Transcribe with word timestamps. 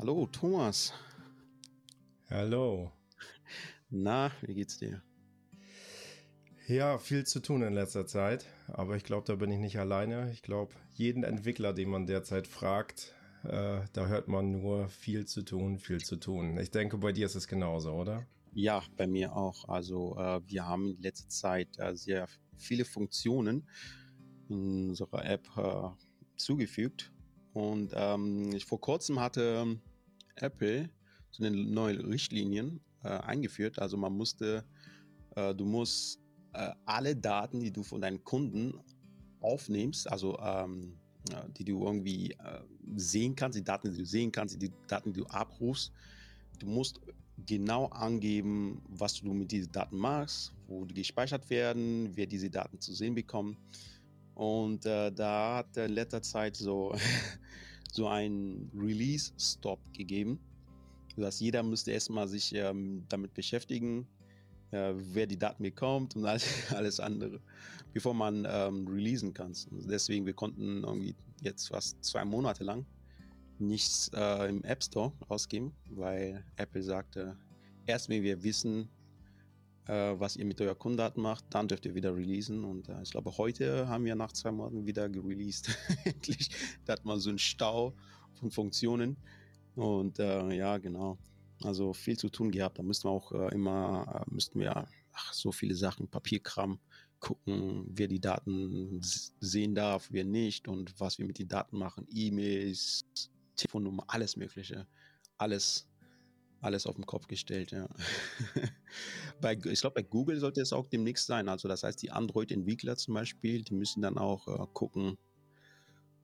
Hallo, 0.00 0.26
Thomas. 0.32 0.94
Hallo. 2.30 2.90
Na, 3.90 4.30
wie 4.40 4.54
geht's 4.54 4.78
dir? 4.78 5.02
Ja, 6.66 6.96
viel 6.96 7.26
zu 7.26 7.40
tun 7.40 7.60
in 7.60 7.74
letzter 7.74 8.06
Zeit, 8.06 8.46
aber 8.68 8.96
ich 8.96 9.04
glaube, 9.04 9.26
da 9.26 9.34
bin 9.34 9.50
ich 9.50 9.58
nicht 9.58 9.78
alleine. 9.78 10.32
Ich 10.32 10.40
glaube, 10.40 10.72
jeden 10.94 11.22
Entwickler, 11.22 11.74
den 11.74 11.90
man 11.90 12.06
derzeit 12.06 12.46
fragt, 12.46 13.14
äh, 13.44 13.82
da 13.92 14.06
hört 14.06 14.26
man 14.26 14.52
nur 14.52 14.88
viel 14.88 15.26
zu 15.26 15.42
tun, 15.42 15.78
viel 15.78 16.02
zu 16.02 16.16
tun. 16.16 16.56
Ich 16.56 16.70
denke, 16.70 16.96
bei 16.96 17.12
dir 17.12 17.26
ist 17.26 17.34
es 17.34 17.46
genauso, 17.46 17.92
oder? 17.92 18.26
Ja, 18.54 18.82
bei 18.96 19.06
mir 19.06 19.36
auch. 19.36 19.68
Also 19.68 20.16
äh, 20.16 20.40
wir 20.46 20.66
haben 20.66 20.94
in 20.96 21.02
letzter 21.02 21.28
Zeit 21.28 21.68
äh, 21.76 21.94
sehr 21.94 22.26
viele 22.56 22.86
Funktionen 22.86 23.68
in 24.48 24.88
unserer 24.88 25.26
App 25.26 25.46
äh, 25.58 25.90
zugefügt. 26.38 27.12
Und 27.52 27.92
ähm, 27.94 28.52
ich 28.54 28.64
vor 28.64 28.80
kurzem 28.80 29.20
hatte 29.20 29.78
Apple 30.42 30.90
so 31.30 31.44
eine 31.44 31.56
neue 31.56 32.06
Richtlinien 32.06 32.80
äh, 33.02 33.08
eingeführt. 33.08 33.78
Also 33.78 33.96
man 33.96 34.12
musste, 34.12 34.64
äh, 35.36 35.54
du 35.54 35.64
musst 35.64 36.20
äh, 36.52 36.70
alle 36.84 37.16
Daten, 37.16 37.60
die 37.60 37.72
du 37.72 37.82
von 37.82 38.00
deinen 38.00 38.22
Kunden 38.24 38.74
aufnimmst, 39.40 40.10
also 40.10 40.38
ähm, 40.38 40.98
die 41.56 41.64
du 41.64 41.84
irgendwie 41.84 42.32
äh, 42.32 42.60
sehen 42.96 43.34
kannst, 43.34 43.58
die 43.58 43.64
Daten, 43.64 43.90
die 43.90 43.98
du 43.98 44.06
sehen 44.06 44.32
kannst, 44.32 44.60
die 44.60 44.72
Daten, 44.88 45.12
die 45.12 45.20
du 45.20 45.26
abrufst, 45.26 45.92
du 46.58 46.66
musst 46.66 47.00
genau 47.46 47.86
angeben, 47.86 48.82
was 48.88 49.14
du 49.14 49.32
mit 49.32 49.50
diesen 49.50 49.72
Daten 49.72 49.96
machst, 49.98 50.52
wo 50.66 50.84
die 50.84 50.94
gespeichert 50.94 51.48
werden, 51.50 52.10
wer 52.14 52.26
diese 52.26 52.50
Daten 52.50 52.80
zu 52.80 52.92
sehen 52.92 53.14
bekommt. 53.14 53.58
Und 54.34 54.86
äh, 54.86 55.12
da 55.12 55.56
hat 55.58 55.76
in 55.76 55.92
letzter 55.92 56.22
Zeit 56.22 56.56
so, 56.56 56.94
so 57.94 58.08
einen 58.08 58.70
Release-Stop 58.74 59.80
gegeben. 59.92 60.38
Das 61.16 61.40
jeder 61.40 61.62
müsste 61.62 61.90
erstmal 61.90 62.28
sich 62.28 62.54
ähm, 62.54 63.04
damit 63.08 63.34
beschäftigen, 63.34 64.06
äh, 64.70 64.92
wer 64.94 65.26
die 65.26 65.38
Daten 65.38 65.62
bekommt 65.62 66.16
und 66.16 66.24
alles, 66.24 66.44
alles 66.74 67.00
andere, 67.00 67.40
bevor 67.92 68.14
man 68.14 68.46
ähm, 68.48 68.86
releasen 68.88 69.34
kann. 69.34 69.54
Und 69.70 69.90
deswegen, 69.90 70.26
wir 70.26 70.34
konnten 70.34 70.84
irgendwie 70.84 71.14
jetzt 71.42 71.68
fast 71.68 72.02
zwei 72.04 72.24
Monate 72.24 72.64
lang 72.64 72.86
nichts 73.60 74.10
äh, 74.14 74.48
im 74.48 74.64
App 74.64 74.82
Store 74.82 75.12
ausgeben, 75.28 75.72
weil 75.90 76.44
Apple 76.56 76.82
sagte, 76.82 77.36
erst 77.86 78.08
wenn 78.08 78.22
wir 78.22 78.42
wissen, 78.42 78.88
was 79.90 80.36
ihr 80.36 80.44
mit 80.44 80.60
eurer 80.60 80.74
Kundendaten 80.74 81.22
macht, 81.22 81.44
dann 81.50 81.68
dürft 81.68 81.86
ihr 81.86 81.94
wieder 81.94 82.14
releasen. 82.14 82.64
Und 82.64 82.88
äh, 82.88 83.02
ich 83.02 83.10
glaube, 83.10 83.36
heute 83.36 83.88
haben 83.88 84.04
wir 84.04 84.14
nach 84.14 84.32
zwei 84.32 84.52
Monaten 84.52 84.86
wieder 84.86 85.08
gereleased. 85.08 85.76
Endlich. 86.04 86.50
Da 86.84 86.94
hat 86.94 87.04
man 87.04 87.18
so 87.18 87.30
einen 87.30 87.38
Stau 87.38 87.94
von 88.34 88.50
Funktionen. 88.50 89.16
Und 89.74 90.18
äh, 90.18 90.52
ja, 90.52 90.78
genau. 90.78 91.18
Also 91.62 91.92
viel 91.92 92.16
zu 92.16 92.28
tun 92.28 92.50
gehabt. 92.50 92.78
Da 92.78 92.82
müssten 92.82 93.08
wir 93.08 93.12
auch 93.12 93.32
äh, 93.32 93.54
immer, 93.54 94.24
äh, 94.26 94.34
müssten 94.34 94.60
wir 94.60 94.86
ach, 95.12 95.32
so 95.34 95.52
viele 95.52 95.74
Sachen, 95.74 96.08
Papierkram 96.08 96.78
gucken, 97.18 97.84
wer 97.86 98.08
die 98.08 98.20
Daten 98.20 99.00
sehen 99.02 99.74
darf, 99.74 100.08
wer 100.10 100.24
nicht 100.24 100.68
und 100.68 100.98
was 100.98 101.18
wir 101.18 101.26
mit 101.26 101.38
den 101.38 101.48
Daten 101.48 101.78
machen. 101.78 102.06
E-Mails, 102.10 103.02
Telefonnummer, 103.56 104.04
alles 104.06 104.36
Mögliche. 104.36 104.86
Alles 105.36 105.89
alles 106.60 106.86
auf 106.86 106.96
den 106.96 107.06
Kopf 107.06 107.26
gestellt, 107.26 107.72
ja. 107.72 107.88
bei, 109.40 109.54
ich 109.54 109.80
glaube, 109.80 109.94
bei 109.94 110.02
Google 110.02 110.38
sollte 110.38 110.60
es 110.60 110.72
auch 110.72 110.86
demnächst 110.86 111.26
sein. 111.26 111.48
Also 111.48 111.68
das 111.68 111.82
heißt, 111.82 112.02
die 112.02 112.10
Android-Entwickler 112.10 112.96
zum 112.96 113.14
Beispiel, 113.14 113.62
die 113.62 113.74
müssen 113.74 114.02
dann 114.02 114.18
auch 114.18 114.46
äh, 114.48 114.66
gucken, 114.72 115.16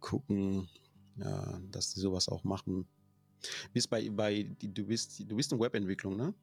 gucken, 0.01 0.69
ja, 1.17 1.61
dass 1.71 1.95
die 1.95 2.01
sowas 2.01 2.29
auch 2.29 2.45
machen. 2.45 2.87
Bist 3.73 3.91
bei, 3.91 4.09
bei 4.11 4.57
du 4.61 4.85
bist, 4.85 5.21
du 5.21 5.37
bist 5.37 5.53
in 5.53 5.61
Webentwicklung, 5.61 6.17
ne? 6.17 6.35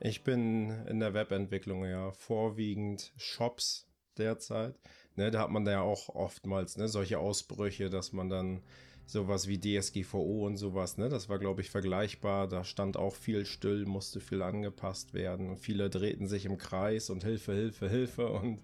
Ich 0.00 0.24
bin 0.24 0.70
in 0.86 0.98
der 0.98 1.14
Webentwicklung, 1.14 1.84
ja, 1.84 2.12
vorwiegend 2.12 3.12
Shops 3.16 3.86
derzeit. 4.18 4.74
Ne, 5.14 5.30
da 5.30 5.40
hat 5.40 5.50
man 5.50 5.64
da 5.64 5.72
ja 5.72 5.80
auch 5.82 6.08
oftmals 6.08 6.76
ne, 6.76 6.88
solche 6.88 7.18
Ausbrüche, 7.18 7.90
dass 7.90 8.12
man 8.12 8.28
dann 8.30 8.62
sowas 9.06 9.48
wie 9.48 9.58
DSGVO 9.58 10.46
und 10.46 10.56
sowas, 10.56 10.98
ne, 10.98 11.08
das 11.08 11.28
war 11.28 11.38
glaube 11.38 11.60
ich 11.60 11.70
vergleichbar. 11.70 12.48
Da 12.48 12.64
stand 12.64 12.96
auch 12.96 13.14
viel 13.14 13.44
still, 13.44 13.84
musste 13.84 14.20
viel 14.20 14.42
angepasst 14.42 15.14
werden. 15.14 15.56
Viele 15.56 15.90
drehten 15.90 16.26
sich 16.26 16.44
im 16.44 16.58
Kreis 16.58 17.10
und 17.10 17.24
Hilfe, 17.24 17.52
Hilfe, 17.52 17.88
Hilfe 17.88 18.28
und 18.28 18.60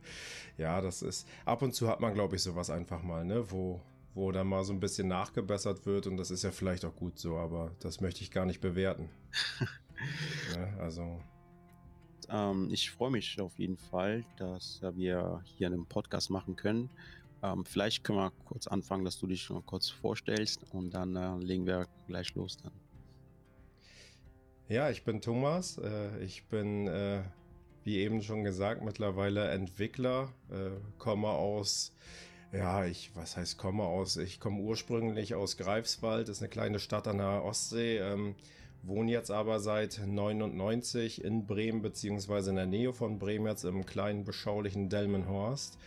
ja, 0.57 0.81
das 0.81 1.03
ist 1.03 1.29
ab 1.45 1.63
und 1.63 1.75
zu 1.75 1.89
hat 1.89 2.01
man 2.01 2.15
glaube 2.15 2.37
ich 2.37 2.43
sowas 2.43 2.71
einfach 2.71 3.03
mal, 3.03 3.25
ne, 3.25 3.51
wo 3.51 3.81
wo 4.15 4.33
dann 4.33 4.49
mal 4.49 4.65
so 4.65 4.73
ein 4.73 4.81
bisschen 4.81 5.07
nachgebessert 5.07 5.87
wird 5.87 6.07
und 6.09 6.17
das 6.17 6.33
ist 6.33 6.43
ja 6.43 6.51
vielleicht 6.51 6.85
auch 6.85 6.97
gut 6.97 7.19
so, 7.19 7.37
aber 7.37 7.71
das 7.79 8.01
möchte 8.01 8.23
ich 8.23 8.31
gar 8.31 8.47
nicht 8.47 8.61
bewerten. 8.61 9.09
ne, 10.57 10.77
also 10.81 11.21
ähm, 12.31 12.69
ich 12.71 12.91
freue 12.91 13.11
mich 13.11 13.41
auf 13.41 13.59
jeden 13.59 13.77
Fall, 13.77 14.25
dass 14.37 14.81
wir 14.83 15.43
hier 15.45 15.69
einen 15.69 15.87
Podcast 15.87 16.31
machen 16.31 16.57
können. 16.57 16.91
Ähm, 17.43 17.65
vielleicht 17.65 18.05
können 18.05 18.19
wir 18.19 18.33
kurz 18.47 18.67
anfangen, 18.67 19.05
dass 19.05 19.19
du 19.19 19.27
dich 19.27 19.49
noch 19.51 19.65
kurz 19.65 19.89
vorstellst 19.89 20.65
und 20.73 20.93
dann 20.93 21.17
äh, 21.17 21.37
legen 21.39 21.67
wir 21.67 21.87
gleich 22.07 22.35
los 22.35 22.57
dann. 22.57 22.73
Ja, 24.69 24.91
ich 24.91 25.05
bin 25.05 25.21
Thomas. 25.21 25.79
Äh, 25.79 26.23
ich 26.25 26.45
bin, 26.47 26.89
äh, 26.89 27.23
wie 27.85 27.99
eben 27.99 28.23
schon 28.23 28.45
gesagt, 28.45 28.83
mittlerweile 28.83 29.49
Entwickler, 29.49 30.33
äh, 30.51 30.71
komme 30.99 31.29
aus 31.29 31.93
ja, 32.53 32.87
ich, 32.87 33.11
was 33.15 33.37
heißt 33.37 33.59
komme 33.59 33.83
aus? 33.85 34.17
Ich 34.17 34.41
komme 34.41 34.61
ursprünglich 34.61 35.35
aus 35.35 35.57
Greifswald, 35.57 36.29
ist 36.29 36.41
eine 36.41 36.49
kleine 36.49 36.79
Stadt 36.79 37.07
an 37.07 37.19
der 37.19 37.45
Ostsee, 37.45 37.99
ähm, 37.99 38.35
wohne 38.89 39.11
jetzt 39.11 39.31
aber 39.31 39.61
seit 39.61 40.01
99 40.05 41.23
in 41.25 41.47
Bremen, 41.47 41.83
beziehungsweise 41.83 42.51
in 42.51 42.57
der 42.57 42.67
Nähe 42.67 42.93
von 42.93 43.19
Bremen, 43.19 43.47
jetzt 43.47 43.65
im 43.65 43.87
kleinen, 43.87 44.25
beschaulichen 44.25 44.89
Delmenhorst. 44.89 45.79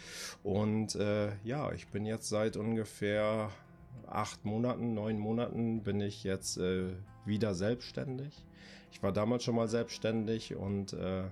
Und 0.44 0.96
äh, 0.96 1.32
ja, 1.44 1.72
ich 1.72 1.88
bin 1.88 2.06
jetzt 2.06 2.30
seit 2.30 2.58
ungefähr 2.58 3.50
acht 4.08 4.46
Monaten, 4.46 4.94
neun 4.94 5.18
Monaten 5.18 5.84
bin 5.84 6.02
ich 6.02 6.24
jetzt 6.24 6.58
äh, 6.58 6.90
wieder 7.26 7.54
selbstständig. 7.56 8.46
Ich 8.92 9.02
war 9.02 9.12
damals 9.12 9.44
schon 9.44 9.56
mal 9.56 9.68
selbstständig 9.68 10.56
und 10.56 10.94
äh, 10.94 11.24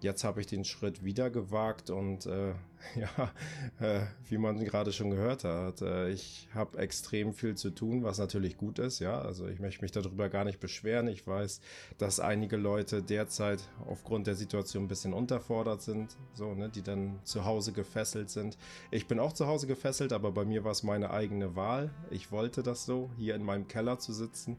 jetzt 0.00 0.24
habe 0.24 0.40
ich 0.40 0.46
den 0.46 0.64
Schritt 0.64 1.04
wieder 1.04 1.30
gewagt 1.30 1.90
und 1.90 2.26
äh, 2.26 2.54
ja, 2.94 3.32
äh, 3.80 4.06
wie 4.28 4.38
man 4.38 4.58
gerade 4.64 4.92
schon 4.92 5.10
gehört 5.10 5.44
hat, 5.44 5.82
äh, 5.82 6.10
ich 6.10 6.48
habe 6.54 6.78
extrem 6.78 7.32
viel 7.32 7.56
zu 7.56 7.70
tun, 7.70 8.04
was 8.04 8.18
natürlich 8.18 8.56
gut 8.56 8.78
ist, 8.78 9.00
ja. 9.00 9.20
Also 9.20 9.48
ich 9.48 9.58
möchte 9.58 9.82
mich 9.82 9.90
darüber 9.90 10.28
gar 10.28 10.44
nicht 10.44 10.60
beschweren. 10.60 11.08
Ich 11.08 11.26
weiß, 11.26 11.60
dass 11.98 12.20
einige 12.20 12.56
Leute 12.56 13.02
derzeit 13.02 13.60
aufgrund 13.86 14.26
der 14.26 14.36
Situation 14.36 14.84
ein 14.84 14.88
bisschen 14.88 15.12
unterfordert 15.12 15.82
sind, 15.82 16.16
so, 16.34 16.54
ne, 16.54 16.68
die 16.68 16.82
dann 16.82 17.18
zu 17.24 17.44
Hause 17.44 17.72
gefesselt 17.72 18.30
sind. 18.30 18.56
Ich 18.90 19.06
bin 19.08 19.18
auch 19.18 19.32
zu 19.32 19.46
Hause 19.46 19.66
gefesselt, 19.66 20.12
aber 20.12 20.30
bei 20.30 20.44
mir 20.44 20.64
war 20.64 20.72
es 20.72 20.82
meine 20.82 21.10
eigene 21.10 21.56
Wahl. 21.56 21.90
Ich 22.10 22.30
wollte 22.30 22.62
das 22.62 22.84
so, 22.84 23.10
hier 23.16 23.34
in 23.34 23.42
meinem 23.42 23.66
Keller 23.66 23.98
zu 23.98 24.12
sitzen 24.12 24.56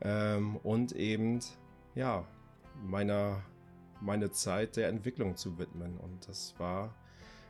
ähm, 0.00 0.56
und 0.56 0.92
eben, 0.92 1.40
ja, 1.94 2.24
meiner 2.82 3.42
meine 4.00 4.30
Zeit 4.30 4.76
der 4.76 4.88
Entwicklung 4.88 5.36
zu 5.36 5.58
widmen. 5.58 5.96
Und 5.98 6.28
das 6.28 6.54
war 6.58 6.94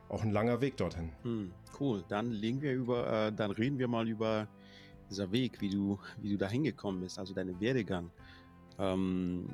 auch 0.09 0.22
ein 0.22 0.31
langer 0.31 0.60
Weg 0.60 0.76
dorthin. 0.76 1.12
Hm, 1.22 1.53
cool. 1.78 2.04
Dann 2.09 2.31
legen 2.31 2.62
wir 2.62 2.72
über, 2.72 3.26
äh, 3.26 3.32
dann 3.32 3.50
reden 3.50 3.78
wir 3.78 3.88
mal 3.88 4.09
über 4.09 4.48
dieser 5.10 5.31
Weg, 5.32 5.60
wie 5.60 5.70
du, 5.70 5.98
wie 6.19 6.31
du 6.31 6.38
da 6.38 6.48
hingekommen 6.48 7.00
bist, 7.00 7.19
also 7.19 7.34
deine 7.34 7.59
Werdegang. 7.60 8.10
Ähm, 8.78 9.48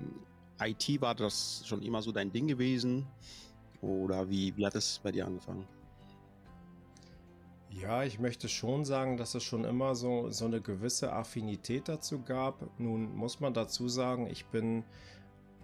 IT 0.61 1.01
war 1.01 1.15
das 1.15 1.63
schon 1.67 1.83
immer 1.83 2.03
so 2.03 2.13
dein 2.13 2.31
Ding 2.33 2.47
gewesen? 2.47 3.07
Oder 3.81 4.29
wie, 4.29 4.57
wie 4.57 4.65
hat 4.65 4.75
es 4.75 5.01
bei 5.03 5.13
dir 5.13 5.27
angefangen? 5.27 5.67
Ja, 7.71 8.05
ich 8.05 8.21
möchte 8.21 8.49
schon 8.49 8.85
sagen, 8.85 9.17
dass 9.17 9.35
es 9.35 9.43
schon 9.43 9.65
immer 9.65 9.97
so, 9.97 10.31
so 10.31 10.45
eine 10.45 10.61
gewisse 10.61 11.13
Affinität 11.13 11.89
dazu 11.89 12.23
gab. 12.23 12.79
Nun 12.79 13.15
muss 13.17 13.41
man 13.41 13.53
dazu 13.53 13.89
sagen, 13.89 14.29
ich 14.29 14.47
bin 14.47 14.85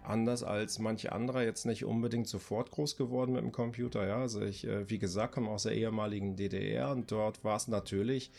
anders 0.02 0.42
als 0.42 0.78
manche 0.78 1.12
andere 1.12 1.44
jetzt 1.44 1.66
nicht 1.66 1.84
unbedingt 1.84 2.28
sofort 2.28 2.70
groß 2.70 2.96
geworden 2.96 3.32
mit 3.32 3.42
dem 3.42 3.52
Computer. 3.52 4.06
Ja, 4.06 4.18
also 4.18 4.42
ich, 4.42 4.66
äh, 4.66 4.88
wie 4.88 4.98
gesagt, 4.98 5.34
komme 5.34 5.50
aus 5.50 5.64
der 5.64 5.72
ehemaligen 5.72 6.36
DDR 6.36 6.90
und 6.90 7.10
dort 7.10 7.44
war 7.44 7.56
es 7.56 7.68
natürlich 7.68 8.30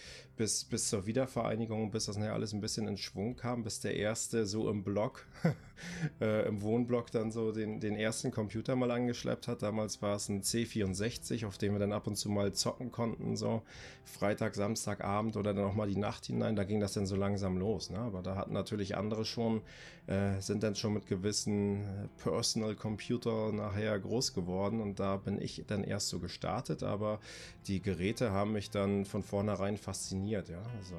bis, 0.41 0.63
bis 0.63 0.89
zur 0.89 1.05
Wiedervereinigung, 1.05 1.91
bis 1.91 2.05
das 2.05 2.17
ja 2.17 2.33
alles 2.33 2.53
ein 2.53 2.61
bisschen 2.61 2.88
in 2.88 2.97
Schwung 2.97 3.35
kam, 3.35 3.63
bis 3.63 3.79
der 3.79 3.95
erste 3.95 4.45
so 4.45 4.69
im 4.69 4.83
Block, 4.83 5.25
äh, 6.21 6.47
im 6.47 6.61
Wohnblock 6.61 7.11
dann 7.11 7.31
so 7.31 7.51
den, 7.51 7.79
den 7.79 7.95
ersten 7.95 8.31
Computer 8.31 8.75
mal 8.75 8.91
angeschleppt 8.91 9.47
hat. 9.47 9.61
Damals 9.61 10.01
war 10.01 10.15
es 10.15 10.29
ein 10.29 10.41
C64, 10.41 11.45
auf 11.45 11.57
dem 11.57 11.73
wir 11.73 11.79
dann 11.79 11.93
ab 11.93 12.07
und 12.07 12.15
zu 12.15 12.29
mal 12.29 12.53
zocken 12.53 12.91
konnten, 12.91 13.35
so 13.35 13.61
Freitag, 14.03 14.55
Samstagabend 14.55 15.38
oder 15.38 15.53
dann 15.53 15.65
auch 15.65 15.75
mal 15.75 15.88
die 15.88 15.95
Nacht 15.95 16.25
hinein. 16.25 16.55
Da 16.55 16.63
ging 16.63 16.79
das 16.79 16.94
dann 16.94 17.05
so 17.05 17.15
langsam 17.15 17.57
los. 17.57 17.89
Ne? 17.89 17.99
Aber 17.99 18.21
da 18.21 18.35
hatten 18.35 18.53
natürlich 18.53 18.97
andere 18.97 19.25
schon, 19.25 19.61
äh, 20.07 20.39
sind 20.41 20.63
dann 20.63 20.75
schon 20.75 20.94
mit 20.94 21.05
gewissen 21.07 21.71
ganzen 21.71 22.09
Personal 22.17 22.75
Computer 22.75 23.51
nachher 23.51 23.99
groß 23.99 24.33
geworden 24.33 24.81
und 24.81 24.99
da 24.99 25.17
bin 25.17 25.41
ich 25.41 25.63
dann 25.67 25.83
erst 25.83 26.09
so 26.09 26.19
gestartet, 26.19 26.83
aber 26.83 27.19
die 27.67 27.81
Geräte 27.81 28.31
haben 28.31 28.53
mich 28.53 28.69
dann 28.69 29.05
von 29.05 29.23
vornherein 29.23 29.77
fasziniert, 29.77 30.31
ja. 30.50 30.62
Also 30.78 30.95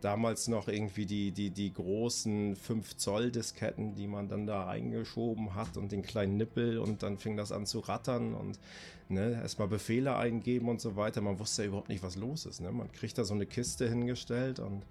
damals 0.00 0.48
noch 0.48 0.68
irgendwie 0.68 1.06
die, 1.06 1.32
die, 1.32 1.50
die 1.50 1.72
großen 1.72 2.56
5 2.56 2.96
Zoll 2.96 3.30
Disketten, 3.30 3.94
die 3.94 4.06
man 4.06 4.28
dann 4.28 4.46
da 4.46 4.64
reingeschoben 4.64 5.54
hat 5.54 5.76
und 5.76 5.92
den 5.92 6.02
kleinen 6.02 6.36
Nippel 6.36 6.78
und 6.78 7.02
dann 7.02 7.18
fing 7.18 7.36
das 7.36 7.52
an 7.52 7.66
zu 7.66 7.80
rattern 7.80 8.34
und 8.34 8.58
ne, 9.08 9.32
erstmal 9.32 9.68
Befehle 9.68 10.16
eingeben 10.16 10.68
und 10.68 10.80
so 10.80 10.96
weiter. 10.96 11.20
Man 11.20 11.38
wusste 11.38 11.62
ja 11.62 11.68
überhaupt 11.68 11.88
nicht, 11.88 12.02
was 12.02 12.16
los 12.16 12.46
ist. 12.46 12.60
Ne? 12.60 12.70
Man 12.72 12.92
kriegt 12.92 13.18
da 13.18 13.24
so 13.24 13.34
eine 13.34 13.46
Kiste 13.46 13.88
hingestellt 13.88 14.58
und 14.58 14.84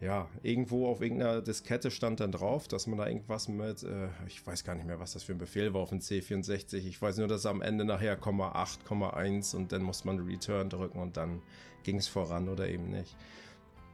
ja, 0.00 0.28
irgendwo 0.44 0.86
auf 0.86 1.00
irgendeiner 1.00 1.42
Diskette 1.42 1.90
stand 1.90 2.20
dann 2.20 2.30
drauf, 2.30 2.68
dass 2.68 2.86
man 2.86 2.98
da 2.98 3.08
irgendwas 3.08 3.48
mit, 3.48 3.82
äh, 3.82 4.08
ich 4.28 4.46
weiß 4.46 4.62
gar 4.62 4.76
nicht 4.76 4.86
mehr, 4.86 5.00
was 5.00 5.14
das 5.14 5.24
für 5.24 5.32
ein 5.32 5.38
Befehl 5.38 5.74
war 5.74 5.80
auf 5.80 5.88
dem 5.88 5.98
C64. 5.98 6.76
Ich 6.76 7.02
weiß 7.02 7.18
nur, 7.18 7.26
dass 7.26 7.46
am 7.46 7.62
Ende 7.62 7.84
nachher 7.84 8.16
8,1 8.20 9.56
und 9.56 9.72
dann 9.72 9.82
muss 9.82 10.04
man 10.04 10.20
Return 10.20 10.70
drücken 10.70 11.00
und 11.00 11.16
dann 11.16 11.42
ging 11.88 11.96
es 11.96 12.06
voran 12.06 12.50
oder 12.50 12.68
eben 12.68 12.90
nicht. 12.90 13.16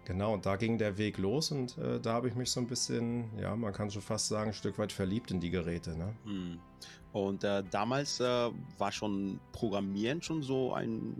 Genau, 0.04 0.36
da 0.36 0.56
ging 0.56 0.78
der 0.78 0.98
Weg 0.98 1.16
los 1.16 1.52
und 1.52 1.78
äh, 1.78 2.00
da 2.00 2.12
habe 2.14 2.26
ich 2.28 2.34
mich 2.34 2.50
so 2.50 2.58
ein 2.58 2.66
bisschen, 2.66 3.30
ja, 3.38 3.54
man 3.54 3.72
kann 3.72 3.88
schon 3.88 4.02
fast 4.02 4.26
sagen, 4.26 4.50
ein 4.50 4.54
Stück 4.54 4.78
weit 4.78 4.90
verliebt 4.90 5.30
in 5.30 5.38
die 5.38 5.50
Geräte. 5.50 5.96
Ne? 5.96 6.12
Hm. 6.24 6.58
Und 7.12 7.44
äh, 7.44 7.62
damals 7.70 8.18
äh, 8.18 8.50
war 8.78 8.90
schon 8.90 9.38
Programmieren 9.52 10.20
schon 10.20 10.42
so 10.42 10.74
ein, 10.74 11.14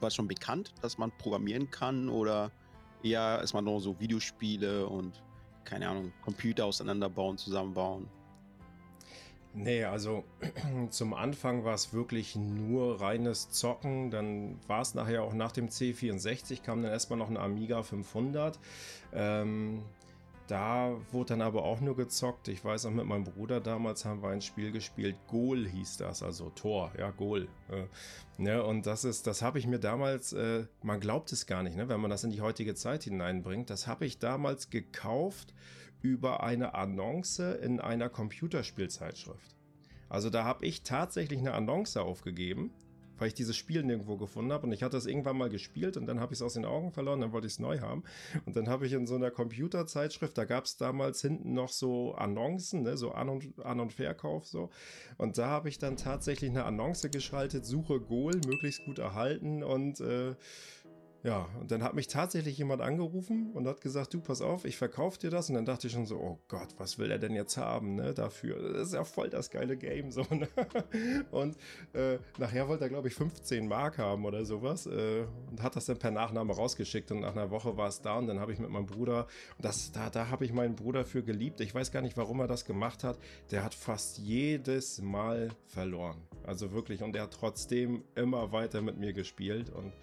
war 0.00 0.10
schon 0.10 0.26
bekannt, 0.26 0.72
dass 0.80 0.96
man 0.96 1.12
programmieren 1.18 1.70
kann 1.70 2.08
oder 2.08 2.50
eher 3.02 3.42
ist 3.42 3.52
man 3.52 3.64
nur 3.64 3.78
so 3.78 4.00
Videospiele 4.00 4.86
und 4.86 5.22
keine 5.64 5.86
Ahnung, 5.88 6.12
Computer 6.24 6.64
auseinanderbauen, 6.64 7.36
zusammenbauen? 7.36 8.08
Nee, 9.56 9.84
also 9.84 10.24
zum 10.90 11.14
Anfang 11.14 11.64
war 11.64 11.74
es 11.74 11.92
wirklich 11.92 12.34
nur 12.34 13.00
reines 13.00 13.50
Zocken. 13.50 14.10
Dann 14.10 14.58
war 14.66 14.82
es 14.82 14.94
nachher 14.94 15.22
auch 15.22 15.32
nach 15.32 15.52
dem 15.52 15.68
C64, 15.68 16.62
kam 16.62 16.82
dann 16.82 16.90
erstmal 16.90 17.18
noch 17.18 17.30
ein 17.30 17.36
Amiga 17.36 17.82
500. 17.84 18.58
Ähm, 19.12 19.82
da 20.48 20.94
wurde 21.12 21.30
dann 21.30 21.42
aber 21.42 21.62
auch 21.64 21.80
nur 21.80 21.96
gezockt. 21.96 22.48
Ich 22.48 22.64
weiß 22.64 22.84
auch 22.86 22.90
mit 22.90 23.06
meinem 23.06 23.24
Bruder 23.24 23.60
damals 23.60 24.04
haben 24.04 24.22
wir 24.22 24.30
ein 24.30 24.42
Spiel 24.42 24.72
gespielt. 24.72 25.16
Goal 25.28 25.66
hieß 25.66 25.98
das, 25.98 26.22
also 26.22 26.50
Tor, 26.50 26.92
ja, 26.98 27.12
Goal. 27.12 27.48
Äh, 27.70 27.84
ne, 28.42 28.62
und 28.62 28.86
das 28.86 29.04
ist, 29.04 29.26
das 29.28 29.40
habe 29.40 29.60
ich 29.60 29.66
mir 29.68 29.78
damals, 29.78 30.32
äh, 30.32 30.66
man 30.82 30.98
glaubt 31.00 31.32
es 31.32 31.46
gar 31.46 31.62
nicht, 31.62 31.76
ne, 31.76 31.88
wenn 31.88 32.00
man 32.00 32.10
das 32.10 32.24
in 32.24 32.30
die 32.30 32.42
heutige 32.42 32.74
Zeit 32.74 33.04
hineinbringt. 33.04 33.70
Das 33.70 33.86
habe 33.86 34.04
ich 34.04 34.18
damals 34.18 34.68
gekauft 34.68 35.54
über 36.04 36.42
eine 36.42 36.74
Annonce 36.74 37.38
in 37.62 37.80
einer 37.80 38.10
Computerspielzeitschrift. 38.10 39.56
Also 40.10 40.28
da 40.28 40.44
habe 40.44 40.66
ich 40.66 40.82
tatsächlich 40.82 41.38
eine 41.38 41.54
Annonce 41.54 41.96
aufgegeben 41.96 42.70
weil 43.18 43.28
ich 43.28 43.34
dieses 43.34 43.56
Spiel 43.56 43.82
nirgendwo 43.82 44.16
gefunden 44.16 44.52
habe. 44.52 44.66
Und 44.66 44.72
ich 44.72 44.82
hatte 44.82 44.96
es 44.96 45.06
irgendwann 45.06 45.36
mal 45.36 45.48
gespielt 45.48 45.96
und 45.96 46.06
dann 46.06 46.20
habe 46.20 46.32
ich 46.32 46.38
es 46.38 46.42
aus 46.42 46.54
den 46.54 46.64
Augen 46.64 46.92
verloren, 46.92 47.20
dann 47.20 47.32
wollte 47.32 47.46
ich 47.46 47.54
es 47.54 47.58
neu 47.58 47.80
haben. 47.80 48.02
Und 48.44 48.56
dann 48.56 48.68
habe 48.68 48.86
ich 48.86 48.92
in 48.92 49.06
so 49.06 49.14
einer 49.14 49.30
Computerzeitschrift, 49.30 50.36
da 50.36 50.44
gab 50.44 50.64
es 50.64 50.76
damals 50.76 51.20
hinten 51.20 51.54
noch 51.54 51.68
so 51.68 52.14
Annoncen, 52.14 52.82
ne, 52.82 52.96
so 52.96 53.12
An- 53.12 53.28
und, 53.28 53.64
An 53.64 53.80
und 53.80 53.92
Verkauf 53.92 54.46
so. 54.46 54.70
Und 55.16 55.38
da 55.38 55.48
habe 55.48 55.68
ich 55.68 55.78
dann 55.78 55.96
tatsächlich 55.96 56.50
eine 56.50 56.64
Annonce 56.64 57.10
geschaltet, 57.10 57.64
suche 57.64 58.00
Goal, 58.00 58.40
möglichst 58.46 58.84
gut 58.84 58.98
erhalten 58.98 59.62
und 59.62 60.00
äh, 60.00 60.34
ja, 61.24 61.48
und 61.58 61.70
dann 61.70 61.82
hat 61.82 61.94
mich 61.94 62.06
tatsächlich 62.06 62.58
jemand 62.58 62.82
angerufen 62.82 63.50
und 63.54 63.66
hat 63.66 63.80
gesagt, 63.80 64.12
du, 64.12 64.20
pass 64.20 64.42
auf, 64.42 64.66
ich 64.66 64.76
verkaufe 64.76 65.18
dir 65.18 65.30
das. 65.30 65.48
Und 65.48 65.54
dann 65.54 65.64
dachte 65.64 65.86
ich 65.86 65.94
schon 65.94 66.04
so, 66.04 66.16
oh 66.18 66.38
Gott, 66.48 66.68
was 66.76 66.98
will 66.98 67.10
er 67.10 67.18
denn 67.18 67.34
jetzt 67.34 67.56
haben, 67.56 67.94
ne, 67.94 68.12
dafür? 68.12 68.74
Das 68.74 68.88
ist 68.88 68.92
ja 68.92 69.04
voll 69.04 69.30
das 69.30 69.50
geile 69.50 69.78
Game, 69.78 70.10
so, 70.10 70.26
ne? 70.28 70.46
Und 71.30 71.56
äh, 71.94 72.18
nachher 72.38 72.68
wollte 72.68 72.84
er, 72.84 72.90
glaube 72.90 73.08
ich, 73.08 73.14
15 73.14 73.66
Mark 73.66 73.96
haben 73.96 74.26
oder 74.26 74.44
sowas 74.44 74.84
äh, 74.84 75.24
und 75.50 75.62
hat 75.62 75.76
das 75.76 75.86
dann 75.86 75.98
per 75.98 76.10
Nachname 76.10 76.54
rausgeschickt 76.54 77.10
und 77.10 77.20
nach 77.20 77.32
einer 77.32 77.50
Woche 77.50 77.78
war 77.78 77.88
es 77.88 78.02
da 78.02 78.18
und 78.18 78.26
dann 78.26 78.38
habe 78.38 78.52
ich 78.52 78.58
mit 78.58 78.68
meinem 78.68 78.84
Bruder, 78.84 79.26
das, 79.58 79.92
da, 79.92 80.10
da 80.10 80.28
habe 80.28 80.44
ich 80.44 80.52
meinen 80.52 80.74
Bruder 80.74 81.06
für 81.06 81.22
geliebt. 81.22 81.60
Ich 81.62 81.74
weiß 81.74 81.90
gar 81.90 82.02
nicht, 82.02 82.18
warum 82.18 82.40
er 82.40 82.48
das 82.48 82.66
gemacht 82.66 83.02
hat. 83.02 83.18
Der 83.50 83.64
hat 83.64 83.74
fast 83.74 84.18
jedes 84.18 85.00
Mal 85.00 85.48
verloren. 85.68 86.20
Also 86.46 86.72
wirklich, 86.72 87.02
und 87.02 87.16
er 87.16 87.22
hat 87.22 87.32
trotzdem 87.32 88.04
immer 88.14 88.52
weiter 88.52 88.82
mit 88.82 88.98
mir 88.98 89.14
gespielt 89.14 89.70
und 89.70 89.94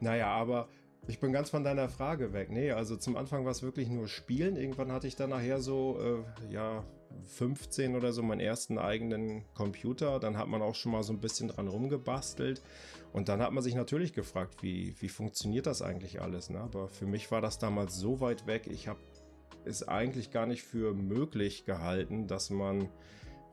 naja, 0.00 0.28
aber 0.28 0.68
ich 1.06 1.18
bin 1.18 1.32
ganz 1.32 1.50
von 1.50 1.64
deiner 1.64 1.88
Frage 1.88 2.32
weg. 2.32 2.50
Nee, 2.50 2.72
also 2.72 2.96
zum 2.96 3.16
Anfang 3.16 3.44
war 3.44 3.52
es 3.52 3.62
wirklich 3.62 3.88
nur 3.88 4.08
Spielen. 4.08 4.56
Irgendwann 4.56 4.92
hatte 4.92 5.06
ich 5.06 5.16
dann 5.16 5.30
nachher 5.30 5.60
so, 5.60 5.98
äh, 6.00 6.52
ja, 6.52 6.84
15 7.24 7.96
oder 7.96 8.12
so 8.12 8.22
meinen 8.22 8.40
ersten 8.40 8.78
eigenen 8.78 9.44
Computer. 9.54 10.20
Dann 10.20 10.36
hat 10.36 10.48
man 10.48 10.62
auch 10.62 10.74
schon 10.74 10.92
mal 10.92 11.02
so 11.02 11.12
ein 11.12 11.20
bisschen 11.20 11.48
dran 11.48 11.68
rumgebastelt. 11.68 12.62
Und 13.12 13.28
dann 13.28 13.42
hat 13.42 13.52
man 13.52 13.62
sich 13.62 13.74
natürlich 13.74 14.12
gefragt, 14.12 14.62
wie, 14.62 14.94
wie 15.00 15.08
funktioniert 15.08 15.66
das 15.66 15.82
eigentlich 15.82 16.20
alles? 16.20 16.50
Ne? 16.50 16.60
Aber 16.60 16.88
für 16.88 17.06
mich 17.06 17.30
war 17.30 17.40
das 17.40 17.58
damals 17.58 17.96
so 17.96 18.20
weit 18.20 18.46
weg. 18.46 18.68
Ich 18.70 18.86
habe 18.86 19.00
es 19.64 19.86
eigentlich 19.86 20.30
gar 20.30 20.46
nicht 20.46 20.62
für 20.62 20.94
möglich 20.94 21.64
gehalten, 21.64 22.28
dass 22.28 22.50
man 22.50 22.88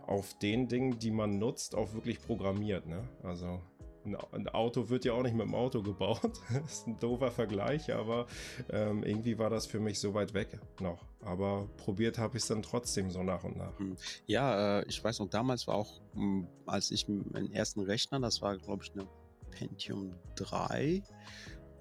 auf 0.06 0.38
den 0.40 0.68
Dingen, 0.68 1.00
die 1.00 1.12
man 1.12 1.38
nutzt, 1.38 1.76
auch 1.76 1.94
wirklich 1.94 2.22
programmiert. 2.22 2.86
Ne? 2.86 3.04
Also 3.24 3.62
ein 4.16 4.48
Auto 4.50 4.90
wird 4.90 5.06
ja 5.06 5.14
auch 5.14 5.24
nicht 5.24 5.36
mit 5.36 5.46
dem 5.46 5.56
Auto 5.56 5.82
gebaut. 5.82 6.22
das 6.54 6.74
ist 6.74 6.88
ein 6.88 7.00
doofer 7.00 7.32
Vergleich, 7.32 7.94
aber 7.94 8.28
ähm, 8.70 9.04
irgendwie 9.04 9.38
war 9.38 9.50
das 9.50 9.66
für 9.66 9.80
mich 9.80 10.00
so 10.00 10.14
weit 10.14 10.34
weg 10.34 10.60
noch. 10.80 11.06
Aber 11.22 11.68
probiert 11.78 12.18
habe 12.18 12.38
ich 12.38 12.44
es 12.44 12.48
dann 12.48 12.62
trotzdem 12.62 13.12
so 13.12 13.24
nach 13.24 13.44
und 13.44 13.58
nach. 13.58 13.78
Hm. 13.80 13.98
Ja, 14.26 14.80
äh, 14.80 14.86
ich 14.88 15.04
weiß 15.04 15.20
noch, 15.20 15.30
damals 15.30 15.68
war 15.68 15.76
auch, 15.76 16.02
hm, 16.14 16.48
als 16.66 16.92
ich 16.92 17.08
meinen 17.08 17.52
ersten 17.52 17.82
Rechner, 17.82 18.20
das 18.20 18.42
war 18.42 18.58
glaube 18.58 18.84
ich 18.84 18.92
eine 18.94 19.08
Pentium 19.52 20.14
3. 20.36 21.04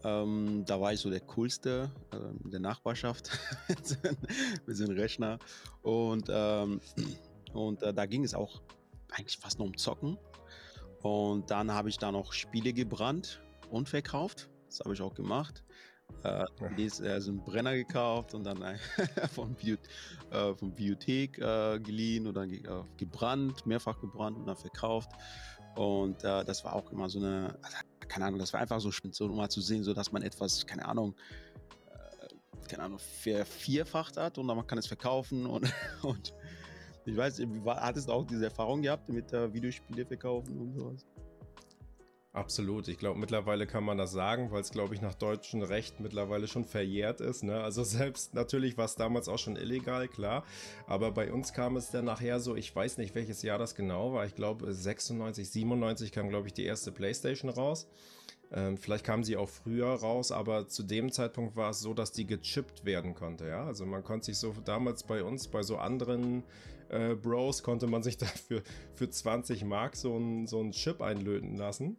Ähm, 0.05 0.64
da 0.67 0.81
war 0.81 0.93
ich 0.93 1.00
so 1.00 1.11
der 1.11 1.20
coolste 1.20 1.90
äh, 2.12 2.44
in 2.44 2.50
der 2.50 2.61
Nachbarschaft 2.61 3.31
mit 4.67 4.81
einem 4.81 4.96
Rechner. 4.96 5.38
Und, 5.82 6.26
ähm, 6.28 6.81
und 7.52 7.82
äh, 7.82 7.93
da 7.93 8.06
ging 8.06 8.25
es 8.25 8.34
auch 8.34 8.62
eigentlich 9.11 9.38
fast 9.38 9.58
nur 9.58 9.69
um 9.69 9.76
Zocken. 9.76 10.19
Und 11.02 11.50
dann 11.50 11.72
habe 11.72 11.88
ich 11.88 11.98
da 11.98 12.10
noch 12.12 12.32
Spiele 12.32 12.72
gebrannt 12.72 13.40
und 13.70 13.88
verkauft. 13.88 14.48
Das 14.66 14.81
habe 14.81 14.94
ich 14.94 15.00
auch 15.00 15.14
gemacht. 15.14 15.62
Äh, 16.22 16.44
äh, 16.81 16.88
so 16.88 17.02
einen 17.31 17.44
Brenner 17.44 17.75
gekauft 17.75 18.34
und 18.34 18.44
dann 18.44 18.62
äh, 18.62 18.76
von, 19.34 19.54
Bio, 19.54 19.76
äh, 20.31 20.54
von 20.54 20.70
Bibliothek 20.70 21.38
äh, 21.38 21.78
geliehen 21.81 22.26
und 22.26 22.34
dann 22.34 22.48
ge 22.48 22.60
äh, 22.60 22.84
gebrannt, 22.96 23.66
mehrfach 23.66 24.00
gebrannt 24.00 24.37
und 24.37 24.46
dann 24.46 24.56
verkauft. 24.56 25.10
Und 25.76 26.25
äh, 26.25 26.44
das 26.44 26.64
war 26.64 26.75
auch 26.75 26.90
immer 26.90 27.08
so 27.08 27.19
eine, 27.19 27.58
also, 27.62 27.76
keine 28.08 28.26
Ahnung, 28.26 28.38
das 28.38 28.52
war 28.52 28.60
einfach 28.60 28.80
so 28.80 28.90
so 28.90 29.28
mal 29.28 29.49
zu 29.49 29.61
sehen, 29.61 29.85
so 29.85 29.92
dass 29.92 30.11
man 30.12 30.23
etwas, 30.23 30.64
keine 30.66 30.87
Ahnung, 30.87 31.14
keine 32.66 32.82
Ahnung, 32.85 32.99
vierfacht 32.99 34.16
hat 34.16 34.38
und 34.38 34.49
dann 34.49 34.56
man 34.56 34.66
kann 34.66 34.78
es 34.78 34.87
verkaufen 34.87 35.47
und, 35.47 35.73
und 36.02 36.35
ich 37.06 37.16
weiß, 37.16 37.40
hattest 37.66 38.08
du 38.08 38.12
auch 38.12 38.26
diese 38.26 38.44
Erfahrung 38.46 38.82
gehabt 38.82 39.08
mit 39.08 39.32
äh, 39.32 39.52
Videospiele 39.52 40.04
verkaufen 40.04 40.58
und 40.58 40.75
sowas? 40.75 41.06
Absolut. 42.36 42.86
Ich 42.88 42.98
glaube, 42.98 43.18
mittlerweile 43.18 43.66
kann 43.66 43.82
man 43.82 43.96
das 43.96 44.12
sagen, 44.12 44.50
weil 44.50 44.60
es, 44.60 44.70
glaube 44.70 44.94
ich, 44.94 45.00
nach 45.00 45.14
deutschem 45.14 45.62
Recht 45.62 46.00
mittlerweile 46.00 46.46
schon 46.48 46.66
verjährt 46.66 47.22
ist. 47.22 47.42
Ne? 47.42 47.62
Also 47.62 47.82
selbst 47.84 48.34
natürlich 48.34 48.76
war 48.76 48.84
es 48.84 48.94
damals 48.94 49.28
auch 49.28 49.38
schon 49.38 49.56
illegal, 49.56 50.06
klar. 50.06 50.44
Aber 50.86 51.12
bei 51.12 51.32
uns 51.32 51.54
kam 51.54 51.76
es 51.76 51.90
dann 51.90 52.04
nachher 52.04 52.38
so, 52.38 52.54
ich 52.54 52.76
weiß 52.76 52.98
nicht, 52.98 53.14
welches 53.14 53.40
Jahr 53.40 53.58
das 53.58 53.75
genau 53.75 54.12
war. 54.12 54.26
Ich 54.26 54.34
glaube, 54.34 54.70
96, 54.70 55.48
97 55.48 56.12
kam, 56.12 56.28
glaube 56.28 56.48
ich, 56.48 56.52
die 56.52 56.66
erste 56.66 56.92
PlayStation 56.92 57.48
raus. 57.50 57.88
Ähm, 58.52 58.76
vielleicht 58.76 59.04
kam 59.04 59.25
sie 59.25 59.38
auch 59.38 59.48
früher 59.48 59.88
raus, 59.88 60.30
aber 60.30 60.68
zu 60.68 60.82
dem 60.82 61.10
Zeitpunkt 61.12 61.56
war 61.56 61.70
es 61.70 61.80
so, 61.80 61.94
dass 61.94 62.12
die 62.12 62.26
gechippt 62.26 62.84
werden 62.84 63.14
konnte. 63.14 63.48
Ja, 63.48 63.64
also 63.64 63.86
man 63.86 64.04
konnte 64.04 64.26
sich 64.26 64.36
so 64.36 64.54
damals 64.62 65.04
bei 65.04 65.25
uns, 65.25 65.48
bei 65.48 65.62
so 65.62 65.78
anderen 65.78 66.44
äh, 66.88 67.14
Bros, 67.14 67.62
konnte 67.62 67.87
man 67.87 68.02
sich 68.02 68.16
dafür 68.19 68.62
für 68.95 69.09
20 69.09 69.64
Mark 69.64 69.97
so 69.97 70.14
einen 70.16 70.47
so 70.47 70.69
Chip 70.71 71.00
einlöten 71.00 71.57
lassen. 71.57 71.97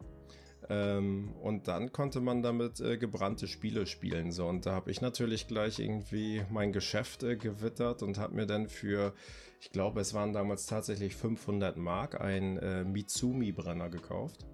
Ähm, 0.70 1.32
und 1.40 1.68
dann 1.68 1.92
konnte 1.92 2.20
man 2.20 2.42
damit 2.42 2.80
äh, 2.80 2.98
gebrannte 2.98 3.46
Spiele 3.46 3.86
spielen. 3.86 4.32
So, 4.32 4.46
und 4.46 4.66
da 4.66 4.72
habe 4.72 4.90
ich 4.90 5.00
natürlich 5.00 5.46
gleich 5.46 5.78
irgendwie 5.78 6.44
mein 6.50 6.72
Geschäft 6.72 7.22
äh, 7.22 7.36
gewittert 7.36 8.02
und 8.02 8.18
habe 8.18 8.34
mir 8.34 8.46
dann 8.46 8.68
für, 8.68 9.14
ich 9.60 9.70
glaube, 9.70 10.00
es 10.00 10.12
waren 10.12 10.32
damals 10.32 10.66
tatsächlich 10.66 11.16
500 11.16 11.76
Mark, 11.78 12.20
einen 12.20 12.58
äh, 12.58 12.84
Mitsumi-Brenner 12.84 13.88
gekauft 13.88 14.44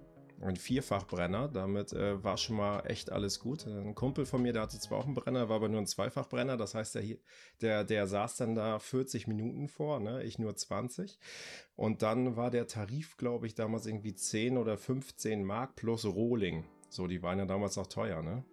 ein 0.41 0.55
Vierfachbrenner. 0.55 1.47
Damit 1.47 1.93
äh, 1.93 2.23
war 2.23 2.37
schon 2.37 2.57
mal 2.57 2.81
echt 2.81 3.11
alles 3.11 3.39
gut. 3.39 3.65
Ein 3.67 3.95
Kumpel 3.95 4.25
von 4.25 4.41
mir, 4.41 4.53
der 4.53 4.63
hatte 4.63 4.79
zwar 4.79 4.99
auch 4.99 5.05
einen 5.05 5.15
Brenner, 5.15 5.49
war 5.49 5.57
aber 5.57 5.69
nur 5.69 5.81
ein 5.81 5.87
Zweifachbrenner. 5.87 6.57
Das 6.57 6.75
heißt, 6.75 6.95
der, 6.95 7.03
der, 7.61 7.83
der 7.83 8.07
saß 8.07 8.37
dann 8.37 8.55
da 8.55 8.79
40 8.79 9.27
Minuten 9.27 9.67
vor, 9.67 9.99
ne? 9.99 10.23
ich 10.23 10.39
nur 10.39 10.55
20. 10.55 11.19
Und 11.75 12.01
dann 12.01 12.35
war 12.35 12.51
der 12.51 12.67
Tarif, 12.67 13.17
glaube 13.17 13.47
ich, 13.47 13.55
damals 13.55 13.85
irgendwie 13.85 14.15
10 14.15 14.57
oder 14.57 14.77
15 14.77 15.43
Mark 15.43 15.75
plus 15.75 16.05
Rohling. 16.05 16.65
So, 16.89 17.07
die 17.07 17.21
waren 17.21 17.39
ja 17.39 17.45
damals 17.45 17.77
auch 17.77 17.87
teuer, 17.87 18.21
ne? 18.21 18.45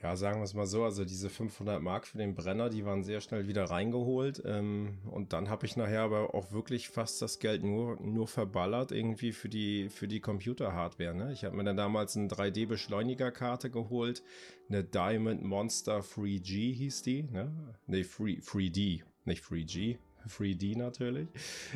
Ja, 0.00 0.14
sagen 0.14 0.38
wir 0.38 0.44
es 0.44 0.54
mal 0.54 0.66
so, 0.66 0.84
also 0.84 1.04
diese 1.04 1.28
500 1.28 1.82
Mark 1.82 2.06
für 2.06 2.18
den 2.18 2.36
Brenner, 2.36 2.70
die 2.70 2.84
waren 2.84 3.02
sehr 3.02 3.20
schnell 3.20 3.48
wieder 3.48 3.64
reingeholt. 3.64 4.40
Ähm, 4.46 4.98
und 5.10 5.32
dann 5.32 5.50
habe 5.50 5.66
ich 5.66 5.76
nachher 5.76 6.02
aber 6.02 6.34
auch 6.36 6.52
wirklich 6.52 6.88
fast 6.88 7.20
das 7.20 7.40
Geld 7.40 7.64
nur, 7.64 8.00
nur 8.00 8.28
verballert 8.28 8.92
irgendwie 8.92 9.32
für 9.32 9.48
die, 9.48 9.88
für 9.88 10.06
die 10.06 10.20
Computer-Hardware. 10.20 11.14
Ne? 11.14 11.32
Ich 11.32 11.44
habe 11.44 11.56
mir 11.56 11.64
dann 11.64 11.76
damals 11.76 12.16
eine 12.16 12.28
3D-Beschleunigerkarte 12.28 13.70
geholt, 13.70 14.22
eine 14.68 14.84
Diamond 14.84 15.42
Monster 15.42 15.98
3G 15.98 16.74
hieß 16.74 17.02
die. 17.02 17.24
Ne, 17.24 17.50
nee, 17.86 18.02
3, 18.02 18.40
3D, 18.40 19.02
nicht 19.24 19.44
3G, 19.44 19.98
3D 20.28 20.78
natürlich. 20.78 21.28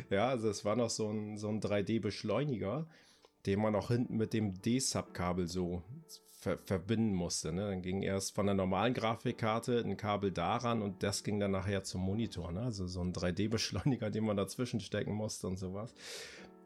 Ja, 0.09 0.29
also 0.29 0.49
es 0.49 0.63
war 0.63 0.77
noch 0.77 0.89
so 0.89 1.09
ein, 1.09 1.37
so 1.37 1.49
ein 1.49 1.59
3D-Beschleuniger, 1.59 2.87
den 3.45 3.59
man 3.59 3.75
auch 3.75 3.89
hinten 3.89 4.15
mit 4.15 4.31
dem 4.31 4.61
D-Sub-Kabel 4.61 5.47
so 5.47 5.83
ver 6.43 6.57
verbinden 6.57 7.15
musste. 7.15 7.51
Ne? 7.51 7.69
Dann 7.69 7.81
ging 7.81 8.03
erst 8.03 8.35
von 8.35 8.45
der 8.45 8.55
normalen 8.55 8.93
Grafikkarte 8.93 9.79
ein 9.79 9.97
Kabel 9.97 10.31
daran 10.31 10.81
und 10.81 11.01
das 11.01 11.23
ging 11.23 11.39
dann 11.39 11.51
nachher 11.51 11.83
zum 11.83 12.01
Monitor. 12.01 12.51
Ne? 12.51 12.61
Also 12.61 12.85
so 12.87 13.01
ein 13.01 13.13
3D-Beschleuniger, 13.13 14.09
den 14.09 14.25
man 14.25 14.37
dazwischen 14.37 14.79
stecken 14.79 15.13
musste 15.13 15.47
und 15.47 15.57
sowas. 15.57 15.93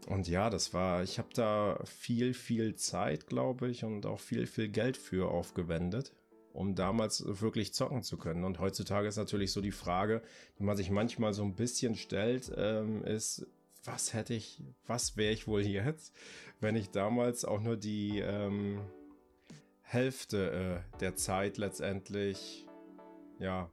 Und 0.08 0.28
ja, 0.28 0.50
das 0.50 0.74
war, 0.74 1.04
ich 1.04 1.20
habe 1.20 1.30
da 1.34 1.80
viel, 1.86 2.34
viel 2.34 2.76
Zeit, 2.76 3.28
glaube 3.28 3.70
ich, 3.70 3.84
und 3.84 4.06
auch 4.06 4.20
viel, 4.20 4.48
viel 4.48 4.70
Geld 4.70 4.96
für 4.96 5.30
aufgewendet, 5.30 6.14
um 6.54 6.76
damals 6.76 7.24
wirklich 7.42 7.74
zocken 7.74 8.04
zu 8.04 8.18
können. 8.18 8.46
Und 8.46 8.60
heutzutage 8.60 9.08
ist 9.08 9.18
natürlich 9.18 9.52
so 9.52 9.60
die 9.60 9.72
Frage, 9.72 10.22
die 10.60 10.64
man 10.64 10.78
sich 10.78 10.90
manchmal 10.90 11.34
so 11.34 11.44
ein 11.44 11.56
bisschen 11.56 11.96
stellt, 11.96 12.52
ähm, 12.56 13.04
ist, 13.04 13.48
was 13.84 14.14
hätte 14.14 14.34
ich, 14.34 14.64
was 14.86 15.18
wäre 15.18 15.34
ich 15.34 15.46
wohl 15.46 15.62
jetzt, 15.62 16.14
wenn 16.62 16.78
ich 16.78 16.90
damals 16.90 17.44
auch 17.44 17.60
nur 17.60 17.76
die, 17.76 18.20
ähm, 18.20 18.80
Hälfte 19.90 20.84
äh, 20.94 21.00
der 21.00 21.16
Zeit 21.16 21.58
letztendlich, 21.58 22.68
ja, 23.40 23.70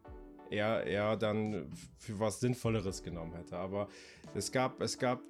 eher, 0.49 0.87
eher 0.87 1.16
dann 1.16 1.71
für 1.99 2.21
was 2.21 2.38
Sinnvolleres 2.38 3.02
genommen 3.02 3.35
hätte. 3.35 3.56
Aber 3.56 3.88
es 4.33 4.52
gab, 4.52 4.80
es 4.80 4.99
gab 4.99 5.21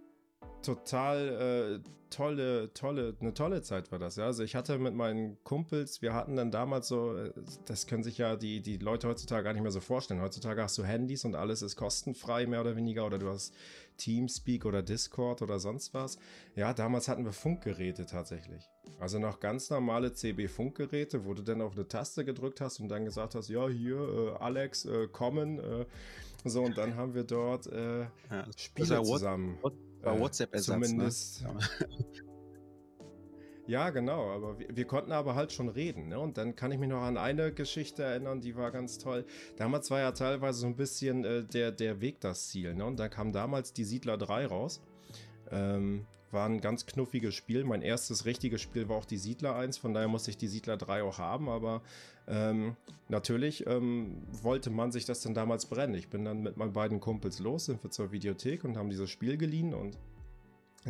total 0.62 1.80
äh, 1.82 1.90
tolle, 2.10 2.72
tolle, 2.74 3.16
eine 3.18 3.32
tolle 3.32 3.62
Zeit 3.62 3.90
war 3.92 3.98
das. 3.98 4.16
Ja? 4.16 4.26
Also 4.26 4.42
ich 4.42 4.54
hatte 4.54 4.78
mit 4.78 4.94
meinen 4.94 5.42
Kumpels, 5.42 6.02
wir 6.02 6.12
hatten 6.12 6.36
dann 6.36 6.50
damals 6.50 6.88
so, 6.88 7.16
äh, 7.16 7.32
das 7.64 7.86
können 7.86 8.02
sich 8.02 8.18
ja 8.18 8.36
die, 8.36 8.60
die 8.60 8.76
Leute 8.76 9.08
heutzutage 9.08 9.42
gar 9.42 9.52
nicht 9.52 9.62
mehr 9.62 9.70
so 9.70 9.80
vorstellen. 9.80 10.20
Heutzutage 10.20 10.62
hast 10.62 10.76
du 10.78 10.84
Handys 10.84 11.24
und 11.24 11.34
alles 11.34 11.62
ist 11.62 11.76
kostenfrei, 11.76 12.46
mehr 12.46 12.60
oder 12.60 12.76
weniger, 12.76 13.06
oder 13.06 13.18
du 13.18 13.28
hast 13.30 13.54
Teamspeak 13.96 14.64
oder 14.64 14.82
Discord 14.82 15.42
oder 15.42 15.58
sonst 15.58 15.94
was. 15.94 16.18
Ja, 16.54 16.72
damals 16.72 17.08
hatten 17.08 17.24
wir 17.24 17.32
Funkgeräte 17.32 18.06
tatsächlich. 18.06 18.70
Also 19.00 19.18
noch 19.18 19.40
ganz 19.40 19.70
normale 19.70 20.12
CB-Funkgeräte, 20.12 21.24
wo 21.24 21.34
du 21.34 21.42
dann 21.42 21.60
auf 21.60 21.74
eine 21.74 21.88
Taste 21.88 22.24
gedrückt 22.24 22.60
hast 22.60 22.80
und 22.80 22.88
dann 22.88 23.04
gesagt 23.04 23.34
hast, 23.34 23.48
ja, 23.48 23.68
hier, 23.68 23.96
äh, 23.96 24.42
Alex, 24.42 24.84
äh, 24.84 25.08
kommen. 25.08 25.58
Äh, 25.58 25.86
so, 26.44 26.62
und 26.62 26.76
dann 26.76 26.96
haben 26.96 27.14
wir 27.14 27.24
dort 27.24 27.66
äh, 27.66 28.02
ja, 28.02 28.08
Spiele 28.56 29.02
zusammen. 29.02 29.58
What, 29.62 29.74
what, 30.02 30.20
WhatsApp-Ersatz, 30.20 30.78
ne? 30.78 30.86
Zumindest. 30.86 31.42
Ne? 31.42 31.58
Ja, 33.66 33.90
genau, 33.90 34.30
aber 34.30 34.58
wir, 34.58 34.76
wir, 34.76 34.84
konnten 34.84 35.12
aber 35.12 35.34
halt 35.34 35.52
schon 35.52 35.68
reden. 35.68 36.08
Ne? 36.08 36.18
Und 36.18 36.36
dann 36.36 36.54
kann 36.54 36.70
ich 36.70 36.78
mich 36.78 36.88
noch 36.88 37.00
an 37.00 37.16
eine 37.16 37.52
Geschichte 37.52 38.02
erinnern, 38.02 38.40
die 38.40 38.56
war 38.56 38.70
ganz 38.70 38.98
toll. 38.98 39.24
Damals 39.56 39.90
war 39.90 40.00
ja 40.00 40.12
teilweise 40.12 40.60
so 40.60 40.66
ein 40.66 40.76
bisschen 40.76 41.24
äh, 41.24 41.44
der, 41.44 41.72
der 41.72 42.00
Weg 42.00 42.20
das 42.20 42.48
Ziel. 42.48 42.74
Ne? 42.74 42.84
Und 42.84 42.98
da 42.98 43.08
kam 43.08 43.32
damals 43.32 43.72
die 43.72 43.84
Siedler 43.84 44.18
3 44.18 44.46
raus. 44.46 44.82
Ähm, 45.50 46.06
war 46.34 46.46
ein 46.46 46.60
ganz 46.60 46.84
knuffiges 46.84 47.34
Spiel. 47.34 47.64
Mein 47.64 47.80
erstes 47.80 48.26
richtiges 48.26 48.60
Spiel 48.60 48.88
war 48.90 48.96
auch 48.96 49.04
die 49.06 49.16
Siedler 49.16 49.56
1, 49.56 49.78
von 49.78 49.94
daher 49.94 50.08
musste 50.08 50.30
ich 50.30 50.36
die 50.36 50.48
Siedler 50.48 50.76
3 50.76 51.02
auch 51.04 51.18
haben, 51.18 51.48
aber 51.48 51.80
ähm, 52.26 52.76
natürlich 53.08 53.66
ähm, 53.66 54.22
wollte 54.42 54.70
man 54.70 54.92
sich 54.92 55.06
das 55.06 55.22
dann 55.22 55.32
damals 55.32 55.66
brennen. 55.66 55.94
Ich 55.94 56.08
bin 56.08 56.24
dann 56.24 56.42
mit 56.42 56.56
meinen 56.56 56.72
beiden 56.72 57.00
Kumpels 57.00 57.38
los, 57.38 57.66
sind 57.66 57.82
wir 57.82 57.90
zur 57.90 58.12
Videothek 58.12 58.64
und 58.64 58.76
haben 58.76 58.90
dieses 58.90 59.10
Spiel 59.10 59.38
geliehen 59.38 59.72
und 59.72 59.96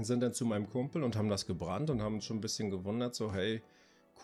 sind 0.02 0.20
dann 0.20 0.32
zu 0.32 0.44
meinem 0.44 0.68
Kumpel 0.68 1.04
und 1.04 1.14
haben 1.14 1.28
das 1.28 1.46
gebrannt 1.46 1.90
und 1.90 2.02
haben 2.02 2.16
uns 2.16 2.24
schon 2.24 2.38
ein 2.38 2.40
bisschen 2.40 2.70
gewundert, 2.70 3.14
so 3.14 3.32
hey, 3.32 3.62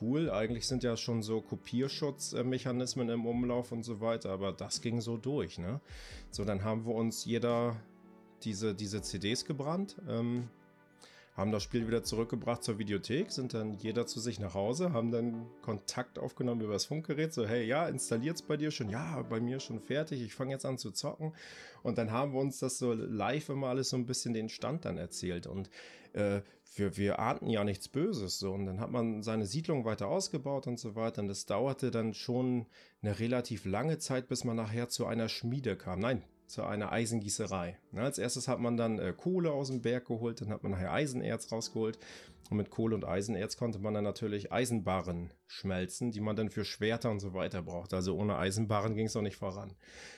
cool, 0.01 0.31
eigentlich 0.31 0.67
sind 0.67 0.83
ja 0.83 0.97
schon 0.97 1.23
so 1.23 1.41
Kopierschutzmechanismen 1.41 3.09
im 3.09 3.27
Umlauf 3.27 3.71
und 3.71 3.85
so 3.85 4.01
weiter, 4.01 4.31
aber 4.31 4.53
das 4.53 4.81
ging 4.81 5.01
so 5.01 5.17
durch, 5.17 5.59
ne? 5.59 5.81
So, 6.31 6.45
dann 6.45 6.65
haben 6.65 6.87
wir 6.87 6.95
uns 6.95 7.25
jeder 7.25 7.77
diese, 8.43 8.75
diese 8.75 9.03
CDs 9.03 9.45
gebrannt, 9.45 9.97
ähm, 10.09 10.49
haben 11.35 11.53
das 11.53 11.63
Spiel 11.63 11.87
wieder 11.87 12.03
zurückgebracht 12.03 12.63
zur 12.63 12.79
Videothek, 12.79 13.31
sind 13.31 13.55
dann 13.55 13.79
jeder 13.79 14.07
zu 14.07 14.21
sich 14.21 14.41
nach 14.41 14.55
Hause, 14.55 14.93
haben 14.93 15.11
dann 15.11 15.47
Kontakt 15.63 16.19
aufgenommen 16.19 16.63
über 16.63 16.73
das 16.73 16.87
Funkgerät, 16.87 17.33
so 17.33 17.47
hey, 17.47 17.65
ja, 17.65 17.89
installiert's 17.89 18.43
bei 18.43 18.57
dir 18.57 18.71
schon? 18.71 18.91
Ja, 18.91 19.23
bei 19.23 19.41
mir 19.41 19.61
schon 19.61 19.81
fertig, 19.81 20.21
ich 20.23 20.35
fange 20.35 20.53
jetzt 20.53 20.67
an 20.67 20.77
zu 20.77 20.91
zocken. 20.91 21.33
Und 21.83 21.99
dann 21.99 22.11
haben 22.11 22.33
wir 22.33 22.41
uns 22.41 22.59
das 22.59 22.79
so 22.79 22.93
live 22.93 23.49
immer 23.49 23.69
alles 23.69 23.91
so 23.91 23.97
ein 23.97 24.07
bisschen 24.07 24.35
den 24.35 24.49
Stand 24.49 24.85
dann 24.85 24.99
erzählt 24.99 25.47
und 25.47 25.71
äh, 26.13 26.43
wir, 26.77 26.97
wir 26.97 27.19
ahnten 27.19 27.49
ja 27.49 27.65
nichts 27.65 27.89
Böses 27.89 28.39
so 28.39 28.53
und 28.53 28.67
dann 28.67 28.81
hat 28.81 28.91
man 28.91 29.23
seine 29.23 29.47
Siedlung 29.47 29.85
weiter 29.85 30.09
ausgebaut 30.09 30.67
und 30.67 30.79
so 30.79 30.95
weiter 30.95 31.23
und 31.23 31.29
das 31.29 31.47
dauerte 31.47 31.91
dann 31.91 32.15
schon 32.15 32.67
eine 33.03 33.19
relativ 33.19 33.65
lange 33.65 33.99
Zeit, 33.99 34.29
bis 34.29 34.45
man 34.45 34.57
nachher 34.57 34.89
zu 34.89 35.07
einer 35.07 35.29
Schmiede 35.29 35.77
kam. 35.77 36.01
Nein, 36.01 36.23
zu 36.51 36.65
einer 36.65 36.93
Eisengießerei. 36.93 37.79
Na, 37.93 38.03
als 38.03 38.19
erstes 38.19 38.49
hat 38.49 38.61
man 38.61 38.77
dann 38.77 38.99
äh, 38.99 39.15
Kohle 39.17 39.53
aus 39.53 39.69
dem 39.69 39.83
Berg 39.83 40.07
geholt, 40.07 40.41
dann 40.41 40.51
hat 40.51 40.63
man 40.63 40.73
nachher 40.73 40.93
Eisenerz 40.93 41.51
rausgeholt. 41.53 41.99
Und 42.51 42.57
mit 42.57 42.71
Kohle 42.71 42.97
und 42.97 43.05
Eisenerz 43.05 43.57
konnte 43.57 43.79
man 43.79 43.95
dann 43.95 44.03
natürlich 44.03 44.51
Eisenbarren 44.51 45.33
schmelzen, 45.47 46.11
die 46.11 46.21
man 46.21 46.35
dann 46.35 46.51
für 46.51 46.65
Schwerter 46.65 47.09
und 47.11 47.21
so 47.21 47.33
weiter 47.33 47.63
braucht. 47.63 47.95
Also 47.95 48.17
ohne 48.17 48.39
Eisenbarren 48.39 48.97
ging 48.97 49.07
es 49.07 49.15
auch 49.15 49.23
nicht 49.23 49.37
voran. 49.37 49.77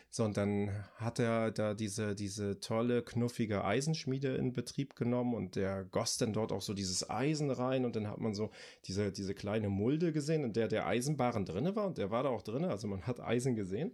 So, 0.09 0.25
und 0.25 0.39
dann 0.39 0.71
hat 0.97 1.19
er 1.19 1.51
da 1.51 1.75
diese, 1.75 2.15
diese 2.15 2.59
tolle, 2.61 3.03
knuffige 3.03 3.65
Eisenschmiede 3.65 4.35
in 4.37 4.55
Betrieb 4.55 4.97
genommen 4.97 5.35
und 5.35 5.57
der 5.57 5.85
goss 5.85 6.17
dann 6.17 6.33
dort 6.33 6.53
auch 6.53 6.63
so 6.63 6.73
dieses 6.73 7.09
Eisen 7.09 7.51
rein 7.51 7.85
und 7.85 7.97
dann 7.97 8.09
hat 8.09 8.19
man 8.19 8.35
so 8.35 8.51
diese, 8.87 9.13
diese 9.13 9.35
kleine 9.35 9.69
Mulde 9.69 10.13
gesehen, 10.13 10.45
in 10.45 10.55
der 10.55 10.69
der 10.69 10.87
Eisenbarren 10.87 11.45
drinne 11.45 11.77
war 11.77 11.87
und 11.87 11.99
der 11.99 12.11
war 12.11 12.23
da 12.23 12.31
auch 12.31 12.43
drinne, 12.43 12.69
also 12.69 12.89
man 12.89 13.07
hat 13.07 13.21
Eisen 13.21 13.57
gesehen. 13.57 13.93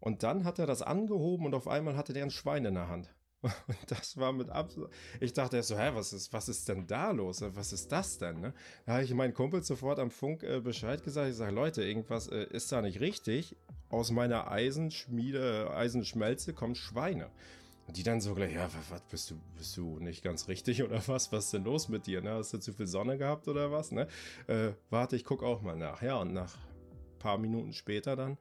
Und 0.00 0.22
dann 0.22 0.44
hat 0.44 0.58
er 0.58 0.66
das 0.66 0.82
angehoben 0.82 1.46
und 1.46 1.54
auf 1.54 1.68
einmal 1.68 1.96
hatte 1.96 2.12
der 2.12 2.24
ein 2.24 2.30
Schwein 2.30 2.64
in 2.64 2.74
der 2.74 2.88
Hand. 2.88 3.14
Und 3.42 3.78
das 3.88 4.18
war 4.18 4.32
mit 4.32 4.50
absolut. 4.50 4.90
Ich 5.18 5.32
dachte 5.32 5.56
erst 5.56 5.70
so, 5.70 5.78
hä, 5.78 5.92
was 5.94 6.12
ist, 6.12 6.32
was 6.32 6.48
ist 6.48 6.68
denn 6.68 6.86
da 6.86 7.10
los? 7.10 7.42
Was 7.54 7.72
ist 7.72 7.90
das 7.90 8.18
denn? 8.18 8.40
Ne? 8.40 8.52
Da 8.84 8.94
habe 8.94 9.04
ich 9.04 9.14
meinen 9.14 9.32
Kumpel 9.32 9.62
sofort 9.62 9.98
am 9.98 10.10
Funk 10.10 10.42
äh, 10.42 10.60
Bescheid 10.60 11.02
gesagt. 11.02 11.30
Ich 11.30 11.36
sage, 11.36 11.54
Leute, 11.54 11.82
irgendwas 11.82 12.28
äh, 12.28 12.44
ist 12.50 12.70
da 12.70 12.82
nicht 12.82 13.00
richtig. 13.00 13.56
Aus 13.88 14.10
meiner 14.10 14.50
Eisenschmiede, 14.50 15.70
Eisenschmelze 15.74 16.52
kommen 16.52 16.74
Schweine. 16.74 17.30
Und 17.86 17.96
die 17.96 18.02
dann 18.02 18.20
so 18.20 18.34
gleich, 18.34 18.52
ja, 18.52 18.68
was, 18.90 19.00
bist 19.10 19.30
du, 19.30 19.40
bist 19.56 19.76
du 19.76 19.98
nicht 20.00 20.22
ganz 20.22 20.46
richtig 20.46 20.82
oder 20.82 21.02
was? 21.08 21.32
Was 21.32 21.46
ist 21.46 21.54
denn 21.54 21.64
los 21.64 21.88
mit 21.88 22.06
dir? 22.06 22.20
Ne? 22.20 22.32
Hast 22.32 22.52
du 22.52 22.58
zu 22.58 22.74
viel 22.74 22.86
Sonne 22.86 23.16
gehabt 23.16 23.48
oder 23.48 23.72
was? 23.72 23.90
Ne? 23.90 24.06
Äh, 24.48 24.72
warte, 24.90 25.16
ich 25.16 25.24
gucke 25.24 25.46
auch 25.46 25.62
mal 25.62 25.76
nach. 25.76 26.02
Ja, 26.02 26.16
und 26.16 26.34
nach 26.34 26.56
ein 26.56 27.18
paar 27.18 27.38
Minuten 27.38 27.72
später 27.72 28.16
dann 28.16 28.36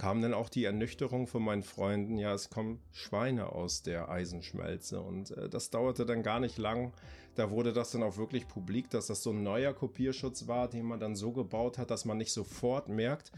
kam 0.00 0.22
dann 0.22 0.32
auch 0.32 0.48
die 0.48 0.64
Ernüchterung 0.64 1.26
von 1.26 1.44
meinen 1.44 1.62
Freunden, 1.62 2.16
ja, 2.16 2.32
es 2.32 2.48
kommen 2.48 2.80
Schweine 2.90 3.52
aus 3.52 3.82
der 3.82 4.08
Eisenschmelze. 4.08 4.98
Und 4.98 5.32
äh, 5.32 5.50
das 5.50 5.68
dauerte 5.68 6.06
dann 6.06 6.22
gar 6.22 6.40
nicht 6.40 6.56
lang. 6.56 6.94
Da 7.34 7.50
wurde 7.50 7.74
das 7.74 7.90
dann 7.90 8.02
auch 8.02 8.16
wirklich 8.16 8.48
publik, 8.48 8.88
dass 8.88 9.08
das 9.08 9.22
so 9.22 9.28
ein 9.28 9.42
neuer 9.42 9.74
Kopierschutz 9.74 10.48
war, 10.48 10.68
den 10.70 10.86
man 10.86 11.00
dann 11.00 11.16
so 11.16 11.32
gebaut 11.32 11.76
hat, 11.76 11.90
dass 11.90 12.06
man 12.06 12.16
nicht 12.16 12.32
sofort 12.32 12.88
merkt, 12.88 13.30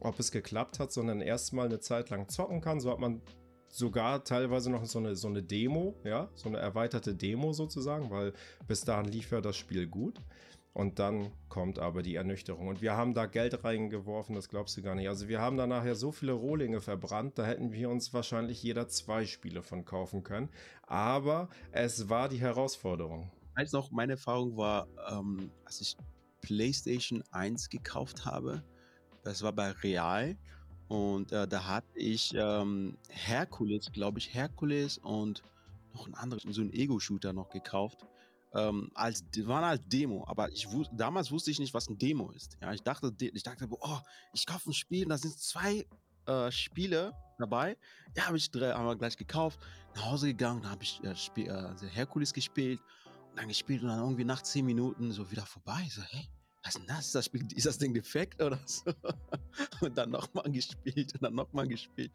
ob 0.00 0.18
es 0.18 0.32
geklappt 0.32 0.80
hat, 0.80 0.90
sondern 0.90 1.20
erstmal 1.20 1.66
eine 1.66 1.78
Zeit 1.78 2.10
lang 2.10 2.28
zocken 2.28 2.60
kann. 2.60 2.80
So 2.80 2.90
hat 2.90 2.98
man 2.98 3.22
sogar 3.68 4.24
teilweise 4.24 4.72
noch 4.72 4.84
so 4.86 4.98
eine, 4.98 5.14
so 5.14 5.28
eine 5.28 5.40
Demo, 5.40 5.94
ja, 6.02 6.28
so 6.34 6.48
eine 6.48 6.58
erweiterte 6.58 7.14
Demo 7.14 7.52
sozusagen, 7.52 8.10
weil 8.10 8.32
bis 8.66 8.84
dahin 8.84 9.06
lief 9.06 9.30
ja 9.30 9.40
das 9.40 9.56
Spiel 9.56 9.86
gut. 9.86 10.18
Und 10.74 10.98
dann 10.98 11.32
kommt 11.50 11.78
aber 11.78 12.02
die 12.02 12.14
Ernüchterung. 12.14 12.68
Und 12.68 12.80
wir 12.80 12.96
haben 12.96 13.12
da 13.12 13.26
Geld 13.26 13.62
reingeworfen, 13.62 14.34
das 14.34 14.48
glaubst 14.48 14.76
du 14.76 14.82
gar 14.82 14.94
nicht. 14.94 15.08
Also 15.08 15.28
wir 15.28 15.40
haben 15.40 15.58
da 15.58 15.66
nachher 15.66 15.94
so 15.94 16.12
viele 16.12 16.32
Rohlinge 16.32 16.80
verbrannt, 16.80 17.38
da 17.38 17.44
hätten 17.44 17.72
wir 17.72 17.90
uns 17.90 18.14
wahrscheinlich 18.14 18.62
jeder 18.62 18.88
zwei 18.88 19.26
Spiele 19.26 19.62
von 19.62 19.84
kaufen 19.84 20.22
können. 20.22 20.48
Aber 20.86 21.50
es 21.72 22.08
war 22.08 22.30
die 22.30 22.40
Herausforderung. 22.40 23.30
Als 23.54 23.72
noch, 23.72 23.90
meine 23.90 24.12
Erfahrung 24.12 24.56
war, 24.56 24.88
ähm, 25.10 25.50
als 25.66 25.82
ich 25.82 25.96
PlayStation 26.40 27.22
1 27.32 27.68
gekauft 27.68 28.24
habe, 28.24 28.62
das 29.24 29.42
war 29.42 29.52
bei 29.52 29.72
Real. 29.72 30.36
Und 30.88 31.32
äh, 31.32 31.46
da 31.46 31.66
hatte 31.66 31.98
ich 31.98 32.32
ähm, 32.34 32.96
Herkules, 33.10 33.92
glaube 33.92 34.18
ich, 34.18 34.32
Herkules 34.32 34.96
und 34.98 35.42
noch 35.92 36.06
ein 36.06 36.14
anderes, 36.14 36.44
so 36.48 36.62
ein 36.62 36.72
Ego-Shooter 36.72 37.34
noch 37.34 37.50
gekauft 37.50 38.06
ähm, 38.54 38.90
als 38.94 39.24
waren 39.44 39.64
als 39.64 39.80
Demo, 39.86 40.24
aber 40.26 40.50
ich 40.52 40.68
damals 40.92 41.30
wusste 41.30 41.50
ich 41.50 41.58
nicht, 41.58 41.74
was 41.74 41.88
ein 41.88 41.98
Demo 41.98 42.30
ist. 42.32 42.56
Ja, 42.60 42.72
ich 42.72 42.82
dachte, 42.82 43.12
ich 43.18 43.42
dachte, 43.42 43.66
oh, 43.70 43.98
ich 44.32 44.46
kaufe 44.46 44.70
ein 44.70 44.74
Spiel, 44.74 45.06
da 45.06 45.16
sind 45.16 45.38
zwei 45.38 45.86
äh, 46.26 46.50
Spiele 46.50 47.12
dabei. 47.38 47.76
Ja, 48.16 48.26
habe 48.26 48.36
ich 48.36 48.50
haben 48.54 48.86
wir 48.86 48.96
gleich 48.96 49.16
gekauft, 49.16 49.58
nach 49.94 50.06
Hause 50.06 50.28
gegangen, 50.28 50.68
habe 50.68 50.82
ich 50.82 51.02
äh, 51.02 51.16
Spiel, 51.16 51.48
äh, 51.48 51.86
Herkules 51.88 52.32
gespielt 52.32 52.80
und 53.30 53.38
dann 53.38 53.48
gespielt 53.48 53.82
und 53.82 53.88
dann 53.88 54.00
irgendwie 54.00 54.24
nach 54.24 54.42
zehn 54.42 54.66
Minuten 54.66 55.12
so 55.12 55.30
wieder 55.30 55.46
vorbei. 55.46 55.86
So, 55.90 56.02
hey, 56.02 56.28
was 56.62 56.76
ist 56.76 56.78
denn 56.78 56.86
das? 56.86 57.12
das 57.12 57.24
Spiel, 57.24 57.46
ist 57.54 57.66
das 57.66 57.78
Ding 57.78 57.92
defekt 57.92 58.40
oder 58.40 58.58
so? 58.66 58.92
Und 59.80 59.98
dann 59.98 60.10
nochmal 60.10 60.50
gespielt 60.50 61.12
und 61.14 61.22
dann 61.22 61.34
nochmal 61.34 61.66
gespielt. 61.66 62.12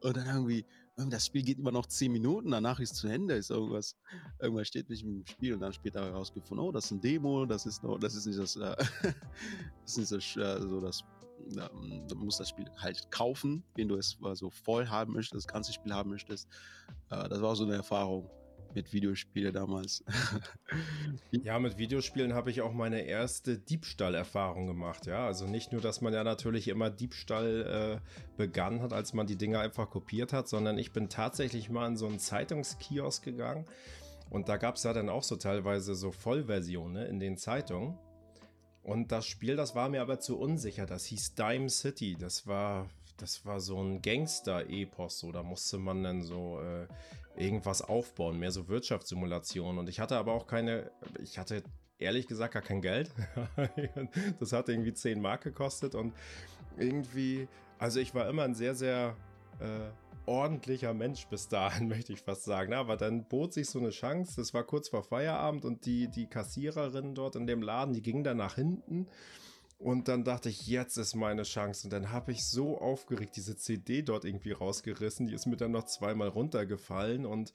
Und 0.00 0.16
dann 0.16 0.26
irgendwie, 0.26 0.66
das 0.96 1.26
Spiel 1.26 1.42
geht 1.42 1.58
immer 1.58 1.72
noch 1.72 1.86
10 1.86 2.10
Minuten, 2.10 2.50
danach 2.50 2.80
ist 2.80 2.96
zu 2.96 3.06
Ende, 3.06 3.34
ist 3.34 3.50
irgendwas, 3.50 3.96
irgendwas 4.40 4.68
steht 4.68 4.88
nicht 4.88 5.04
im 5.04 5.24
Spiel 5.26 5.54
und 5.54 5.60
dann 5.60 5.72
später 5.72 6.04
herausgefunden, 6.04 6.66
oh, 6.66 6.72
das 6.72 6.86
ist 6.86 6.90
ein 6.92 7.00
Demo, 7.00 7.44
das 7.44 7.66
ist 7.66 7.82
noch, 7.82 7.98
das 7.98 8.14
ist 8.14 8.26
nicht 8.26 8.38
das, 8.38 8.56
äh, 8.56 8.74
das 9.82 9.98
ist 9.98 10.10
nicht 10.10 10.36
das, 10.36 10.62
äh, 10.62 10.62
so 10.62 10.80
das, 10.80 11.04
ähm, 11.50 12.06
du 12.08 12.16
musst 12.16 12.40
das 12.40 12.48
Spiel 12.48 12.66
halt 12.78 13.10
kaufen, 13.10 13.62
wenn 13.74 13.88
du 13.88 13.96
es 13.96 14.16
so 14.34 14.48
voll 14.50 14.88
haben 14.88 15.12
möchtest, 15.12 15.44
das 15.44 15.52
ganze 15.52 15.72
Spiel 15.72 15.92
haben 15.92 16.10
möchtest. 16.10 16.48
Äh, 17.10 17.28
das 17.28 17.42
war 17.42 17.54
so 17.54 17.64
eine 17.64 17.74
Erfahrung 17.74 18.30
mit 18.76 18.92
Videospielen 18.92 19.52
damals. 19.52 20.04
ja, 21.32 21.58
mit 21.58 21.78
Videospielen 21.78 22.34
habe 22.34 22.50
ich 22.50 22.60
auch 22.60 22.72
meine 22.72 23.00
erste 23.00 23.58
Diebstahlerfahrung 23.58 24.68
gemacht. 24.68 25.06
Ja, 25.06 25.26
also 25.26 25.46
nicht 25.46 25.72
nur, 25.72 25.80
dass 25.80 26.00
man 26.00 26.14
ja 26.14 26.22
natürlich 26.22 26.68
immer 26.68 26.90
Diebstahl 26.90 28.00
äh, 28.02 28.36
begann 28.36 28.82
hat, 28.82 28.92
als 28.92 29.14
man 29.14 29.26
die 29.26 29.36
Dinge 29.36 29.58
einfach 29.58 29.90
kopiert 29.90 30.32
hat, 30.32 30.48
sondern 30.48 30.78
ich 30.78 30.92
bin 30.92 31.08
tatsächlich 31.08 31.70
mal 31.70 31.88
in 31.88 31.96
so 31.96 32.06
einen 32.06 32.20
Zeitungskiosk 32.20 33.24
gegangen 33.24 33.64
und 34.30 34.48
da 34.48 34.56
gab 34.56 34.76
es 34.76 34.82
ja 34.82 34.92
dann 34.92 35.08
auch 35.08 35.22
so 35.22 35.36
teilweise 35.36 35.94
so 35.94 36.12
Vollversionen 36.12 37.06
in 37.06 37.18
den 37.18 37.36
Zeitungen. 37.36 37.98
Und 38.82 39.10
das 39.10 39.26
Spiel, 39.26 39.56
das 39.56 39.74
war 39.74 39.88
mir 39.88 40.02
aber 40.02 40.20
zu 40.20 40.38
unsicher. 40.38 40.86
Das 40.86 41.06
hieß 41.06 41.34
Dime 41.34 41.68
City. 41.68 42.16
Das 42.18 42.46
war, 42.46 42.88
das 43.16 43.44
war 43.44 43.58
so 43.58 43.82
ein 43.82 44.02
Gangster-Epos. 44.02 45.18
So, 45.18 45.32
da 45.32 45.42
musste 45.42 45.78
man 45.78 46.02
dann 46.02 46.22
so 46.22 46.60
äh, 46.60 46.86
irgendwas 47.36 47.82
aufbauen, 47.82 48.38
mehr 48.38 48.50
so 48.50 48.68
Wirtschaftssimulation. 48.68 49.78
Und 49.78 49.88
ich 49.88 50.00
hatte 50.00 50.16
aber 50.16 50.32
auch 50.32 50.46
keine, 50.46 50.90
ich 51.22 51.38
hatte 51.38 51.62
ehrlich 51.98 52.26
gesagt 52.26 52.54
gar 52.54 52.62
kein 52.62 52.82
Geld. 52.82 53.10
das 54.40 54.52
hat 54.52 54.68
irgendwie 54.68 54.92
10 54.92 55.20
Mark 55.20 55.42
gekostet 55.42 55.94
und 55.94 56.14
irgendwie, 56.76 57.48
also 57.78 58.00
ich 58.00 58.14
war 58.14 58.28
immer 58.28 58.44
ein 58.44 58.54
sehr, 58.54 58.74
sehr 58.74 59.16
äh, 59.60 59.90
ordentlicher 60.26 60.92
Mensch 60.92 61.26
bis 61.28 61.48
dahin, 61.48 61.88
möchte 61.88 62.12
ich 62.12 62.20
fast 62.20 62.44
sagen. 62.44 62.74
Aber 62.74 62.96
dann 62.96 63.24
bot 63.24 63.52
sich 63.52 63.68
so 63.68 63.78
eine 63.78 63.90
Chance. 63.90 64.34
Das 64.36 64.52
war 64.54 64.64
kurz 64.64 64.88
vor 64.88 65.02
Feierabend 65.02 65.64
und 65.64 65.86
die, 65.86 66.08
die 66.08 66.26
Kassiererin 66.26 67.14
dort 67.14 67.36
in 67.36 67.46
dem 67.46 67.62
Laden, 67.62 67.94
die 67.94 68.02
ging 68.02 68.24
dann 68.24 68.36
nach 68.38 68.56
hinten 68.56 69.08
und 69.78 70.08
dann 70.08 70.24
dachte 70.24 70.48
ich, 70.48 70.66
jetzt 70.66 70.96
ist 70.96 71.14
meine 71.14 71.42
Chance. 71.42 71.86
Und 71.86 71.92
dann 71.92 72.10
habe 72.10 72.32
ich 72.32 72.46
so 72.46 72.78
aufgeregt 72.78 73.36
diese 73.36 73.56
CD 73.56 74.02
dort 74.02 74.24
irgendwie 74.24 74.52
rausgerissen. 74.52 75.26
Die 75.26 75.34
ist 75.34 75.46
mir 75.46 75.56
dann 75.56 75.72
noch 75.72 75.84
zweimal 75.84 76.28
runtergefallen. 76.28 77.26
Und 77.26 77.52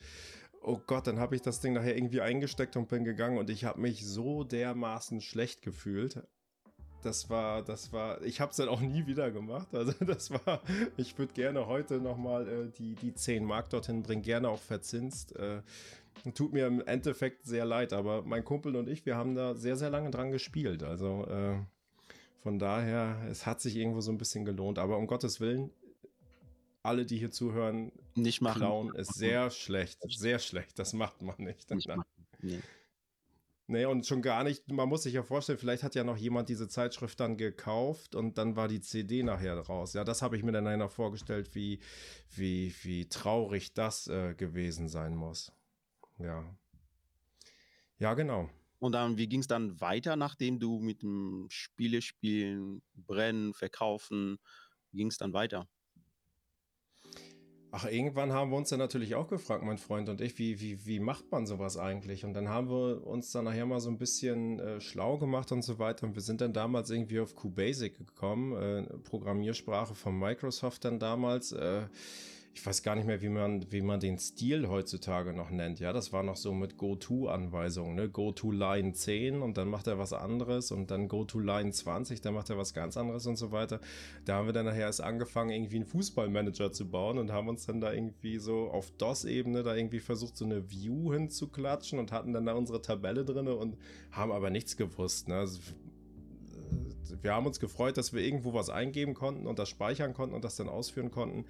oh 0.62 0.80
Gott, 0.86 1.08
dann 1.08 1.20
habe 1.20 1.36
ich 1.36 1.42
das 1.42 1.62
Ding 1.62 1.74
nachher 1.74 1.96
irgendwie 1.96 2.22
eingesteckt 2.22 2.78
und 2.78 2.90
bin 2.90 3.04
gegangen. 3.04 3.40
Und 3.40 3.50
ich 3.50 3.66
habe 3.66 3.82
mich 3.82 4.06
so 4.06 4.44
dermaßen 4.44 5.22
schlecht 5.22 5.64
gefühlt. 5.64 6.22
Das 7.02 7.32
war, 7.32 7.64
das 7.64 7.92
war, 7.92 8.22
ich 8.22 8.40
habe 8.40 8.52
es 8.52 8.58
dann 8.58 8.70
auch 8.70 8.82
nie 8.82 9.08
wieder 9.08 9.32
gemacht. 9.32 9.74
Also 9.74 9.94
das 10.06 10.30
war, 10.30 10.62
ich 10.98 11.18
würde 11.18 11.34
gerne 11.34 11.66
heute 11.66 12.00
nochmal 12.00 12.48
äh, 12.48 12.70
die, 12.78 12.94
die 12.94 13.16
10 13.16 13.44
Mark 13.44 13.72
dorthin 13.72 14.04
bringen, 14.04 14.22
gerne 14.22 14.50
auch 14.50 14.62
verzinst. 14.62 15.36
Äh, 15.38 15.64
tut 16.36 16.54
mir 16.54 16.68
im 16.68 16.82
Endeffekt 16.82 17.46
sehr 17.46 17.66
leid, 17.66 17.94
aber 17.94 18.22
mein 18.22 18.46
Kumpel 18.46 18.76
und 18.76 18.88
ich, 18.88 19.08
wir 19.08 19.16
haben 19.16 19.34
da 19.34 19.56
sehr, 19.56 19.76
sehr 19.76 19.90
lange 19.90 20.12
dran 20.12 20.30
gespielt. 20.30 20.84
Also 20.84 21.26
äh, 21.26 21.58
von 22.42 22.58
daher, 22.58 23.22
es 23.30 23.46
hat 23.46 23.62
sich 23.62 23.76
irgendwo 23.76 24.02
so 24.02 24.12
ein 24.12 24.18
bisschen 24.18 24.46
gelohnt. 24.46 24.80
Aber 24.80 24.98
um 24.98 25.06
Gottes 25.06 25.40
Willen, 25.40 25.72
alle, 26.82 27.06
die 27.06 27.18
hier 27.18 27.30
zuhören, 27.30 27.92
nicht 28.16 28.42
machen. 28.42 28.60
Klauen 28.60 28.96
ist 28.96 29.14
sehr 29.14 29.52
schlecht. 29.52 30.00
Sehr 30.10 30.40
schlecht. 30.40 30.80
Das 30.80 30.94
macht 30.94 31.22
man 31.22 31.36
nicht. 31.38 31.70
nicht 31.70 31.88
nee. 32.40 32.60
nee, 33.68 33.86
und 33.86 34.08
schon 34.08 34.24
gar 34.24 34.44
nicht. 34.44 34.72
Man 34.72 34.90
muss 34.90 35.04
sich 35.04 35.14
ja 35.14 35.22
vorstellen, 35.22 35.60
vielleicht 35.60 35.84
hat 35.84 35.94
ja 35.94 36.04
noch 36.04 36.18
jemand 36.18 36.50
diese 36.50 36.68
Zeitschrift 36.68 37.20
dann 37.20 37.38
gekauft 37.38 38.16
und 38.16 38.40
dann 38.40 38.56
war 38.56 38.68
die 38.68 38.82
CD 38.82 39.22
nachher 39.22 39.60
raus. 39.60 39.94
Ja, 39.94 40.04
das 40.04 40.24
habe 40.24 40.36
ich 40.36 40.42
mir 40.42 40.52
dann 40.52 40.80
noch 40.80 40.92
vorgestellt, 40.92 41.54
wie, 41.54 41.80
wie, 42.32 42.74
wie 42.82 43.08
traurig 43.08 43.74
das 43.76 44.08
äh, 44.08 44.34
gewesen 44.34 44.90
sein 44.90 45.16
muss. 45.16 45.52
Ja. 46.18 46.44
Ja, 48.00 48.16
genau. 48.16 48.50
Und 48.82 48.94
dann, 48.94 49.16
wie 49.16 49.28
ging 49.28 49.42
es 49.42 49.48
dann 49.48 49.80
weiter, 49.80 50.16
nachdem 50.16 50.60
du 50.60 50.80
mit 50.80 51.04
dem 51.04 51.46
Spiele 51.50 52.02
spielen, 52.02 52.82
brennen, 52.96 53.54
verkaufen, 53.54 54.40
ging 54.92 55.08
es 55.08 55.20
dann 55.20 55.34
weiter? 55.34 55.68
Ach, 57.70 57.86
irgendwann 57.86 58.34
haben 58.34 58.50
wir 58.50 58.58
uns 58.58 58.70
dann 58.70 58.80
natürlich 58.80 59.14
auch 59.14 59.28
gefragt, 59.28 59.64
mein 59.64 59.78
Freund 59.78 60.10
und 60.10 60.20
ich, 60.20 60.40
wie, 60.40 60.60
wie, 60.60 60.84
wie 60.88 61.00
macht 61.00 61.32
man 61.32 61.46
sowas 61.46 61.78
eigentlich? 61.78 62.26
Und 62.26 62.34
dann 62.34 62.50
haben 62.50 62.70
wir 62.70 63.06
uns 63.06 63.32
dann 63.32 63.46
nachher 63.46 63.68
mal 63.68 63.80
so 63.80 63.92
ein 63.92 64.00
bisschen 64.00 64.60
äh, 64.60 64.82
schlau 64.82 65.20
gemacht 65.20 65.52
und 65.52 65.62
so 65.62 65.78
weiter. 65.78 66.08
Und 66.08 66.16
wir 66.16 66.24
sind 66.24 66.42
dann 66.42 66.52
damals 66.52 66.90
irgendwie 66.90 67.20
auf 67.20 67.36
QBasic 67.36 67.96
gekommen, 68.00 68.56
äh, 68.56 68.98
Programmiersprache 69.04 69.94
von 69.94 70.18
Microsoft 70.18 70.86
dann 70.86 70.98
damals. 70.98 71.52
Äh, 71.52 71.84
ich 72.54 72.66
weiß 72.66 72.84
gar 72.84 72.96
nicht 72.96 73.08
mehr, 73.08 73.22
wie 73.22 73.30
man, 73.30 73.72
wie 73.72 73.82
man 73.82 74.00
den 74.00 74.18
Stil 74.18 74.68
heutzutage 74.68 75.34
noch 75.34 75.52
nennt. 75.52 75.80
Ja, 75.80 75.94
das 75.94 76.12
war 76.12 76.22
noch 76.22 76.36
so 76.36 76.54
mit 76.54 76.78
Go-To-Anweisungen, 76.78 77.96
ne? 77.96 78.10
Go-To-Line 78.10 78.92
10 78.92 79.42
und 79.42 79.58
dann 79.58 79.70
macht 79.70 79.88
er 79.88 79.98
was 79.98 80.12
anderes 80.12 80.72
und 80.72 80.92
dann 80.92 81.08
Go-To-Line 81.08 81.72
20, 81.72 82.20
dann 82.20 82.34
macht 82.34 82.50
er 82.50 82.58
was 82.58 82.74
ganz 82.74 82.98
anderes 82.98 83.26
und 83.26 83.38
so 83.38 83.52
weiter. 83.52 83.80
Da 84.26 84.36
haben 84.36 84.48
wir 84.48 84.54
dann 84.54 84.66
nachher 84.66 84.82
erst 84.82 85.02
angefangen, 85.02 85.52
irgendwie 85.52 85.78
einen 85.78 85.86
Fußballmanager 85.86 86.74
zu 86.74 86.90
bauen 86.90 87.18
und 87.20 87.32
haben 87.32 87.48
uns 87.48 87.66
dann 87.66 87.80
da 87.80 87.94
irgendwie 87.94 88.38
so 88.38 88.70
auf 88.70 88.92
DOS-Ebene 88.92 89.64
da 89.64 89.74
irgendwie 89.74 90.02
versucht, 90.02 90.36
so 90.36 90.44
eine 90.44 90.70
View 90.70 91.14
hinzuklatschen 91.14 92.00
und 92.00 92.12
hatten 92.12 92.34
dann 92.34 92.46
da 92.46 92.54
unsere 92.54 92.82
Tabelle 92.82 93.24
drin 93.24 93.48
und 93.48 93.78
haben 94.12 94.32
aber 94.32 94.50
nichts 94.50 94.76
gewusst. 94.76 95.30
Ne? 95.30 95.36
Also, 95.36 95.62
wir 97.22 97.34
haben 97.34 97.46
uns 97.46 97.60
gefreut, 97.60 97.98
dass 97.98 98.14
wir 98.14 98.22
irgendwo 98.22 98.54
was 98.54 98.70
eingeben 98.70 99.14
konnten 99.14 99.48
und 99.48 99.58
das 99.58 99.70
speichern 99.70 100.14
konnten 100.14 100.36
und 100.36 100.44
das 100.44 100.58
dann 100.58 100.70
ausführen 100.70 101.12
konnten. 101.12 101.46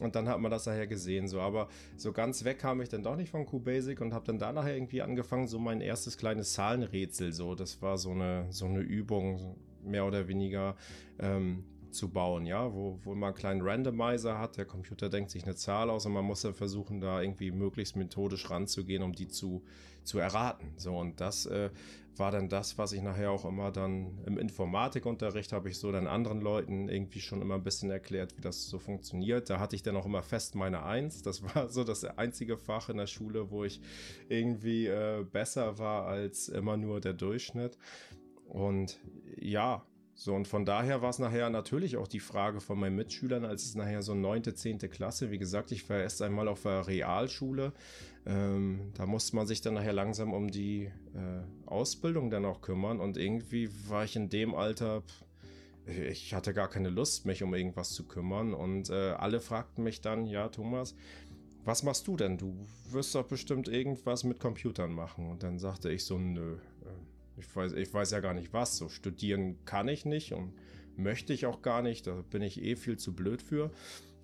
Und 0.00 0.14
dann 0.14 0.28
hat 0.28 0.40
man 0.40 0.50
das 0.50 0.64
daher 0.64 0.86
gesehen, 0.86 1.28
so. 1.28 1.40
Aber 1.40 1.68
so 1.96 2.12
ganz 2.12 2.44
weg 2.44 2.58
kam 2.58 2.80
ich 2.80 2.88
dann 2.88 3.02
doch 3.02 3.16
nicht 3.16 3.30
von 3.30 3.46
QBasic 3.46 4.00
und 4.00 4.14
habe 4.14 4.26
dann 4.26 4.38
da 4.38 4.52
nachher 4.52 4.74
irgendwie 4.74 5.02
angefangen, 5.02 5.48
so 5.48 5.58
mein 5.58 5.80
erstes 5.80 6.16
kleines 6.16 6.52
Zahlenrätsel, 6.52 7.32
so. 7.32 7.54
Das 7.54 7.82
war 7.82 7.98
so 7.98 8.10
eine, 8.10 8.46
so 8.50 8.66
eine 8.66 8.80
Übung, 8.80 9.56
mehr 9.82 10.06
oder 10.06 10.28
weniger, 10.28 10.76
ähm, 11.18 11.64
zu 11.90 12.10
bauen, 12.10 12.46
ja, 12.46 12.72
wo, 12.72 12.98
wo 13.04 13.14
man 13.14 13.28
einen 13.28 13.36
kleinen 13.36 13.62
Randomizer 13.62 14.38
hat, 14.38 14.56
der 14.56 14.64
Computer 14.64 15.08
denkt 15.08 15.30
sich 15.30 15.44
eine 15.44 15.54
Zahl 15.54 15.90
aus 15.90 16.06
und 16.06 16.12
man 16.12 16.24
muss 16.24 16.42
dann 16.42 16.54
versuchen, 16.54 17.00
da 17.00 17.20
irgendwie 17.20 17.50
möglichst 17.50 17.96
methodisch 17.96 18.50
ranzugehen, 18.50 19.02
um 19.02 19.12
die 19.12 19.28
zu, 19.28 19.62
zu 20.04 20.18
erraten. 20.18 20.72
So, 20.76 20.96
und 20.96 21.20
das 21.20 21.46
äh, 21.46 21.70
war 22.18 22.30
dann 22.30 22.48
das, 22.48 22.78
was 22.78 22.92
ich 22.92 23.02
nachher 23.02 23.30
auch 23.30 23.44
immer 23.44 23.70
dann 23.70 24.18
im 24.26 24.38
Informatikunterricht 24.38 25.52
habe 25.52 25.68
ich 25.68 25.78
so 25.78 25.92
dann 25.92 26.06
anderen 26.06 26.40
Leuten 26.40 26.88
irgendwie 26.88 27.20
schon 27.20 27.42
immer 27.42 27.54
ein 27.54 27.62
bisschen 27.62 27.90
erklärt, 27.90 28.36
wie 28.36 28.40
das 28.40 28.68
so 28.68 28.78
funktioniert. 28.78 29.50
Da 29.50 29.60
hatte 29.60 29.76
ich 29.76 29.82
dann 29.82 29.96
auch 29.96 30.06
immer 30.06 30.22
fest 30.22 30.54
meine 30.54 30.82
Eins. 30.82 31.22
Das 31.22 31.42
war 31.42 31.68
so 31.68 31.84
das 31.84 32.04
einzige 32.04 32.56
Fach 32.56 32.88
in 32.88 32.96
der 32.96 33.06
Schule, 33.06 33.50
wo 33.50 33.64
ich 33.64 33.80
irgendwie 34.28 34.86
äh, 34.86 35.24
besser 35.30 35.78
war 35.78 36.06
als 36.06 36.48
immer 36.48 36.76
nur 36.76 37.00
der 37.00 37.12
Durchschnitt. 37.12 37.78
Und 38.46 38.98
ja, 39.36 39.84
so, 40.20 40.34
und 40.34 40.48
von 40.48 40.64
daher 40.64 41.00
war 41.00 41.10
es 41.10 41.20
nachher 41.20 41.48
natürlich 41.48 41.96
auch 41.96 42.08
die 42.08 42.18
Frage 42.18 42.60
von 42.60 42.76
meinen 42.76 42.96
Mitschülern, 42.96 43.44
als 43.44 43.64
es 43.64 43.76
nachher 43.76 44.02
so 44.02 44.16
neunte, 44.16 44.52
zehnte 44.52 44.88
Klasse, 44.88 45.30
wie 45.30 45.38
gesagt, 45.38 45.70
ich 45.70 45.88
war 45.88 45.98
erst 45.98 46.22
einmal 46.22 46.48
auf 46.48 46.64
der 46.64 46.88
Realschule, 46.88 47.72
ähm, 48.26 48.90
da 48.94 49.06
musste 49.06 49.36
man 49.36 49.46
sich 49.46 49.60
dann 49.60 49.74
nachher 49.74 49.92
langsam 49.92 50.32
um 50.32 50.50
die 50.50 50.86
äh, 51.14 51.66
Ausbildung 51.66 52.30
dann 52.30 52.46
auch 52.46 52.62
kümmern. 52.62 52.98
Und 52.98 53.16
irgendwie 53.16 53.70
war 53.88 54.02
ich 54.02 54.16
in 54.16 54.28
dem 54.28 54.56
Alter, 54.56 55.04
ich 55.86 56.34
hatte 56.34 56.52
gar 56.52 56.68
keine 56.68 56.90
Lust, 56.90 57.24
mich 57.24 57.44
um 57.44 57.54
irgendwas 57.54 57.90
zu 57.90 58.08
kümmern. 58.08 58.54
Und 58.54 58.90
äh, 58.90 59.12
alle 59.12 59.38
fragten 59.38 59.84
mich 59.84 60.00
dann, 60.00 60.26
ja 60.26 60.48
Thomas, 60.48 60.96
was 61.64 61.84
machst 61.84 62.08
du 62.08 62.16
denn? 62.16 62.38
Du 62.38 62.66
wirst 62.90 63.14
doch 63.14 63.26
bestimmt 63.26 63.68
irgendwas 63.68 64.24
mit 64.24 64.40
Computern 64.40 64.92
machen. 64.92 65.30
Und 65.30 65.44
dann 65.44 65.60
sagte 65.60 65.92
ich 65.92 66.04
so, 66.04 66.18
nö, 66.18 66.56
ich 67.38 67.54
weiß, 67.54 67.72
ich 67.72 67.92
weiß 67.92 68.10
ja 68.10 68.20
gar 68.20 68.34
nicht 68.34 68.52
was. 68.52 68.76
So 68.76 68.88
studieren 68.88 69.64
kann 69.64 69.88
ich 69.88 70.04
nicht 70.04 70.32
und 70.32 70.52
möchte 70.96 71.32
ich 71.32 71.46
auch 71.46 71.62
gar 71.62 71.82
nicht. 71.82 72.06
Da 72.06 72.22
bin 72.30 72.42
ich 72.42 72.62
eh 72.62 72.76
viel 72.76 72.98
zu 72.98 73.14
blöd 73.14 73.42
für. 73.42 73.70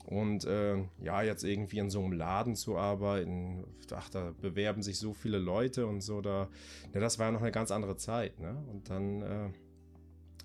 Und 0.05 0.45
äh, 0.45 0.85
ja, 1.03 1.23
jetzt 1.23 1.45
irgendwie 1.45 1.79
in 1.79 1.89
so 1.89 2.03
einem 2.03 2.13
Laden 2.13 2.57
zu 2.57 2.77
arbeiten, 2.77 3.65
ach, 3.91 4.11
da 4.11 4.35
bewerben 4.39 4.83
sich 4.83 4.99
so 4.99 5.15
viele 5.15 5.39
Leute 5.39 5.87
und 5.87 6.03
so, 6.03 6.21
da, 6.21 6.51
ja, 6.93 7.01
das 7.01 7.19
war 7.19 7.27
ja 7.27 7.33
noch 7.33 7.41
eine 7.41 7.53
ganz 7.53 7.71
andere 7.71 7.97
Zeit, 7.97 8.39
ne? 8.39 8.63
Und 8.71 8.91
dann 8.91 9.23
äh, 9.23 9.49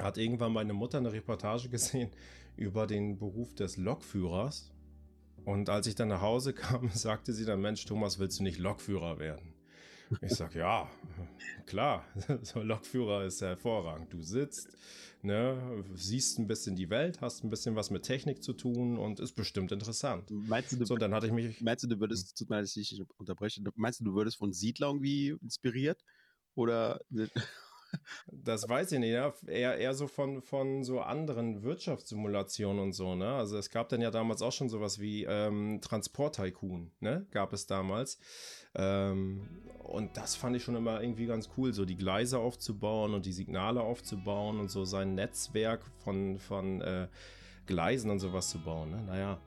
hat 0.02 0.18
irgendwann 0.18 0.54
meine 0.54 0.72
Mutter 0.72 1.00
eine 1.00 1.12
Reportage 1.12 1.68
gesehen 1.70 2.10
über 2.56 2.88
den 2.88 3.18
Beruf 3.18 3.54
des 3.54 3.76
Lokführers. 3.76 4.72
Und 5.44 5.70
als 5.70 5.88
ich 5.88 5.96
dann 5.96 6.08
nach 6.08 6.22
Hause 6.22 6.54
kam, 6.54 6.90
sagte 6.94 7.34
sie 7.34 7.44
dann, 7.44 7.60
Mensch, 7.60 7.86
Thomas, 7.86 8.18
willst 8.18 8.40
du 8.40 8.44
nicht 8.44 8.60
Lokführer 8.60 9.20
werden? 9.20 9.59
Ich 10.22 10.34
sag, 10.34 10.56
ja, 10.56 10.90
klar, 11.66 12.06
so 12.42 12.62
Lokführer 12.62 13.26
ist 13.26 13.42
hervorragend. 13.42 14.12
Du 14.12 14.22
sitzt, 14.22 14.70
ne, 15.22 15.84
siehst 15.94 16.40
ein 16.40 16.48
bisschen 16.48 16.76
die 16.76 16.90
Welt, 16.90 17.22
hast 17.22 17.44
ein 17.44 17.50
bisschen 17.50 17.76
was 17.76 17.92
mit 17.92 18.04
Technik 18.04 18.44
zu 18.44 18.54
tun 18.54 18.98
und 18.98 19.20
ist 19.20 19.34
bestimmt 19.34 19.72
interessant. 19.72 20.30
Meinst 20.32 20.72
du, 20.72 20.78
du 20.78 20.86
so, 20.86 20.98
dann 20.98 21.14
hatte 21.14 21.28
ich 21.28 21.34
mich. 21.34 21.62
Meinst 21.62 21.84
du, 21.84 21.88
du 21.88 22.00
würdest, 22.00 22.38
tut 22.38 22.50
mir 22.50 22.58
leid, 22.58 22.66
dass 22.66 22.76
ich 22.76 23.02
unterbreche, 23.18 23.62
meinst 23.76 24.00
du, 24.00 24.04
du 24.04 24.14
würdest 24.16 24.38
von 24.38 24.52
Siedler 24.52 24.88
irgendwie 24.88 25.36
inspiriert? 25.42 26.04
Oder 26.56 27.00
das 28.28 28.68
weiß 28.68 28.92
ich 28.94 29.00
nicht, 29.00 29.12
ja. 29.12 29.34
eher, 29.48 29.78
eher 29.78 29.94
so 29.94 30.08
von, 30.08 30.42
von 30.42 30.84
so 30.84 31.02
anderen 31.02 31.64
Wirtschaftssimulationen 31.64 32.82
und 32.82 32.94
so, 32.94 33.16
ne? 33.16 33.34
Also 33.34 33.58
es 33.58 33.70
gab 33.70 33.90
dann 33.90 34.02
ja 34.02 34.12
damals 34.12 34.42
auch 34.42 34.52
schon 34.52 34.70
sowas 34.70 35.00
wie 35.00 35.24
ähm, 35.24 35.80
Transport-Tycoon, 35.82 36.92
ne? 37.00 37.26
Gab 37.32 37.54
es 37.54 37.68
damals. 37.68 38.20
Ähm, 38.76 39.48
und 39.84 40.18
das 40.18 40.36
fand 40.36 40.56
ich 40.56 40.64
schon 40.64 40.76
immer 40.76 41.02
irgendwie 41.02 41.26
ganz 41.26 41.50
cool, 41.58 41.74
so 41.74 41.86
die 41.86 41.98
Gleise 41.98 42.40
aufzubauen 42.40 43.14
und 43.14 43.26
die 43.26 43.34
Signale 43.34 43.82
aufzubauen 43.82 44.60
und 44.60 44.70
so 44.70 44.86
sein 44.86 45.16
Netzwerk 45.16 45.84
von, 46.04 46.38
von 46.38 46.82
äh, 46.82 47.08
Gleisen 47.66 48.12
und 48.12 48.20
sowas 48.20 48.50
zu 48.50 48.60
bauen, 48.60 48.92
ne? 48.92 49.02
Naja. 49.04 49.40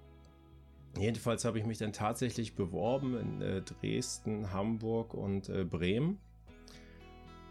Jedenfalls 0.99 1.47
habe 1.47 1.59
ich 1.59 1.65
mich 1.65 1.79
dann 1.79 1.95
tatsächlich 1.95 2.55
beworben 2.55 3.17
in 3.17 3.41
äh, 3.41 3.63
Dresden, 3.63 4.53
Hamburg 4.53 5.15
und 5.15 5.49
äh, 5.49 5.65
Bremen 5.65 6.21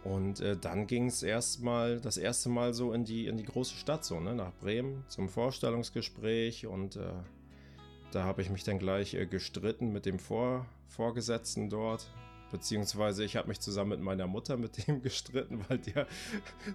und 0.04 0.40
äh, 0.40 0.58
dann 0.58 0.88
ging 0.88 1.08
es 1.08 1.22
erstmal, 1.22 2.00
das 2.00 2.18
erste 2.18 2.50
Mal 2.50 2.74
so 2.74 2.92
in 2.94 3.06
die, 3.06 3.28
in 3.28 3.38
die 3.38 3.44
große 3.44 3.76
Stadt, 3.76 4.04
so, 4.04 4.20
ne, 4.20 4.34
nach 4.34 4.52
Bremen 4.54 5.04
zum 5.08 5.30
Vorstellungsgespräch. 5.30 6.66
Und 6.66 6.96
äh, 6.96 7.12
da 8.12 8.24
habe 8.24 8.42
ich 8.42 8.50
mich 8.50 8.64
dann 8.64 8.80
gleich 8.80 9.14
äh, 9.14 9.28
gestritten 9.28 9.92
mit 9.92 10.06
dem 10.06 10.18
Vor 10.18 10.66
Vorgesetzten 10.88 11.70
dort. 11.70 12.10
Beziehungsweise 12.52 13.24
ich 13.24 13.38
habe 13.38 13.48
mich 13.48 13.62
zusammen 13.62 13.92
mit 13.92 14.02
meiner 14.02 14.28
Mutter 14.28 14.58
mit 14.58 14.88
dem 14.88 15.04
gestritten, 15.04 15.64
weil 15.70 15.78
der, 15.78 16.08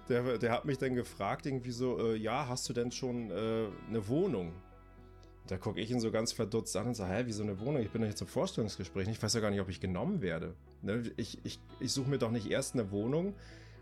der, 0.07 0.37
der 0.37 0.51
hat 0.51 0.65
mich 0.65 0.77
dann 0.77 0.95
gefragt, 0.95 1.45
irgendwie 1.45 1.71
so, 1.71 1.99
äh, 1.99 2.15
ja, 2.15 2.47
hast 2.47 2.69
du 2.69 2.73
denn 2.73 2.91
schon 2.91 3.29
äh, 3.29 3.67
eine 3.89 4.07
Wohnung? 4.07 4.53
Da 5.47 5.57
gucke 5.57 5.79
ich 5.79 5.89
ihn 5.91 5.99
so 5.99 6.11
ganz 6.11 6.33
verdutzt 6.33 6.75
an 6.75 6.87
und 6.87 6.95
sage, 6.95 7.13
hä, 7.13 7.25
wie 7.25 7.31
so 7.31 7.43
eine 7.43 7.59
Wohnung? 7.59 7.81
Ich 7.81 7.89
bin 7.89 8.01
doch 8.01 8.07
jetzt 8.07 8.19
zum 8.19 8.27
Vorstellungsgespräch. 8.27 9.07
Ich 9.07 9.21
weiß 9.21 9.33
ja 9.33 9.39
gar 9.39 9.49
nicht, 9.49 9.61
ob 9.61 9.69
ich 9.69 9.79
genommen 9.79 10.21
werde. 10.21 10.55
Ne? 10.81 11.03
Ich, 11.15 11.39
ich, 11.43 11.59
ich 11.79 11.91
suche 11.91 12.09
mir 12.09 12.17
doch 12.17 12.31
nicht 12.31 12.51
erst 12.51 12.73
eine 12.73 12.91
Wohnung 12.91 13.33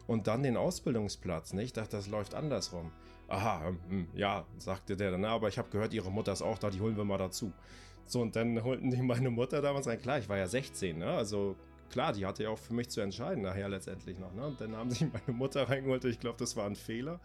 und 0.08 0.28
dann 0.28 0.44
den 0.44 0.58
Ausbildungsplatz. 0.58 1.54
Ich 1.54 1.74
dachte, 1.74 1.98
das 1.98 2.08
läuft 2.08 2.36
andersrum. 2.36 2.92
Aha, 3.28 3.68
hm, 3.68 3.80
hm 3.90 4.08
ja, 4.14 4.46
sagte 4.58 4.96
der 4.96 5.12
dann, 5.12 5.26
aber 5.26 5.48
ich 5.48 5.58
habe 5.58 5.70
gehört, 5.70 5.94
ihre 5.94 6.12
Mutter 6.12 6.32
ist 6.32 6.44
auch 6.44 6.60
da, 6.60 6.70
die 6.70 6.80
holen 6.80 6.96
wir 6.96 7.06
mal 7.06 7.18
dazu. 7.18 7.52
So, 8.06 8.22
und 8.22 8.36
dann 8.36 8.64
holten 8.64 8.92
die 8.92 9.02
meine 9.02 9.32
Mutter 9.32 9.62
damals 9.62 9.88
rein. 9.88 10.00
Klar, 10.00 10.20
ich 10.20 10.30
war 10.30 10.38
ja 10.38 10.48
16, 10.48 11.00
ne? 11.00 11.08
Also 11.08 11.56
klar, 11.90 12.14
die 12.14 12.26
hatte 12.26 12.44
ja 12.44 12.50
auch 12.50 12.58
für 12.58 12.74
mich 12.74 12.90
zu 12.90 13.02
entscheiden 13.02 13.44
nachher 13.44 13.70
letztendlich 13.70 14.20
noch. 14.20 14.34
Ne? 14.34 14.46
Und 14.46 14.60
dann 14.62 14.76
haben 14.76 14.90
sie 14.92 15.06
meine 15.06 15.38
Mutter 15.38 15.70
reingeholt. 15.70 16.06
Ich 16.06 16.20
glaube, 16.20 16.38
das 16.38 16.56
war 16.56 16.66
ein 16.66 16.76
Fehler. 16.76 17.20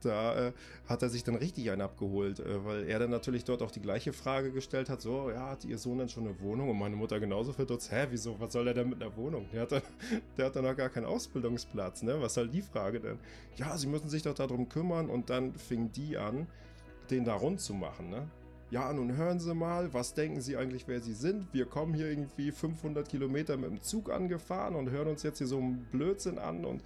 Da 0.00 0.48
äh, 0.48 0.52
hat 0.86 1.02
er 1.02 1.08
sich 1.08 1.24
dann 1.24 1.34
richtig 1.34 1.70
einen 1.70 1.82
abgeholt, 1.82 2.40
äh, 2.40 2.64
weil 2.64 2.88
er 2.88 2.98
dann 2.98 3.10
natürlich 3.10 3.44
dort 3.44 3.62
auch 3.62 3.70
die 3.70 3.80
gleiche 3.80 4.12
Frage 4.12 4.52
gestellt 4.52 4.88
hat. 4.88 5.00
So, 5.00 5.30
ja, 5.30 5.50
hat 5.50 5.64
ihr 5.64 5.78
Sohn 5.78 5.98
denn 5.98 6.08
schon 6.08 6.26
eine 6.26 6.40
Wohnung? 6.40 6.70
Und 6.70 6.78
meine 6.78 6.96
Mutter 6.96 7.20
genauso 7.20 7.52
verdutzt. 7.52 7.90
Hä, 7.90 8.06
wieso, 8.10 8.38
was 8.40 8.52
soll 8.52 8.68
er 8.68 8.74
denn 8.74 8.88
mit 8.88 9.02
einer 9.02 9.16
Wohnung? 9.16 9.46
Der 9.52 9.62
hat, 9.62 9.72
dann, 9.72 9.82
der 10.36 10.50
dann 10.50 10.64
noch 10.64 10.76
gar 10.76 10.88
keinen 10.88 11.06
Ausbildungsplatz. 11.06 12.02
Ne? 12.02 12.20
Was 12.20 12.34
soll 12.34 12.48
die 12.48 12.62
Frage 12.62 13.00
denn? 13.00 13.18
Ja, 13.56 13.76
sie 13.76 13.86
müssen 13.86 14.08
sich 14.08 14.22
doch 14.22 14.34
darum 14.34 14.68
kümmern. 14.68 15.08
Und 15.10 15.30
dann 15.30 15.54
fing 15.54 15.90
die 15.92 16.16
an, 16.16 16.46
den 17.10 17.24
da 17.24 17.34
rund 17.34 17.60
zu 17.60 17.74
machen. 17.74 18.10
Ne? 18.10 18.28
Ja, 18.72 18.90
nun 18.90 19.14
hören 19.18 19.38
Sie 19.38 19.54
mal, 19.54 19.92
was 19.92 20.14
denken 20.14 20.40
Sie 20.40 20.56
eigentlich, 20.56 20.88
wer 20.88 21.02
Sie 21.02 21.12
sind? 21.12 21.52
Wir 21.52 21.66
kommen 21.66 21.92
hier 21.92 22.08
irgendwie 22.08 22.50
500 22.50 23.06
Kilometer 23.06 23.58
mit 23.58 23.68
dem 23.68 23.82
Zug 23.82 24.10
angefahren 24.10 24.76
und 24.76 24.88
hören 24.88 25.08
uns 25.08 25.22
jetzt 25.22 25.36
hier 25.38 25.46
so 25.46 25.58
einen 25.58 25.86
Blödsinn 25.92 26.38
an 26.38 26.64
und 26.64 26.82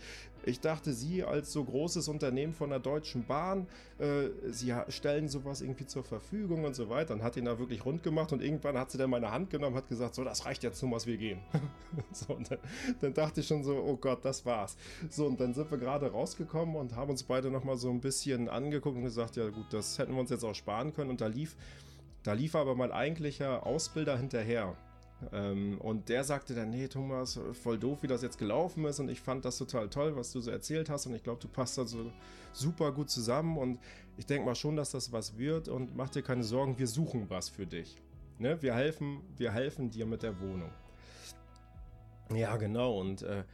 ich 0.46 0.60
dachte, 0.60 0.92
Sie 0.92 1.24
als 1.24 1.52
so 1.52 1.64
großes 1.64 2.08
Unternehmen 2.08 2.54
von 2.54 2.70
der 2.70 2.78
Deutschen 2.78 3.26
Bahn, 3.26 3.66
äh, 3.98 4.28
Sie 4.50 4.72
stellen 4.88 5.28
sowas 5.28 5.60
irgendwie 5.60 5.86
zur 5.86 6.04
Verfügung 6.04 6.64
und 6.64 6.74
so 6.74 6.88
weiter 6.88 7.14
und 7.14 7.22
hat 7.22 7.36
ihn 7.36 7.44
da 7.44 7.58
wirklich 7.58 7.84
rund 7.84 8.02
gemacht 8.02 8.32
und 8.32 8.42
irgendwann 8.42 8.78
hat 8.78 8.90
sie 8.90 8.98
dann 8.98 9.10
meine 9.10 9.32
Hand 9.32 9.50
genommen, 9.50 9.76
hat 9.76 9.88
gesagt, 9.88 10.14
so, 10.14 10.24
das 10.24 10.46
reicht 10.46 10.62
jetzt, 10.62 10.80
Thomas, 10.80 11.06
wir 11.06 11.16
gehen. 11.16 11.40
so, 12.12 12.34
und 12.34 12.50
dann, 12.50 12.58
dann, 13.00 13.12
dachte 13.12 13.40
ich 13.40 13.46
schon 13.46 13.64
so, 13.64 13.76
oh 13.76 13.96
Gott, 13.96 14.24
das 14.24 14.46
war's. 14.46 14.76
So, 15.10 15.26
und 15.26 15.40
dann 15.40 15.52
sind 15.52 15.70
wir 15.70 15.78
gerade 15.78 16.10
rausgekommen 16.10 16.76
und 16.76 16.94
haben 16.94 17.10
uns 17.10 17.24
beide 17.24 17.50
nochmal 17.50 17.76
so 17.76 17.90
ein 17.90 18.00
bisschen 18.00 18.48
angeguckt 18.48 18.96
und 18.96 19.02
gesagt, 19.02 19.36
ja 19.36 19.48
gut, 19.48 19.66
das 19.72 19.98
hätten 19.98 20.12
wir 20.14 20.20
uns 20.20 20.30
jetzt 20.30 20.44
auch 20.44 20.54
sparen 20.54 20.92
können 20.92 21.10
und 21.10 21.20
da 21.20 21.26
lief 21.26 21.56
da 22.26 22.32
lief 22.32 22.56
aber 22.56 22.74
mein 22.74 22.90
eigentlicher 22.90 23.64
Ausbilder 23.64 24.18
hinterher. 24.18 24.76
Ähm, 25.32 25.78
und 25.80 26.08
der 26.08 26.24
sagte 26.24 26.54
dann, 26.54 26.70
nee, 26.70 26.88
Thomas, 26.88 27.40
voll 27.62 27.78
doof, 27.78 28.02
wie 28.02 28.06
das 28.06 28.22
jetzt 28.22 28.38
gelaufen 28.38 28.84
ist. 28.84 29.00
Und 29.00 29.08
ich 29.08 29.20
fand 29.20 29.44
das 29.44 29.58
total 29.58 29.88
toll, 29.88 30.16
was 30.16 30.32
du 30.32 30.40
so 30.40 30.50
erzählt 30.50 30.90
hast. 30.90 31.06
Und 31.06 31.14
ich 31.14 31.22
glaube, 31.22 31.40
du 31.40 31.48
passt 31.48 31.78
da 31.78 31.86
so 31.86 32.12
super 32.52 32.92
gut 32.92 33.10
zusammen. 33.10 33.56
Und 33.56 33.78
ich 34.16 34.26
denke 34.26 34.46
mal 34.46 34.54
schon, 34.54 34.76
dass 34.76 34.90
das 34.90 35.12
was 35.12 35.38
wird. 35.38 35.68
Und 35.68 35.96
mach 35.96 36.10
dir 36.10 36.22
keine 36.22 36.44
Sorgen, 36.44 36.78
wir 36.78 36.86
suchen 36.86 37.30
was 37.30 37.48
für 37.48 37.66
dich. 37.66 37.96
Ne? 38.38 38.60
Wir, 38.60 38.74
helfen, 38.74 39.20
wir 39.36 39.52
helfen 39.52 39.90
dir 39.90 40.06
mit 40.06 40.22
der 40.22 40.38
Wohnung. 40.40 40.70
Ja, 42.34 42.56
genau. 42.56 42.98
Und 43.00 43.22
äh, 43.22 43.44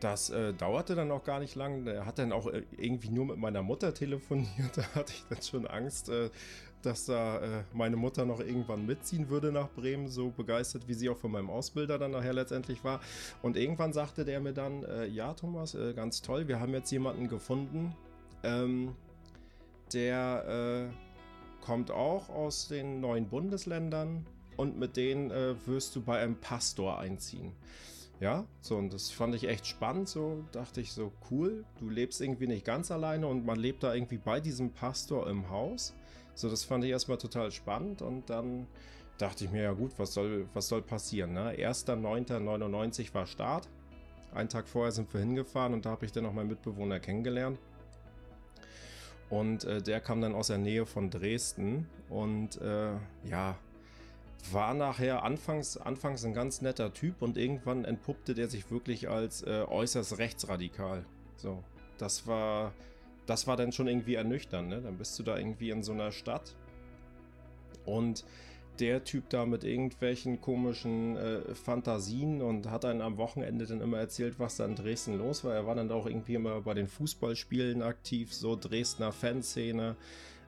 das 0.00 0.30
äh, 0.30 0.52
dauerte 0.52 0.94
dann 0.94 1.10
auch 1.10 1.24
gar 1.24 1.40
nicht 1.40 1.54
lang. 1.54 1.86
Er 1.86 2.06
hat 2.06 2.18
dann 2.18 2.32
auch 2.32 2.46
äh, 2.46 2.62
irgendwie 2.76 3.10
nur 3.10 3.26
mit 3.26 3.38
meiner 3.38 3.62
Mutter 3.62 3.94
telefoniert. 3.94 4.48
Da 4.76 4.82
hatte 4.94 5.12
ich 5.12 5.24
dann 5.28 5.42
schon 5.42 5.66
Angst, 5.66 6.08
äh, 6.08 6.30
dass 6.86 7.06
da 7.06 7.38
äh, 7.38 7.64
meine 7.72 7.96
Mutter 7.96 8.24
noch 8.24 8.40
irgendwann 8.40 8.86
mitziehen 8.86 9.28
würde 9.28 9.52
nach 9.52 9.70
Bremen, 9.70 10.08
so 10.08 10.30
begeistert, 10.30 10.88
wie 10.88 10.94
sie 10.94 11.08
auch 11.08 11.16
von 11.16 11.30
meinem 11.30 11.50
Ausbilder 11.50 11.98
dann 11.98 12.12
nachher 12.12 12.32
letztendlich 12.32 12.84
war. 12.84 13.00
Und 13.42 13.56
irgendwann 13.56 13.92
sagte 13.92 14.24
der 14.24 14.40
mir 14.40 14.52
dann, 14.52 14.84
äh, 14.84 15.06
ja 15.06 15.34
Thomas, 15.34 15.74
äh, 15.74 15.92
ganz 15.94 16.22
toll, 16.22 16.48
wir 16.48 16.60
haben 16.60 16.72
jetzt 16.72 16.90
jemanden 16.90 17.28
gefunden, 17.28 17.94
ähm, 18.42 18.94
der 19.92 20.90
äh, 20.90 21.64
kommt 21.64 21.90
auch 21.90 22.28
aus 22.28 22.68
den 22.68 23.00
neuen 23.00 23.28
Bundesländern 23.28 24.26
und 24.56 24.78
mit 24.78 24.96
denen 24.96 25.30
äh, 25.30 25.54
wirst 25.66 25.96
du 25.96 26.02
bei 26.02 26.18
einem 26.18 26.36
Pastor 26.36 26.98
einziehen. 26.98 27.52
Ja, 28.20 28.46
so 28.60 28.76
und 28.76 28.92
das 28.92 29.10
fand 29.10 29.34
ich 29.34 29.48
echt 29.48 29.66
spannend. 29.66 30.08
So 30.08 30.44
dachte 30.52 30.80
ich 30.80 30.92
so 30.92 31.12
cool. 31.30 31.64
Du 31.78 31.90
lebst 31.90 32.20
irgendwie 32.20 32.46
nicht 32.46 32.64
ganz 32.64 32.90
alleine 32.90 33.26
und 33.26 33.44
man 33.44 33.58
lebt 33.58 33.82
da 33.82 33.92
irgendwie 33.92 34.18
bei 34.18 34.40
diesem 34.40 34.70
Pastor 34.72 35.28
im 35.28 35.50
Haus. 35.50 35.94
So, 36.34 36.50
das 36.50 36.64
fand 36.64 36.84
ich 36.84 36.90
erstmal 36.90 37.18
total 37.18 37.50
spannend 37.50 38.02
und 38.02 38.28
dann 38.28 38.66
dachte 39.18 39.44
ich 39.44 39.50
mir, 39.50 39.62
ja 39.62 39.72
gut, 39.72 39.92
was 39.98 40.14
soll, 40.14 40.48
was 40.54 40.68
soll 40.68 40.82
passieren? 40.82 41.32
Ne? 41.32 41.52
1.9.99 41.52 43.14
war 43.14 43.26
Start. 43.26 43.68
Einen 44.34 44.48
Tag 44.48 44.68
vorher 44.68 44.90
sind 44.90 45.12
wir 45.14 45.20
hingefahren 45.20 45.74
und 45.74 45.86
da 45.86 45.90
habe 45.90 46.04
ich 46.04 46.12
dann 46.12 46.26
auch 46.26 46.32
meinen 46.32 46.48
Mitbewohner 46.48 46.98
kennengelernt. 46.98 47.58
Und 49.30 49.64
äh, 49.64 49.80
der 49.80 50.00
kam 50.00 50.20
dann 50.20 50.34
aus 50.34 50.48
der 50.48 50.58
Nähe 50.58 50.86
von 50.86 51.10
Dresden 51.10 51.88
und 52.08 52.60
äh, 52.60 52.92
ja, 53.24 53.56
war 54.52 54.74
nachher 54.74 55.22
anfangs, 55.22 55.76
anfangs 55.76 56.24
ein 56.24 56.34
ganz 56.34 56.60
netter 56.60 56.92
Typ 56.92 57.22
und 57.22 57.38
irgendwann 57.38 57.84
entpuppte 57.84 58.34
der 58.34 58.48
sich 58.48 58.70
wirklich 58.70 59.08
als 59.08 59.42
äh, 59.42 59.64
äußerst 59.66 60.18
rechtsradikal. 60.18 61.04
So, 61.36 61.62
das 61.98 62.26
war 62.26 62.72
das 63.26 63.46
war 63.46 63.56
dann 63.56 63.72
schon 63.72 63.86
irgendwie 63.86 64.14
ernüchternd, 64.14 64.68
ne? 64.68 64.80
Dann 64.82 64.98
bist 64.98 65.18
du 65.18 65.22
da 65.22 65.36
irgendwie 65.38 65.70
in 65.70 65.82
so 65.82 65.92
einer 65.92 66.12
Stadt 66.12 66.54
und 67.84 68.24
der 68.80 69.04
Typ 69.04 69.28
da 69.30 69.46
mit 69.46 69.62
irgendwelchen 69.62 70.40
komischen 70.40 71.16
äh, 71.16 71.54
Fantasien 71.54 72.42
und 72.42 72.70
hat 72.70 72.84
dann 72.84 73.00
am 73.00 73.18
Wochenende 73.18 73.66
dann 73.66 73.80
immer 73.80 73.98
erzählt, 73.98 74.38
was 74.38 74.56
da 74.56 74.64
in 74.64 74.74
Dresden 74.74 75.16
los 75.16 75.44
war. 75.44 75.54
Er 75.54 75.66
war 75.66 75.76
dann 75.76 75.90
auch 75.92 76.06
irgendwie 76.06 76.34
immer 76.34 76.60
bei 76.60 76.74
den 76.74 76.88
Fußballspielen 76.88 77.82
aktiv, 77.82 78.34
so 78.34 78.56
Dresdner 78.56 79.12
Fanszene. 79.12 79.96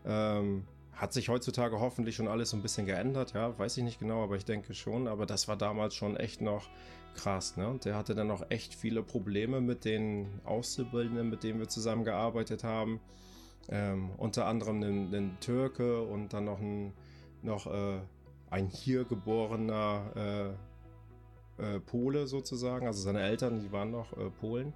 Ähm, 0.04 0.64
hat 0.92 1.12
sich 1.12 1.28
heutzutage 1.28 1.78
hoffentlich 1.78 2.16
schon 2.16 2.26
alles 2.26 2.50
so 2.50 2.56
ein 2.56 2.62
bisschen 2.62 2.86
geändert, 2.86 3.34
ja, 3.34 3.56
weiß 3.58 3.76
ich 3.76 3.84
nicht 3.84 4.00
genau, 4.00 4.24
aber 4.24 4.36
ich 4.36 4.46
denke 4.46 4.74
schon. 4.74 5.08
Aber 5.08 5.26
das 5.26 5.46
war 5.46 5.56
damals 5.56 5.94
schon 5.94 6.16
echt 6.16 6.40
noch 6.40 6.68
krass, 7.16 7.56
ne? 7.56 7.68
Und 7.68 7.84
der 7.84 7.96
hatte 7.96 8.14
dann 8.14 8.30
auch 8.30 8.44
echt 8.50 8.74
viele 8.74 9.02
Probleme 9.02 9.60
mit 9.60 9.84
den 9.84 10.40
Auszubildenden, 10.44 11.28
mit 11.28 11.42
denen 11.42 11.58
wir 11.58 11.68
zusammengearbeitet 11.68 12.64
haben. 12.64 13.00
Ähm, 13.68 14.10
unter 14.16 14.46
anderem 14.46 14.76
einen, 14.76 15.14
einen, 15.14 15.40
Türke 15.40 16.02
und 16.02 16.32
dann 16.32 16.44
noch 16.44 16.60
ein, 16.60 16.92
noch, 17.42 17.66
äh, 17.66 18.00
ein 18.50 18.68
hier 18.68 19.04
geborener 19.04 20.56
äh, 21.58 21.64
äh, 21.76 21.80
Pole 21.80 22.26
sozusagen. 22.26 22.86
Also 22.86 23.00
seine 23.02 23.22
Eltern, 23.22 23.60
die 23.60 23.72
waren 23.72 23.90
noch 23.90 24.16
äh, 24.16 24.30
Polen. 24.30 24.72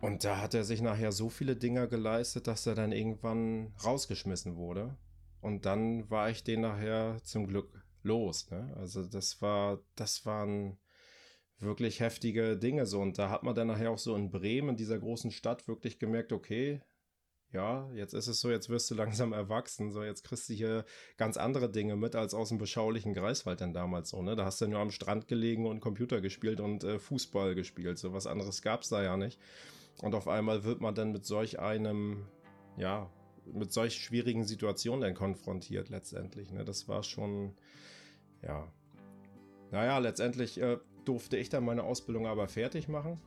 Und 0.00 0.24
da 0.24 0.40
hat 0.40 0.54
er 0.54 0.64
sich 0.64 0.80
nachher 0.80 1.12
so 1.12 1.28
viele 1.28 1.56
Dinge 1.56 1.88
geleistet, 1.88 2.46
dass 2.46 2.66
er 2.66 2.74
dann 2.74 2.92
irgendwann 2.92 3.72
rausgeschmissen 3.84 4.56
wurde. 4.56 4.96
Und 5.40 5.66
dann 5.66 6.08
war 6.10 6.30
ich 6.30 6.44
den 6.44 6.62
nachher 6.62 7.18
zum 7.22 7.46
Glück 7.46 7.84
los. 8.02 8.50
Ne? 8.50 8.74
Also 8.76 9.04
das 9.04 9.42
war, 9.42 9.78
das 9.96 10.24
waren 10.24 10.78
wirklich 11.60 12.00
heftige 12.00 12.56
Dinge 12.56 12.86
so. 12.86 13.00
Und 13.00 13.18
da 13.18 13.30
hat 13.30 13.42
man 13.42 13.54
dann 13.54 13.68
nachher 13.68 13.90
auch 13.90 13.98
so 13.98 14.16
in 14.16 14.30
Bremen, 14.30 14.70
in 14.70 14.76
dieser 14.76 14.98
großen 14.98 15.30
Stadt, 15.30 15.68
wirklich 15.68 15.98
gemerkt, 15.98 16.32
okay, 16.32 16.80
ja, 17.52 17.90
jetzt 17.94 18.14
ist 18.14 18.28
es 18.28 18.40
so, 18.40 18.50
jetzt 18.50 18.68
wirst 18.68 18.90
du 18.90 18.94
langsam 18.96 19.32
erwachsen, 19.32 19.92
so 19.92 20.02
jetzt 20.02 20.24
kriegst 20.24 20.48
du 20.48 20.54
hier 20.54 20.84
ganz 21.16 21.36
andere 21.36 21.70
Dinge 21.70 21.96
mit 21.96 22.14
als 22.14 22.34
aus 22.34 22.48
dem 22.50 22.58
beschaulichen 22.58 23.12
Greifswald 23.12 23.60
denn 23.60 23.72
damals 23.72 24.10
so, 24.10 24.22
ne? 24.22 24.36
Da 24.36 24.44
hast 24.44 24.60
du 24.60 24.68
nur 24.68 24.78
am 24.78 24.90
Strand 24.90 25.28
gelegen 25.28 25.66
und 25.66 25.80
Computer 25.80 26.20
gespielt 26.20 26.60
und 26.60 26.84
äh, 26.84 26.98
Fußball 26.98 27.54
gespielt, 27.54 27.98
so 27.98 28.12
was 28.12 28.26
anderes 28.26 28.62
gab's 28.62 28.88
da 28.88 29.02
ja 29.02 29.16
nicht. 29.16 29.38
Und 30.02 30.14
auf 30.14 30.28
einmal 30.28 30.64
wird 30.64 30.80
man 30.80 30.94
dann 30.94 31.12
mit 31.12 31.26
solch 31.26 31.58
einem, 31.58 32.26
ja, 32.76 33.10
mit 33.52 33.72
solch 33.72 33.96
schwierigen 33.96 34.44
Situationen 34.44 35.00
dann 35.00 35.14
konfrontiert 35.14 35.88
letztendlich, 35.88 36.52
ne? 36.52 36.64
Das 36.64 36.88
war 36.88 37.02
schon, 37.02 37.56
ja. 38.42 38.72
Naja, 39.72 39.98
letztendlich 39.98 40.60
äh, 40.60 40.78
durfte 41.10 41.36
ich 41.36 41.48
dann 41.48 41.64
meine 41.64 41.82
Ausbildung 41.82 42.28
aber 42.28 42.46
fertig 42.46 42.86
machen. 42.86 43.18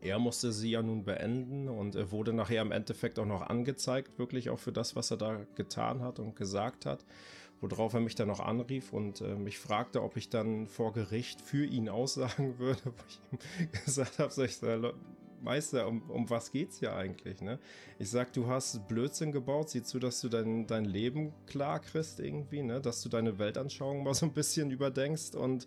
er 0.00 0.18
musste 0.18 0.50
sie 0.50 0.72
ja 0.72 0.82
nun 0.82 1.04
beenden 1.04 1.68
und 1.68 1.94
wurde 2.10 2.32
nachher 2.32 2.62
im 2.62 2.72
Endeffekt 2.72 3.20
auch 3.20 3.26
noch 3.26 3.42
angezeigt, 3.42 4.18
wirklich 4.18 4.50
auch 4.50 4.58
für 4.58 4.72
das, 4.72 4.96
was 4.96 5.12
er 5.12 5.16
da 5.16 5.46
getan 5.54 6.02
hat 6.02 6.18
und 6.18 6.34
gesagt 6.34 6.86
hat. 6.86 7.04
Worauf 7.60 7.92
er 7.92 8.00
mich 8.00 8.16
dann 8.16 8.26
noch 8.26 8.40
anrief 8.40 8.92
und 8.92 9.20
äh, 9.20 9.36
mich 9.36 9.58
fragte, 9.58 10.02
ob 10.02 10.16
ich 10.16 10.30
dann 10.30 10.66
vor 10.66 10.92
Gericht 10.92 11.42
für 11.42 11.64
ihn 11.64 11.88
aussagen 11.88 12.58
würde, 12.58 12.80
wo 12.86 13.04
ich 13.06 13.20
ihm 13.30 13.70
gesagt 13.84 14.18
habe, 14.18 14.32
so 14.32 14.42
ich 14.42 14.56
sage, 14.56 14.94
Meister, 15.42 15.86
um, 15.86 16.02
um 16.10 16.28
was 16.28 16.50
geht's 16.50 16.78
hier 16.78 16.94
eigentlich, 16.94 17.40
ne? 17.40 17.58
Ich 17.98 18.10
sag, 18.10 18.32
du 18.32 18.46
hast 18.46 18.86
Blödsinn 18.88 19.32
gebaut, 19.32 19.70
sieh 19.70 19.82
zu, 19.82 19.98
dass 19.98 20.20
du 20.20 20.28
dein, 20.28 20.66
dein 20.66 20.84
Leben 20.84 21.32
klar 21.46 21.80
kriegst 21.80 22.20
irgendwie, 22.20 22.62
ne? 22.62 22.80
Dass 22.80 23.02
du 23.02 23.08
deine 23.08 23.38
Weltanschauung 23.38 24.02
mal 24.02 24.14
so 24.14 24.26
ein 24.26 24.32
bisschen 24.32 24.70
überdenkst 24.70 25.34
und 25.34 25.66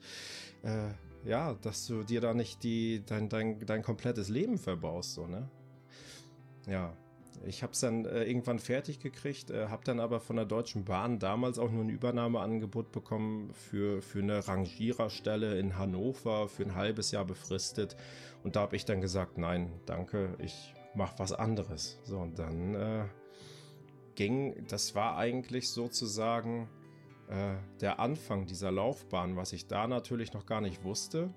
äh, 0.63 0.89
ja, 1.25 1.53
dass 1.61 1.87
du 1.87 2.03
dir 2.03 2.21
da 2.21 2.33
nicht 2.33 2.63
die, 2.63 3.03
dein, 3.05 3.29
dein, 3.29 3.65
dein 3.65 3.83
komplettes 3.83 4.29
Leben 4.29 4.57
verbaust, 4.57 5.13
so, 5.13 5.27
ne? 5.27 5.49
Ja, 6.67 6.95
ich 7.45 7.61
habe 7.61 7.73
es 7.73 7.79
dann 7.79 8.05
äh, 8.05 8.23
irgendwann 8.23 8.59
fertig 8.59 8.99
gekriegt, 8.99 9.49
äh, 9.49 9.67
habe 9.67 9.83
dann 9.83 9.99
aber 9.99 10.19
von 10.19 10.37
der 10.37 10.45
Deutschen 10.45 10.85
Bahn 10.85 11.19
damals 11.19 11.59
auch 11.59 11.71
nur 11.71 11.83
ein 11.83 11.89
Übernahmeangebot 11.89 12.91
bekommen 12.91 13.53
für, 13.53 14.01
für 14.01 14.19
eine 14.19 14.47
Rangiererstelle 14.47 15.59
in 15.59 15.77
Hannover 15.77 16.47
für 16.47 16.63
ein 16.63 16.75
halbes 16.75 17.11
Jahr 17.11 17.25
befristet. 17.25 17.97
Und 18.43 18.55
da 18.55 18.61
habe 18.61 18.75
ich 18.75 18.85
dann 18.85 19.01
gesagt, 19.01 19.37
nein, 19.37 19.71
danke, 19.85 20.35
ich 20.39 20.73
mache 20.95 21.19
was 21.19 21.33
anderes. 21.33 21.99
So, 22.03 22.19
und 22.19 22.39
dann 22.39 22.75
äh, 22.75 23.05
ging, 24.15 24.65
das 24.67 24.95
war 24.95 25.17
eigentlich 25.17 25.69
sozusagen 25.69 26.69
äh, 27.33 27.55
der 27.81 27.99
Anfang 27.99 28.45
dieser 28.45 28.71
Laufbahn, 28.71 29.35
was 29.35 29.53
ich 29.53 29.67
da 29.67 29.87
natürlich 29.87 30.33
noch 30.33 30.45
gar 30.45 30.61
nicht 30.61 30.83
wusste, 30.83 31.33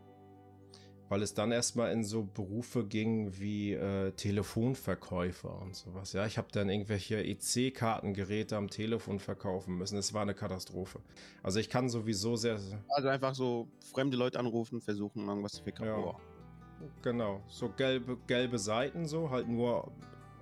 weil 1.09 1.23
es 1.23 1.33
dann 1.33 1.53
erstmal 1.53 1.91
in 1.93 2.05
so 2.05 2.25
Berufe 2.25 2.85
ging 2.85 3.39
wie 3.39 3.73
äh, 3.73 4.13
Telefonverkäufer 4.13 5.59
und 5.63 5.75
sowas. 5.75 6.13
Ja, 6.13 6.27
ich 6.27 6.37
habe 6.37 6.49
dann 6.53 6.69
irgendwelche 6.69 7.25
EC-Kartengeräte 7.25 8.57
am 8.57 8.69
Telefon 8.69 9.21
verkaufen 9.21 9.79
müssen. 9.79 9.97
Es 9.97 10.13
war 10.13 10.23
eine 10.23 10.35
Katastrophe. 10.35 11.01
Also 11.43 11.61
ich 11.61 11.71
kann 11.71 11.89
sowieso 11.89 12.37
sehr. 12.37 12.59
Also 12.89 13.09
einfach 13.09 13.35
so 13.35 13.69
fremde 13.91 14.19
Leute 14.19 14.39
anrufen, 14.39 14.83
versuchen 14.83 15.27
irgendwas 15.27 15.53
zu 15.53 15.63
verkaufen. 15.63 16.05
Ja. 16.05 16.89
Genau, 17.01 17.41
so 17.47 17.71
gelbe, 17.71 18.19
gelbe 18.27 18.59
Seiten, 18.59 19.07
so 19.07 19.31
halt 19.31 19.49
nur 19.49 19.93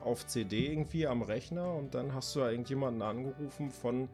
auf 0.01 0.27
CD 0.27 0.67
irgendwie 0.67 1.07
am 1.07 1.23
Rechner 1.23 1.75
und 1.75 1.95
dann 1.95 2.13
hast 2.13 2.35
du 2.35 2.41
da 2.41 2.51
irgendjemanden 2.51 3.03
angerufen 3.03 3.71
von 3.71 4.09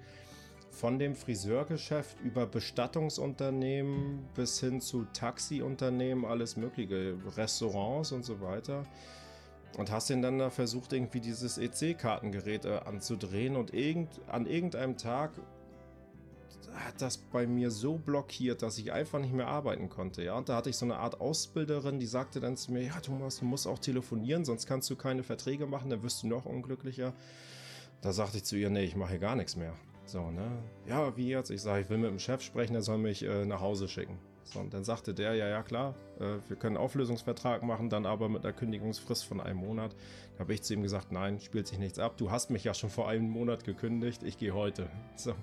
von 0.71 0.99
dem 0.99 1.15
Friseurgeschäft 1.15 2.21
über 2.21 2.47
Bestattungsunternehmen 2.47 4.29
bis 4.35 4.61
hin 4.61 4.81
zu 4.81 5.05
Taxiunternehmen, 5.13 6.25
alles 6.25 6.57
mögliche, 6.57 7.17
Restaurants 7.37 8.13
und 8.13 8.25
so 8.25 8.41
weiter. 8.41 8.85
Und 9.77 9.91
hast 9.91 10.11
ihn 10.11 10.23
dann 10.23 10.39
da 10.39 10.51
versucht, 10.51 10.93
irgendwie 10.93 11.21
dieses 11.21 11.59
EC-Kartengerät 11.59 12.65
äh, 12.65 12.81
anzudrehen 12.85 13.57
und 13.57 13.73
irgend, 13.73 14.21
an 14.27 14.47
irgendeinem 14.47 14.97
Tag 14.97 15.33
hat 16.75 17.01
das 17.01 17.19
bei 17.19 17.47
mir 17.47 17.71
so 17.71 17.97
blockiert, 17.97 18.63
dass 18.63 18.79
ich 18.79 18.93
einfach 18.93 19.19
nicht 19.21 19.33
mehr 19.33 19.49
arbeiten 19.49 19.89
konnte. 19.89 20.23
Ja, 20.23 20.37
und 20.37 20.49
da 20.49 20.57
hatte 20.57 20.71
ich 20.71 20.77
so 20.77 20.85
eine 20.85 20.97
Art 20.97 21.21
Ausbilderin, 21.21 21.99
die 21.99 22.07
sagte 22.07 22.41
dann 22.41 22.57
zu 22.57 22.73
mir: 22.73 22.83
Ja, 22.83 23.01
Thomas, 23.01 23.39
du 23.39 23.45
musst 23.45 23.67
auch 23.67 23.79
telefonieren, 23.79 24.45
sonst 24.45 24.67
kannst 24.67 24.89
du 24.91 24.97
keine 24.97 25.23
Verträge 25.23 25.67
machen, 25.67 25.91
dann 25.91 26.03
wirst 26.03 26.23
du 26.23 26.29
noch 26.29 26.47
unglücklicher. 26.47 27.13
Da 28.03 28.13
sagte 28.13 28.39
ich 28.39 28.45
zu 28.45 28.57
ihr: 28.57 28.71
Nee, 28.71 28.85
ich 28.85 28.97
mache 28.97 29.11
hier 29.11 29.19
gar 29.19 29.37
nichts 29.37 29.57
mehr. 29.57 29.75
So, 30.11 30.29
ne? 30.29 30.51
Ja, 30.89 31.17
wie 31.17 31.29
jetzt? 31.29 31.51
Ich 31.51 31.63
sage, 31.63 31.83
ich 31.83 31.89
will 31.89 31.99
mit 31.99 32.11
dem 32.11 32.19
Chef 32.19 32.43
sprechen, 32.43 32.73
der 32.73 32.83
soll 32.83 32.99
mich 32.99 33.23
äh, 33.23 33.45
nach 33.47 33.61
Hause 33.61 33.87
schicken. 33.87 34.19
So, 34.43 34.59
und 34.59 34.75
dann 34.75 34.83
sagte 34.83 35.15
der, 35.15 35.37
ja, 35.37 35.47
ja, 35.47 35.63
klar, 35.63 35.95
äh, 36.19 36.39
wir 36.49 36.57
können 36.57 36.77
einen 36.77 36.85
Auflösungsvertrag 36.85 37.63
machen, 37.63 37.91
dann 37.91 38.07
aber 38.07 38.29
mit 38.29 38.45
einer 38.45 38.53
Kündigungsfrist 38.53 39.25
von 39.25 39.41
einem 39.41 39.61
Monat. 39.61 39.95
Da 40.35 40.41
habe 40.41 40.53
ich 40.53 40.63
zu 40.63 40.75
ihm 40.75 40.83
gesagt, 40.83 41.13
nein, 41.13 41.39
spielt 41.39 41.69
sich 41.69 41.79
nichts 41.79 42.01
ab. 42.01 42.17
Du 42.17 42.33
hast 42.33 42.51
mich 42.51 42.65
ja 42.65 42.75
schon 42.75 42.91
vor 42.91 43.09
einem 43.09 43.31
Monat 43.31 43.63
gekündigt, 43.63 44.25
ich 44.25 44.37
gehe 44.37 44.53
heute. 44.53 44.89
So. 45.17 45.35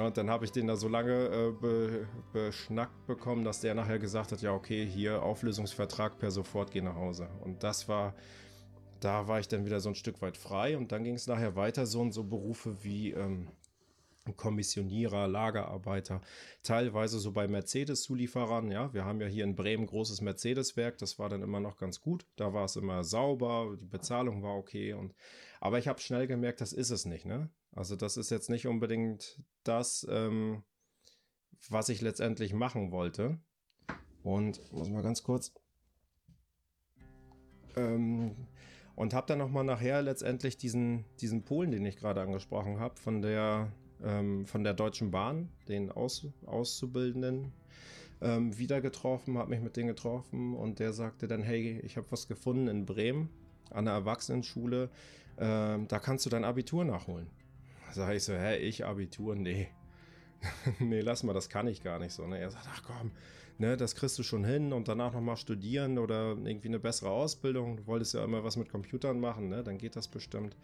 Und 0.00 0.16
dann 0.16 0.30
habe 0.30 0.46
ich 0.46 0.52
den 0.52 0.68
da 0.68 0.76
so 0.76 0.88
lange 0.88 1.26
äh, 1.26 1.50
be 1.50 2.06
beschnackt 2.32 3.06
bekommen, 3.06 3.44
dass 3.44 3.60
der 3.60 3.74
nachher 3.74 3.98
gesagt 3.98 4.32
hat, 4.32 4.40
ja, 4.40 4.54
okay, 4.54 4.86
hier 4.86 5.22
Auflösungsvertrag 5.22 6.18
per 6.18 6.30
sofort, 6.30 6.70
geh 6.70 6.80
nach 6.80 6.94
Hause. 6.94 7.28
Und 7.44 7.62
das 7.62 7.88
war, 7.88 8.14
da 9.00 9.28
war 9.28 9.38
ich 9.38 9.48
dann 9.48 9.66
wieder 9.66 9.80
so 9.80 9.90
ein 9.90 9.94
Stück 9.94 10.22
weit 10.22 10.38
frei 10.38 10.78
und 10.78 10.92
dann 10.92 11.04
ging 11.04 11.16
es 11.16 11.26
nachher 11.26 11.56
weiter 11.56 11.84
so 11.84 12.00
und 12.00 12.12
so 12.12 12.24
Berufe 12.24 12.82
wie 12.82 13.10
ähm, 13.10 13.48
Kommissionierer, 14.36 15.26
Lagerarbeiter, 15.26 16.20
teilweise 16.62 17.18
so 17.18 17.32
bei 17.32 17.48
Mercedes-Zulieferern. 17.48 18.70
Ja, 18.70 18.92
wir 18.94 19.04
haben 19.04 19.20
ja 19.20 19.26
hier 19.26 19.44
in 19.44 19.56
Bremen 19.56 19.86
großes 19.86 20.20
Mercedes-Werk, 20.20 20.98
das 20.98 21.18
war 21.18 21.28
dann 21.28 21.42
immer 21.42 21.60
noch 21.60 21.76
ganz 21.76 22.00
gut. 22.00 22.26
Da 22.36 22.52
war 22.52 22.66
es 22.66 22.76
immer 22.76 23.02
sauber, 23.02 23.76
die 23.80 23.86
Bezahlung 23.86 24.42
war 24.42 24.56
okay. 24.56 24.92
Und, 24.92 25.14
aber 25.60 25.78
ich 25.78 25.88
habe 25.88 26.00
schnell 26.00 26.26
gemerkt, 26.26 26.60
das 26.60 26.72
ist 26.72 26.90
es 26.90 27.04
nicht. 27.04 27.26
Ne? 27.26 27.50
Also, 27.72 27.96
das 27.96 28.16
ist 28.16 28.30
jetzt 28.30 28.48
nicht 28.48 28.66
unbedingt 28.66 29.42
das, 29.64 30.06
ähm, 30.08 30.62
was 31.68 31.88
ich 31.88 32.00
letztendlich 32.00 32.54
machen 32.54 32.92
wollte. 32.92 33.40
Und 34.22 34.72
muss 34.72 34.88
mal 34.88 35.02
ganz 35.02 35.24
kurz. 35.24 35.52
Ähm, 37.74 38.36
und 38.94 39.14
habe 39.14 39.26
dann 39.26 39.38
nochmal 39.38 39.64
nachher 39.64 40.02
letztendlich 40.02 40.58
diesen, 40.58 41.06
diesen 41.20 41.44
Polen, 41.44 41.70
den 41.70 41.84
ich 41.84 41.96
gerade 41.96 42.20
angesprochen 42.20 42.78
habe, 42.78 42.96
von 43.00 43.22
der 43.22 43.72
ähm, 44.04 44.46
von 44.46 44.64
der 44.64 44.74
Deutschen 44.74 45.10
Bahn, 45.10 45.48
den 45.68 45.90
Aus 45.90 46.26
Auszubildenden, 46.46 47.52
ähm, 48.20 48.56
wieder 48.56 48.80
getroffen, 48.80 49.38
habe 49.38 49.50
mich 49.50 49.60
mit 49.60 49.76
denen 49.76 49.88
getroffen 49.88 50.54
und 50.54 50.78
der 50.78 50.92
sagte 50.92 51.26
dann, 51.26 51.42
hey, 51.42 51.80
ich 51.84 51.96
habe 51.96 52.06
was 52.10 52.28
gefunden 52.28 52.68
in 52.68 52.86
Bremen 52.86 53.28
an 53.70 53.86
der 53.86 53.94
Erwachsenenschule, 53.94 54.90
ähm, 55.38 55.88
da 55.88 55.98
kannst 55.98 56.26
du 56.26 56.30
dein 56.30 56.44
Abitur 56.44 56.84
nachholen. 56.84 57.26
Da 57.88 57.94
sage 57.94 58.16
ich 58.16 58.24
so, 58.24 58.32
hä, 58.32 58.56
ich 58.58 58.84
Abitur? 58.84 59.34
Nee. 59.34 59.68
nee, 60.78 61.00
lass 61.00 61.22
mal, 61.22 61.32
das 61.32 61.48
kann 61.48 61.66
ich 61.66 61.82
gar 61.82 61.98
nicht 61.98 62.12
so. 62.12 62.26
Ne? 62.26 62.38
Er 62.38 62.50
sagt, 62.50 62.66
ach 62.70 62.82
komm, 62.84 63.10
ne, 63.58 63.76
das 63.76 63.94
kriegst 63.94 64.18
du 64.18 64.22
schon 64.22 64.44
hin 64.44 64.72
und 64.72 64.88
danach 64.88 65.12
nochmal 65.12 65.36
studieren 65.36 65.98
oder 65.98 66.36
irgendwie 66.44 66.68
eine 66.68 66.78
bessere 66.78 67.10
Ausbildung. 67.10 67.76
Du 67.76 67.86
wolltest 67.86 68.14
ja 68.14 68.24
immer 68.24 68.44
was 68.44 68.56
mit 68.56 68.68
Computern 68.68 69.20
machen, 69.20 69.48
ne? 69.48 69.62
Dann 69.62 69.78
geht 69.78 69.96
das 69.96 70.08
bestimmt. 70.08 70.56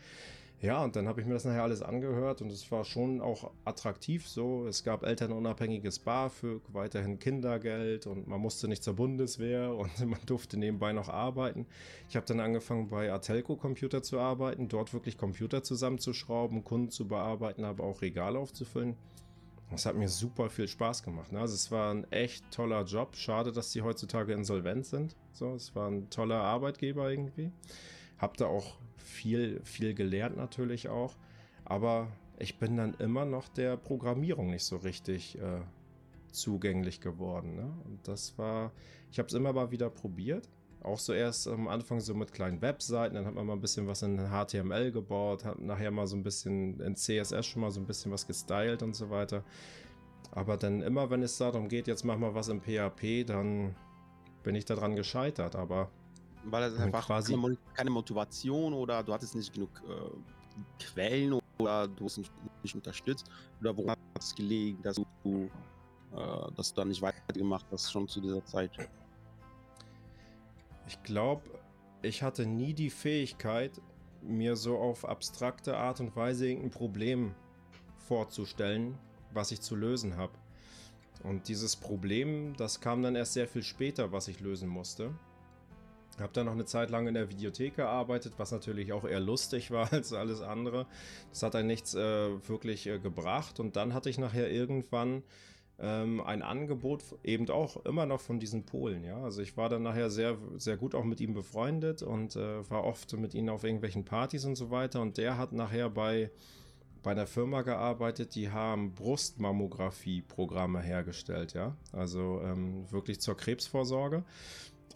Ja, 0.60 0.82
und 0.82 0.96
dann 0.96 1.06
habe 1.06 1.20
ich 1.20 1.26
mir 1.26 1.34
das 1.34 1.44
nachher 1.44 1.62
alles 1.62 1.82
angehört 1.82 2.42
und 2.42 2.50
es 2.50 2.72
war 2.72 2.84
schon 2.84 3.20
auch 3.20 3.52
attraktiv 3.64 4.26
so. 4.26 4.66
Es 4.66 4.82
gab 4.82 5.04
elternunabhängiges 5.04 6.00
BAföG, 6.00 6.62
weiterhin 6.72 7.20
Kindergeld 7.20 8.08
und 8.08 8.26
man 8.26 8.40
musste 8.40 8.66
nicht 8.66 8.82
zur 8.82 8.94
Bundeswehr 8.94 9.72
und 9.76 10.04
man 10.04 10.18
durfte 10.26 10.56
nebenbei 10.56 10.92
noch 10.92 11.08
arbeiten. 11.08 11.64
Ich 12.08 12.16
habe 12.16 12.26
dann 12.26 12.40
angefangen 12.40 12.88
bei 12.88 13.12
Atelco 13.12 13.54
Computer 13.54 14.02
zu 14.02 14.18
arbeiten, 14.18 14.66
dort 14.66 14.92
wirklich 14.92 15.16
Computer 15.16 15.62
zusammenzuschrauben, 15.62 16.64
Kunden 16.64 16.90
zu 16.90 17.06
bearbeiten, 17.06 17.62
aber 17.64 17.84
auch 17.84 18.02
Regale 18.02 18.40
aufzufüllen. 18.40 18.96
Das 19.70 19.86
hat 19.86 19.94
mir 19.94 20.08
super 20.08 20.50
viel 20.50 20.66
Spaß 20.66 21.04
gemacht. 21.04 21.30
Ne? 21.30 21.38
Also 21.38 21.54
es 21.54 21.70
war 21.70 21.94
ein 21.94 22.10
echt 22.10 22.50
toller 22.50 22.84
Job. 22.84 23.14
Schade, 23.14 23.52
dass 23.52 23.70
die 23.70 23.82
heutzutage 23.82 24.32
insolvent 24.32 24.86
sind. 24.86 25.14
So, 25.32 25.54
es 25.54 25.76
war 25.76 25.88
ein 25.88 26.08
toller 26.10 26.40
Arbeitgeber 26.40 27.10
irgendwie. 27.10 27.52
Hab 28.16 28.38
da 28.38 28.46
auch 28.46 28.78
viel, 28.98 29.60
viel 29.64 29.94
gelernt 29.94 30.36
natürlich 30.36 30.88
auch. 30.88 31.14
Aber 31.64 32.08
ich 32.38 32.58
bin 32.58 32.76
dann 32.76 32.94
immer 32.94 33.24
noch 33.24 33.48
der 33.48 33.76
Programmierung 33.76 34.50
nicht 34.50 34.64
so 34.64 34.76
richtig 34.76 35.38
äh, 35.38 35.60
zugänglich 36.32 37.00
geworden. 37.00 37.56
Ne? 37.56 37.70
Und 37.84 38.06
das 38.06 38.36
war, 38.38 38.72
ich 39.10 39.18
habe 39.18 39.28
es 39.28 39.34
immer 39.34 39.52
mal 39.52 39.70
wieder 39.70 39.90
probiert. 39.90 40.48
Auch 40.82 40.98
so 40.98 41.12
erst 41.12 41.48
am 41.48 41.66
Anfang 41.66 42.00
so 42.00 42.14
mit 42.14 42.32
kleinen 42.32 42.62
Webseiten, 42.62 43.16
dann 43.16 43.26
hat 43.26 43.34
man 43.34 43.44
mal 43.44 43.54
ein 43.54 43.60
bisschen 43.60 43.88
was 43.88 44.02
in 44.02 44.16
HTML 44.30 44.92
gebaut, 44.92 45.44
hat 45.44 45.58
nachher 45.60 45.90
mal 45.90 46.06
so 46.06 46.16
ein 46.16 46.22
bisschen 46.22 46.78
in 46.80 46.94
CSS 46.94 47.46
schon 47.46 47.62
mal 47.62 47.72
so 47.72 47.80
ein 47.80 47.86
bisschen 47.86 48.12
was 48.12 48.26
gestylt 48.26 48.84
und 48.84 48.94
so 48.94 49.10
weiter. 49.10 49.42
Aber 50.30 50.56
dann 50.56 50.82
immer, 50.82 51.10
wenn 51.10 51.22
es 51.22 51.36
darum 51.36 51.68
geht, 51.68 51.88
jetzt 51.88 52.04
mach 52.04 52.16
mal 52.16 52.34
was 52.34 52.48
im 52.48 52.60
PHP, 52.60 53.24
dann 53.26 53.74
bin 54.44 54.54
ich 54.54 54.66
daran 54.66 54.94
gescheitert. 54.94 55.56
Aber 55.56 55.90
weil 56.44 56.70
das 56.70 56.80
einfach 56.80 57.06
quasi 57.06 57.34
keine, 57.34 57.56
keine, 57.74 57.90
Motivation 57.90 58.72
oder 58.72 59.02
du 59.02 59.12
hattest 59.12 59.34
nicht 59.34 59.52
genug 59.52 59.70
äh, 59.88 60.82
Quellen 60.82 61.38
oder 61.58 61.88
du 61.88 62.04
hast 62.04 62.18
nicht, 62.18 62.32
nicht 62.62 62.74
unterstützt 62.74 63.30
oder 63.60 63.76
woran 63.76 63.96
hat 64.14 64.22
es 64.22 64.34
gelegen, 64.34 64.80
dass 64.82 65.00
du, 65.24 65.50
äh, 66.14 66.52
dass 66.54 66.72
du 66.72 66.80
da 66.80 66.84
nicht 66.84 67.02
weitergemacht 67.02 67.66
hast 67.70 67.90
schon 67.90 68.08
zu 68.08 68.20
dieser 68.20 68.44
Zeit? 68.44 68.70
Ich 70.86 71.02
glaube, 71.02 71.42
ich 72.02 72.22
hatte 72.22 72.46
nie 72.46 72.72
die 72.72 72.90
Fähigkeit, 72.90 73.80
mir 74.22 74.56
so 74.56 74.78
auf 74.78 75.04
abstrakte 75.04 75.76
Art 75.76 76.00
und 76.00 76.14
Weise 76.16 76.48
irgendein 76.48 76.70
Problem 76.70 77.34
vorzustellen, 77.98 78.98
was 79.32 79.52
ich 79.52 79.60
zu 79.60 79.76
lösen 79.76 80.16
habe. 80.16 80.32
Und 81.22 81.48
dieses 81.48 81.76
Problem, 81.76 82.56
das 82.56 82.80
kam 82.80 83.02
dann 83.02 83.16
erst 83.16 83.32
sehr 83.32 83.48
viel 83.48 83.62
später, 83.62 84.12
was 84.12 84.28
ich 84.28 84.40
lösen 84.40 84.68
musste. 84.68 85.12
Habe 86.20 86.32
dann 86.32 86.46
noch 86.46 86.52
eine 86.52 86.64
Zeit 86.64 86.90
lang 86.90 87.06
in 87.06 87.14
der 87.14 87.30
Videothek 87.30 87.76
gearbeitet, 87.76 88.34
was 88.36 88.52
natürlich 88.52 88.92
auch 88.92 89.04
eher 89.04 89.20
lustig 89.20 89.70
war 89.70 89.92
als 89.92 90.12
alles 90.12 90.42
andere. 90.42 90.86
Das 91.30 91.42
hat 91.42 91.54
dann 91.54 91.66
nichts 91.66 91.94
äh, 91.94 92.48
wirklich 92.48 92.86
äh, 92.86 92.98
gebracht. 92.98 93.60
Und 93.60 93.76
dann 93.76 93.94
hatte 93.94 94.10
ich 94.10 94.18
nachher 94.18 94.50
irgendwann 94.50 95.22
ähm, 95.80 96.20
ein 96.20 96.42
Angebot 96.42 97.04
eben 97.22 97.48
auch 97.50 97.84
immer 97.84 98.04
noch 98.06 98.20
von 98.20 98.40
diesen 98.40 98.64
Polen, 98.64 99.04
ja. 99.04 99.22
Also 99.22 99.42
ich 99.42 99.56
war 99.56 99.68
dann 99.68 99.82
nachher 99.82 100.10
sehr, 100.10 100.36
sehr 100.56 100.76
gut 100.76 100.94
auch 100.94 101.04
mit 101.04 101.20
ihm 101.20 101.34
befreundet 101.34 102.02
und 102.02 102.34
äh, 102.36 102.68
war 102.68 102.84
oft 102.84 103.12
mit 103.16 103.34
ihm 103.34 103.48
auf 103.48 103.64
irgendwelchen 103.64 104.04
Partys 104.04 104.44
und 104.44 104.56
so 104.56 104.70
weiter. 104.70 105.00
Und 105.00 105.18
der 105.18 105.38
hat 105.38 105.52
nachher 105.52 105.88
bei, 105.88 106.30
bei 107.02 107.12
einer 107.12 107.28
Firma 107.28 107.62
gearbeitet, 107.62 108.34
die 108.34 108.50
haben 108.50 108.92
Brustmammographie-Programme 108.94 110.80
hergestellt, 110.80 111.54
ja. 111.54 111.76
Also 111.92 112.40
ähm, 112.42 112.90
wirklich 112.90 113.20
zur 113.20 113.36
Krebsvorsorge. 113.36 114.24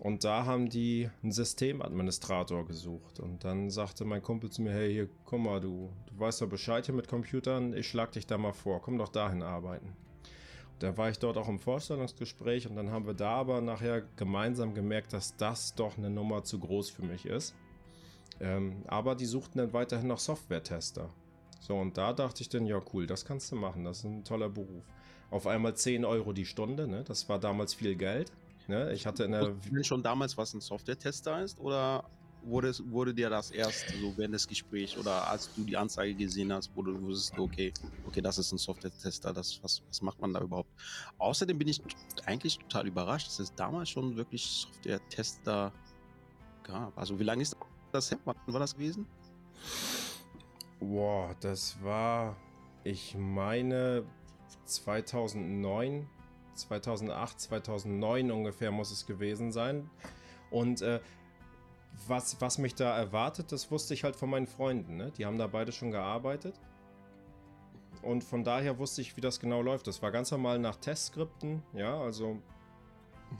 Und 0.00 0.24
da 0.24 0.46
haben 0.46 0.68
die 0.68 1.08
einen 1.22 1.32
Systemadministrator 1.32 2.66
gesucht. 2.66 3.20
Und 3.20 3.44
dann 3.44 3.70
sagte 3.70 4.04
mein 4.04 4.22
Kumpel 4.22 4.50
zu 4.50 4.62
mir, 4.62 4.72
hey, 4.72 4.92
hier, 4.92 5.08
guck 5.24 5.40
mal, 5.40 5.60
du, 5.60 5.90
du 6.06 6.18
weißt 6.18 6.42
doch 6.42 6.48
Bescheid 6.48 6.84
hier 6.86 6.94
mit 6.94 7.08
Computern, 7.08 7.72
ich 7.72 7.88
schlag 7.88 8.12
dich 8.12 8.26
da 8.26 8.36
mal 8.36 8.52
vor, 8.52 8.82
komm 8.82 8.98
doch 8.98 9.10
dahin 9.10 9.42
arbeiten. 9.42 9.96
Da 10.80 10.96
war 10.96 11.08
ich 11.08 11.20
dort 11.20 11.36
auch 11.36 11.48
im 11.48 11.60
Vorstellungsgespräch 11.60 12.66
und 12.68 12.74
dann 12.74 12.90
haben 12.90 13.06
wir 13.06 13.14
da 13.14 13.36
aber 13.36 13.60
nachher 13.60 14.02
gemeinsam 14.16 14.74
gemerkt, 14.74 15.12
dass 15.12 15.36
das 15.36 15.76
doch 15.76 15.96
eine 15.96 16.10
Nummer 16.10 16.42
zu 16.42 16.58
groß 16.58 16.90
für 16.90 17.04
mich 17.04 17.24
ist. 17.24 17.54
Ähm, 18.40 18.82
aber 18.88 19.14
die 19.14 19.26
suchten 19.26 19.58
dann 19.58 19.72
weiterhin 19.72 20.08
noch 20.08 20.18
Software-Tester. 20.18 21.08
So, 21.60 21.76
und 21.76 21.96
da 21.96 22.12
dachte 22.12 22.42
ich 22.42 22.48
dann, 22.48 22.66
ja 22.66 22.80
cool, 22.92 23.06
das 23.06 23.24
kannst 23.24 23.52
du 23.52 23.56
machen, 23.56 23.84
das 23.84 23.98
ist 23.98 24.04
ein 24.04 24.24
toller 24.24 24.48
Beruf. 24.48 24.82
Auf 25.30 25.46
einmal 25.46 25.76
10 25.76 26.04
Euro 26.04 26.32
die 26.32 26.44
Stunde, 26.44 26.88
ne? 26.88 27.04
das 27.04 27.28
war 27.28 27.38
damals 27.38 27.74
viel 27.74 27.94
Geld. 27.94 28.32
Ne? 28.68 28.92
Ich 28.92 29.06
hatte 29.06 29.24
in 29.24 29.32
der... 29.32 29.56
Wusstest 29.56 29.86
schon 29.86 30.02
damals, 30.02 30.36
was 30.36 30.54
ein 30.54 30.60
Software-Tester 30.60 31.42
ist 31.42 31.58
oder 31.60 32.04
wurde, 32.44 32.72
wurde 32.90 33.14
dir 33.14 33.30
das 33.30 33.50
erst 33.50 33.88
so 33.88 34.16
während 34.16 34.34
des 34.34 34.46
Gesprächs 34.48 34.96
oder 34.96 35.28
als 35.28 35.52
du 35.54 35.62
die 35.64 35.76
Anzeige 35.76 36.14
gesehen 36.14 36.52
hast, 36.52 36.70
wo 36.74 36.82
du 36.82 37.00
wusstest, 37.02 37.38
okay, 37.38 37.72
okay, 38.06 38.20
das 38.20 38.38
ist 38.38 38.52
ein 38.52 38.58
Software-Tester, 38.58 39.32
das, 39.32 39.60
was, 39.62 39.82
was 39.88 40.02
macht 40.02 40.20
man 40.20 40.32
da 40.34 40.40
überhaupt? 40.40 40.70
Außerdem 41.18 41.58
bin 41.58 41.68
ich 41.68 41.80
eigentlich 42.26 42.58
total 42.58 42.86
überrascht, 42.86 43.28
dass 43.28 43.38
es 43.38 43.54
damals 43.54 43.90
schon 43.90 44.16
wirklich 44.16 44.44
Software-Tester 44.44 45.72
gab. 46.64 46.98
Also 46.98 47.18
wie 47.18 47.24
lange 47.24 47.42
ist 47.42 47.56
das 47.92 48.10
her? 48.10 48.18
Wann 48.24 48.36
war 48.46 48.60
das 48.60 48.74
gewesen? 48.74 49.06
Boah, 50.80 51.34
das 51.40 51.80
war, 51.82 52.36
ich 52.82 53.14
meine, 53.16 54.04
2009, 54.64 56.08
2008, 56.54 57.40
2009 57.40 58.30
ungefähr 58.30 58.70
muss 58.70 58.90
es 58.90 59.06
gewesen 59.06 59.52
sein. 59.52 59.90
Und 60.50 60.82
äh, 60.82 61.00
was, 62.06 62.40
was 62.40 62.58
mich 62.58 62.74
da 62.74 62.96
erwartet, 62.96 63.52
das 63.52 63.70
wusste 63.70 63.94
ich 63.94 64.04
halt 64.04 64.16
von 64.16 64.30
meinen 64.30 64.46
Freunden. 64.46 64.96
Ne? 64.96 65.12
Die 65.16 65.26
haben 65.26 65.38
da 65.38 65.46
beide 65.46 65.72
schon 65.72 65.90
gearbeitet. 65.90 66.58
Und 68.02 68.24
von 68.24 68.42
daher 68.42 68.78
wusste 68.78 69.00
ich, 69.00 69.16
wie 69.16 69.20
das 69.20 69.38
genau 69.38 69.62
läuft. 69.62 69.86
Das 69.86 70.02
war 70.02 70.10
ganz 70.10 70.30
normal 70.30 70.58
nach 70.58 70.76
Testskripten. 70.76 71.62
Ja, 71.72 72.00
also 72.00 72.38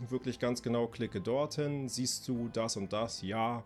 wirklich 0.09 0.39
ganz 0.39 0.63
genau, 0.63 0.87
klicke 0.87 1.21
dorthin, 1.21 1.89
siehst 1.89 2.27
du 2.29 2.49
das 2.53 2.77
und 2.77 2.93
das, 2.93 3.23
ja. 3.23 3.63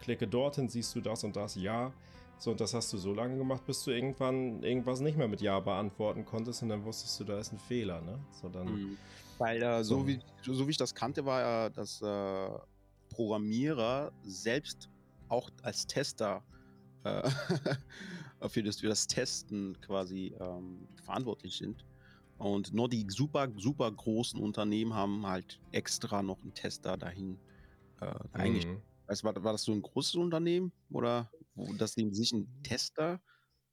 Klicke 0.00 0.26
dorthin, 0.26 0.68
siehst 0.68 0.94
du 0.94 1.00
das 1.00 1.24
und 1.24 1.36
das, 1.36 1.54
ja. 1.54 1.92
So, 2.40 2.52
und 2.52 2.60
das 2.60 2.72
hast 2.72 2.90
du 2.94 2.96
so 2.96 3.12
lange 3.12 3.36
gemacht, 3.36 3.66
bis 3.66 3.84
du 3.84 3.90
irgendwann 3.90 4.62
irgendwas 4.62 5.00
nicht 5.00 5.18
mehr 5.18 5.28
mit 5.28 5.42
Ja 5.42 5.60
beantworten 5.60 6.24
konntest 6.24 6.62
und 6.62 6.70
dann 6.70 6.82
wusstest 6.86 7.20
du, 7.20 7.24
da 7.24 7.38
ist 7.38 7.52
ein 7.52 7.58
Fehler, 7.58 8.00
ne? 8.00 8.18
So, 8.32 8.48
dann. 8.48 8.66
Mhm. 8.66 8.96
Weil 9.36 9.62
äh, 9.62 9.84
so, 9.84 10.00
so, 10.00 10.06
wie, 10.06 10.20
so 10.42 10.66
wie 10.66 10.70
ich 10.70 10.78
das 10.78 10.94
kannte, 10.94 11.26
war 11.26 11.40
ja 11.40 11.68
das 11.68 12.00
äh, 12.00 12.48
Programmierer 13.10 14.10
selbst 14.22 14.88
auch 15.28 15.50
als 15.62 15.86
Tester 15.86 16.42
äh, 17.04 17.28
für, 18.48 18.62
das, 18.62 18.80
für 18.80 18.88
das 18.88 19.06
Testen 19.06 19.78
quasi 19.82 20.34
ähm, 20.40 20.88
verantwortlich 21.04 21.58
sind. 21.58 21.84
Und 22.38 22.72
nur 22.72 22.88
die 22.88 23.04
super, 23.10 23.48
super 23.56 23.92
großen 23.92 24.40
Unternehmen 24.40 24.94
haben 24.94 25.26
halt 25.26 25.60
extra 25.72 26.22
noch 26.22 26.40
einen 26.40 26.54
Tester 26.54 26.96
dahin 26.96 27.38
äh, 28.00 28.06
mhm. 28.06 28.14
eigentlich. 28.32 28.66
Also 29.06 29.24
war, 29.24 29.34
war 29.44 29.52
das 29.52 29.64
so 29.64 29.72
ein 29.72 29.82
großes 29.82 30.14
Unternehmen 30.14 30.72
oder 30.90 31.30
wo 31.66 31.72
das 31.74 31.96
neben 31.96 32.14
sich 32.14 32.32
ein 32.32 32.48
Tester? 32.62 33.20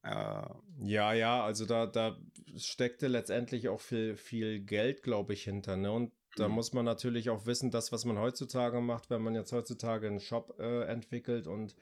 Äh, 0.04 0.44
ja, 0.80 1.14
ja, 1.14 1.44
also 1.44 1.66
da, 1.66 1.86
da 1.86 2.18
steckte 2.56 3.08
letztendlich 3.08 3.70
auch 3.70 3.82
viel, 3.82 4.16
viel 4.16 4.60
Geld, 4.60 5.04
glaube 5.04 5.34
ich, 5.34 5.44
hinter. 5.44 5.76
Ne? 5.78 5.92
Und 5.92 6.12
da 6.36 6.48
mhm. 6.48 6.56
muss 6.56 6.74
man 6.74 6.86
natürlich 6.86 7.30
auch 7.30 7.46
wissen, 7.46 7.72
das, 7.72 7.92
was 7.92 8.06
man 8.06 8.20
heutzutage 8.20 8.80
macht, 8.80 9.10
wenn 9.10 9.22
man 9.22 9.36
jetzt 9.36 9.52
heutzutage 9.52 10.08
einen 10.08 10.20
Shop 10.20 10.56
äh, 10.60 10.84
entwickelt 10.86 11.48
und 11.48 11.76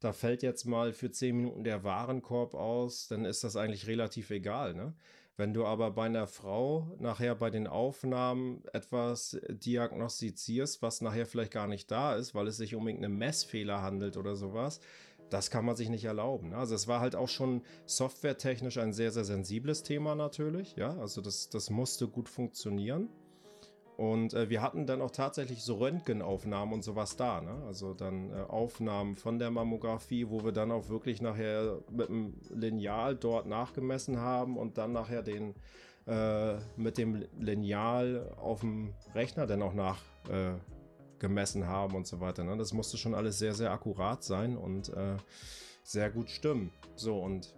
da 0.00 0.12
fällt 0.12 0.42
jetzt 0.42 0.64
mal 0.64 0.92
für 0.92 1.10
10 1.10 1.36
Minuten 1.36 1.64
der 1.64 1.84
Warenkorb 1.84 2.54
aus, 2.54 3.06
dann 3.08 3.24
ist 3.24 3.44
das 3.44 3.56
eigentlich 3.56 3.86
relativ 3.86 4.30
egal. 4.30 4.74
Ne? 4.74 4.94
Wenn 5.36 5.54
du 5.54 5.64
aber 5.64 5.92
bei 5.92 6.06
einer 6.06 6.26
Frau 6.26 6.94
nachher 6.98 7.34
bei 7.34 7.50
den 7.50 7.66
Aufnahmen 7.66 8.64
etwas 8.72 9.40
diagnostizierst, 9.48 10.82
was 10.82 11.00
nachher 11.00 11.24
vielleicht 11.24 11.52
gar 11.52 11.68
nicht 11.68 11.90
da 11.90 12.16
ist, 12.16 12.34
weil 12.34 12.48
es 12.48 12.58
sich 12.58 12.74
um 12.74 12.86
irgendeinen 12.86 13.16
Messfehler 13.16 13.80
handelt 13.80 14.16
oder 14.16 14.36
sowas, 14.36 14.80
das 15.32 15.50
kann 15.50 15.64
man 15.64 15.76
sich 15.76 15.88
nicht 15.88 16.04
erlauben. 16.04 16.50
Ne? 16.50 16.56
Also 16.56 16.74
es 16.74 16.88
war 16.88 17.00
halt 17.00 17.16
auch 17.16 17.28
schon 17.28 17.62
softwaretechnisch 17.86 18.78
ein 18.78 18.92
sehr, 18.92 19.10
sehr 19.10 19.24
sensibles 19.24 19.82
Thema 19.82 20.14
natürlich. 20.14 20.76
Ja, 20.76 20.96
also 20.98 21.20
das, 21.20 21.48
das 21.48 21.70
musste 21.70 22.08
gut 22.08 22.28
funktionieren. 22.28 23.08
Und 23.96 24.34
äh, 24.34 24.50
wir 24.50 24.62
hatten 24.62 24.86
dann 24.86 25.00
auch 25.00 25.10
tatsächlich 25.10 25.62
so 25.62 25.76
Röntgenaufnahmen 25.76 26.74
und 26.74 26.82
sowas 26.82 27.16
da. 27.16 27.40
Ne? 27.40 27.62
Also 27.66 27.94
dann 27.94 28.30
äh, 28.30 28.34
Aufnahmen 28.42 29.16
von 29.16 29.38
der 29.38 29.50
Mammographie, 29.50 30.28
wo 30.28 30.44
wir 30.44 30.52
dann 30.52 30.70
auch 30.70 30.88
wirklich 30.88 31.22
nachher 31.22 31.78
mit 31.90 32.08
dem 32.08 32.34
Lineal 32.50 33.14
dort 33.16 33.46
nachgemessen 33.46 34.18
haben 34.18 34.56
und 34.56 34.76
dann 34.76 34.92
nachher 34.92 35.22
den 35.22 35.54
äh, 36.06 36.54
mit 36.76 36.98
dem 36.98 37.24
Lineal 37.38 38.34
auf 38.36 38.60
dem 38.60 38.92
Rechner 39.14 39.46
dann 39.46 39.62
auch 39.62 39.74
nachgemessen 39.74 40.60
äh, 41.22 41.62
haben 41.64 41.94
und 41.94 42.06
so 42.06 42.20
weiter. 42.20 42.44
Ne? 42.44 42.56
Das 42.56 42.72
musste 42.72 42.96
schon 42.96 43.14
alles 43.14 43.38
sehr, 43.38 43.54
sehr 43.54 43.70
akkurat 43.70 44.22
sein 44.22 44.56
und 44.56 44.88
äh, 44.90 45.16
sehr 45.82 46.10
gut 46.10 46.30
stimmen. 46.30 46.72
So 46.96 47.18
und 47.18 47.54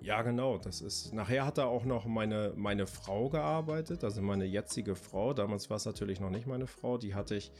ja, 0.00 0.22
genau. 0.22 0.58
Das 0.58 0.80
ist. 0.80 1.12
Nachher 1.12 1.44
hat 1.44 1.58
da 1.58 1.66
auch 1.66 1.84
noch 1.84 2.06
meine, 2.06 2.52
meine 2.56 2.86
Frau 2.86 3.28
gearbeitet, 3.28 4.04
also 4.04 4.22
meine 4.22 4.44
jetzige 4.44 4.94
Frau. 4.94 5.34
Damals 5.34 5.68
war 5.70 5.76
es 5.76 5.84
natürlich 5.84 6.20
noch 6.20 6.30
nicht 6.30 6.46
meine 6.46 6.66
Frau. 6.66 6.98
Die 6.98 7.14
hatte 7.14 7.34
ich 7.34 7.52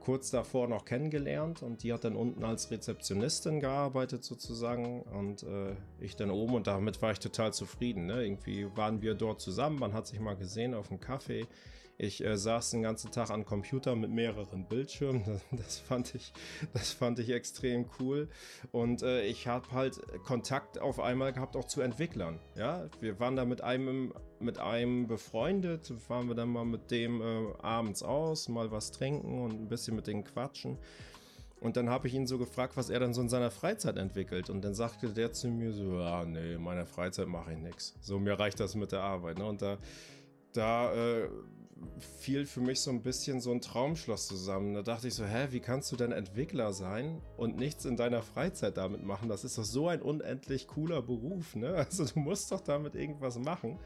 kurz 0.00 0.30
davor 0.30 0.68
noch 0.68 0.84
kennengelernt 0.84 1.62
und 1.62 1.82
die 1.82 1.92
hat 1.92 2.04
dann 2.04 2.16
unten 2.16 2.44
als 2.44 2.70
Rezeptionistin 2.70 3.60
gearbeitet 3.60 4.24
sozusagen 4.24 5.02
und 5.02 5.42
äh, 5.42 5.74
ich 5.98 6.16
dann 6.16 6.30
oben 6.30 6.54
und 6.54 6.66
damit 6.66 7.00
war 7.00 7.12
ich 7.12 7.18
total 7.18 7.52
zufrieden. 7.52 8.06
Ne? 8.06 8.24
Irgendwie 8.24 8.66
waren 8.76 9.00
wir 9.02 9.14
dort 9.14 9.40
zusammen, 9.40 9.78
man 9.78 9.94
hat 9.94 10.06
sich 10.06 10.20
mal 10.20 10.36
gesehen 10.36 10.74
auf 10.74 10.88
dem 10.88 11.00
Kaffee. 11.00 11.46
Ich 11.96 12.24
äh, 12.24 12.36
saß 12.36 12.70
den 12.70 12.82
ganzen 12.82 13.12
Tag 13.12 13.30
an 13.30 13.44
Computer 13.44 13.94
mit 13.94 14.10
mehreren 14.10 14.66
Bildschirmen. 14.66 15.22
Das, 15.50 15.60
das, 15.64 15.78
fand, 15.78 16.14
ich, 16.14 16.32
das 16.72 16.92
fand 16.92 17.18
ich 17.18 17.30
extrem 17.30 17.86
cool. 17.98 18.28
Und 18.72 19.02
äh, 19.02 19.24
ich 19.24 19.46
habe 19.46 19.70
halt 19.72 20.00
Kontakt 20.24 20.80
auf 20.80 21.00
einmal 21.00 21.32
gehabt 21.32 21.56
auch 21.56 21.66
zu 21.66 21.80
Entwicklern. 21.80 22.40
Ja, 22.56 22.88
wir 23.00 23.20
waren 23.20 23.36
da 23.36 23.44
mit 23.44 23.62
einem, 23.62 24.12
mit 24.40 24.58
einem 24.58 25.06
befreundet. 25.06 25.92
Fahren 26.06 26.28
wir 26.28 26.34
dann 26.34 26.48
mal 26.48 26.64
mit 26.64 26.90
dem 26.90 27.20
äh, 27.20 27.52
abends 27.62 28.02
aus, 28.02 28.48
mal 28.48 28.70
was 28.70 28.90
trinken 28.90 29.42
und 29.42 29.52
ein 29.52 29.68
bisschen 29.68 29.94
mit 29.94 30.06
denen 30.06 30.24
quatschen. 30.24 30.78
Und 31.60 31.76
dann 31.76 31.88
habe 31.88 32.08
ich 32.08 32.14
ihn 32.14 32.26
so 32.26 32.36
gefragt, 32.36 32.76
was 32.76 32.90
er 32.90 33.00
dann 33.00 33.14
so 33.14 33.22
in 33.22 33.28
seiner 33.28 33.50
Freizeit 33.50 33.96
entwickelt. 33.96 34.50
Und 34.50 34.62
dann 34.62 34.74
sagte 34.74 35.08
der 35.08 35.32
zu 35.32 35.48
mir 35.48 35.72
so, 35.72 35.96
ah 35.98 36.24
nee, 36.26 36.54
in 36.54 36.62
meiner 36.62 36.84
Freizeit 36.84 37.28
mache 37.28 37.52
ich 37.52 37.58
nichts. 37.58 37.94
So, 38.00 38.18
mir 38.18 38.38
reicht 38.38 38.60
das 38.60 38.74
mit 38.74 38.92
der 38.92 39.00
Arbeit. 39.00 39.38
Ne? 39.38 39.46
Und 39.46 39.62
da, 39.62 39.78
da 40.52 40.92
äh, 40.92 41.28
fiel 41.98 42.46
für 42.46 42.60
mich 42.60 42.80
so 42.80 42.90
ein 42.90 43.02
bisschen 43.02 43.40
so 43.40 43.50
ein 43.50 43.60
Traumschloss 43.60 44.26
zusammen. 44.26 44.74
Da 44.74 44.82
dachte 44.82 45.08
ich 45.08 45.14
so, 45.14 45.24
hä, 45.24 45.48
wie 45.50 45.60
kannst 45.60 45.90
du 45.92 45.96
denn 45.96 46.12
Entwickler 46.12 46.72
sein 46.72 47.20
und 47.36 47.56
nichts 47.56 47.84
in 47.84 47.96
deiner 47.96 48.22
Freizeit 48.22 48.76
damit 48.76 49.02
machen? 49.02 49.28
Das 49.28 49.44
ist 49.44 49.58
doch 49.58 49.64
so 49.64 49.88
ein 49.88 50.02
unendlich 50.02 50.66
cooler 50.66 51.02
Beruf, 51.02 51.54
ne? 51.54 51.74
Also 51.94 52.04
du 52.04 52.18
musst 52.18 52.50
doch 52.52 52.60
damit 52.60 52.94
irgendwas 52.94 53.38
machen. 53.38 53.78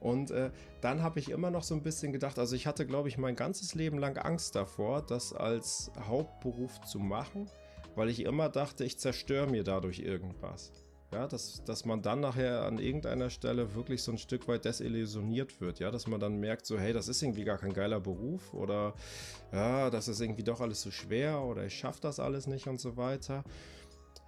Und 0.00 0.30
äh, 0.30 0.50
dann 0.80 1.02
habe 1.02 1.20
ich 1.20 1.30
immer 1.30 1.50
noch 1.50 1.62
so 1.62 1.74
ein 1.74 1.82
bisschen 1.82 2.12
gedacht, 2.12 2.38
also 2.38 2.56
ich 2.56 2.66
hatte, 2.66 2.86
glaube 2.86 3.08
ich, 3.08 3.18
mein 3.18 3.36
ganzes 3.36 3.74
Leben 3.74 3.98
lang 3.98 4.16
Angst 4.16 4.54
davor, 4.54 5.02
das 5.02 5.34
als 5.34 5.92
Hauptberuf 6.06 6.80
zu 6.82 6.98
machen, 6.98 7.50
weil 7.96 8.08
ich 8.08 8.24
immer 8.24 8.48
dachte, 8.48 8.84
ich 8.84 8.98
zerstöre 8.98 9.46
mir 9.46 9.62
dadurch 9.62 9.98
irgendwas. 9.98 10.72
Ja, 11.12 11.26
dass, 11.26 11.64
dass 11.64 11.84
man 11.84 12.02
dann 12.02 12.20
nachher 12.20 12.62
an 12.62 12.78
irgendeiner 12.78 13.30
Stelle 13.30 13.74
wirklich 13.74 14.00
so 14.00 14.12
ein 14.12 14.18
Stück 14.18 14.46
weit 14.46 14.64
desillusioniert 14.64 15.60
wird, 15.60 15.80
ja, 15.80 15.90
dass 15.90 16.06
man 16.06 16.20
dann 16.20 16.38
merkt, 16.38 16.66
so, 16.66 16.78
hey, 16.78 16.92
das 16.92 17.08
ist 17.08 17.20
irgendwie 17.20 17.42
gar 17.42 17.58
kein 17.58 17.72
geiler 17.72 17.98
Beruf 17.98 18.54
oder 18.54 18.94
ja, 19.50 19.90
das 19.90 20.06
ist 20.06 20.20
irgendwie 20.20 20.44
doch 20.44 20.60
alles 20.60 20.82
zu 20.82 20.90
so 20.90 20.92
schwer 20.92 21.42
oder 21.42 21.64
ich 21.64 21.76
schaffe 21.76 22.00
das 22.00 22.20
alles 22.20 22.46
nicht 22.46 22.68
und 22.68 22.78
so 22.78 22.96
weiter. 22.96 23.42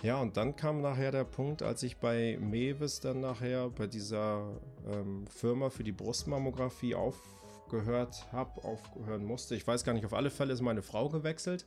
Ja, 0.03 0.21
und 0.21 0.37
dann 0.37 0.57
kam 0.57 0.81
nachher 0.81 1.13
der 1.13 1.23
Punkt, 1.23 1.63
als 1.63 1.85
ich 1.85 1.99
bei 1.99 2.37
Mewis 2.41 2.99
dann 2.99 3.21
nachher 3.21 3.71
bei 3.71 3.87
dieser 3.87 4.61
ähm, 4.91 5.25
Firma 5.29 5.71
für 5.71 5.85
die 5.85 5.93
Brustmammographie 5.93 6.97
aufgehört 6.97 8.27
habe, 8.33 8.65
aufhören 8.65 9.25
musste. 9.25 9.55
Ich 9.55 9.65
weiß 9.65 9.85
gar 9.85 9.93
nicht, 9.93 10.05
auf 10.05 10.15
alle 10.15 10.31
Fälle 10.31 10.53
ist 10.53 10.63
meine 10.63 10.83
Frau 10.83 11.09
gewechselt 11.09 11.65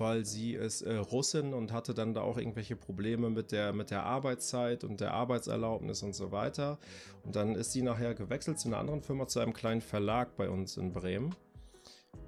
weil 0.00 0.24
sie 0.24 0.54
ist 0.54 0.82
äh, 0.82 0.94
Russin 0.94 1.54
und 1.54 1.72
hatte 1.72 1.94
dann 1.94 2.14
da 2.14 2.22
auch 2.22 2.38
irgendwelche 2.38 2.76
Probleme 2.76 3.30
mit 3.30 3.52
der, 3.52 3.72
mit 3.72 3.90
der 3.90 4.04
Arbeitszeit 4.04 4.84
und 4.84 5.00
der 5.00 5.14
Arbeitserlaubnis 5.14 6.02
und 6.02 6.14
so 6.14 6.32
weiter. 6.32 6.78
Und 7.24 7.36
dann 7.36 7.54
ist 7.54 7.72
sie 7.72 7.82
nachher 7.82 8.14
gewechselt 8.14 8.58
zu 8.58 8.68
einer 8.68 8.78
anderen 8.78 9.02
Firma, 9.02 9.26
zu 9.26 9.40
einem 9.40 9.52
kleinen 9.52 9.80
Verlag 9.80 10.36
bei 10.36 10.48
uns 10.48 10.76
in 10.76 10.92
Bremen. 10.92 11.34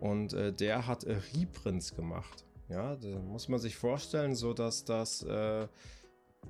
Und 0.01 0.33
äh, 0.33 0.53
der 0.53 0.87
hat 0.87 1.05
äh, 1.05 1.21
Reprints 1.37 1.95
gemacht. 1.95 2.45
Ja, 2.69 2.97
da 2.97 3.19
muss 3.19 3.49
man 3.49 3.59
sich 3.59 3.77
vorstellen, 3.77 4.35
so 4.35 4.53
dass 4.55 4.85
das, 4.85 5.23
äh, 5.23 5.67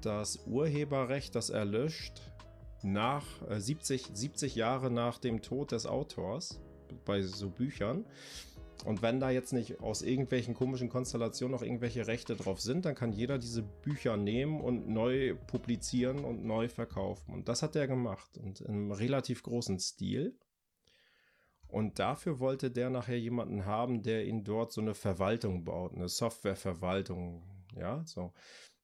das 0.02 0.40
Urheberrecht, 0.46 1.34
das 1.34 1.50
erlöscht, 1.50 2.20
nach 2.82 3.24
äh, 3.48 3.60
70, 3.60 4.10
70 4.12 4.54
Jahre 4.54 4.90
nach 4.90 5.18
dem 5.18 5.42
Tod 5.42 5.72
des 5.72 5.86
Autors 5.86 6.60
bei 7.04 7.22
so 7.22 7.50
Büchern. 7.50 8.04
Und 8.84 9.02
wenn 9.02 9.20
da 9.20 9.30
jetzt 9.30 9.52
nicht 9.52 9.80
aus 9.80 10.02
irgendwelchen 10.02 10.54
komischen 10.54 10.88
Konstellationen 10.88 11.52
noch 11.52 11.62
irgendwelche 11.62 12.06
Rechte 12.06 12.34
drauf 12.34 12.60
sind, 12.60 12.84
dann 12.84 12.94
kann 12.94 13.12
jeder 13.12 13.38
diese 13.38 13.62
Bücher 13.62 14.16
nehmen 14.16 14.60
und 14.60 14.88
neu 14.88 15.34
publizieren 15.46 16.24
und 16.24 16.44
neu 16.44 16.68
verkaufen. 16.68 17.34
Und 17.34 17.48
das 17.48 17.62
hat 17.62 17.76
er 17.76 17.86
gemacht 17.86 18.38
und 18.38 18.60
im 18.62 18.90
relativ 18.90 19.42
großen 19.42 19.78
Stil. 19.78 20.38
Und 21.68 21.98
dafür 21.98 22.40
wollte 22.40 22.70
der 22.70 22.90
nachher 22.90 23.18
jemanden 23.18 23.64
haben, 23.64 24.02
der 24.02 24.26
ihn 24.26 24.44
dort 24.44 24.72
so 24.72 24.80
eine 24.80 24.94
Verwaltung 24.94 25.64
baut, 25.64 25.94
eine 25.94 26.08
Softwareverwaltung, 26.08 27.42
ja, 27.76 28.02
so. 28.06 28.32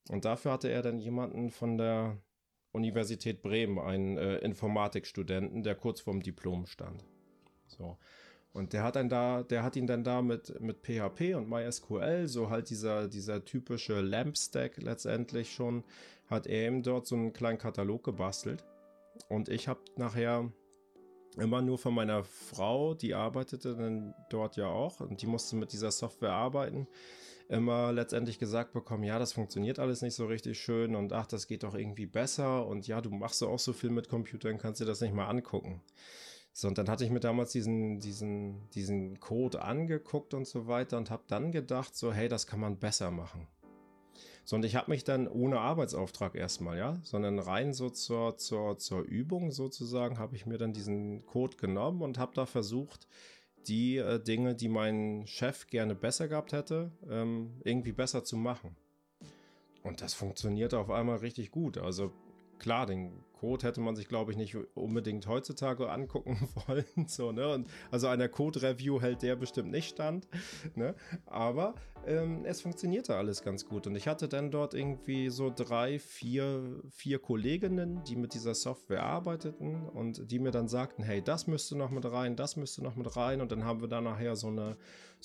Und 0.09 0.25
dafür 0.25 0.53
hatte 0.53 0.69
er 0.69 0.83
dann 0.83 1.01
jemanden 1.01 1.51
von 1.51 1.79
der 1.79 2.23
Universität 2.71 3.43
Bremen, 3.43 3.81
einen 3.81 4.19
äh, 4.19 4.37
Informatikstudenten, 4.39 5.65
der 5.65 5.75
kurz 5.75 6.01
vorm 6.01 6.23
Diplom 6.23 6.67
stand. 6.67 7.05
So. 7.67 7.99
Und 8.57 8.73
der 8.73 8.83
hat 8.85 8.97
dann 8.97 9.11
da, 9.11 9.43
der 9.43 9.63
hat 9.63 9.77
ihn 9.77 9.87
dann 9.87 10.03
da 10.03 10.23
mit, 10.23 10.61
mit 10.63 10.79
PHP 10.79 11.35
und 11.35 11.47
MySQL, 11.47 12.27
so 12.27 12.49
halt 12.49 12.71
dieser, 12.71 13.07
dieser 13.07 13.45
typische 13.45 14.01
LAMP-Stack 14.01 14.79
letztendlich 14.79 15.53
schon, 15.53 15.85
hat 16.27 16.47
er 16.47 16.69
ihm 16.69 16.83
dort 16.83 17.07
so 17.07 17.17
einen 17.17 17.35
kleinen 17.35 17.59
Katalog 17.59 18.03
gebastelt. 18.03 18.65
Und 19.29 19.51
ich 19.51 19.69
habe 19.69 19.81
nachher 19.97 20.51
immer 21.37 21.61
nur 21.61 21.77
von 21.77 21.93
meiner 21.93 22.25
Frau, 22.25 22.95
die 22.95 23.15
arbeitete 23.15 23.77
dann 23.77 24.15
dort 24.31 24.57
ja 24.57 24.69
auch 24.69 25.01
und 25.01 25.21
die 25.21 25.27
musste 25.27 25.55
mit 25.57 25.75
dieser 25.75 25.91
Software 25.91 26.33
arbeiten, 26.33 26.89
immer 27.51 27.93
letztendlich 27.93 28.39
gesagt 28.39 28.73
bekommen, 28.73 29.05
ja, 29.05 29.19
das 29.19 29.35
funktioniert 29.35 29.79
alles 29.79 30.01
nicht 30.01 30.15
so 30.15 30.25
richtig 30.25 30.59
schön 30.59 30.97
und 30.97 31.13
ach, 31.13 31.27
das 31.27 31.47
geht 31.47 31.63
doch 31.63 31.75
irgendwie 31.75 32.07
besser 32.07 32.67
und 32.67 32.87
ja, 32.87 33.03
du 33.03 33.11
machst 33.11 33.43
ja 33.43 33.49
auch 33.49 33.59
so 33.59 33.75
viel 33.75 33.91
mit 33.91 34.09
Computern, 34.09 34.57
kannst 34.57 34.81
dir 34.81 34.87
das 34.87 35.03
nicht 35.03 35.13
mal 35.13 35.29
angucken. 35.29 35.83
So, 36.59 36.69
und 36.69 36.79
dann 36.79 36.89
hatte 36.89 37.05
ich 37.05 37.11
mir 37.11 37.21
damals 37.21 37.53
diesen, 37.53 38.01
diesen, 38.01 38.71
diesen 38.71 39.21
Code 39.21 39.61
angeguckt 39.61 40.33
und 40.33 40.47
so 40.47 40.67
weiter 40.67 40.97
und 40.97 41.11
habe 41.11 41.25
dann 41.27 41.53
gedacht, 41.53 41.95
so, 41.95 42.15
hey, 42.15 42.29
das 42.29 42.47
kann 42.47 42.61
man 42.61 42.79
besser 42.79 43.11
machen. 43.11 43.47
So, 44.47 44.57
und 44.57 44.65
ich 44.65 44.75
habe 44.75 44.91
mich 44.91 45.05
dann 45.05 45.29
ohne 45.29 45.61
Arbeitsauftrag 45.61 46.35
erstmal, 46.35 46.79
ja, 46.79 46.99
sondern 47.03 47.39
rein 47.41 47.75
so 47.75 47.91
zur, 47.91 48.39
zur, 48.39 48.79
zur 48.79 49.03
Übung 49.03 49.51
sozusagen, 49.51 50.19
habe 50.19 50.35
ich 50.35 50.47
mir 50.47 50.57
dann 50.57 50.73
diesen 50.73 51.27
Code 51.27 51.59
genommen 51.59 52.01
und 52.01 52.17
habe 52.17 52.33
da 52.35 52.47
versucht, 52.47 53.07
die 53.69 53.99
äh, 53.99 54.19
Dinge, 54.19 54.55
die 54.55 54.71
mein 54.71 55.27
Chef 55.27 55.67
gerne 55.67 55.95
besser 55.95 56.27
gehabt 56.27 56.55
hätte, 56.55 56.91
ähm, 57.07 57.61
irgendwie 57.65 57.93
besser 57.93 58.25
zu 58.25 58.39
machen. 58.39 58.75
Und 59.83 60.01
das 60.01 60.15
funktioniert 60.15 60.73
auf 60.73 60.89
einmal 60.89 61.19
richtig 61.19 61.51
gut. 61.51 61.77
Also 61.77 62.15
klar, 62.59 62.87
den 62.87 63.25
Code 63.39 63.67
hätte 63.67 63.81
man 63.81 63.95
sich, 63.95 64.09
glaube 64.09 64.33
ich, 64.33 64.37
nicht 64.37 64.57
unbedingt 64.75 65.27
heutzutage 65.27 65.91
angucken 65.91 66.49
wollen. 66.67 67.07
So, 67.07 67.33
ne? 67.33 67.49
Und 67.49 67.69
also 67.91 68.09
einer 68.09 68.29
Code-Review 68.29 69.01
hält 69.01 69.23
der 69.23 69.37
bestimmt 69.37 69.71
nicht 69.71 69.91
stand. 69.91 70.27
Ne? 70.75 70.95
Aber 71.27 71.75
ähm, 72.07 72.45
es 72.45 72.63
funktionierte 72.63 73.15
alles 73.15 73.43
ganz 73.43 73.67
gut. 73.67 73.87
Und 73.87 73.95
ich 73.95 74.09
hatte 74.09 74.29
dann 74.29 74.51
dort 74.51 74.75
irgendwie 74.75 75.29
so 75.29 75.53
drei, 75.55 75.99
vier, 75.99 76.83
vier 76.91 77.19
Kolleginnen, 77.19 78.03
die 78.05 78.17
mit 78.17 78.35
dieser 78.35 78.55
Software 78.55 79.03
arbeiteten 79.03 79.87
und 79.89 80.31
die 80.31 80.39
mir 80.39 80.51
dann 80.51 80.69
sagten, 80.69 81.03
hey, 81.03 81.23
das 81.23 81.47
müsste 81.47 81.77
noch 81.77 81.91
mit 81.91 82.05
rein, 82.05 82.37
das 82.37 82.57
müsste 82.57 82.83
noch 82.83 82.97
mit 82.97 83.17
rein. 83.17 83.41
Und 83.41 83.53
dann 83.53 83.65
haben 83.65 83.81
wir 83.81 83.89
da 83.89 84.01
nachher 84.01 84.35
so 84.37 84.49
eine, 84.49 84.77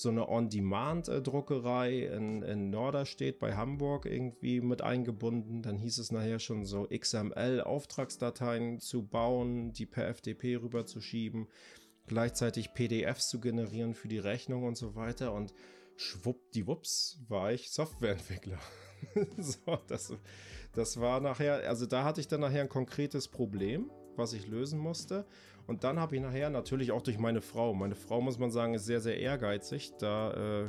so 0.02 0.10
eine 0.10 0.28
On-Demand-Druckerei 0.28 2.08
in, 2.08 2.41
in 2.41 2.70
Norderstedt 2.70 3.39
bei 3.39 3.56
Hamburg 3.56 4.06
irgendwie 4.06 4.62
mit 4.62 4.82
eingebunden. 4.82 5.62
Dann 5.62 5.78
hieß 5.78 5.97
es 5.99 6.12
nachher 6.12 6.39
schon 6.39 6.66
so 6.66 6.88
XML-Auftragsdateien 6.88 8.80
zu 8.80 9.08
bauen, 9.08 9.74
die 9.74 9.86
per 9.86 10.14
FTP 10.14 10.62
rüberzuschieben, 10.62 11.47
gleichzeitig 12.08 12.74
PDFs 12.74 13.30
zu 13.30 13.39
generieren 13.39 13.93
für 13.93 14.08
die 14.08 14.20
Rechnung 14.20 14.64
und 14.64 14.76
so 14.76 14.95
weiter. 14.95 15.34
Und 15.34 15.54
schwuppdiwupps 15.95 17.20
war 17.28 17.54
ich 17.54 17.72
Softwareentwickler. 17.72 18.60
so, 19.38 19.80
das, 19.88 20.14
das 20.74 20.99
war 20.99 21.20
nachher, 21.20 21.68
also 21.68 21.86
da 21.86 22.04
hatte 22.04 22.22
ich 22.22 22.28
dann 22.28 22.41
nachher 22.41 22.62
ein 22.62 22.70
konkretes 22.70 23.28
Problem, 23.28 23.91
was 24.16 24.34
ich 24.34 24.47
lösen 24.47 24.80
musste. 24.80 25.26
Und 25.68 25.84
dann 25.84 25.99
habe 25.99 26.16
ich 26.16 26.22
nachher 26.22 26.49
natürlich 26.49 26.91
auch 26.91 27.01
durch 27.01 27.18
meine 27.18 27.41
Frau, 27.41 27.74
meine 27.74 27.95
Frau 27.95 28.22
muss 28.22 28.38
man 28.38 28.51
sagen, 28.51 28.74
ist 28.74 28.86
sehr, 28.86 29.01
sehr 29.01 29.20
ehrgeizig. 29.20 29.93
Da 29.99 30.64
äh, 30.64 30.66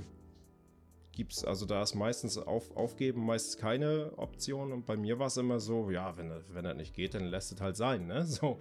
gibt 1.13 1.33
es, 1.33 1.45
also 1.45 1.67
da 1.67 1.83
ist 1.83 1.95
meistens 1.95 2.39
auf, 2.39 2.77
aufgeben, 2.77 3.25
meistens 3.25 3.57
keine 3.57 4.13
Option. 4.17 4.73
Und 4.73 4.87
bei 4.87 4.97
mir 4.97 5.19
war 5.19 5.27
es 5.27 5.37
immer 5.37 5.61
so, 5.61 5.91
ja, 5.91 6.17
wenn, 6.17 6.33
wenn 6.53 6.65
das 6.65 6.77
nicht 6.77 6.95
geht, 6.95 7.15
dann 7.15 7.25
lässt 7.25 7.53
es 7.53 7.61
halt 7.61 7.77
sein, 7.77 8.07
ne? 8.07 8.25
So, 8.27 8.59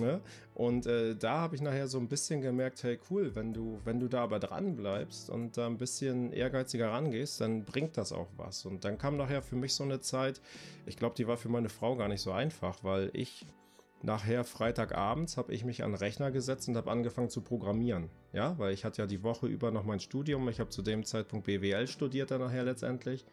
Ne? 0.00 0.20
Und 0.54 0.86
äh, 0.86 1.14
da 1.14 1.38
habe 1.38 1.54
ich 1.54 1.60
nachher 1.60 1.86
so 1.86 1.98
ein 1.98 2.08
bisschen 2.08 2.40
gemerkt, 2.40 2.82
hey 2.82 2.98
cool, 3.10 3.34
wenn 3.34 3.52
du, 3.52 3.78
wenn 3.84 4.00
du 4.00 4.08
da 4.08 4.22
aber 4.22 4.38
dran 4.38 4.76
bleibst 4.76 5.28
und 5.28 5.56
da 5.56 5.66
ein 5.66 5.78
bisschen 5.78 6.32
ehrgeiziger 6.32 6.90
rangehst, 6.90 7.40
dann 7.40 7.64
bringt 7.64 7.96
das 7.96 8.12
auch 8.12 8.28
was. 8.36 8.64
Und 8.64 8.84
dann 8.84 8.98
kam 8.98 9.16
nachher 9.16 9.42
für 9.42 9.56
mich 9.56 9.74
so 9.74 9.84
eine 9.84 10.00
Zeit, 10.00 10.40
ich 10.86 10.96
glaube, 10.96 11.14
die 11.16 11.26
war 11.26 11.36
für 11.36 11.48
meine 11.48 11.68
Frau 11.68 11.96
gar 11.96 12.08
nicht 12.08 12.22
so 12.22 12.32
einfach, 12.32 12.82
weil 12.82 13.10
ich 13.12 13.46
nachher 14.02 14.44
Freitagabends 14.44 15.36
habe 15.36 15.52
ich 15.54 15.64
mich 15.64 15.84
an 15.84 15.92
den 15.92 15.98
Rechner 15.98 16.30
gesetzt 16.30 16.68
und 16.68 16.76
habe 16.76 16.90
angefangen 16.90 17.30
zu 17.30 17.40
programmieren. 17.40 18.10
Ja, 18.32 18.58
weil 18.58 18.72
ich 18.72 18.84
hatte 18.84 19.02
ja 19.02 19.06
die 19.06 19.22
Woche 19.22 19.46
über 19.46 19.70
noch 19.70 19.84
mein 19.84 20.00
Studium. 20.00 20.48
Ich 20.48 20.60
habe 20.60 20.70
zu 20.70 20.82
dem 20.82 21.04
Zeitpunkt 21.04 21.46
BWL 21.46 21.86
studiert 21.86 22.30
dann 22.30 22.40
nachher 22.40 22.64
letztendlich. 22.64 23.24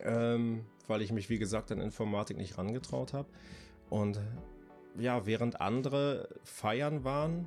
Ähm, 0.00 0.64
weil 0.88 1.02
ich 1.02 1.12
mich, 1.12 1.30
wie 1.30 1.38
gesagt, 1.38 1.70
an 1.70 1.80
Informatik 1.80 2.36
nicht 2.36 2.58
rangetraut 2.58 3.12
habe. 3.12 3.28
Und 3.90 4.20
ja, 4.98 5.26
während 5.26 5.60
andere 5.60 6.28
feiern 6.44 7.04
waren, 7.04 7.46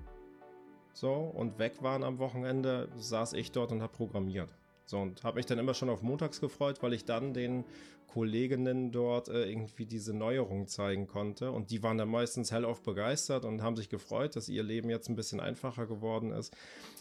so, 0.94 1.14
und 1.14 1.60
weg 1.60 1.82
waren 1.82 2.04
am 2.04 2.20
Wochenende, 2.20 2.90
saß 2.98 3.34
ich 3.34 3.52
dort 3.52 3.72
und 3.72 3.82
habe 3.82 3.94
programmiert. 3.94 4.54
So, 4.90 4.98
und 4.98 5.24
habe 5.24 5.36
mich 5.36 5.46
dann 5.46 5.60
immer 5.60 5.76
schon 5.76 5.88
auf 5.90 6.02
montags 6.02 6.42
gefreut, 6.42 6.82
weil 6.82 6.94
ich 6.94 7.06
dann 7.06 7.36
den 7.36 7.64
Kolleginnen 8.08 8.92
dort 8.92 9.30
äh, 9.30 9.48
irgendwie 9.48 9.86
diese 9.86 10.16
Neuerung 10.16 10.68
zeigen 10.68 11.06
konnte. 11.06 11.52
Und 11.52 11.70
die 11.70 11.84
waren 11.84 12.00
dann 12.00 12.10
meistens 12.10 12.52
hellauf 12.52 12.82
begeistert 12.82 13.46
und 13.46 13.62
haben 13.62 13.76
sich 13.76 13.90
gefreut, 13.90 14.36
dass 14.36 14.50
ihr 14.50 14.64
Leben 14.64 14.90
jetzt 14.90 15.08
ein 15.08 15.16
bisschen 15.16 15.40
einfacher 15.40 15.86
geworden 15.86 16.32
ist. 16.32 16.58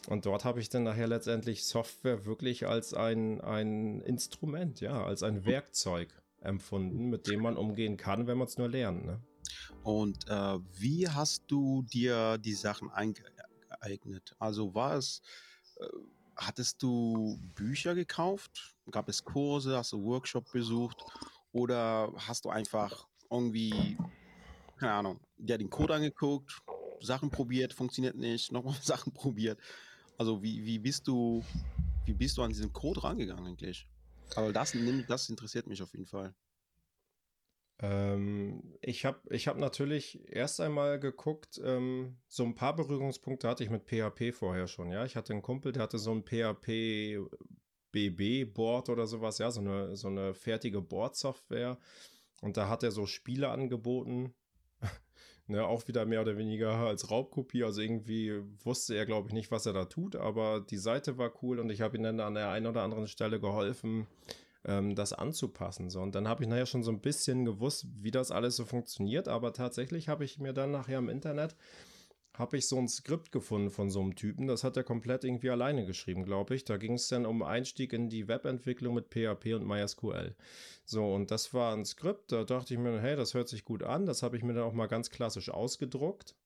Und 0.07 0.27
dort 0.27 0.45
habe 0.45 0.61
ich 0.61 0.69
dann 0.69 0.83
nachher 0.83 1.07
letztendlich 1.07 1.65
Software 1.65 2.27
wirklich 2.27 2.67
als 2.67 2.93
ein, 2.93 3.41
ein 3.41 4.03
Instrument, 4.03 4.83
ja, 4.83 5.03
als 5.03 5.23
ein 5.23 5.47
Werkzeug 5.47 6.11
empfunden, 6.43 7.09
mit 7.09 7.27
dem 7.27 7.41
man 7.41 7.57
umgehen 7.57 7.97
kann, 7.97 8.27
wenn 8.27 8.37
man 8.37 8.49
es 8.49 8.59
nur 8.59 8.69
lernt. 8.69 9.07
Ne? 9.07 9.23
Und 9.83 10.29
äh, 10.29 10.59
wie 10.79 11.09
hast 11.09 11.45
du 11.47 11.85
dir 11.85 12.37
die 12.37 12.53
Sachen 12.53 12.91
eingeeignet? 12.91 14.37
Also 14.39 14.75
war 14.75 14.97
es, 14.97 15.23
äh, 15.81 15.87
hattest 16.39 16.83
du 16.83 17.39
Bücher 17.55 17.95
gekauft? 17.95 18.75
Gab 18.91 19.09
es 19.09 19.25
Kurse? 19.25 19.77
Hast 19.77 19.93
du 19.93 20.03
Workshop 20.03 20.51
besucht? 20.53 21.05
Oder 21.53 22.13
hast 22.17 22.45
du 22.45 22.51
einfach 22.51 23.07
irgendwie, 23.31 23.99
keine 24.79 24.93
Ahnung, 24.93 25.21
dir 25.37 25.59
den 25.59 25.71
Code 25.71 25.95
angeguckt, 25.95 26.63
Sachen 27.01 27.31
probiert, 27.31 27.73
funktioniert 27.73 28.17
nicht, 28.17 28.53
nochmal 28.53 28.77
Sachen 28.81 29.13
probiert? 29.13 29.59
Also 30.17 30.43
wie, 30.43 30.65
wie 30.65 30.79
bist 30.79 31.07
du, 31.07 31.45
wie 32.07 32.15
bist 32.15 32.39
du 32.39 32.43
an 32.43 32.51
diesen 32.51 32.73
Code 32.73 33.03
rangegangen 33.03 33.47
eigentlich? 33.47 33.87
Aber 34.37 34.53
das, 34.53 34.77
das 35.07 35.29
interessiert 35.29 35.67
mich 35.67 35.83
auf 35.83 35.93
jeden 35.93 36.07
Fall. 36.07 36.35
Ähm, 37.81 38.75
ich 38.81 39.05
habe 39.05 39.21
ich 39.31 39.47
hab 39.47 39.57
natürlich 39.59 40.21
erst 40.29 40.61
einmal 40.61 40.99
geguckt, 40.99 41.61
ähm, 41.65 42.17
so 42.27 42.45
ein 42.45 42.55
paar 42.55 42.75
Berührungspunkte 42.75 43.49
hatte 43.49 43.63
ich 43.63 43.71
mit 43.71 43.85
PHP 43.85 44.33
vorher 44.35 44.67
schon, 44.67 44.91
ja. 44.91 45.05
Ich 45.05 45.17
hatte 45.17 45.33
einen 45.33 45.43
Kumpel, 45.43 45.73
der 45.73 45.83
hatte 45.83 45.99
so 45.99 46.11
ein 46.13 46.25
PHP 46.25 47.19
BB-Board 47.93 48.89
oder 48.89 49.07
sowas, 49.07 49.39
ja, 49.39 49.51
so 49.51 49.61
eine, 49.61 49.97
so 49.97 50.09
eine 50.09 50.35
fertige 50.35 50.81
Board-Software. 50.81 51.79
Und 52.41 52.57
da 52.57 52.69
hat 52.69 52.83
er 52.83 52.91
so 52.91 53.07
Spiele 53.07 53.49
angeboten, 53.49 54.35
ne, 55.47 55.67
auch 55.67 55.89
wieder 55.89 56.05
mehr 56.05 56.21
oder 56.23 56.37
weniger 56.37 56.75
als 56.75 57.11
Raubkopie. 57.11 57.65
Also 57.65 57.81
irgendwie 57.81 58.41
wusste 58.65 58.95
er, 58.95 59.07
glaube 59.07 59.29
ich, 59.29 59.35
nicht, 59.35 59.51
was 59.51 59.67
er 59.67 59.73
da 59.73 59.87
tut, 59.87 60.17
aber 60.17 60.61
die 60.61 60.77
Seite 60.77 61.19
war 61.19 61.33
cool 61.43 61.59
und 61.59 61.71
ich 61.71 61.81
habe 61.81 61.97
ihm 61.97 62.03
dann 62.03 62.21
an 62.21 62.35
der 62.35 62.51
einen 62.51 62.67
oder 62.67 62.83
anderen 62.83 63.09
Stelle 63.09 63.41
geholfen, 63.41 64.07
ähm, 64.65 64.95
das 64.95 65.13
anzupassen. 65.13 65.91
So. 65.91 66.01
Und 66.01 66.15
dann 66.15 66.29
habe 66.29 66.43
ich 66.43 66.49
nachher 66.49 66.67
schon 66.67 66.83
so 66.83 66.91
ein 66.91 67.01
bisschen 67.01 67.45
gewusst, 67.45 67.87
wie 68.01 68.11
das 68.11 68.31
alles 68.31 68.57
so 68.57 68.65
funktioniert, 68.65 69.29
aber 69.29 69.53
tatsächlich 69.53 70.09
habe 70.09 70.25
ich 70.25 70.39
mir 70.39 70.53
dann 70.53 70.71
nachher 70.71 70.99
im 70.99 71.09
Internet 71.09 71.57
habe 72.39 72.57
ich 72.57 72.69
so 72.69 72.79
ein 72.79 72.89
Skript 72.89 73.33
gefunden 73.33 73.71
von 73.71 73.91
so 73.91 74.01
einem 74.01 74.15
Typen. 74.15 74.47
Das 74.47 74.63
hat 74.63 74.77
er 74.77 74.85
komplett 74.85 75.25
irgendwie 75.25 75.51
alleine 75.51 75.85
geschrieben, 75.85 76.25
glaube 76.25 76.55
ich. 76.55 76.65
Da 76.65 76.77
ging 76.77 76.95
es 76.95 77.09
dann 77.09 77.27
um 77.27 77.43
Einstieg 77.43 77.93
in 77.93 78.09
die 78.09 78.29
Webentwicklung 78.29 78.95
mit 78.95 79.09
PHP 79.09 79.55
und 79.55 79.67
MySQL. 79.67 80.37
So, 80.85 81.13
und 81.13 81.31
das 81.33 81.53
war 81.53 81.75
ein 81.75 81.85
Skript. 81.85 82.31
Da 82.31 82.45
dachte 82.45 82.75
ich 82.75 82.81
mir, 82.81 83.01
hey, 83.01 83.17
das 83.17 83.35
hört 83.35 83.49
sich 83.49 83.65
gut 83.65 83.83
an. 83.83 84.07
Das 84.07 84.23
habe 84.23 84.37
ich 84.37 84.45
mir 84.45 84.55
dann 84.55 84.65
auch 84.65 84.73
mal 84.73 84.87
ganz 84.87 85.11
klassisch 85.11 85.51
ausgedruckt. 85.51 86.37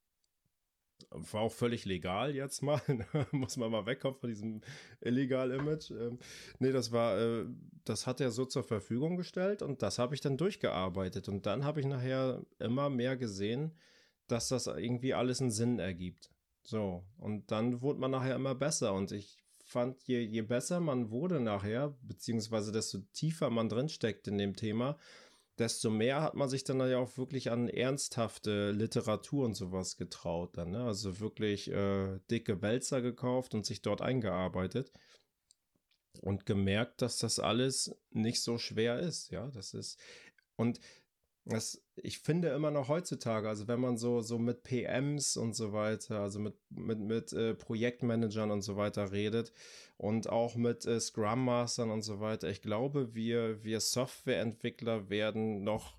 War 1.10 1.42
auch 1.42 1.52
völlig 1.52 1.84
legal 1.84 2.34
jetzt 2.34 2.62
mal. 2.62 2.80
Muss 3.32 3.56
man 3.56 3.70
mal 3.70 3.86
wegkommen 3.86 4.18
von 4.18 4.28
diesem 4.28 4.60
illegal-Image. 5.00 5.90
Ähm, 5.90 6.18
nee, 6.58 6.72
das 6.72 6.92
war, 6.92 7.18
äh, 7.18 7.46
das 7.84 8.06
hat 8.06 8.20
er 8.20 8.30
so 8.30 8.44
zur 8.44 8.64
Verfügung 8.64 9.16
gestellt 9.16 9.62
und 9.62 9.82
das 9.82 9.98
habe 9.98 10.14
ich 10.14 10.20
dann 10.20 10.36
durchgearbeitet. 10.36 11.28
Und 11.28 11.46
dann 11.46 11.64
habe 11.64 11.80
ich 11.80 11.86
nachher 11.86 12.42
immer 12.58 12.90
mehr 12.90 13.16
gesehen, 13.16 13.72
dass 14.28 14.48
das 14.48 14.66
irgendwie 14.66 15.14
alles 15.14 15.40
einen 15.40 15.50
Sinn 15.50 15.78
ergibt. 15.78 16.30
So, 16.62 17.04
und 17.18 17.50
dann 17.50 17.82
wurde 17.82 18.00
man 18.00 18.12
nachher 18.12 18.36
immer 18.36 18.54
besser 18.54 18.94
und 18.94 19.10
ich 19.12 19.42
fand, 19.64 20.00
je, 20.02 20.20
je 20.20 20.42
besser 20.42 20.80
man 20.80 21.10
wurde 21.10 21.40
nachher, 21.40 21.96
beziehungsweise 22.02 22.72
desto 22.72 22.98
tiefer 23.12 23.50
man 23.50 23.68
drinsteckt 23.68 24.28
in 24.28 24.38
dem 24.38 24.54
Thema, 24.54 24.96
desto 25.58 25.90
mehr 25.90 26.22
hat 26.22 26.34
man 26.34 26.48
sich 26.48 26.64
dann 26.64 26.80
ja 26.80 26.98
auch 26.98 27.16
wirklich 27.16 27.50
an 27.50 27.68
ernsthafte 27.68 28.70
Literatur 28.70 29.44
und 29.44 29.54
sowas 29.54 29.96
getraut 29.96 30.56
dann, 30.56 30.70
ne? 30.70 30.84
Also 30.84 31.20
wirklich 31.20 31.70
äh, 31.70 32.18
dicke 32.30 32.62
Wälzer 32.62 33.02
gekauft 33.02 33.54
und 33.54 33.66
sich 33.66 33.82
dort 33.82 34.00
eingearbeitet 34.00 34.92
und 36.20 36.46
gemerkt, 36.46 37.02
dass 37.02 37.18
das 37.18 37.38
alles 37.38 37.94
nicht 38.10 38.42
so 38.42 38.58
schwer 38.58 38.98
ist, 38.98 39.30
ja, 39.30 39.48
das 39.48 39.74
ist 39.74 39.98
und 40.56 40.80
das, 41.44 41.82
ich 41.96 42.20
finde 42.20 42.48
immer 42.50 42.70
noch 42.70 42.88
heutzutage, 42.88 43.48
also 43.48 43.66
wenn 43.66 43.80
man 43.80 43.96
so, 43.96 44.20
so 44.20 44.38
mit 44.38 44.62
PMs 44.62 45.36
und 45.36 45.54
so 45.54 45.72
weiter, 45.72 46.20
also 46.20 46.38
mit, 46.38 46.54
mit, 46.70 47.00
mit 47.00 47.32
äh, 47.32 47.54
Projektmanagern 47.54 48.50
und 48.50 48.62
so 48.62 48.76
weiter 48.76 49.10
redet 49.10 49.52
und 49.96 50.28
auch 50.28 50.54
mit 50.54 50.86
äh, 50.86 51.00
Scrum 51.00 51.44
Mastern 51.44 51.90
und 51.90 52.02
so 52.02 52.20
weiter, 52.20 52.48
ich 52.48 52.62
glaube, 52.62 53.14
wir, 53.14 53.64
wir 53.64 53.80
Softwareentwickler 53.80 55.10
werden 55.10 55.64
noch, 55.64 55.98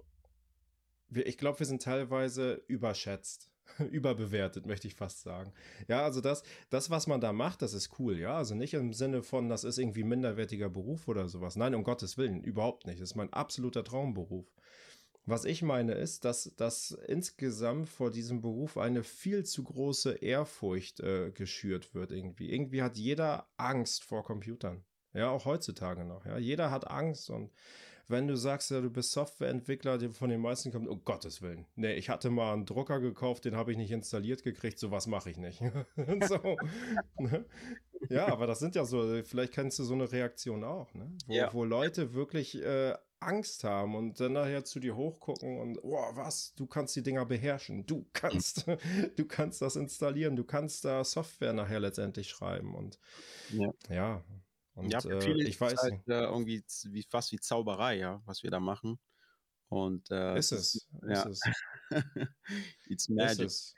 wir, 1.09 1.27
ich 1.27 1.37
glaube, 1.37 1.59
wir 1.59 1.65
sind 1.65 1.81
teilweise 1.81 2.63
überschätzt. 2.67 3.49
überbewertet, 3.91 4.65
möchte 4.65 4.87
ich 4.87 4.95
fast 4.95 5.21
sagen. 5.21 5.51
Ja, 5.87 6.03
also 6.03 6.21
das, 6.21 6.43
das, 6.69 6.89
was 6.89 7.07
man 7.07 7.21
da 7.21 7.33
macht, 7.33 7.61
das 7.61 7.73
ist 7.73 7.97
cool, 7.99 8.19
ja. 8.19 8.37
Also 8.37 8.55
nicht 8.55 8.73
im 8.73 8.93
Sinne 8.93 9.23
von, 9.23 9.49
das 9.49 9.63
ist 9.63 9.77
irgendwie 9.77 10.03
minderwertiger 10.03 10.69
Beruf 10.69 11.07
oder 11.07 11.27
sowas. 11.27 11.55
Nein, 11.55 11.73
um 11.75 11.83
Gottes 11.83 12.17
Willen, 12.17 12.43
überhaupt 12.43 12.85
nicht. 12.85 13.01
Das 13.01 13.11
ist 13.11 13.15
mein 13.15 13.31
absoluter 13.33 13.83
Traumberuf. 13.83 14.45
Was 15.25 15.45
ich 15.45 15.61
meine 15.61 15.93
ist, 15.93 16.25
dass, 16.25 16.53
dass 16.57 16.91
insgesamt 16.91 17.87
vor 17.87 18.11
diesem 18.11 18.41
Beruf 18.41 18.77
eine 18.77 19.03
viel 19.03 19.45
zu 19.45 19.63
große 19.63 20.15
Ehrfurcht 20.15 20.99
äh, 20.99 21.31
geschürt 21.31 21.95
wird 21.95 22.11
irgendwie. 22.11 22.51
Irgendwie 22.51 22.81
hat 22.81 22.97
jeder 22.97 23.47
Angst 23.55 24.03
vor 24.03 24.23
Computern. 24.23 24.83
Ja, 25.13 25.29
auch 25.29 25.45
heutzutage 25.45 26.03
noch. 26.03 26.25
Ja, 26.25 26.37
jeder 26.37 26.71
hat 26.71 26.89
Angst 26.89 27.29
und 27.29 27.51
wenn 28.07 28.27
du 28.27 28.35
sagst, 28.35 28.69
ja, 28.71 28.81
du 28.81 28.89
bist 28.89 29.11
Softwareentwickler, 29.11 29.97
die 29.97 30.09
von 30.09 30.29
den 30.29 30.41
meisten 30.41 30.71
kommt, 30.71 30.89
um 30.89 31.03
Gottes 31.05 31.41
Willen. 31.41 31.65
Nee, 31.75 31.93
ich 31.93 32.09
hatte 32.09 32.29
mal 32.29 32.53
einen 32.53 32.65
Drucker 32.65 32.99
gekauft, 32.99 33.45
den 33.45 33.55
habe 33.55 33.71
ich 33.71 33.77
nicht 33.77 33.91
installiert 33.91 34.43
gekriegt, 34.43 34.77
sowas 34.77 35.07
mache 35.07 35.29
ich 35.29 35.37
nicht. 35.37 35.59
so, 36.27 36.57
ne? 37.17 37.45
Ja, 38.09 38.27
aber 38.27 38.45
das 38.45 38.59
sind 38.59 38.75
ja 38.75 38.83
so, 38.83 39.23
vielleicht 39.23 39.53
kennst 39.53 39.79
du 39.79 39.83
so 39.83 39.93
eine 39.93 40.11
Reaktion 40.11 40.65
auch, 40.65 40.93
ne? 40.93 41.09
Wo, 41.27 41.33
ja. 41.33 41.53
wo 41.53 41.63
Leute 41.63 42.13
wirklich 42.13 42.61
äh, 42.61 42.93
Angst 43.25 43.63
haben 43.63 43.95
und 43.95 44.19
dann 44.19 44.33
nachher 44.33 44.63
zu 44.65 44.79
dir 44.79 44.95
hochgucken 44.95 45.59
und, 45.59 45.79
oh, 45.83 45.97
was, 46.13 46.53
du 46.55 46.65
kannst 46.67 46.95
die 46.95 47.03
Dinger 47.03 47.25
beherrschen, 47.25 47.85
du 47.85 48.05
kannst, 48.13 48.65
du 49.15 49.25
kannst 49.25 49.61
das 49.61 49.75
installieren, 49.75 50.35
du 50.35 50.43
kannst 50.43 50.85
da 50.85 51.03
Software 51.03 51.53
nachher 51.53 51.79
letztendlich 51.79 52.29
schreiben 52.29 52.75
und 52.75 52.99
ja, 53.49 53.69
ja 53.89 54.23
und 54.75 54.91
ja, 54.91 54.99
äh, 55.05 55.43
ich 55.43 55.59
weiß 55.59 55.77
halt. 55.83 56.07
Äh, 56.07 56.23
irgendwie 56.23 56.63
wie, 56.85 57.03
fast 57.03 57.31
wie 57.31 57.39
Zauberei, 57.39 57.97
ja, 57.97 58.21
was 58.25 58.43
wir 58.43 58.51
da 58.51 58.59
machen. 58.59 58.99
Und 59.69 60.09
äh, 60.11 60.37
ist 60.37 60.51
es, 60.51 60.87
ja. 61.07 61.23
ist 61.23 61.25
es. 61.25 61.91
It's 62.87 63.09
magic. 63.09 63.45
Es. 63.45 63.75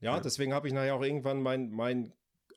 Ja, 0.00 0.16
ja, 0.16 0.20
deswegen 0.20 0.54
habe 0.54 0.68
ich 0.68 0.74
nachher 0.74 0.94
auch 0.94 1.02
irgendwann 1.02 1.40
mein, 1.42 1.70
mein 1.70 2.12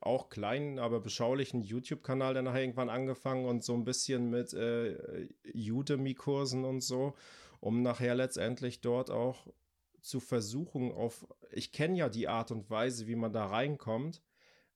auch 0.06 0.30
kleinen, 0.30 0.80
aber 0.80 1.00
beschaulichen 1.00 1.62
YouTube-Kanal 1.62 2.34
dann 2.34 2.46
nachher 2.46 2.62
irgendwann 2.62 2.90
angefangen 2.90 3.46
und 3.46 3.64
so 3.64 3.74
ein 3.74 3.86
bisschen 3.86 4.30
mit 4.30 4.54
äh, 4.54 5.28
Udemy-Kursen 5.54 6.66
und 6.66 6.82
so, 6.82 7.14
um 7.60 7.82
nachher 7.82 8.16
letztendlich 8.16 8.82
dort 8.82 9.10
auch 9.10 9.48
zu 10.02 10.20
versuchen 10.20 10.92
auf, 10.92 11.26
ich 11.52 11.72
kenne 11.72 11.98
ja 11.98 12.10
die 12.10 12.28
Art 12.28 12.52
und 12.52 12.70
Weise, 12.70 13.08
wie 13.08 13.16
man 13.16 13.32
da 13.32 13.46
reinkommt, 13.46 14.22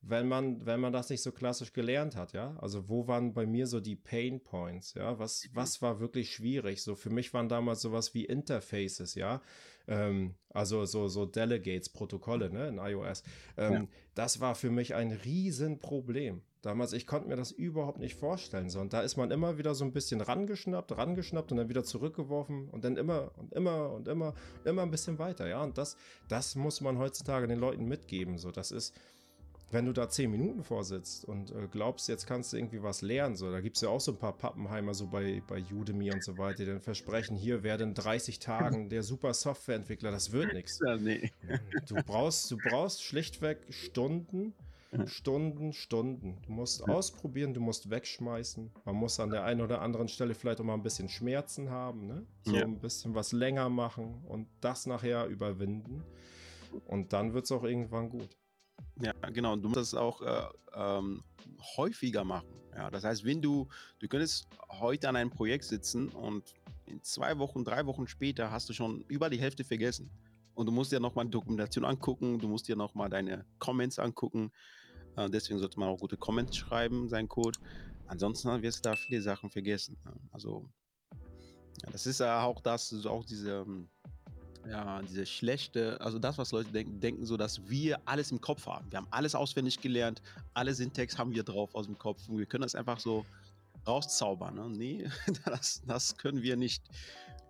wenn 0.01 0.27
man, 0.27 0.65
wenn 0.65 0.79
man 0.79 0.93
das 0.93 1.09
nicht 1.09 1.21
so 1.21 1.31
klassisch 1.31 1.73
gelernt 1.73 2.15
hat, 2.15 2.33
ja. 2.33 2.55
Also 2.59 2.87
wo 2.87 3.07
waren 3.07 3.33
bei 3.33 3.45
mir 3.45 3.67
so 3.67 3.79
die 3.79 3.95
Pain 3.95 4.41
Points, 4.41 4.93
ja? 4.93 5.17
Was, 5.19 5.45
mhm. 5.45 5.49
was 5.53 5.81
war 5.81 5.99
wirklich 5.99 6.31
schwierig? 6.31 6.81
So 6.81 6.95
für 6.95 7.09
mich 7.09 7.33
waren 7.33 7.49
damals 7.49 7.81
sowas 7.81 8.13
wie 8.13 8.25
Interfaces, 8.25 9.15
ja. 9.15 9.41
Ähm, 9.87 10.35
also 10.49 10.85
so, 10.85 11.07
so 11.07 11.25
Delegates, 11.25 11.89
Protokolle, 11.89 12.49
ne, 12.49 12.67
in 12.67 12.77
iOS. 12.77 13.23
Ähm, 13.57 13.73
ja. 13.73 13.87
Das 14.15 14.39
war 14.39 14.55
für 14.55 14.69
mich 14.69 14.95
ein 14.95 15.11
Riesenproblem. 15.11 16.41
Damals, 16.61 16.91
ich 16.93 17.07
konnte 17.07 17.29
mir 17.29 17.35
das 17.35 17.51
überhaupt 17.51 17.99
nicht 17.99 18.15
vorstellen. 18.15 18.69
So, 18.69 18.79
und 18.79 18.91
da 18.91 19.01
ist 19.01 19.15
man 19.15 19.31
immer 19.31 19.57
wieder 19.57 19.75
so 19.75 19.85
ein 19.85 19.93
bisschen 19.93 20.21
rangeschnappt, 20.21 20.97
rangeschnappt 20.97 21.51
und 21.51 21.57
dann 21.57 21.69
wieder 21.69 21.83
zurückgeworfen 21.83 22.67
und 22.69 22.83
dann 22.83 22.97
immer 22.97 23.31
und 23.37 23.53
immer 23.53 23.91
und 23.91 24.07
immer, 24.07 24.33
immer 24.65 24.81
ein 24.81 24.91
bisschen 24.91 25.19
weiter, 25.19 25.47
ja. 25.47 25.63
Und 25.63 25.77
das, 25.77 25.95
das 26.27 26.55
muss 26.55 26.81
man 26.81 26.97
heutzutage 26.97 27.47
den 27.47 27.59
Leuten 27.59 27.85
mitgeben. 27.85 28.37
So, 28.37 28.51
das 28.51 28.71
ist, 28.71 28.93
wenn 29.71 29.85
du 29.85 29.91
da 29.91 30.09
zehn 30.09 30.31
Minuten 30.31 30.63
vorsitzt 30.63 31.25
und 31.25 31.51
äh, 31.51 31.67
glaubst, 31.69 32.07
jetzt 32.07 32.25
kannst 32.25 32.53
du 32.53 32.57
irgendwie 32.57 32.81
was 32.81 33.01
lernen, 33.01 33.35
so, 33.35 33.51
da 33.51 33.59
gibt 33.59 33.75
es 33.75 33.81
ja 33.81 33.89
auch 33.89 33.99
so 33.99 34.13
ein 34.13 34.17
paar 34.17 34.37
Pappenheimer 34.37 34.93
so 34.93 35.07
bei, 35.07 35.41
bei 35.47 35.61
Udemy 35.61 36.11
und 36.11 36.23
so 36.23 36.37
weiter, 36.37 36.63
die 36.63 36.65
dann 36.65 36.79
versprechen, 36.79 37.35
hier 37.35 37.63
werden 37.63 37.93
30 37.93 38.39
Tagen 38.39 38.89
der 38.89 39.03
super 39.03 39.33
Softwareentwickler, 39.33 40.11
das 40.11 40.31
wird 40.31 40.53
nichts. 40.53 40.79
Ja, 40.85 40.95
nee. 40.95 41.31
Du 41.87 41.95
brauchst, 41.95 42.49
du 42.51 42.57
brauchst 42.57 43.03
schlichtweg 43.03 43.59
Stunden, 43.69 44.53
Stunden, 45.05 45.73
Stunden. 45.73 46.37
Du 46.45 46.53
musst 46.53 46.87
ausprobieren, 46.87 47.53
du 47.53 47.59
musst 47.59 47.89
wegschmeißen. 47.89 48.71
Man 48.85 48.95
muss 48.95 49.19
an 49.19 49.29
der 49.29 49.43
einen 49.43 49.61
oder 49.61 49.81
anderen 49.81 50.07
Stelle 50.07 50.33
vielleicht 50.33 50.61
auch 50.61 50.65
mal 50.65 50.75
ein 50.75 50.83
bisschen 50.83 51.09
Schmerzen 51.09 51.69
haben, 51.69 52.07
ne? 52.07 52.25
So 52.43 52.55
ja. 52.55 52.63
ein 52.63 52.79
bisschen 52.79 53.13
was 53.13 53.33
länger 53.33 53.69
machen 53.69 54.23
und 54.27 54.47
das 54.61 54.85
nachher 54.85 55.27
überwinden. 55.27 56.03
Und 56.85 57.11
dann 57.13 57.33
wird 57.33 57.45
es 57.45 57.51
auch 57.51 57.63
irgendwann 57.63 58.09
gut. 58.09 58.37
Ja, 59.01 59.13
genau. 59.31 59.55
Du 59.55 59.69
musst 59.69 59.77
das 59.77 59.93
auch 59.93 60.21
äh, 60.21 60.47
ähm, 60.75 61.23
häufiger 61.77 62.23
machen. 62.23 62.47
Ja, 62.75 62.91
das 62.91 63.03
heißt, 63.03 63.25
wenn 63.25 63.41
du, 63.41 63.67
du 63.99 64.07
könntest 64.07 64.47
heute 64.69 65.09
an 65.09 65.15
einem 65.15 65.31
Projekt 65.31 65.65
sitzen 65.65 66.09
und 66.09 66.53
in 66.85 67.01
zwei 67.03 67.37
Wochen, 67.37 67.63
drei 67.63 67.85
Wochen 67.85 68.07
später 68.07 68.51
hast 68.51 68.69
du 68.69 68.73
schon 68.73 69.03
über 69.07 69.29
die 69.29 69.39
Hälfte 69.39 69.63
vergessen. 69.63 70.09
Und 70.53 70.65
du 70.65 70.71
musst 70.71 70.91
dir 70.91 70.99
nochmal 70.99 71.27
Dokumentation 71.27 71.85
angucken, 71.85 72.39
du 72.39 72.47
musst 72.47 72.67
dir 72.67 72.75
nochmal 72.75 73.09
deine 73.09 73.45
Comments 73.59 73.99
angucken. 73.99 74.51
Äh, 75.15 75.29
deswegen 75.29 75.59
sollte 75.59 75.79
man 75.79 75.89
auch 75.89 75.99
gute 75.99 76.17
Comments 76.17 76.55
schreiben, 76.55 77.09
sein 77.09 77.27
Code. 77.27 77.59
Ansonsten 78.07 78.61
wirst 78.61 78.85
du 78.85 78.89
da 78.89 78.95
viele 78.95 79.21
Sachen 79.21 79.49
vergessen. 79.49 79.97
Also, 80.31 80.67
ja, 81.83 81.91
das 81.91 82.07
ist 82.07 82.19
ja 82.19 82.43
auch 82.43 82.61
das, 82.61 83.05
auch 83.05 83.25
diese 83.25 83.65
ähm, 83.67 83.89
ja, 84.69 85.01
diese 85.01 85.25
schlechte, 85.25 85.99
also 86.01 86.19
das, 86.19 86.37
was 86.37 86.51
Leute 86.51 86.71
denken, 86.71 86.99
denken 86.99 87.25
so, 87.25 87.37
dass 87.37 87.69
wir 87.69 87.99
alles 88.05 88.31
im 88.31 88.41
Kopf 88.41 88.65
haben. 88.65 88.89
Wir 88.91 88.97
haben 88.97 89.07
alles 89.11 89.35
auswendig 89.35 89.79
gelernt, 89.79 90.21
alle 90.53 90.73
Syntax 90.73 91.17
haben 91.17 91.33
wir 91.33 91.43
drauf 91.43 91.73
aus 91.75 91.85
dem 91.85 91.97
Kopf 91.97 92.27
und 92.27 92.37
wir 92.37 92.45
können 92.45 92.63
das 92.63 92.75
einfach 92.75 92.99
so 92.99 93.25
rauszaubern. 93.87 94.55
Ne? 94.55 94.69
Nee, 94.69 95.09
das, 95.45 95.81
das 95.85 96.17
können 96.17 96.41
wir 96.41 96.57
nicht. 96.57 96.83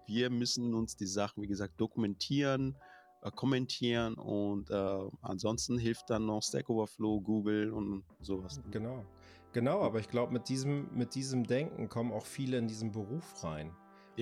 Wir 0.06 0.30
müssen 0.30 0.74
uns 0.74 0.96
die 0.96 1.08
Sachen, 1.08 1.44
wie 1.44 1.48
gesagt, 1.48 1.80
dokumentieren, 1.82 2.76
äh, 3.22 3.32
kommentieren 3.32 4.14
und 4.16 4.70
äh, 4.70 5.00
ansonsten 5.22 5.78
hilft 5.78 6.10
dann 6.10 6.26
noch 6.26 6.42
Stack 6.44 6.70
Overflow, 6.70 7.20
Google 7.22 7.72
und 7.72 8.04
sowas. 8.22 8.62
Genau. 8.72 9.06
Genau, 9.54 9.82
aber 9.82 10.00
ich 10.00 10.08
glaube, 10.08 10.34
mit 10.34 10.50
diesem, 10.50 10.88
mit 10.94 11.16
diesem 11.16 11.46
Denken 11.46 11.90
kommen 11.90 12.12
auch 12.12 12.26
viele 12.26 12.58
in 12.58 12.68
diesen 12.68 12.92
Beruf 12.92 13.44
rein. 13.44 13.72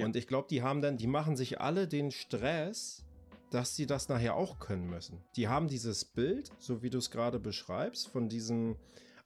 Und 0.03 0.15
ich 0.15 0.27
glaube, 0.27 0.47
die 0.49 0.61
haben 0.61 0.81
dann, 0.81 0.97
die 0.97 1.07
machen 1.07 1.35
sich 1.35 1.61
alle 1.61 1.87
den 1.87 2.11
Stress, 2.11 3.05
dass 3.49 3.75
sie 3.75 3.85
das 3.85 4.09
nachher 4.09 4.35
auch 4.35 4.59
können 4.59 4.89
müssen. 4.89 5.21
Die 5.35 5.47
haben 5.47 5.67
dieses 5.67 6.03
Bild, 6.03 6.51
so 6.59 6.83
wie 6.83 6.89
du 6.89 6.97
es 6.97 7.11
gerade 7.11 7.39
beschreibst, 7.39 8.09
von 8.09 8.27
diesem 8.27 8.75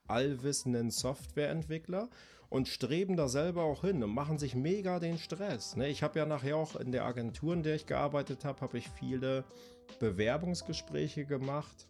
allwissenden 0.06 0.90
Softwareentwickler 0.90 2.08
und 2.48 2.68
streben 2.68 3.16
da 3.16 3.28
selber 3.28 3.62
auch 3.62 3.82
hin 3.82 4.02
und 4.02 4.10
machen 4.10 4.38
sich 4.38 4.54
mega 4.54 4.98
den 4.98 5.18
Stress. 5.18 5.76
Ne? 5.76 5.88
Ich 5.88 6.02
habe 6.02 6.18
ja 6.18 6.26
nachher 6.26 6.56
auch 6.56 6.76
in 6.76 6.92
der 6.92 7.04
Agentur, 7.04 7.54
in 7.54 7.62
der 7.62 7.76
ich 7.76 7.86
gearbeitet 7.86 8.44
habe, 8.44 8.60
habe 8.60 8.78
ich 8.78 8.88
viele 8.88 9.44
Bewerbungsgespräche 9.98 11.24
gemacht, 11.24 11.88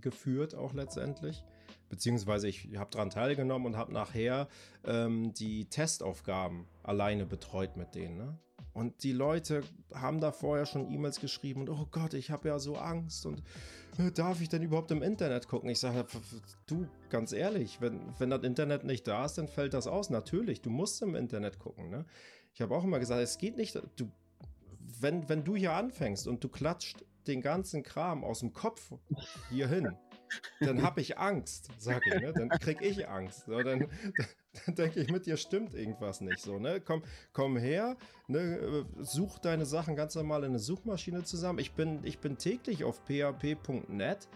geführt 0.00 0.54
auch 0.54 0.72
letztendlich 0.72 1.44
beziehungsweise 1.90 2.48
ich 2.48 2.70
habe 2.78 2.90
daran 2.90 3.10
teilgenommen 3.10 3.66
und 3.66 3.76
habe 3.76 3.92
nachher 3.92 4.48
ähm, 4.84 5.34
die 5.34 5.66
Testaufgaben 5.66 6.66
alleine 6.82 7.26
betreut 7.26 7.76
mit 7.76 7.94
denen. 7.94 8.16
Ne? 8.16 8.38
Und 8.72 9.02
die 9.02 9.12
Leute 9.12 9.62
haben 9.92 10.20
da 10.20 10.32
vorher 10.32 10.64
schon 10.64 10.90
E-Mails 10.90 11.20
geschrieben 11.20 11.62
und 11.62 11.70
oh 11.70 11.86
Gott, 11.90 12.14
ich 12.14 12.30
habe 12.30 12.48
ja 12.48 12.58
so 12.58 12.76
Angst 12.76 13.26
und 13.26 13.42
äh, 13.98 14.12
darf 14.12 14.40
ich 14.40 14.48
denn 14.48 14.62
überhaupt 14.62 14.92
im 14.92 15.02
Internet 15.02 15.48
gucken? 15.48 15.68
Ich 15.68 15.80
sage, 15.80 16.06
du, 16.66 16.86
ganz 17.10 17.32
ehrlich, 17.32 17.80
wenn, 17.80 18.00
wenn 18.18 18.30
das 18.30 18.44
Internet 18.44 18.84
nicht 18.84 19.06
da 19.06 19.24
ist, 19.24 19.36
dann 19.36 19.48
fällt 19.48 19.74
das 19.74 19.88
aus. 19.88 20.08
Natürlich, 20.08 20.62
du 20.62 20.70
musst 20.70 21.02
im 21.02 21.16
Internet 21.16 21.58
gucken. 21.58 21.90
Ne? 21.90 22.06
Ich 22.54 22.62
habe 22.62 22.74
auch 22.76 22.84
immer 22.84 23.00
gesagt, 23.00 23.20
es 23.20 23.38
geht 23.38 23.56
nicht, 23.56 23.80
du, 23.96 24.10
wenn, 25.00 25.28
wenn 25.28 25.42
du 25.42 25.56
hier 25.56 25.72
anfängst 25.72 26.28
und 26.28 26.44
du 26.44 26.48
klatscht 26.48 27.04
den 27.26 27.40
ganzen 27.40 27.82
Kram 27.82 28.22
aus 28.22 28.40
dem 28.40 28.52
Kopf 28.52 28.92
hier 29.50 29.68
hin, 29.68 29.96
dann 30.60 30.82
habe 30.82 31.00
ich 31.00 31.18
Angst, 31.18 31.68
sag 31.78 32.06
ich, 32.06 32.14
ne? 32.20 32.32
Dann 32.32 32.48
krieg 32.48 32.80
ich 32.82 33.08
Angst. 33.08 33.46
So, 33.46 33.62
dann, 33.62 33.88
dann 34.66 34.74
denke 34.74 35.00
ich, 35.00 35.10
mit 35.10 35.26
dir 35.26 35.36
stimmt 35.36 35.74
irgendwas 35.74 36.20
nicht. 36.20 36.40
So, 36.40 36.58
ne? 36.58 36.80
Komm, 36.80 37.02
komm 37.32 37.56
her, 37.56 37.96
ne? 38.28 38.86
such 38.98 39.38
deine 39.38 39.66
Sachen 39.66 39.96
ganz 39.96 40.14
normal 40.14 40.44
in 40.44 40.50
eine 40.50 40.58
Suchmaschine 40.58 41.24
zusammen. 41.24 41.58
Ich 41.58 41.72
bin, 41.72 42.00
ich 42.04 42.18
bin 42.18 42.38
täglich 42.38 42.84
auf 42.84 43.00
php.net 43.04 44.28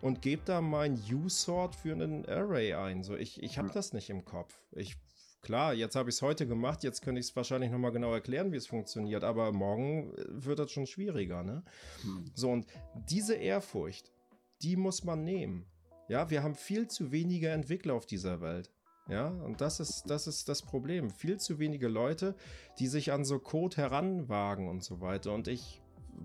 und 0.00 0.22
gebe 0.22 0.42
da 0.44 0.60
mein 0.60 0.98
U-Sort 1.12 1.74
für 1.74 1.92
einen 1.92 2.26
Array 2.26 2.74
ein. 2.74 3.02
So, 3.02 3.16
ich, 3.16 3.42
ich 3.42 3.58
habe 3.58 3.70
das 3.72 3.92
nicht 3.92 4.10
im 4.10 4.24
Kopf. 4.24 4.58
Ich 4.72 4.96
Klar, 5.42 5.72
jetzt 5.72 5.96
habe 5.96 6.10
ich 6.10 6.16
es 6.16 6.22
heute 6.22 6.46
gemacht, 6.46 6.82
jetzt 6.82 7.00
könnte 7.00 7.18
ich 7.18 7.28
es 7.28 7.36
wahrscheinlich 7.36 7.70
nochmal 7.70 7.92
genau 7.92 8.12
erklären, 8.12 8.52
wie 8.52 8.56
es 8.56 8.66
funktioniert, 8.66 9.24
aber 9.24 9.52
morgen 9.52 10.12
äh, 10.14 10.24
wird 10.28 10.58
das 10.58 10.70
schon 10.70 10.86
schwieriger, 10.86 11.42
ne? 11.42 11.62
Hm. 12.02 12.30
So, 12.34 12.50
und 12.50 12.66
diese 13.08 13.34
Ehrfurcht, 13.34 14.12
die 14.62 14.76
muss 14.76 15.04
man 15.04 15.24
nehmen. 15.24 15.66
Ja, 16.08 16.30
wir 16.30 16.42
haben 16.42 16.54
viel 16.54 16.88
zu 16.88 17.12
wenige 17.12 17.50
Entwickler 17.50 17.94
auf 17.94 18.06
dieser 18.06 18.40
Welt. 18.40 18.70
Ja, 19.08 19.28
und 19.28 19.60
das 19.60 19.80
ist, 19.80 20.04
das 20.06 20.26
ist 20.26 20.48
das 20.48 20.62
Problem. 20.62 21.10
Viel 21.10 21.38
zu 21.38 21.58
wenige 21.58 21.88
Leute, 21.88 22.36
die 22.78 22.86
sich 22.86 23.12
an 23.12 23.24
so 23.24 23.38
Code 23.38 23.76
heranwagen 23.76 24.68
und 24.68 24.84
so 24.84 25.00
weiter. 25.00 25.32
Und 25.32 25.48
ich, 25.48 25.82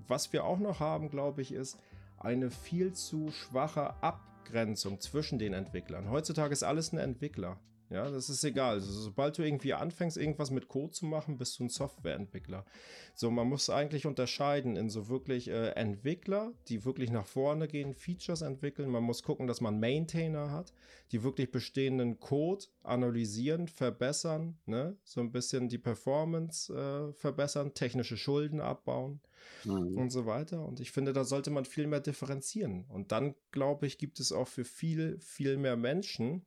was 0.07 0.33
wir 0.33 0.43
auch 0.43 0.59
noch 0.59 0.79
haben, 0.79 1.09
glaube 1.09 1.41
ich, 1.41 1.51
ist 1.51 1.79
eine 2.19 2.51
viel 2.51 2.93
zu 2.93 3.31
schwache 3.31 4.01
Abgrenzung 4.03 4.99
zwischen 5.01 5.39
den 5.39 5.53
Entwicklern. 5.53 6.09
Heutzutage 6.09 6.53
ist 6.53 6.63
alles 6.63 6.91
ein 6.91 6.99
Entwickler. 6.99 7.59
Ja, 7.89 8.09
das 8.09 8.29
ist 8.29 8.43
egal. 8.43 8.75
Also, 8.75 8.91
sobald 8.91 9.37
du 9.37 9.43
irgendwie 9.43 9.73
anfängst, 9.73 10.17
irgendwas 10.17 10.49
mit 10.49 10.67
Code 10.67 10.91
zu 10.91 11.05
machen, 11.05 11.37
bist 11.37 11.59
du 11.59 11.65
ein 11.65 11.69
Softwareentwickler. 11.69 12.65
So, 13.13 13.29
man 13.29 13.47
muss 13.47 13.69
eigentlich 13.69 14.05
unterscheiden 14.05 14.75
in 14.75 14.89
so 14.89 15.07
wirklich 15.07 15.49
äh, 15.49 15.69
Entwickler, 15.69 16.53
die 16.67 16.83
wirklich 16.83 17.11
nach 17.11 17.27
vorne 17.27 17.67
gehen, 17.67 17.93
Features 17.93 18.41
entwickeln. 18.41 18.89
Man 18.89 19.03
muss 19.03 19.23
gucken, 19.23 19.47
dass 19.47 19.61
man 19.61 19.79
Maintainer 19.79 20.51
hat, 20.51 20.73
die 21.11 21.23
wirklich 21.23 21.51
bestehenden 21.51 22.19
Code 22.19 22.65
analysieren, 22.83 23.67
verbessern, 23.67 24.57
ne? 24.65 24.97
so 25.03 25.21
ein 25.21 25.31
bisschen 25.31 25.69
die 25.69 25.77
Performance 25.77 26.73
äh, 26.73 27.13
verbessern, 27.13 27.73
technische 27.73 28.17
Schulden 28.17 28.61
abbauen 28.61 29.21
mhm. 29.63 29.97
und 29.97 30.09
so 30.09 30.25
weiter. 30.25 30.65
Und 30.65 30.79
ich 30.79 30.91
finde, 30.91 31.13
da 31.13 31.23
sollte 31.23 31.51
man 31.51 31.65
viel 31.65 31.87
mehr 31.87 31.99
differenzieren. 31.99 32.85
Und 32.89 33.11
dann, 33.11 33.35
glaube 33.51 33.85
ich, 33.85 33.97
gibt 33.97 34.19
es 34.19 34.31
auch 34.31 34.47
für 34.47 34.65
viel, 34.65 35.19
viel 35.19 35.57
mehr 35.57 35.77
Menschen, 35.77 36.45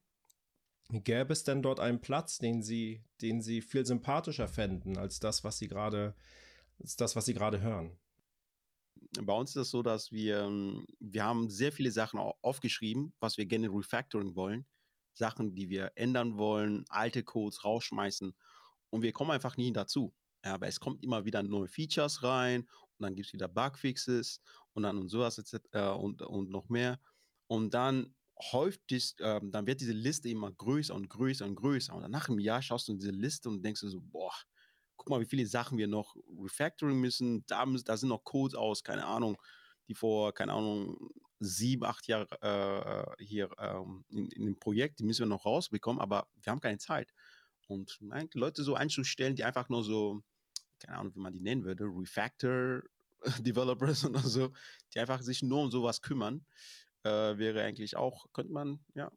Gäbe 0.90 1.32
es 1.32 1.44
denn 1.44 1.62
dort 1.62 1.80
einen 1.80 2.00
Platz, 2.00 2.38
den 2.38 2.62
Sie, 2.62 3.04
den 3.20 3.42
Sie 3.42 3.60
viel 3.60 3.84
sympathischer 3.84 4.48
fänden 4.48 4.96
als 4.96 5.20
das, 5.20 5.44
was 5.44 5.58
Sie 5.58 5.68
gerade, 5.68 6.14
das, 6.78 7.14
was 7.14 7.26
Sie 7.26 7.34
gerade 7.34 7.60
hören? 7.60 7.98
Bei 9.22 9.34
uns 9.34 9.50
ist 9.50 9.56
es 9.56 9.70
so, 9.70 9.82
dass 9.82 10.12
wir, 10.12 10.50
wir 10.98 11.24
haben 11.24 11.50
sehr 11.50 11.72
viele 11.72 11.90
Sachen 11.90 12.18
aufgeschrieben, 12.18 13.12
was 13.20 13.36
wir 13.36 13.46
gerne 13.46 13.68
refactoring 13.68 14.34
wollen. 14.34 14.66
Sachen, 15.12 15.54
die 15.54 15.68
wir 15.68 15.92
ändern 15.94 16.38
wollen, 16.38 16.84
alte 16.88 17.22
Codes 17.22 17.64
rausschmeißen. 17.64 18.34
Und 18.90 19.02
wir 19.02 19.12
kommen 19.12 19.30
einfach 19.30 19.56
nie 19.56 19.72
dazu. 19.72 20.14
Aber 20.42 20.68
es 20.68 20.80
kommt 20.80 21.02
immer 21.02 21.24
wieder 21.24 21.42
neue 21.42 21.68
Features 21.68 22.22
rein 22.22 22.62
und 22.62 23.02
dann 23.02 23.14
gibt 23.14 23.26
es 23.26 23.32
wieder 23.32 23.48
Bugfixes 23.48 24.40
und 24.72 24.84
dann 24.84 24.96
und 24.96 25.08
sowas 25.08 25.38
äh, 25.72 25.88
und, 25.88 26.22
und 26.22 26.50
noch 26.50 26.68
mehr. 26.68 27.00
Und 27.46 27.74
dann 27.74 28.14
häufig, 28.40 29.14
ähm, 29.20 29.50
dann 29.50 29.66
wird 29.66 29.80
diese 29.80 29.92
Liste 29.92 30.28
immer 30.28 30.50
größer 30.50 30.94
und 30.94 31.08
größer 31.08 31.44
und 31.44 31.56
größer. 31.56 31.94
Und 31.94 32.10
nach 32.10 32.28
einem 32.28 32.38
Jahr 32.38 32.62
schaust 32.62 32.88
du 32.88 32.92
in 32.92 32.98
diese 32.98 33.10
Liste 33.10 33.48
und 33.48 33.62
denkst 33.62 33.80
du 33.80 33.88
so, 33.88 34.00
boah, 34.00 34.32
guck 34.96 35.10
mal, 35.10 35.20
wie 35.20 35.26
viele 35.26 35.46
Sachen 35.46 35.78
wir 35.78 35.88
noch 35.88 36.16
refactoring 36.40 37.00
müssen. 37.00 37.44
Da, 37.46 37.64
da 37.66 37.96
sind 37.96 38.08
noch 38.08 38.24
Codes 38.24 38.54
aus, 38.54 38.84
keine 38.84 39.06
Ahnung, 39.06 39.36
die 39.88 39.94
vor, 39.94 40.32
keine 40.32 40.52
Ahnung, 40.52 41.10
sieben, 41.40 41.84
acht 41.84 42.06
Jahren 42.08 42.26
äh, 42.40 43.24
hier 43.24 43.50
ähm, 43.58 44.04
in, 44.08 44.28
in, 44.30 44.46
dem 44.46 44.58
Projekt, 44.58 44.98
die 44.98 45.04
müssen 45.04 45.20
wir 45.20 45.26
noch 45.26 45.46
rausbekommen, 45.46 46.00
aber 46.00 46.28
wir 46.42 46.50
haben 46.50 46.60
keine 46.60 46.78
Zeit. 46.78 47.12
Und 47.68 47.98
nein, 48.00 48.28
Leute 48.34 48.62
so 48.62 48.74
einzustellen, 48.74 49.36
die 49.36 49.44
einfach 49.44 49.68
nur 49.68 49.84
so, 49.84 50.22
keine 50.80 50.98
Ahnung, 50.98 51.14
wie 51.14 51.20
man 51.20 51.32
die 51.32 51.40
nennen 51.40 51.64
würde, 51.64 51.84
Refactor 51.84 52.82
Developers 53.40 54.04
oder 54.04 54.20
so, 54.20 54.52
die 54.92 55.00
einfach 55.00 55.22
sich 55.22 55.42
nur 55.42 55.62
um 55.62 55.70
sowas 55.70 56.02
kümmern, 56.02 56.44
äh, 57.04 57.38
wäre 57.38 57.62
eigentlich 57.62 57.96
auch, 57.96 58.26
könnte 58.32 58.52
man, 58.52 58.80
ja. 58.94 59.10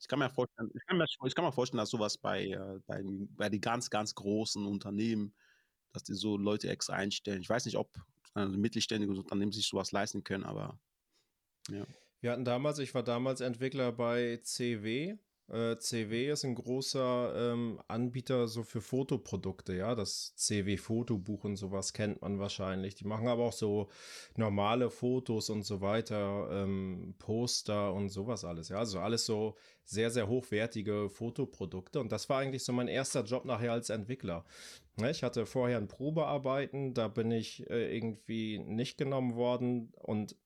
Ich 0.00 0.08
kann 0.08 0.18
mir 0.18 0.28
vorstellen, 0.28 0.70
ich 0.74 0.86
kann 0.86 0.98
mir, 0.98 1.06
ich 1.24 1.34
kann 1.34 1.44
mir 1.44 1.52
vorstellen, 1.52 1.78
dass 1.78 1.90
sowas 1.90 2.18
bei, 2.18 2.48
äh, 2.48 2.80
bei, 2.86 3.02
bei 3.04 3.48
den 3.48 3.60
ganz, 3.60 3.88
ganz 3.88 4.14
großen 4.14 4.66
Unternehmen, 4.66 5.34
dass 5.92 6.02
die 6.02 6.14
so 6.14 6.36
Leute 6.36 6.68
extra 6.68 6.94
einstellen. 6.94 7.40
Ich 7.40 7.48
weiß 7.48 7.64
nicht, 7.64 7.76
ob 7.76 7.90
äh, 8.34 8.44
mittelständige 8.46 9.12
Unternehmen 9.12 9.52
sich 9.52 9.66
sowas 9.66 9.92
leisten 9.92 10.24
können, 10.24 10.44
aber 10.44 10.78
ja. 11.70 11.86
Wir 12.20 12.32
hatten 12.32 12.44
damals, 12.44 12.78
ich 12.78 12.94
war 12.94 13.02
damals 13.02 13.40
Entwickler 13.40 13.92
bei 13.92 14.38
CW 14.42 15.18
äh, 15.48 15.76
CW 15.76 16.30
ist 16.30 16.44
ein 16.44 16.54
großer 16.54 17.52
ähm, 17.52 17.80
Anbieter 17.86 18.48
so 18.48 18.62
für 18.62 18.80
Fotoprodukte, 18.80 19.74
ja. 19.74 19.94
Das 19.94 20.34
CW-Fotobuch 20.36 21.44
und 21.44 21.56
sowas 21.56 21.92
kennt 21.92 22.22
man 22.22 22.38
wahrscheinlich. 22.38 22.94
Die 22.94 23.06
machen 23.06 23.28
aber 23.28 23.44
auch 23.44 23.52
so 23.52 23.88
normale 24.36 24.90
Fotos 24.90 25.50
und 25.50 25.62
so 25.64 25.80
weiter, 25.80 26.48
ähm, 26.50 27.14
Poster 27.18 27.92
und 27.92 28.08
sowas 28.08 28.44
alles, 28.44 28.70
ja. 28.70 28.78
Also 28.78 29.00
alles 29.00 29.26
so 29.26 29.56
sehr, 29.84 30.10
sehr 30.10 30.28
hochwertige 30.28 31.10
Fotoprodukte. 31.10 32.00
Und 32.00 32.10
das 32.10 32.28
war 32.30 32.38
eigentlich 32.38 32.64
so 32.64 32.72
mein 32.72 32.88
erster 32.88 33.22
Job 33.22 33.44
nachher 33.44 33.72
als 33.72 33.90
Entwickler. 33.90 34.44
Ne, 34.96 35.10
ich 35.10 35.22
hatte 35.22 35.44
vorher 35.44 35.78
ein 35.78 35.88
Probearbeiten, 35.88 36.94
da 36.94 37.08
bin 37.08 37.30
ich 37.32 37.68
äh, 37.68 37.94
irgendwie 37.94 38.60
nicht 38.60 38.96
genommen 38.96 39.34
worden 39.34 39.92
und 39.96 40.36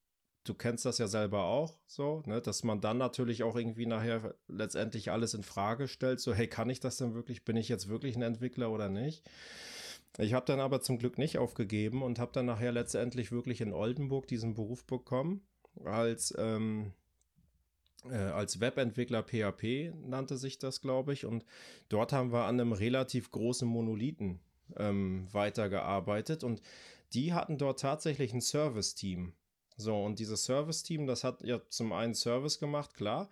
du 0.48 0.54
kennst 0.54 0.84
das 0.84 0.98
ja 0.98 1.06
selber 1.06 1.44
auch 1.44 1.78
so, 1.86 2.22
ne, 2.26 2.40
dass 2.40 2.64
man 2.64 2.80
dann 2.80 2.98
natürlich 2.98 3.42
auch 3.42 3.56
irgendwie 3.56 3.86
nachher 3.86 4.34
letztendlich 4.48 5.10
alles 5.10 5.34
in 5.34 5.42
Frage 5.42 5.88
stellt, 5.88 6.20
so 6.20 6.34
hey, 6.34 6.48
kann 6.48 6.70
ich 6.70 6.80
das 6.80 6.96
denn 6.96 7.14
wirklich, 7.14 7.44
bin 7.44 7.56
ich 7.56 7.68
jetzt 7.68 7.88
wirklich 7.88 8.16
ein 8.16 8.22
Entwickler 8.22 8.70
oder 8.70 8.88
nicht? 8.88 9.28
Ich 10.18 10.32
habe 10.34 10.46
dann 10.46 10.60
aber 10.60 10.80
zum 10.80 10.98
Glück 10.98 11.18
nicht 11.18 11.38
aufgegeben 11.38 12.02
und 12.02 12.18
habe 12.18 12.32
dann 12.32 12.46
nachher 12.46 12.72
letztendlich 12.72 13.30
wirklich 13.30 13.60
in 13.60 13.72
Oldenburg 13.72 14.26
diesen 14.26 14.54
Beruf 14.54 14.84
bekommen 14.84 15.42
als 15.84 16.34
ähm, 16.38 16.92
äh, 18.04 18.16
als 18.16 18.60
Webentwickler 18.60 19.22
PHP 19.22 19.92
nannte 20.06 20.36
sich 20.36 20.58
das, 20.58 20.80
glaube 20.80 21.12
ich. 21.12 21.24
Und 21.24 21.44
dort 21.88 22.12
haben 22.12 22.32
wir 22.32 22.44
an 22.44 22.60
einem 22.60 22.72
relativ 22.72 23.30
großen 23.30 23.68
Monolithen 23.68 24.40
ähm, 24.76 25.26
weitergearbeitet 25.32 26.44
und 26.44 26.62
die 27.14 27.32
hatten 27.32 27.58
dort 27.58 27.80
tatsächlich 27.80 28.32
ein 28.34 28.40
Service-Team. 28.40 29.32
So, 29.78 29.96
und 30.04 30.18
dieses 30.18 30.44
Service-Team, 30.44 31.06
das 31.06 31.22
hat 31.24 31.42
ja 31.42 31.60
zum 31.68 31.92
einen 31.92 32.14
Service 32.14 32.58
gemacht, 32.58 32.94
klar, 32.94 33.30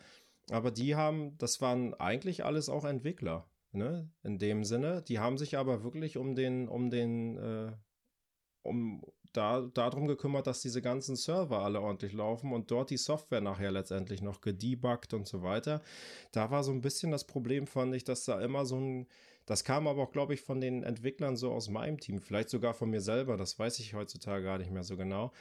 aber 0.50 0.70
die 0.70 0.94
haben, 0.94 1.36
das 1.38 1.60
waren 1.60 1.92
eigentlich 1.94 2.44
alles 2.44 2.68
auch 2.68 2.84
Entwickler, 2.84 3.50
ne? 3.72 4.08
In 4.22 4.38
dem 4.38 4.62
Sinne. 4.62 5.02
Die 5.02 5.18
haben 5.18 5.38
sich 5.38 5.58
aber 5.58 5.82
wirklich 5.82 6.16
um 6.16 6.36
den, 6.36 6.68
um 6.68 6.88
den, 6.88 7.36
äh, 7.36 7.72
um 8.62 9.02
da, 9.32 9.60
darum 9.74 10.06
gekümmert, 10.06 10.46
dass 10.46 10.62
diese 10.62 10.80
ganzen 10.80 11.16
Server 11.16 11.60
alle 11.62 11.80
ordentlich 11.80 12.12
laufen 12.12 12.52
und 12.52 12.70
dort 12.70 12.90
die 12.90 12.96
Software 12.96 13.40
nachher 13.40 13.72
letztendlich 13.72 14.22
noch 14.22 14.40
gedebuggt 14.40 15.14
und 15.14 15.26
so 15.26 15.42
weiter. 15.42 15.82
Da 16.32 16.50
war 16.50 16.64
so 16.64 16.72
ein 16.72 16.80
bisschen 16.80 17.10
das 17.10 17.26
Problem, 17.26 17.66
fand 17.66 17.94
ich, 17.94 18.04
dass 18.04 18.24
da 18.24 18.40
immer 18.40 18.64
so 18.64 18.78
ein, 18.78 19.08
das 19.44 19.64
kam 19.64 19.86
aber 19.86 20.04
auch, 20.04 20.12
glaube 20.12 20.34
ich, 20.34 20.40
von 20.40 20.60
den 20.60 20.82
Entwicklern 20.84 21.36
so 21.36 21.52
aus 21.52 21.68
meinem 21.68 22.00
Team, 22.00 22.20
vielleicht 22.20 22.50
sogar 22.50 22.72
von 22.72 22.90
mir 22.90 23.00
selber, 23.00 23.36
das 23.36 23.58
weiß 23.58 23.78
ich 23.80 23.94
heutzutage 23.94 24.44
gar 24.44 24.58
nicht 24.58 24.70
mehr 24.70 24.84
so 24.84 24.96
genau, 24.96 25.32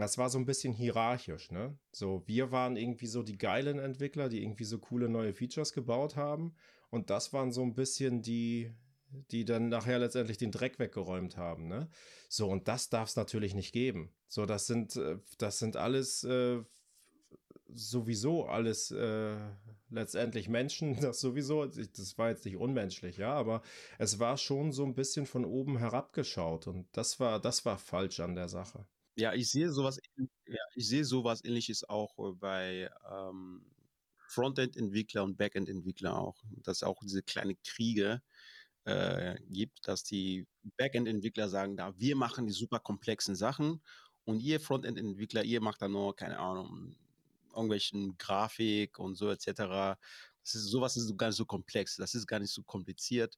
das 0.00 0.16
war 0.16 0.30
so 0.30 0.38
ein 0.38 0.46
bisschen 0.46 0.72
hierarchisch, 0.72 1.50
ne? 1.50 1.76
So, 1.92 2.22
wir 2.26 2.50
waren 2.50 2.76
irgendwie 2.76 3.06
so 3.06 3.22
die 3.22 3.36
geilen 3.36 3.78
Entwickler, 3.78 4.28
die 4.28 4.42
irgendwie 4.42 4.64
so 4.64 4.78
coole 4.78 5.08
neue 5.08 5.34
Features 5.34 5.72
gebaut 5.72 6.16
haben. 6.16 6.54
Und 6.90 7.10
das 7.10 7.32
waren 7.32 7.52
so 7.52 7.62
ein 7.62 7.74
bisschen 7.74 8.22
die, 8.22 8.72
die 9.30 9.44
dann 9.44 9.68
nachher 9.68 9.98
letztendlich 9.98 10.38
den 10.38 10.50
Dreck 10.50 10.78
weggeräumt 10.78 11.36
haben, 11.36 11.68
ne? 11.68 11.88
So, 12.28 12.48
und 12.48 12.68
das 12.68 12.88
darf 12.88 13.10
es 13.10 13.16
natürlich 13.16 13.54
nicht 13.54 13.72
geben. 13.72 14.12
So, 14.28 14.46
das 14.46 14.66
sind, 14.66 14.96
äh, 14.96 15.18
das 15.38 15.58
sind 15.58 15.76
alles 15.76 16.24
äh, 16.24 16.62
sowieso 17.74 18.46
alles 18.46 18.90
äh, 18.90 19.36
letztendlich 19.90 20.48
Menschen, 20.48 20.96
das 21.00 21.20
sowieso, 21.20 21.66
das 21.66 22.18
war 22.18 22.30
jetzt 22.30 22.44
nicht 22.44 22.56
unmenschlich, 22.56 23.18
ja, 23.18 23.32
aber 23.34 23.62
es 23.98 24.18
war 24.18 24.36
schon 24.36 24.72
so 24.72 24.84
ein 24.84 24.94
bisschen 24.94 25.26
von 25.26 25.44
oben 25.44 25.78
herabgeschaut 25.78 26.66
und 26.66 26.86
das 26.92 27.20
war, 27.20 27.40
das 27.40 27.64
war 27.64 27.78
falsch 27.78 28.20
an 28.20 28.34
der 28.34 28.48
Sache. 28.48 28.86
Ja, 29.16 29.34
ich 29.34 29.50
sehe 29.50 29.70
sowas, 29.70 30.00
ja, 30.46 30.62
ich 30.74 30.88
sehe 30.88 31.04
sowas 31.04 31.44
ähnliches 31.44 31.84
auch 31.88 32.18
äh, 32.18 32.32
bei 32.32 32.90
ähm, 33.10 33.64
Frontend-Entwickler 34.28 35.22
und 35.22 35.36
Backend-Entwickler 35.36 36.16
auch. 36.16 36.42
Dass 36.62 36.82
auch 36.82 37.00
diese 37.02 37.22
kleinen 37.22 37.56
Kriege 37.62 38.22
äh, 38.84 39.36
gibt, 39.50 39.86
dass 39.86 40.04
die 40.04 40.46
Backend-Entwickler 40.78 41.48
sagen, 41.48 41.76
da 41.76 41.94
wir 41.98 42.16
machen 42.16 42.46
die 42.46 42.52
super 42.52 42.80
komplexen 42.80 43.34
Sachen 43.36 43.82
und 44.24 44.40
ihr 44.40 44.60
Frontend-Entwickler, 44.60 45.44
ihr 45.44 45.60
macht 45.60 45.82
da 45.82 45.88
nur, 45.88 46.16
keine 46.16 46.38
Ahnung, 46.38 46.96
irgendwelchen 47.54 48.16
Grafik 48.18 48.98
und 48.98 49.16
so 49.16 49.30
etc. 49.30 49.98
Das 50.42 50.54
ist, 50.54 50.64
sowas 50.64 50.96
ist 50.96 51.16
gar 51.18 51.28
nicht 51.28 51.36
so 51.36 51.44
komplex, 51.44 51.96
das 51.96 52.14
ist 52.14 52.26
gar 52.26 52.40
nicht 52.40 52.52
so 52.52 52.62
kompliziert. 52.62 53.36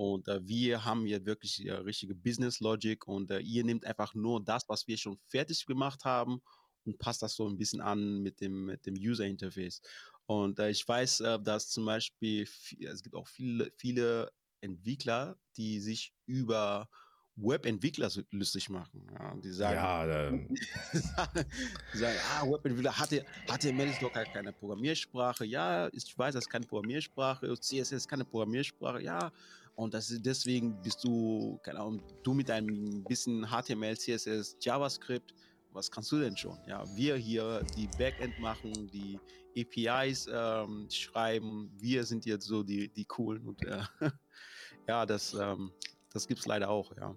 Und 0.00 0.28
äh, 0.28 0.40
wir 0.48 0.86
haben 0.86 1.04
hier 1.04 1.26
wirklich 1.26 1.62
äh, 1.66 1.72
richtige 1.72 2.14
Business 2.14 2.60
Logic 2.60 3.06
und 3.06 3.30
äh, 3.30 3.40
ihr 3.40 3.64
nehmt 3.64 3.84
einfach 3.84 4.14
nur 4.14 4.42
das, 4.42 4.66
was 4.66 4.88
wir 4.88 4.96
schon 4.96 5.18
fertig 5.28 5.66
gemacht 5.66 6.06
haben 6.06 6.40
und 6.86 6.98
passt 6.98 7.20
das 7.20 7.34
so 7.34 7.46
ein 7.46 7.58
bisschen 7.58 7.82
an 7.82 8.22
mit 8.22 8.40
dem, 8.40 8.64
mit 8.64 8.86
dem 8.86 8.94
User 8.94 9.26
Interface. 9.26 9.82
Und 10.24 10.58
äh, 10.58 10.70
ich 10.70 10.88
weiß, 10.88 11.20
äh, 11.20 11.38
dass 11.42 11.68
zum 11.68 11.84
Beispiel, 11.84 12.48
es 12.80 13.02
gibt 13.02 13.14
auch 13.14 13.28
viele, 13.28 13.70
viele 13.76 14.32
Entwickler, 14.62 15.36
die 15.58 15.80
sich 15.80 16.14
über 16.24 16.88
Webentwickler 17.36 18.10
lustig 18.30 18.70
machen. 18.70 19.06
Ja, 19.12 19.34
die 19.36 19.50
sagen, 19.50 19.76
ja, 19.76 20.30
die 21.92 21.98
sagen 21.98 22.18
ah, 22.38 22.46
Webentwickler, 22.46 22.92
HTML 22.92 23.88
ist 23.90 24.00
doch 24.00 24.12
keine 24.12 24.54
Programmiersprache. 24.54 25.44
Ja, 25.44 25.88
ich 25.92 26.16
weiß, 26.16 26.32
das 26.32 26.44
ist 26.44 26.50
keine 26.50 26.64
Programmiersprache. 26.64 27.54
CSS 27.60 27.92
ist 27.92 28.08
keine 28.08 28.24
Programmiersprache. 28.24 29.02
Ja, 29.02 29.30
und 29.74 29.94
das 29.94 30.10
ist 30.10 30.24
deswegen 30.24 30.80
bist 30.82 31.02
du, 31.04 31.58
keine 31.62 31.80
Ahnung, 31.80 32.02
du 32.22 32.34
mit 32.34 32.50
einem 32.50 33.02
bisschen 33.04 33.46
HTML, 33.46 33.96
CSS, 33.96 34.56
JavaScript, 34.60 35.34
was 35.72 35.90
kannst 35.90 36.10
du 36.12 36.18
denn 36.18 36.36
schon? 36.36 36.58
Ja, 36.66 36.84
wir 36.96 37.16
hier 37.16 37.64
die 37.76 37.88
Backend 37.98 38.38
machen, 38.40 38.90
die 38.92 39.18
APIs 39.56 40.28
ähm, 40.32 40.88
schreiben, 40.90 41.70
wir 41.78 42.04
sind 42.04 42.26
jetzt 42.26 42.46
so 42.46 42.62
die, 42.62 42.88
die 42.88 43.04
coolen 43.04 43.46
und 43.46 43.64
äh, 43.64 43.82
ja, 44.88 45.06
das, 45.06 45.34
ähm, 45.34 45.72
das 46.12 46.26
gibt 46.26 46.40
es 46.40 46.46
leider 46.46 46.68
auch, 46.68 46.94
ja. 46.96 47.16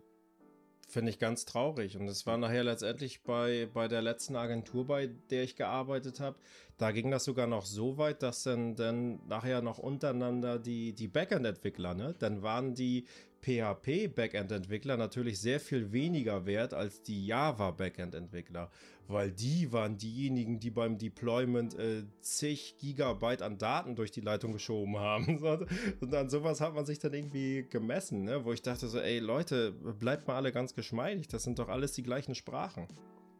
Finde 0.93 1.09
ich 1.09 1.17
ganz 1.17 1.45
traurig. 1.45 1.97
Und 1.97 2.07
es 2.07 2.27
war 2.27 2.37
nachher 2.37 2.63
letztendlich 2.63 3.23
bei, 3.23 3.67
bei 3.73 3.87
der 3.87 4.03
letzten 4.03 4.35
Agentur, 4.35 4.85
bei 4.85 5.07
der 5.31 5.41
ich 5.41 5.55
gearbeitet 5.55 6.19
habe, 6.19 6.37
da 6.77 6.91
ging 6.91 7.09
das 7.09 7.23
sogar 7.23 7.47
noch 7.47 7.65
so 7.65 7.97
weit, 7.97 8.21
dass 8.21 8.43
dann, 8.43 8.75
dann 8.75 9.19
nachher 9.27 9.63
noch 9.63 9.79
untereinander 9.79 10.59
die, 10.59 10.93
die 10.93 11.07
Backend-Entwickler, 11.07 11.95
ne? 11.95 12.13
Dann 12.19 12.43
waren 12.43 12.75
die 12.75 13.07
PHP-Backend-Entwickler 13.43 14.97
natürlich 14.97 15.39
sehr 15.39 15.59
viel 15.59 15.91
weniger 15.91 16.45
wert 16.45 16.73
als 16.73 17.01
die 17.01 17.25
Java-Backend-Entwickler, 17.27 18.71
weil 19.07 19.31
die 19.31 19.71
waren 19.71 19.97
diejenigen, 19.97 20.59
die 20.59 20.71
beim 20.71 20.97
Deployment 20.97 21.77
äh, 21.77 22.03
zig 22.21 22.77
Gigabyte 22.79 23.41
an 23.41 23.57
Daten 23.57 23.95
durch 23.95 24.11
die 24.11 24.21
Leitung 24.21 24.53
geschoben 24.53 24.97
haben. 24.97 25.37
Und 26.01 26.13
an 26.13 26.29
sowas 26.29 26.61
hat 26.61 26.73
man 26.73 26.85
sich 26.85 26.99
dann 26.99 27.13
irgendwie 27.13 27.67
gemessen, 27.69 28.23
ne? 28.23 28.45
wo 28.45 28.53
ich 28.53 28.61
dachte 28.61 28.87
so, 28.87 28.99
ey 28.99 29.19
Leute, 29.19 29.71
bleibt 29.71 30.27
mal 30.27 30.35
alle 30.35 30.51
ganz 30.51 30.73
geschmeidig, 30.73 31.27
das 31.27 31.43
sind 31.43 31.59
doch 31.59 31.69
alles 31.69 31.91
die 31.91 32.03
gleichen 32.03 32.35
Sprachen. 32.35 32.87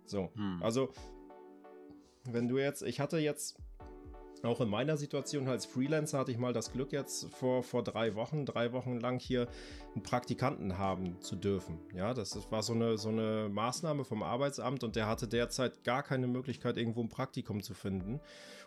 So, 0.06 0.32
hm. 0.36 0.62
also 0.62 0.92
wenn 2.26 2.48
du 2.48 2.58
jetzt, 2.58 2.84
ich 2.84 3.00
hatte 3.00 3.18
jetzt 3.18 3.58
auch 4.44 4.62
in 4.62 4.70
meiner 4.70 4.98
Situation 4.98 5.48
als 5.48 5.66
Freelancer 5.66 6.20
hatte 6.20 6.32
ich 6.32 6.38
mal 6.38 6.54
das 6.54 6.72
Glück 6.72 6.92
jetzt 6.92 7.34
vor, 7.34 7.64
vor 7.64 7.84
drei 7.84 8.16
Wochen, 8.16 8.46
drei 8.46 8.74
Wochen 8.74 9.00
lang 9.00 9.20
hier 9.20 9.48
einen 9.94 10.04
Praktikanten 10.04 10.78
haben 10.78 11.22
zu 11.22 11.36
dürfen. 11.36 11.80
Ja, 11.96 12.14
das 12.14 12.52
war 12.52 12.62
so 12.62 12.74
eine, 12.74 12.98
so 12.98 13.10
eine 13.10 13.50
Maßnahme 13.50 14.04
vom 14.04 14.24
Arbeitsamt 14.24 14.84
und 14.84 14.96
der 14.96 15.08
hatte 15.08 15.28
derzeit 15.28 15.84
gar 15.84 16.04
keine 16.04 16.28
Möglichkeit, 16.28 16.78
irgendwo 16.78 17.02
ein 17.02 17.10
Praktikum 17.10 17.64
zu 17.64 17.74
finden. 17.74 18.20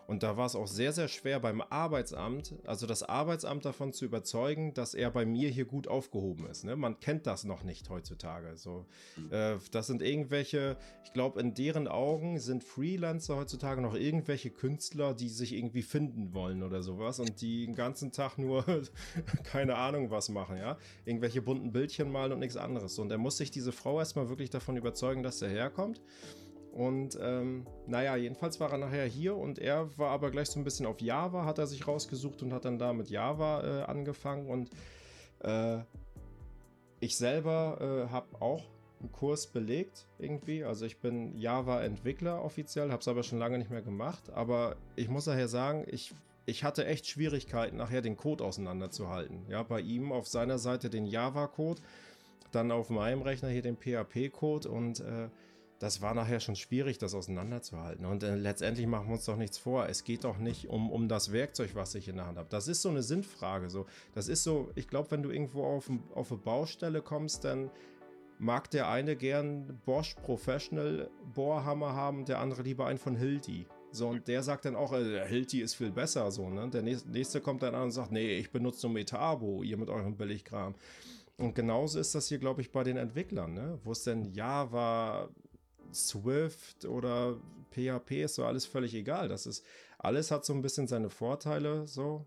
Und 0.06 0.22
da 0.22 0.36
war 0.36 0.46
es 0.46 0.54
auch 0.54 0.68
sehr, 0.68 0.92
sehr 0.92 1.08
schwer 1.08 1.40
beim 1.40 1.60
Arbeitsamt, 1.60 2.54
also 2.64 2.86
das 2.86 3.02
Arbeitsamt 3.02 3.64
davon 3.64 3.92
zu 3.92 4.04
überzeugen, 4.04 4.72
dass 4.72 4.94
er 4.94 5.10
bei 5.10 5.26
mir 5.26 5.50
hier 5.50 5.64
gut 5.64 5.88
aufgehoben 5.88 6.46
ist. 6.46 6.64
Ne? 6.64 6.76
Man 6.76 7.00
kennt 7.00 7.26
das 7.26 7.44
noch 7.44 7.64
nicht 7.64 7.90
heutzutage. 7.90 8.56
So, 8.56 8.86
mhm. 9.16 9.32
äh, 9.32 9.56
das 9.72 9.88
sind 9.88 10.02
irgendwelche, 10.02 10.76
ich 11.04 11.12
glaube, 11.12 11.40
in 11.40 11.54
deren 11.54 11.88
Augen 11.88 12.38
sind 12.38 12.62
Freelancer 12.62 13.36
heutzutage 13.36 13.80
noch 13.80 13.94
irgendwelche 13.94 14.50
Künstler, 14.50 15.12
die 15.12 15.28
sich 15.28 15.52
irgendwie 15.52 15.65
finden 15.82 16.34
wollen 16.34 16.62
oder 16.62 16.82
sowas 16.82 17.20
und 17.20 17.40
die 17.40 17.66
den 17.66 17.74
ganzen 17.74 18.12
Tag 18.12 18.38
nur 18.38 18.64
keine 19.44 19.76
Ahnung 19.76 20.10
was 20.10 20.28
machen, 20.28 20.56
ja. 20.56 20.78
Irgendwelche 21.04 21.42
bunten 21.42 21.72
Bildchen 21.72 22.10
malen 22.10 22.32
und 22.32 22.40
nichts 22.40 22.56
anderes. 22.56 22.98
Und 22.98 23.10
er 23.10 23.18
muss 23.18 23.36
sich 23.36 23.50
diese 23.50 23.72
Frau 23.72 23.98
erstmal 23.98 24.28
wirklich 24.28 24.50
davon 24.50 24.76
überzeugen, 24.76 25.22
dass 25.22 25.42
er 25.42 25.48
herkommt. 25.48 26.00
Und 26.72 27.18
ähm, 27.22 27.66
naja, 27.86 28.16
jedenfalls 28.16 28.60
war 28.60 28.70
er 28.70 28.76
nachher 28.76 29.06
hier 29.06 29.34
und 29.34 29.58
er 29.58 29.96
war 29.96 30.10
aber 30.10 30.30
gleich 30.30 30.48
so 30.48 30.60
ein 30.60 30.64
bisschen 30.64 30.84
auf 30.84 31.00
Java, 31.00 31.46
hat 31.46 31.58
er 31.58 31.66
sich 31.66 31.88
rausgesucht 31.88 32.42
und 32.42 32.52
hat 32.52 32.66
dann 32.66 32.78
da 32.78 32.92
mit 32.92 33.08
Java 33.08 33.62
äh, 33.62 33.82
angefangen. 33.84 34.50
Und 34.50 34.70
äh, 35.40 35.78
ich 37.00 37.16
selber 37.16 38.06
äh, 38.08 38.12
habe 38.12 38.42
auch 38.42 38.75
Kurs 39.12 39.47
belegt 39.47 40.07
irgendwie. 40.18 40.64
Also 40.64 40.86
ich 40.86 40.99
bin 40.99 41.36
Java-Entwickler 41.38 42.42
offiziell, 42.42 42.90
habe 42.90 43.01
es 43.01 43.09
aber 43.09 43.22
schon 43.22 43.38
lange 43.38 43.59
nicht 43.59 43.70
mehr 43.70 43.82
gemacht. 43.82 44.30
Aber 44.30 44.76
ich 44.97 45.09
muss 45.09 45.26
daher 45.26 45.49
sagen, 45.49 45.84
ich, 45.88 46.14
ich 46.47 46.64
hatte 46.64 46.86
echt 46.86 47.07
Schwierigkeiten, 47.07 47.76
nachher 47.76 48.03
den 48.03 48.16
Code 48.16 48.44
auseinanderzuhalten. 48.44 49.47
Ja, 49.49 49.62
bei 49.62 49.80
ihm 49.80 50.12
auf 50.12 50.26
seiner 50.26 50.59
Seite 50.59 50.90
den 50.90 51.07
Java-Code, 51.07 51.82
dann 52.53 52.70
auf 52.70 52.90
meinem 52.90 53.22
Rechner 53.22 53.49
hier 53.49 53.62
den 53.62 53.76
PHP-Code 53.76 54.68
und 54.68 55.01
äh, 55.01 55.28
das 55.78 56.01
war 56.01 56.14
nachher 56.14 56.40
schon 56.40 56.57
schwierig, 56.57 56.99
das 56.99 57.14
auseinanderzuhalten. 57.14 58.07
Und 58.07 58.22
äh, 58.22 58.34
letztendlich 58.34 58.86
machen 58.86 59.09
wir 59.09 59.14
uns 59.14 59.26
doch 59.26 59.36
nichts 59.36 59.59
vor. 59.59 59.88
Es 59.88 60.05
geht 60.05 60.24
doch 60.24 60.38
nicht 60.38 60.68
um, 60.68 60.90
um 60.90 61.09
das 61.09 61.32
Werkzeug, 61.32 61.74
was 61.74 61.94
ich 61.94 62.09
in 62.09 62.16
der 62.16 62.26
Hand 62.26 62.38
habe. 62.38 62.49
Das 62.49 62.66
ist 62.66 62.80
so 62.80 62.88
eine 62.88 63.03
Sinnfrage. 63.03 63.68
So. 63.68 63.84
Das 64.14 64.28
ist 64.28 64.42
so, 64.42 64.70
ich 64.74 64.88
glaube, 64.88 65.11
wenn 65.11 65.22
du 65.22 65.30
irgendwo 65.30 65.64
auf, 65.64 65.90
auf 66.14 66.32
eine 66.32 66.40
Baustelle 66.40 67.03
kommst, 67.03 67.44
dann 67.44 67.70
mag 68.39 68.70
der 68.70 68.89
eine 68.89 69.16
gern 69.16 69.80
Bosch 69.84 70.14
Professional 70.14 71.11
Bohrhammer 71.34 71.95
haben, 71.95 72.24
der 72.24 72.41
andere 72.41 72.62
lieber 72.62 72.87
einen 72.87 72.99
von 72.99 73.16
Hilti. 73.16 73.66
So, 73.93 74.09
und 74.09 74.28
der 74.28 74.43
sagt 74.43 74.66
dann 74.66 74.76
auch, 74.76 74.93
äh, 74.93 75.26
Hilti 75.26 75.61
ist 75.61 75.74
viel 75.74 75.91
besser, 75.91 76.30
so, 76.30 76.51
ne? 76.51 76.68
Der 76.68 76.82
nächste 76.82 77.41
kommt 77.41 77.62
dann 77.62 77.74
an 77.74 77.84
und 77.84 77.93
sagt, 77.93 78.12
nee, 78.12 78.39
ich 78.39 78.51
benutze 78.51 78.87
nur 78.87 78.95
Metabo, 78.95 79.62
ihr 79.62 79.76
mit 79.78 79.89
eurem 79.89 80.16
Billigkram. 80.16 80.74
Und 81.39 81.55
genauso 81.55 81.99
ist 81.99 82.14
das 82.14 82.28
hier, 82.28 82.39
glaube 82.39 82.61
ich, 82.61 82.72
bei 82.72 82.84
den 82.84 82.97
Entwicklern, 82.97 83.55
ne? 83.55 83.78
Wo 83.84 83.93
es 83.93 84.05
denn 84.05 84.32
Java, 84.32 85.28
Swift 85.93 86.84
oder 86.84 87.37
PHP 87.70 88.24
ist 88.24 88.34
so 88.34 88.45
alles 88.45 88.66
völlig 88.66 88.95
egal. 88.95 89.28
Das 89.28 89.47
ist, 89.47 89.64
alles 89.99 90.30
hat 90.30 90.45
so 90.45 90.53
ein 90.53 90.62
bisschen 90.62 90.87
seine 90.87 91.11
Vorteile, 91.11 91.87
so. 91.87 92.26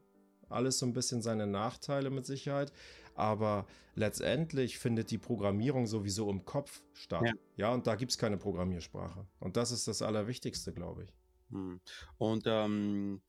Alles 0.50 0.80
so 0.80 0.88
ein 0.88 0.94
bisschen 0.94 1.22
seine 1.22 1.46
Nachteile 1.46 2.10
mit 2.10 2.26
Sicherheit. 2.26 2.72
Aber 3.20 3.68
letztendlich 3.96 4.80
findet 4.80 5.12
die 5.12 5.18
Programmierung 5.18 5.88
sowieso 5.88 6.30
im 6.30 6.46
Kopf 6.46 6.82
statt. 6.94 7.24
Ja, 7.26 7.34
ja 7.58 7.74
und 7.74 7.86
da 7.86 7.96
gibt 7.96 8.12
es 8.12 8.18
keine 8.18 8.38
Programmiersprache. 8.38 9.28
Und 9.40 9.58
das 9.58 9.72
ist 9.72 9.88
das 9.88 10.02
Allerwichtigste, 10.02 10.74
glaube 10.74 11.04
ich. 11.04 11.14
Hm. 11.50 11.82
Und 12.18 12.44
ähm, 12.48 13.22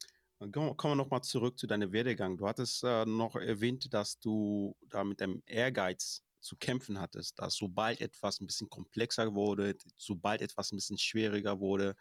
kommen 0.52 0.76
wir 0.76 0.94
nochmal 0.94 1.22
zurück 1.22 1.58
zu 1.58 1.66
deinem 1.66 1.92
Werdegang. 1.92 2.36
Du 2.36 2.46
hattest 2.46 2.84
äh, 2.84 3.04
noch 3.04 3.34
erwähnt, 3.36 3.92
dass 3.92 4.18
du 4.18 4.76
da 4.88 5.04
mit 5.04 5.20
deinem 5.20 5.42
Ehrgeiz 5.46 6.22
zu 6.40 6.56
kämpfen 6.56 6.98
hattest, 7.00 7.38
dass 7.38 7.54
sobald 7.56 8.00
etwas 8.00 8.40
ein 8.40 8.46
bisschen 8.46 8.70
komplexer 8.70 9.34
wurde, 9.34 9.76
sobald 9.96 10.40
etwas 10.40 10.72
ein 10.72 10.76
bisschen 10.76 10.98
schwieriger 10.98 11.60
wurde, 11.60 11.96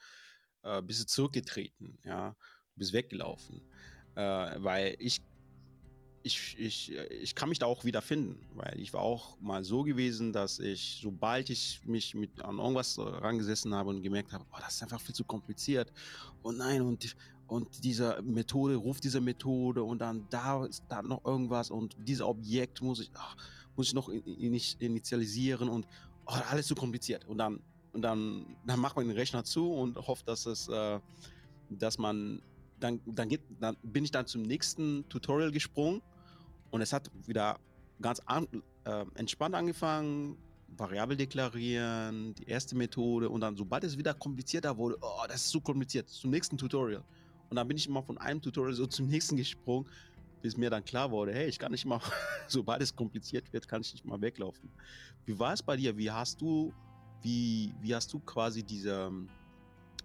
äh, 0.64 0.82
bist 0.82 1.02
du 1.02 1.06
zurückgetreten, 1.08 1.98
ja, 2.04 2.30
du 2.30 2.80
bist 2.80 2.94
weggelaufen. 2.94 3.62
Äh, 4.16 4.22
weil 4.64 4.96
ich, 5.00 5.22
ich, 6.24 6.56
ich, 6.60 6.92
ich 6.92 7.36
kann 7.36 7.50
mich 7.50 7.60
da 7.60 7.66
auch 7.66 7.86
wiederfinden, 7.86 8.38
weil 8.56 8.80
ich 8.80 8.94
war 8.94 9.02
auch 9.02 9.40
mal 9.40 9.64
so 9.64 9.84
gewesen, 9.84 10.34
dass 10.34 10.60
ich, 10.60 11.00
sobald 11.02 11.50
ich 11.50 11.82
mich 11.86 12.14
mit 12.14 12.42
an 12.42 12.58
irgendwas 12.58 12.98
rangesessen 13.00 13.74
habe 13.74 13.90
und 13.90 14.02
gemerkt 14.02 14.34
habe, 14.34 14.46
oh, 14.52 14.58
das 14.60 14.76
ist 14.76 14.84
einfach 14.84 15.02
viel 15.02 15.16
zu 15.16 15.24
kompliziert 15.24 15.92
und 16.42 16.58
nein, 16.58 16.82
und 16.82 17.16
und 17.48 17.84
diese 17.84 18.22
Methode, 18.22 18.76
ruft 18.76 19.04
diese 19.04 19.20
Methode 19.20 19.84
und 19.84 20.00
dann 20.00 20.28
da 20.30 20.66
ist 20.66 20.84
da 20.88 21.02
noch 21.02 21.26
irgendwas 21.26 21.72
und 21.72 21.96
dieses 22.00 22.22
Objekt 22.22 22.80
muss 22.82 23.00
ich, 23.00 23.10
ach, 23.16 23.36
muss 23.76 23.88
ich 23.88 23.94
noch 23.96 24.10
in, 24.10 24.22
in, 24.24 24.62
initialisieren 24.80 25.68
und 25.68 25.88
oh, 26.28 26.34
alles 26.50 26.68
zu 26.68 26.76
kompliziert. 26.76 27.26
Und 27.26 27.40
dann, 27.40 27.60
und 27.94 28.04
dann, 28.04 28.46
dann 28.66 28.80
macht 28.80 28.96
man 28.96 29.08
den 29.08 29.18
Rechner 29.18 29.44
zu 29.44 29.72
und 29.72 29.98
hofft, 29.98 30.28
dass 30.28 30.46
es, 30.46 30.68
äh, 30.68 31.00
dass 31.70 31.98
man, 31.98 32.42
dann, 32.80 33.02
dann, 33.06 33.30
geht, 33.30 33.42
dann 33.60 33.76
bin 33.82 34.04
ich 34.04 34.12
dann 34.12 34.28
zum 34.28 34.44
nächsten 34.44 35.08
Tutorial 35.10 35.52
gesprungen 35.52 36.02
und 36.72 36.82
es 36.82 36.94
hat 36.94 37.10
wieder 37.26 37.60
ganz 38.02 38.20
an, 38.26 38.48
äh, 38.86 39.06
entspannt 39.16 39.56
angefangen, 39.56 40.38
Variable 40.78 41.18
deklarieren, 41.18 42.34
die 42.36 42.46
erste 42.46 42.76
Methode 42.76 43.30
und 43.30 43.42
dann, 43.42 43.56
sobald 43.58 43.84
es 43.84 43.98
wieder 43.98 44.14
komplizierter 44.14 44.78
wurde, 44.78 44.98
oh, 45.02 45.26
das 45.28 45.46
ist 45.46 45.50
zu 45.50 45.62
kompliziert, 45.62 46.10
zum 46.10 46.30
nächsten 46.30 46.58
Tutorial. 46.58 47.04
Und 47.50 47.56
dann 47.56 47.68
bin 47.68 47.76
ich 47.78 47.88
immer 47.88 48.04
von 48.04 48.18
einem 48.18 48.42
Tutorial 48.42 48.74
so 48.74 48.86
zum 48.88 49.08
nächsten 49.08 49.36
gesprungen 49.36 49.88
bis 50.42 50.58
mir 50.58 50.70
dann 50.70 50.84
klar 50.84 51.12
wurde, 51.12 51.34
hey, 51.34 51.48
ich 51.48 51.60
kann 51.60 51.72
nicht 51.72 51.86
mal, 51.86 52.00
sobald 52.48 52.82
es 52.82 52.96
kompliziert 52.96 53.52
wird, 53.52 53.68
kann 53.68 53.82
ich 53.82 53.94
nicht 53.94 54.06
mal 54.06 54.20
weglaufen. 54.22 54.70
Wie 55.26 55.38
war 55.38 55.54
es 55.54 55.62
bei 55.62 55.76
dir? 55.76 55.98
Wie 55.98 56.10
hast 56.10 56.42
du, 56.42 56.74
wie, 57.22 57.74
wie 57.82 57.94
hast 57.94 58.14
du 58.14 58.20
quasi 58.20 58.64
diese, 58.64 59.12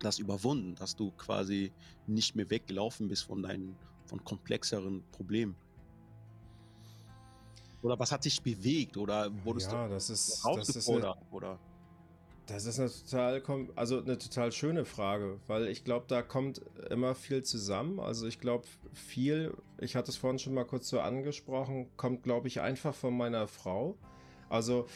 das 0.01 0.19
überwunden, 0.19 0.75
dass 0.75 0.97
du 0.97 1.11
quasi 1.13 1.73
nicht 2.07 2.35
mehr 2.35 2.49
weggelaufen 2.51 3.09
bist 3.09 3.25
von 3.25 3.43
deinen, 3.43 3.77
von 4.07 4.23
komplexeren 4.25 5.03
Problemen? 5.13 5.55
Oder 7.85 7.99
was 7.99 8.11
hat 8.11 8.25
dich 8.25 8.41
bewegt? 8.41 8.97
Oder 8.97 9.31
wurdest 9.45 9.71
ja, 9.71 9.87
du 9.87 9.93
das 9.93 10.09
ist, 10.09 10.43
das 10.43 10.69
ist 10.71 10.89
eine, 10.89 11.15
oder? 11.31 11.59
Das 12.47 12.65
ist 12.65 12.81
eine 12.81 12.91
total, 12.91 13.43
also 13.77 14.01
eine 14.01 14.17
total 14.17 14.53
schöne 14.53 14.87
Frage, 14.87 15.39
weil 15.47 15.69
ich 15.69 15.85
glaube, 15.85 16.07
da 16.09 16.23
kommt 16.23 16.63
immer 16.89 17.15
viel 17.15 17.43
zusammen. 17.43 18.01
Also 18.01 18.27
ich 18.27 18.41
glaube, 18.41 18.67
viel, 18.95 19.55
ich 19.79 19.97
hatte 19.97 20.11
es 20.11 20.17
vorhin 20.17 20.39
schon 20.39 20.55
mal 20.55 20.65
kurz 20.65 20.89
so 20.89 20.99
angesprochen, 20.99 21.91
kommt, 21.99 22.23
glaube 22.23 22.49
ich, 22.49 22.63
einfach 22.63 22.95
von 22.95 23.15
meiner 23.15 23.47
Frau. 23.49 23.99
Also 24.49 24.87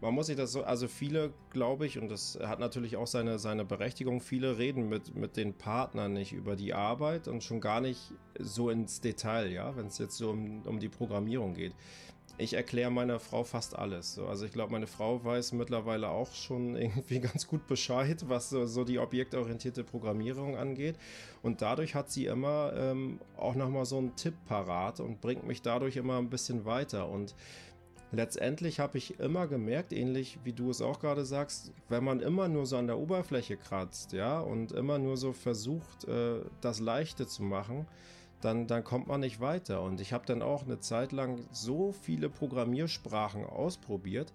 man 0.00 0.14
muss 0.14 0.26
sich 0.26 0.36
das 0.36 0.52
so, 0.52 0.62
also 0.62 0.86
viele, 0.86 1.32
glaube 1.50 1.86
ich, 1.86 1.98
und 1.98 2.08
das 2.08 2.38
hat 2.40 2.60
natürlich 2.60 2.96
auch 2.96 3.06
seine, 3.06 3.38
seine 3.38 3.64
Berechtigung, 3.64 4.20
viele 4.20 4.58
reden 4.58 4.88
mit, 4.88 5.16
mit 5.16 5.36
den 5.36 5.54
Partnern 5.54 6.12
nicht 6.12 6.32
über 6.32 6.54
die 6.54 6.72
Arbeit 6.72 7.26
und 7.26 7.42
schon 7.42 7.60
gar 7.60 7.80
nicht 7.80 8.12
so 8.38 8.70
ins 8.70 9.00
Detail, 9.00 9.50
ja, 9.50 9.76
wenn 9.76 9.86
es 9.86 9.98
jetzt 9.98 10.16
so 10.16 10.30
um, 10.30 10.62
um 10.66 10.78
die 10.78 10.88
Programmierung 10.88 11.54
geht. 11.54 11.74
Ich 12.40 12.54
erkläre 12.54 12.92
meiner 12.92 13.18
Frau 13.18 13.42
fast 13.42 13.76
alles. 13.76 14.14
So. 14.14 14.28
Also 14.28 14.46
ich 14.46 14.52
glaube, 14.52 14.70
meine 14.70 14.86
Frau 14.86 15.24
weiß 15.24 15.52
mittlerweile 15.54 16.08
auch 16.10 16.32
schon 16.32 16.76
irgendwie 16.76 17.18
ganz 17.18 17.48
gut 17.48 17.66
Bescheid, 17.66 18.24
was 18.28 18.50
so, 18.50 18.66
so 18.66 18.84
die 18.84 19.00
objektorientierte 19.00 19.82
Programmierung 19.82 20.56
angeht. 20.56 20.96
Und 21.42 21.62
dadurch 21.62 21.96
hat 21.96 22.12
sie 22.12 22.26
immer 22.26 22.72
ähm, 22.76 23.18
auch 23.36 23.56
nochmal 23.56 23.86
so 23.86 23.98
einen 23.98 24.14
Tipp 24.14 24.34
parat 24.46 25.00
und 25.00 25.20
bringt 25.20 25.44
mich 25.44 25.62
dadurch 25.62 25.96
immer 25.96 26.18
ein 26.18 26.30
bisschen 26.30 26.64
weiter. 26.64 27.08
Und 27.08 27.34
letztendlich 28.12 28.80
habe 28.80 28.98
ich 28.98 29.18
immer 29.20 29.46
gemerkt, 29.46 29.92
ähnlich 29.92 30.38
wie 30.44 30.52
du 30.52 30.70
es 30.70 30.80
auch 30.80 31.00
gerade 31.00 31.24
sagst, 31.24 31.72
wenn 31.88 32.04
man 32.04 32.20
immer 32.20 32.48
nur 32.48 32.66
so 32.66 32.76
an 32.76 32.86
der 32.86 32.98
Oberfläche 32.98 33.56
kratzt, 33.56 34.12
ja, 34.12 34.40
und 34.40 34.72
immer 34.72 34.98
nur 34.98 35.16
so 35.16 35.32
versucht, 35.32 36.04
äh, 36.04 36.40
das 36.60 36.80
Leichte 36.80 37.26
zu 37.26 37.42
machen, 37.42 37.86
dann, 38.40 38.66
dann 38.66 38.84
kommt 38.84 39.08
man 39.08 39.20
nicht 39.20 39.40
weiter. 39.40 39.82
Und 39.82 40.00
ich 40.00 40.12
habe 40.12 40.26
dann 40.26 40.42
auch 40.42 40.64
eine 40.64 40.78
Zeit 40.80 41.12
lang 41.12 41.40
so 41.50 41.92
viele 41.92 42.28
Programmiersprachen 42.28 43.44
ausprobiert, 43.44 44.32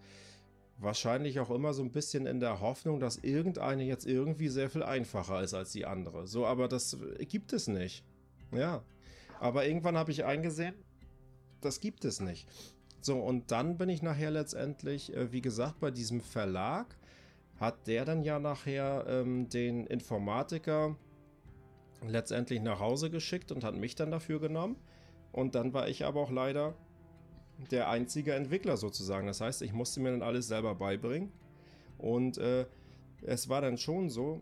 wahrscheinlich 0.77 1.39
auch 1.39 1.49
immer 1.49 1.73
so 1.73 1.83
ein 1.83 1.91
bisschen 1.91 2.25
in 2.25 2.39
der 2.39 2.59
Hoffnung, 2.59 2.99
dass 2.99 3.17
irgendeine 3.17 3.83
jetzt 3.83 4.05
irgendwie 4.05 4.49
sehr 4.49 4.69
viel 4.69 4.83
einfacher 4.83 5.41
ist 5.41 5.53
als 5.53 5.71
die 5.71 5.85
andere. 5.85 6.27
So, 6.27 6.45
aber 6.45 6.67
das 6.67 6.97
gibt 7.19 7.53
es 7.53 7.67
nicht. 7.67 8.03
Ja. 8.51 8.83
Aber 9.39 9.65
irgendwann 9.65 9.97
habe 9.97 10.11
ich 10.11 10.25
eingesehen, 10.25 10.75
das 11.61 11.79
gibt 11.79 12.05
es 12.05 12.19
nicht. 12.19 12.47
So, 13.03 13.19
und 13.19 13.51
dann 13.51 13.77
bin 13.77 13.89
ich 13.89 14.01
nachher 14.01 14.31
letztendlich, 14.31 15.13
äh, 15.13 15.33
wie 15.33 15.41
gesagt, 15.41 15.81
bei 15.81 15.91
diesem 15.91 16.21
Verlag, 16.21 16.95
hat 17.59 17.85
der 17.85 18.05
dann 18.05 18.23
ja 18.23 18.39
nachher 18.39 19.05
ähm, 19.07 19.49
den 19.49 19.85
Informatiker 19.87 20.95
letztendlich 22.07 22.61
nach 22.61 22.79
Hause 22.79 23.09
geschickt 23.09 23.51
und 23.51 23.65
hat 23.65 23.75
mich 23.75 23.95
dann 23.95 24.09
dafür 24.09 24.39
genommen. 24.39 24.77
Und 25.33 25.53
dann 25.53 25.73
war 25.73 25.89
ich 25.89 26.05
aber 26.05 26.21
auch 26.21 26.31
leider 26.31 26.75
der 27.71 27.89
einzige 27.89 28.35
Entwickler 28.35 28.77
sozusagen. 28.77 29.27
Das 29.27 29.41
heißt, 29.41 29.63
ich 29.63 29.73
musste 29.73 29.99
mir 29.99 30.11
dann 30.11 30.21
alles 30.21 30.47
selber 30.47 30.73
beibringen. 30.73 31.29
Und 31.97 32.37
äh, 32.37 32.65
es 33.21 33.49
war 33.49 33.59
dann 33.59 33.77
schon 33.77 34.09
so, 34.09 34.41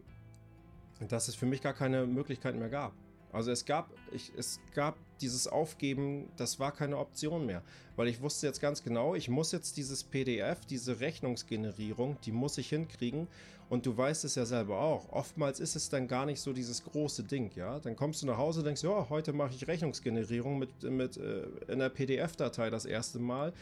dass 1.07 1.27
es 1.27 1.33
für 1.33 1.47
mich 1.47 1.63
gar 1.63 1.73
keine 1.73 2.05
Möglichkeit 2.05 2.55
mehr 2.55 2.69
gab. 2.69 2.93
Also 3.31 3.49
es 3.49 3.65
gab, 3.65 3.91
ich, 4.11 4.31
es 4.37 4.59
gab 4.75 4.97
dieses 5.21 5.47
Aufgeben, 5.47 6.29
das 6.37 6.59
war 6.59 6.71
keine 6.71 6.97
Option 6.97 7.45
mehr. 7.45 7.61
Weil 7.95 8.07
ich 8.07 8.21
wusste 8.21 8.47
jetzt 8.47 8.61
ganz 8.61 8.83
genau, 8.83 9.15
ich 9.15 9.29
muss 9.29 9.51
jetzt 9.51 9.77
dieses 9.77 10.03
PDF, 10.03 10.65
diese 10.65 10.99
Rechnungsgenerierung, 10.99 12.17
die 12.25 12.31
muss 12.31 12.57
ich 12.57 12.69
hinkriegen. 12.69 13.27
Und 13.69 13.85
du 13.85 13.95
weißt 13.95 14.25
es 14.25 14.35
ja 14.35 14.45
selber 14.45 14.81
auch. 14.81 15.13
Oftmals 15.13 15.61
ist 15.61 15.77
es 15.77 15.87
dann 15.87 16.09
gar 16.09 16.25
nicht 16.25 16.41
so 16.41 16.51
dieses 16.51 16.83
große 16.83 17.23
Ding, 17.23 17.51
ja. 17.55 17.79
Dann 17.79 17.95
kommst 17.95 18.21
du 18.21 18.25
nach 18.25 18.37
Hause 18.37 18.59
und 18.59 18.65
denkst, 18.65 18.83
ja, 18.83 19.07
heute 19.09 19.31
mache 19.31 19.53
ich 19.53 19.65
Rechnungsgenerierung 19.65 20.59
mit, 20.59 20.83
mit 20.83 21.15
äh, 21.15 21.43
in 21.69 21.79
der 21.79 21.87
PDF-Datei 21.87 22.69
das 22.69 22.83
erste 22.83 23.19
Mal 23.19 23.53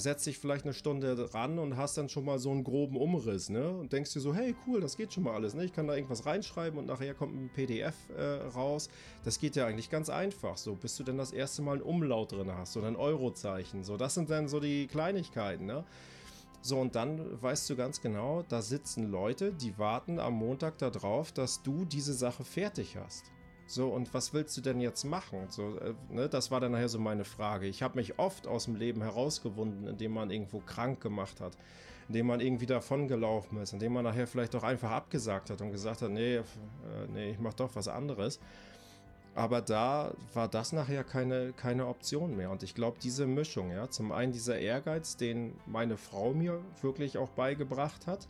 setzt 0.00 0.26
dich 0.26 0.38
vielleicht 0.38 0.64
eine 0.64 0.74
Stunde 0.74 1.32
ran 1.34 1.58
und 1.58 1.76
hast 1.76 1.96
dann 1.96 2.08
schon 2.08 2.24
mal 2.24 2.38
so 2.38 2.50
einen 2.50 2.64
groben 2.64 2.96
Umriss, 2.96 3.48
ne? 3.48 3.70
Und 3.70 3.92
denkst 3.92 4.12
dir 4.12 4.20
so, 4.20 4.34
hey, 4.34 4.56
cool, 4.66 4.80
das 4.80 4.96
geht 4.96 5.12
schon 5.12 5.22
mal 5.22 5.34
alles, 5.34 5.54
ne? 5.54 5.64
Ich 5.64 5.72
kann 5.72 5.86
da 5.86 5.94
irgendwas 5.94 6.26
reinschreiben 6.26 6.78
und 6.78 6.86
nachher 6.86 7.14
kommt 7.14 7.34
ein 7.34 7.50
PDF 7.54 7.94
äh, 8.16 8.22
raus. 8.48 8.88
Das 9.22 9.38
geht 9.38 9.54
ja 9.54 9.66
eigentlich 9.66 9.90
ganz 9.90 10.10
einfach, 10.10 10.56
so, 10.56 10.74
bis 10.74 10.96
du 10.96 11.04
dann 11.04 11.18
das 11.18 11.32
erste 11.32 11.62
Mal 11.62 11.76
ein 11.76 11.82
Umlaut 11.82 12.32
drin 12.32 12.50
hast 12.52 12.76
oder 12.76 12.88
ein 12.88 12.96
Eurozeichen. 12.96 13.84
So, 13.84 13.96
das 13.96 14.14
sind 14.14 14.30
dann 14.30 14.48
so 14.48 14.58
die 14.58 14.88
Kleinigkeiten, 14.88 15.66
ne? 15.66 15.84
So, 16.60 16.80
und 16.80 16.94
dann 16.94 17.40
weißt 17.42 17.68
du 17.68 17.76
ganz 17.76 18.00
genau, 18.00 18.42
da 18.48 18.62
sitzen 18.62 19.10
Leute, 19.10 19.52
die 19.52 19.78
warten 19.78 20.18
am 20.18 20.32
Montag 20.32 20.78
darauf, 20.78 21.30
dass 21.30 21.62
du 21.62 21.84
diese 21.84 22.14
Sache 22.14 22.42
fertig 22.42 22.96
hast. 22.96 23.30
So, 23.66 23.88
und 23.88 24.12
was 24.12 24.34
willst 24.34 24.56
du 24.56 24.60
denn 24.60 24.80
jetzt 24.80 25.04
machen? 25.04 25.46
So, 25.48 25.78
äh, 25.78 25.94
ne, 26.10 26.28
das 26.28 26.50
war 26.50 26.60
dann 26.60 26.72
nachher 26.72 26.88
so 26.88 26.98
meine 26.98 27.24
Frage. 27.24 27.66
Ich 27.66 27.82
habe 27.82 27.96
mich 27.96 28.18
oft 28.18 28.46
aus 28.46 28.66
dem 28.66 28.76
Leben 28.76 29.02
herausgewunden, 29.02 29.86
indem 29.86 30.12
man 30.12 30.30
irgendwo 30.30 30.60
krank 30.60 31.00
gemacht 31.00 31.40
hat, 31.40 31.56
indem 32.08 32.26
man 32.26 32.40
irgendwie 32.40 32.66
davongelaufen 32.66 33.58
ist, 33.58 33.72
indem 33.72 33.94
man 33.94 34.04
nachher 34.04 34.26
vielleicht 34.26 34.54
auch 34.54 34.62
einfach 34.62 34.90
abgesagt 34.90 35.48
hat 35.50 35.62
und 35.62 35.70
gesagt 35.70 36.02
hat, 36.02 36.10
nee, 36.10 36.36
äh, 36.36 36.42
nee, 37.12 37.30
ich 37.30 37.38
mache 37.38 37.56
doch 37.56 37.74
was 37.74 37.88
anderes. 37.88 38.38
Aber 39.34 39.62
da 39.62 40.14
war 40.32 40.46
das 40.46 40.72
nachher 40.72 41.02
keine, 41.02 41.52
keine 41.52 41.86
Option 41.88 42.36
mehr. 42.36 42.50
Und 42.50 42.62
ich 42.62 42.74
glaube, 42.74 42.98
diese 43.02 43.26
Mischung, 43.26 43.70
ja, 43.70 43.90
zum 43.90 44.12
einen 44.12 44.32
dieser 44.32 44.58
Ehrgeiz, 44.58 45.16
den 45.16 45.54
meine 45.66 45.96
Frau 45.96 46.32
mir 46.34 46.60
wirklich 46.82 47.18
auch 47.18 47.30
beigebracht 47.30 48.06
hat. 48.06 48.28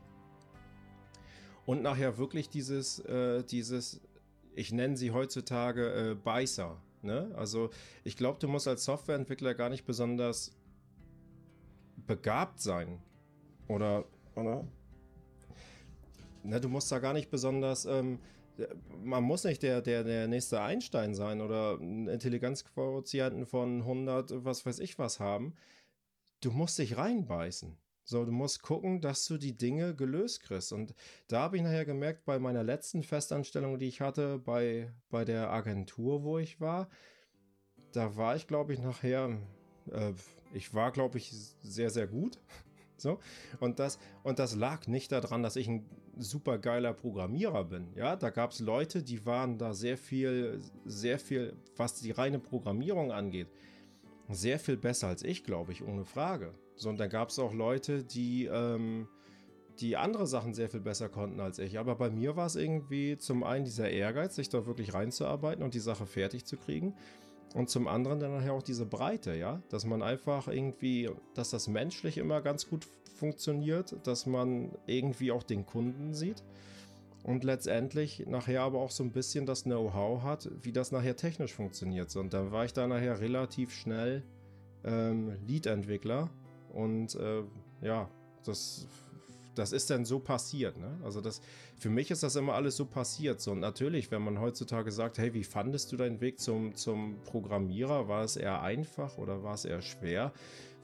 Und 1.66 1.82
nachher 1.82 2.16
wirklich 2.16 2.49
dieses, 2.49 3.01
äh, 3.01 3.43
dieses 3.43 4.01
ich 4.55 4.72
nenne 4.72 4.96
sie 4.96 5.11
heutzutage 5.11 6.11
äh, 6.11 6.14
Beißer. 6.14 6.80
Ne? 7.02 7.32
Also 7.36 7.70
ich 8.02 8.16
glaube, 8.16 8.38
du 8.38 8.48
musst 8.48 8.66
als 8.68 8.84
Softwareentwickler 8.84 9.55
gar 9.55 9.68
nicht 9.68 9.84
besonders 9.84 10.52
begabt 12.07 12.61
sein. 12.61 13.02
Oder, 13.68 14.05
oder? 14.34 14.66
Ne, 16.42 16.61
du 16.61 16.68
musst 16.68 16.92
da 16.92 16.98
gar 16.98 17.14
nicht 17.14 17.30
besonders, 17.30 17.86
ähm, 17.86 18.18
man 19.02 19.24
muss 19.24 19.44
nicht 19.44 19.62
der, 19.62 19.80
der, 19.80 20.05
der 20.05 20.28
nächste 20.28 20.61
Einstein 20.61 21.14
sein 21.14 21.40
oder 21.40 21.78
einen 21.80 22.09
Intelligenzquotienten 22.09 23.46
von 23.46 23.80
100, 23.80 24.44
was 24.44 24.64
weiß 24.64 24.78
ich 24.78 24.98
was 24.98 25.20
haben. 25.20 25.55
Du 26.40 26.50
musst 26.50 26.78
dich 26.78 26.96
reinbeißen. 26.96 27.76
So, 28.05 28.24
du 28.24 28.32
musst 28.32 28.62
gucken, 28.62 29.00
dass 29.00 29.24
du 29.26 29.38
die 29.38 29.57
Dinge 29.57 29.94
gelöst 29.94 30.42
kriegst. 30.42 30.72
Und 30.72 30.94
da 31.26 31.40
habe 31.40 31.57
ich 31.57 31.62
nachher 31.62 31.86
gemerkt, 31.86 32.24
bei 32.26 32.38
meiner 32.38 32.62
letzten 32.62 33.02
Festanstellung, 33.02 33.78
die 33.78 33.88
ich 33.88 34.02
hatte, 34.02 34.38
bei, 34.38 34.92
bei 35.09 35.24
der 35.24 35.50
Agentur, 35.50 36.22
wo 36.22 36.38
ich 36.38 36.61
war, 36.61 36.88
da 37.92 38.16
war 38.16 38.36
ich, 38.36 38.46
glaube 38.46 38.74
ich, 38.74 38.80
nachher, 38.80 39.38
äh, 39.90 40.12
ich 40.52 40.74
war, 40.74 40.92
glaube 40.92 41.16
ich, 41.18 41.32
sehr, 41.62 41.90
sehr 41.90 42.07
gut. 42.07 42.38
So, 42.96 43.18
und 43.59 43.80
das, 43.80 43.98
und 44.22 44.38
das 44.38 44.55
lag 44.55 44.86
nicht 44.86 45.11
daran, 45.11 45.42
dass 45.42 45.57
ich 45.57 45.66
ein 45.66 45.84
super 46.16 46.59
geiler 46.59 46.92
Programmierer 46.92 47.64
bin. 47.64 47.92
Ja, 47.96 48.14
da 48.14 48.30
gab 48.30 48.52
es 48.52 48.61
Leute, 48.61 49.02
die 49.02 49.26
waren 49.26 49.59
da 49.59 49.74
sehr 49.74 49.98
viel, 49.98 50.61
sehr 50.84 51.18
viel, 51.18 51.57
was 51.76 51.96
die 52.00 52.12
reine 52.12 52.38
Programmierung 52.38 53.11
angeht, 53.11 53.48
sehr 54.28 54.61
viel 54.61 54.76
besser 54.76 55.09
als 55.09 55.24
ich, 55.24 55.42
glaube 55.42 55.72
ich, 55.72 55.82
ohne 55.82 56.05
Frage. 56.05 56.55
So, 56.76 56.88
und 56.88 56.98
dann 56.98 57.08
gab 57.08 57.28
es 57.28 57.38
auch 57.38 57.52
Leute, 57.52 58.04
die, 58.04 58.46
ähm, 58.46 59.08
die 59.80 59.96
andere 59.96 60.26
Sachen 60.26 60.54
sehr 60.54 60.68
viel 60.68 60.80
besser 60.80 61.08
konnten 61.08 61.40
als 61.40 61.58
ich. 61.58 61.78
Aber 61.78 61.94
bei 61.96 62.10
mir 62.10 62.36
war 62.36 62.46
es 62.46 62.56
irgendwie 62.56 63.16
zum 63.16 63.44
einen 63.44 63.64
dieser 63.64 63.90
Ehrgeiz, 63.90 64.34
sich 64.34 64.48
da 64.48 64.66
wirklich 64.66 64.94
reinzuarbeiten 64.94 65.64
und 65.64 65.74
die 65.74 65.80
Sache 65.80 66.06
fertig 66.06 66.44
zu 66.44 66.56
kriegen. 66.56 66.94
Und 67.54 67.70
zum 67.70 67.86
anderen 67.86 68.18
dann 68.18 68.32
nachher 68.34 68.52
auch 68.52 68.62
diese 68.62 68.84
Breite, 68.84 69.36
ja, 69.36 69.62
dass 69.68 69.84
man 69.84 70.02
einfach 70.02 70.48
irgendwie, 70.48 71.08
dass 71.34 71.50
das 71.50 71.68
menschlich 71.68 72.18
immer 72.18 72.40
ganz 72.40 72.68
gut 72.68 72.88
funktioniert, 73.14 73.96
dass 74.06 74.26
man 74.26 74.72
irgendwie 74.86 75.30
auch 75.30 75.44
den 75.44 75.64
Kunden 75.64 76.14
sieht 76.14 76.42
und 77.24 77.42
letztendlich 77.42 78.26
nachher 78.26 78.62
aber 78.62 78.80
auch 78.80 78.90
so 78.90 79.02
ein 79.02 79.12
bisschen 79.12 79.46
das 79.46 79.62
Know-how 79.64 80.22
hat, 80.22 80.50
wie 80.62 80.72
das 80.72 80.92
nachher 80.92 81.16
technisch 81.16 81.54
funktioniert. 81.54 82.14
Und 82.16 82.34
dann 82.34 82.52
war 82.52 82.64
ich 82.66 82.72
da 82.72 82.86
nachher 82.86 83.20
relativ 83.20 83.72
schnell 83.72 84.22
ähm, 84.84 85.36
Lead-Entwickler 85.46 86.28
und 86.74 87.14
äh, 87.14 87.42
ja, 87.82 88.08
das, 88.44 88.86
das 89.54 89.72
ist 89.72 89.90
dann 89.90 90.04
so 90.04 90.18
passiert. 90.18 90.76
Ne? 90.76 90.98
Also 91.02 91.20
das, 91.20 91.40
für 91.76 91.90
mich 91.90 92.10
ist 92.10 92.22
das 92.22 92.36
immer 92.36 92.54
alles 92.54 92.76
so 92.76 92.86
passiert. 92.86 93.40
So, 93.40 93.52
und 93.52 93.60
natürlich, 93.60 94.10
wenn 94.10 94.22
man 94.22 94.40
heutzutage 94.40 94.90
sagt, 94.90 95.18
hey, 95.18 95.34
wie 95.34 95.44
fandest 95.44 95.92
du 95.92 95.96
deinen 95.96 96.20
Weg 96.20 96.40
zum, 96.40 96.74
zum 96.74 97.16
Programmierer? 97.24 98.08
War 98.08 98.24
es 98.24 98.36
eher 98.36 98.62
einfach 98.62 99.18
oder 99.18 99.42
war 99.42 99.54
es 99.54 99.64
eher 99.64 99.82
schwer? 99.82 100.32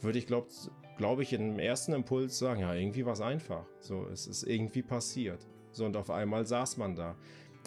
Würde 0.01 0.18
ich, 0.18 0.26
glaube 0.26 0.49
glaub 0.97 1.20
ich, 1.20 1.32
im 1.32 1.59
ersten 1.59 1.93
Impuls 1.93 2.38
sagen, 2.38 2.61
ja, 2.61 2.74
irgendwie 2.74 3.05
war 3.07 3.14
es 3.14 3.20
einfach. 3.20 3.64
So, 3.80 4.07
es 4.12 4.26
ist 4.26 4.45
irgendwie 4.45 4.82
passiert. 4.82 5.47
So, 5.72 5.84
und 5.84 5.97
auf 5.97 6.11
einmal 6.11 6.47
saß 6.47 6.76
man 6.76 6.95
da. 6.95 7.16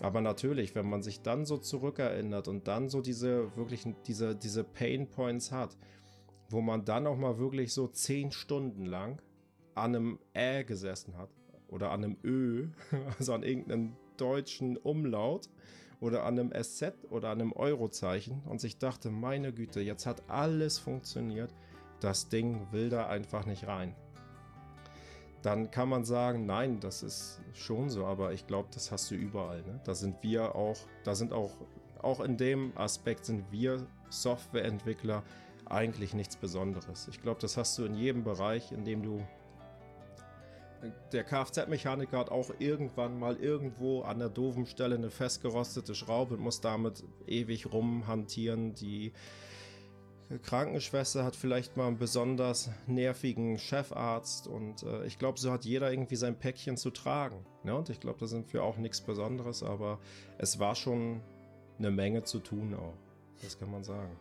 Aber 0.02 0.22
natürlich, 0.22 0.76
wenn 0.76 0.90
man 0.90 1.04
sich 1.04 1.22
dann 1.22 1.46
so 1.46 1.58
zurückerinnert 1.58 2.48
und 2.48 2.68
dann 2.68 2.90
so 2.90 3.02
diese 3.02 3.56
wirklichen, 3.56 3.96
diese, 4.08 4.36
diese 4.36 4.64
Pain 4.64 5.08
Points 5.08 5.52
hat, 5.52 5.78
wo 6.54 6.62
man 6.62 6.86
dann 6.86 7.08
auch 7.08 7.18
mal 7.18 7.40
wirklich 7.40 7.74
so 7.74 7.88
zehn 7.88 8.32
Stunden 8.32 8.86
lang 8.86 9.22
an 9.74 9.96
einem 9.96 10.20
Ä 10.36 10.64
gesessen 10.64 11.18
hat 11.18 11.30
oder 11.68 11.92
an 11.92 12.04
einem 12.04 12.18
Ö, 12.24 12.68
also 13.18 13.34
an 13.34 13.44
irgendeinem 13.44 13.96
deutschen 14.18 14.78
Umlaut 14.78 15.50
oder 16.00 16.26
an 16.26 16.40
einem 16.40 16.52
SZ 16.54 16.94
oder 17.10 17.30
an 17.30 17.42
einem 17.42 17.54
Eurozeichen 17.54 18.44
und 18.46 18.62
sich 18.62 18.78
dachte, 18.78 19.10
meine 19.10 19.52
Güte, 19.52 19.82
jetzt 19.82 20.06
hat 20.06 20.30
alles 20.30 20.78
funktioniert. 20.78 21.54
das 22.00 22.30
Ding 22.30 22.68
will 22.72 22.90
da 22.90 23.08
einfach 23.08 23.46
nicht 23.46 23.66
rein. 23.66 23.96
Dann 25.42 25.72
kann 25.72 25.90
man 25.90 26.04
sagen, 26.04 26.46
nein, 26.46 26.80
das 26.80 27.02
ist 27.02 27.42
schon 27.54 27.90
so, 27.90 28.06
aber 28.06 28.34
ich 28.34 28.46
glaube, 28.46 28.70
das 28.74 28.92
hast 28.92 29.10
du 29.10 29.16
überall. 29.16 29.62
Ne? 29.64 29.80
Da 29.86 29.96
sind 29.96 30.22
wir 30.22 30.56
auch, 30.56 30.78
da 31.04 31.16
sind 31.16 31.34
auch, 31.34 31.52
auch 32.02 32.20
in 32.20 32.38
dem 32.38 32.78
Aspekt 32.78 33.26
sind 33.26 33.52
wir 33.52 33.88
Softwareentwickler 34.10 35.24
eigentlich 35.74 36.14
nichts 36.14 36.36
Besonderes. 36.36 37.08
Ich 37.08 37.22
glaube, 37.22 37.42
das 37.42 37.58
hast 37.58 37.78
du 37.78 37.86
in 37.86 37.96
jedem 37.96 38.24
Bereich, 38.24 38.72
in 38.72 38.86
dem 38.86 39.04
du 39.04 39.26
der 41.12 41.24
Kfz-Mechaniker 41.24 42.18
hat 42.18 42.30
auch 42.30 42.52
irgendwann 42.60 43.18
mal 43.18 43.38
irgendwo 43.38 44.02
an 44.02 44.20
der 44.20 44.30
doofen 44.30 44.66
Stelle 44.66 44.96
eine 44.96 45.10
festgerostete 45.10 45.96
Schraube 45.96 46.36
und 46.36 46.42
muss 46.42 46.62
damit 46.62 47.04
ewig 47.26 47.72
rumhantieren. 47.72 48.76
Die 48.76 49.14
Krankenschwester 50.42 51.24
hat 51.24 51.36
vielleicht 51.36 51.78
mal 51.78 51.88
einen 51.88 51.98
besonders 51.98 52.70
nervigen 52.88 53.58
Chefarzt 53.58 54.48
und 54.48 54.84
äh, 54.84 55.06
ich 55.06 55.20
glaube, 55.20 55.40
so 55.40 55.52
hat 55.52 55.66
jeder 55.66 55.92
irgendwie 55.92 56.16
sein 56.16 56.38
Päckchen 56.38 56.78
zu 56.78 56.90
tragen. 56.90 57.46
Ne? 57.64 57.76
Und 57.76 57.90
ich 57.90 58.00
glaube, 58.00 58.20
da 58.20 58.26
sind 58.26 58.52
wir 58.54 58.64
auch 58.64 58.78
nichts 58.78 59.02
Besonderes, 59.02 59.64
aber 59.64 60.00
es 60.38 60.60
war 60.60 60.76
schon 60.76 61.22
eine 61.78 61.92
Menge 61.92 62.24
zu 62.24 62.40
tun 62.40 62.74
auch. 62.74 62.94
Das 63.42 63.60
kann 63.60 63.72
man 63.72 63.84
sagen. 63.84 64.16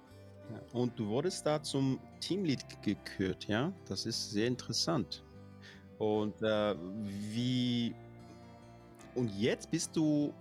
Und 0.73 0.99
du 0.99 1.07
wurdest 1.07 1.47
da 1.47 1.63
zum 1.63 1.99
Teamlead 2.21 2.83
gekürt, 2.83 3.47
ja? 3.47 3.73
Das 3.87 4.07
ist 4.07 4.31
sehr 4.31 4.47
interessant. 4.47 5.23
Und 5.99 6.41
äh, 6.43 6.77
wie. 7.05 7.95
Und 9.15 9.29
jetzt 9.39 9.71
bist 9.71 9.95
du 9.95 10.33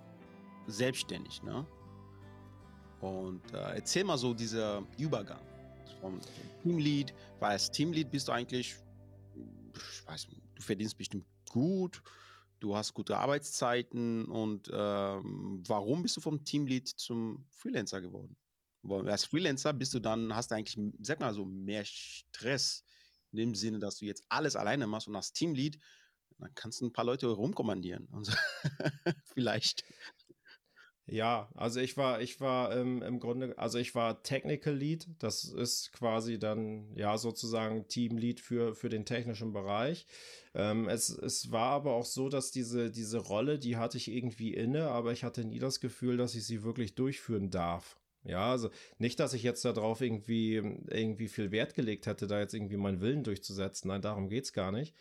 selbstständig, 0.67 1.43
ne? 1.43 1.65
Und 3.01 3.41
äh, 3.53 3.75
erzähl 3.75 4.03
mal 4.03 4.17
so 4.17 4.33
dieser 4.33 4.83
Übergang 4.97 5.41
vom, 6.01 6.19
Teamlead, 6.63 7.13
weil 7.39 7.51
als 7.51 7.71
Teamlead 7.71 8.11
bist 8.11 8.27
du 8.27 8.31
eigentlich, 8.31 8.75
ich 9.75 10.07
weiß, 10.07 10.27
du 10.55 10.61
verdienst 10.61 10.97
bestimmt 10.97 11.25
gut, 11.49 12.01
du 12.59 12.75
hast 12.75 12.93
gute 12.93 13.17
Arbeitszeiten 13.17 14.25
und 14.25 14.69
ähm, 14.71 15.63
warum 15.67 16.03
bist 16.03 16.17
du 16.17 16.21
vom 16.21 16.43
Teamlead 16.43 16.87
zum 16.87 17.45
Freelancer 17.49 18.01
geworden? 18.01 18.35
Als 18.83 19.25
Freelancer 19.25 19.73
bist 19.73 19.93
du 19.93 19.99
dann, 19.99 20.35
hast 20.35 20.51
du 20.51 20.55
eigentlich, 20.55 20.77
sag 21.01 21.19
mal 21.19 21.33
so, 21.33 21.45
mehr 21.45 21.85
Stress 21.85 22.83
in 23.31 23.37
dem 23.37 23.55
Sinne, 23.55 23.79
dass 23.79 23.97
du 23.97 24.05
jetzt 24.05 24.23
alles 24.29 24.55
alleine 24.55 24.87
machst 24.87 25.07
und 25.07 25.15
als 25.15 25.33
Teamlead, 25.33 25.79
dann 26.39 26.53
kannst 26.55 26.81
du 26.81 26.85
ein 26.85 26.93
paar 26.93 27.05
Leute 27.05 27.27
rumkommandieren. 27.27 28.07
Und 28.07 28.25
so. 28.25 28.33
Vielleicht. 29.33 29.83
Ja, 31.07 31.49
also 31.55 31.79
ich 31.81 31.97
war, 31.97 32.21
ich 32.21 32.39
war 32.39 32.75
ähm, 32.75 33.01
im 33.01 33.19
Grunde, 33.19 33.57
also 33.57 33.77
ich 33.79 33.95
war 33.95 34.23
Technical 34.23 34.73
Lead. 34.73 35.07
Das 35.19 35.43
ist 35.43 35.91
quasi 35.91 36.39
dann 36.39 36.95
ja 36.95 37.17
sozusagen 37.17 37.87
Team 37.87 38.17
Lead 38.17 38.39
für, 38.39 38.75
für 38.75 38.89
den 38.89 39.05
technischen 39.05 39.51
Bereich. 39.51 40.05
Ähm, 40.53 40.87
es, 40.87 41.09
es 41.09 41.51
war 41.51 41.71
aber 41.71 41.93
auch 41.93 42.05
so, 42.05 42.29
dass 42.29 42.51
diese, 42.51 42.91
diese 42.91 43.17
Rolle, 43.17 43.59
die 43.59 43.77
hatte 43.77 43.97
ich 43.97 44.09
irgendwie 44.09 44.53
inne, 44.53 44.87
aber 44.89 45.11
ich 45.11 45.23
hatte 45.23 45.43
nie 45.43 45.59
das 45.59 45.79
Gefühl, 45.81 46.17
dass 46.17 46.35
ich 46.35 46.45
sie 46.45 46.63
wirklich 46.63 46.95
durchführen 46.95 47.49
darf. 47.49 48.00
Ja, 48.23 48.51
also 48.51 48.69
nicht, 48.99 49.19
dass 49.19 49.33
ich 49.33 49.43
jetzt 49.43 49.65
darauf 49.65 50.01
irgendwie, 50.01 50.55
irgendwie 50.55 51.27
viel 51.27 51.51
Wert 51.51 51.73
gelegt 51.73 52.05
hätte, 52.05 52.27
da 52.27 52.39
jetzt 52.39 52.53
irgendwie 52.53 52.77
meinen 52.77 53.01
Willen 53.01 53.23
durchzusetzen. 53.23 53.87
Nein, 53.87 54.01
darum 54.01 54.29
geht 54.29 54.45
es 54.45 54.53
gar 54.53 54.71
nicht. 54.71 54.95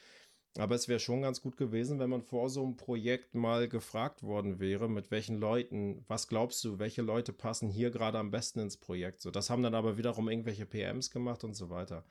Aber 0.59 0.75
es 0.75 0.89
wäre 0.89 0.99
schon 0.99 1.23
ganz 1.23 1.43
gut 1.43 1.57
gewesen, 1.57 2.01
wenn 2.01 2.11
man 2.11 2.23
vor 2.23 2.49
so 2.51 2.65
einem 2.65 2.77
Projekt 2.77 3.35
mal 3.35 3.69
gefragt 3.69 4.25
worden 4.25 4.59
wäre, 4.59 4.89
mit 4.89 5.13
welchen 5.13 5.37
Leuten, 5.39 6.05
was 6.09 6.27
glaubst 6.27 6.65
du, 6.65 6.81
welche 6.81 7.03
Leute 7.03 7.33
passen 7.33 7.69
hier 7.69 7.91
gerade 7.91 8.19
am 8.19 8.33
besten 8.33 8.59
ins 8.59 8.77
Projekt? 8.77 9.21
So, 9.21 9.31
das 9.31 9.49
haben 9.49 9.63
dann 9.63 9.77
aber 9.77 9.97
wiederum 9.97 10.29
irgendwelche 10.29 10.67
PMs 10.67 11.11
gemacht 11.13 11.45
und 11.45 11.55
so 11.55 11.71
weiter. 11.71 12.05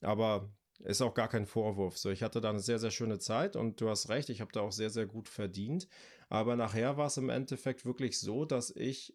Aber 0.00 0.50
ist 0.80 1.00
auch 1.00 1.14
gar 1.14 1.28
kein 1.28 1.46
Vorwurf. 1.46 1.96
So, 1.96 2.10
ich 2.10 2.22
hatte 2.22 2.40
da 2.40 2.50
eine 2.50 2.60
sehr, 2.60 2.78
sehr 2.78 2.90
schöne 2.90 3.18
Zeit 3.18 3.56
und 3.56 3.80
du 3.80 3.88
hast 3.88 4.08
recht, 4.08 4.30
ich 4.30 4.40
habe 4.40 4.52
da 4.52 4.60
auch 4.60 4.72
sehr, 4.72 4.90
sehr 4.90 5.06
gut 5.06 5.28
verdient. 5.28 5.88
Aber 6.28 6.56
nachher 6.56 6.96
war 6.96 7.06
es 7.06 7.16
im 7.18 7.28
Endeffekt 7.28 7.86
wirklich 7.86 8.18
so, 8.18 8.44
dass 8.44 8.70
ich 8.74 9.14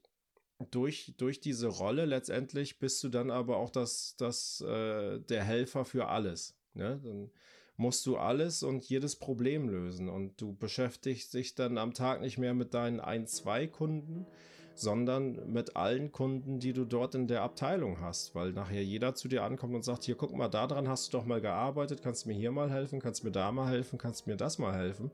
durch, 0.70 1.14
durch 1.18 1.39
diese 1.39 1.68
Rolle 1.68 2.05
letztendlich 2.05 2.80
bist 2.80 3.03
du 3.03 3.09
dann 3.09 3.32
aber 3.32 3.57
auch 3.57 3.70
das, 3.70 4.16
das, 4.18 4.62
äh, 4.62 5.20
der 5.20 5.43
Helfer 5.43 5.86
für 5.86 6.07
alles. 6.07 6.55
Ne? 6.74 6.99
Dann 7.03 7.32
musst 7.78 8.05
du 8.05 8.18
alles 8.18 8.64
und 8.64 8.84
jedes 8.88 9.16
Problem 9.16 9.68
lösen 9.68 10.07
und 10.07 10.39
du 10.39 10.53
beschäftigst 10.53 11.34
dich 11.34 11.55
dann 11.55 11.78
am 11.78 11.93
Tag 11.93 12.22
nicht 12.22 12.38
mehr 12.38 12.53
mit 12.53 12.74
deinen 12.74 12.99
ein, 12.99 13.26
zwei 13.26 13.66
Kunden, 13.66 14.28
sondern 14.76 15.51
mit 15.51 15.76
allen 15.76 16.12
Kunden, 16.12 16.59
die 16.59 16.74
du 16.74 16.86
dort 16.86 17.16
in 17.16 17.28
der 17.28 17.41
Abteilung 17.41 17.99
hast, 17.99 18.36
weil 18.36 18.51
nachher 18.53 18.84
jeder 18.84 19.16
zu 19.16 19.28
dir 19.28 19.43
ankommt 19.43 19.76
und 19.76 19.84
sagt, 19.84 20.03
hier 20.03 20.16
guck 20.16 20.34
mal, 20.34 20.47
daran 20.47 20.88
hast 20.88 21.07
du 21.07 21.18
doch 21.18 21.26
mal 21.26 21.41
gearbeitet, 21.41 22.01
kannst 22.01 22.26
du 22.26 22.30
mir 22.30 22.36
hier 22.36 22.51
mal 22.51 22.72
helfen, 22.72 22.99
kannst 22.99 23.22
du 23.22 23.28
mir 23.28 23.32
da 23.32 23.51
mal 23.51 23.70
helfen, 23.70 23.97
kannst 23.97 24.26
du 24.26 24.30
mir 24.30 24.38
das 24.38 24.59
mal 24.59 24.74
helfen. 24.74 25.12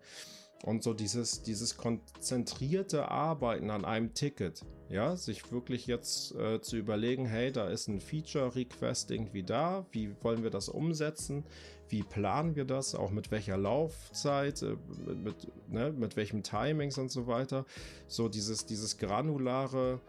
Und 0.64 0.84
so 0.84 0.94
dieses, 0.94 1.44
dieses 1.44 1.78
konzentrierte 1.78 3.10
Arbeiten 3.10 3.70
an 3.70 3.86
einem 3.86 4.14
Ticket, 4.14 4.66
ja, 4.90 5.16
sich 5.16 5.52
wirklich 5.52 5.86
jetzt 5.86 6.34
äh, 6.36 6.62
zu 6.62 6.78
überlegen, 6.78 7.26
hey, 7.26 7.52
da 7.52 7.68
ist 7.68 7.88
ein 7.88 8.00
Feature-Request 8.00 9.12
irgendwie 9.12 9.44
da, 9.44 9.86
wie 9.92 10.16
wollen 10.22 10.44
wir 10.44 10.50
das 10.50 10.70
umsetzen, 10.70 11.46
wie 11.90 12.04
planen 12.04 12.56
wir 12.56 12.66
das, 12.66 12.96
auch 12.96 13.12
mit 13.12 13.30
welcher 13.32 13.58
Laufzeit, 13.58 14.62
äh, 14.64 14.76
mit, 15.14 15.52
ne, 15.70 15.92
mit 15.92 16.16
welchem 16.16 16.42
Timings 16.42 16.98
und 16.98 17.12
so 17.12 17.28
weiter. 17.28 17.66
So 18.08 18.28
dieses, 18.28 18.66
dieses 18.66 18.98
granulare 18.98 20.00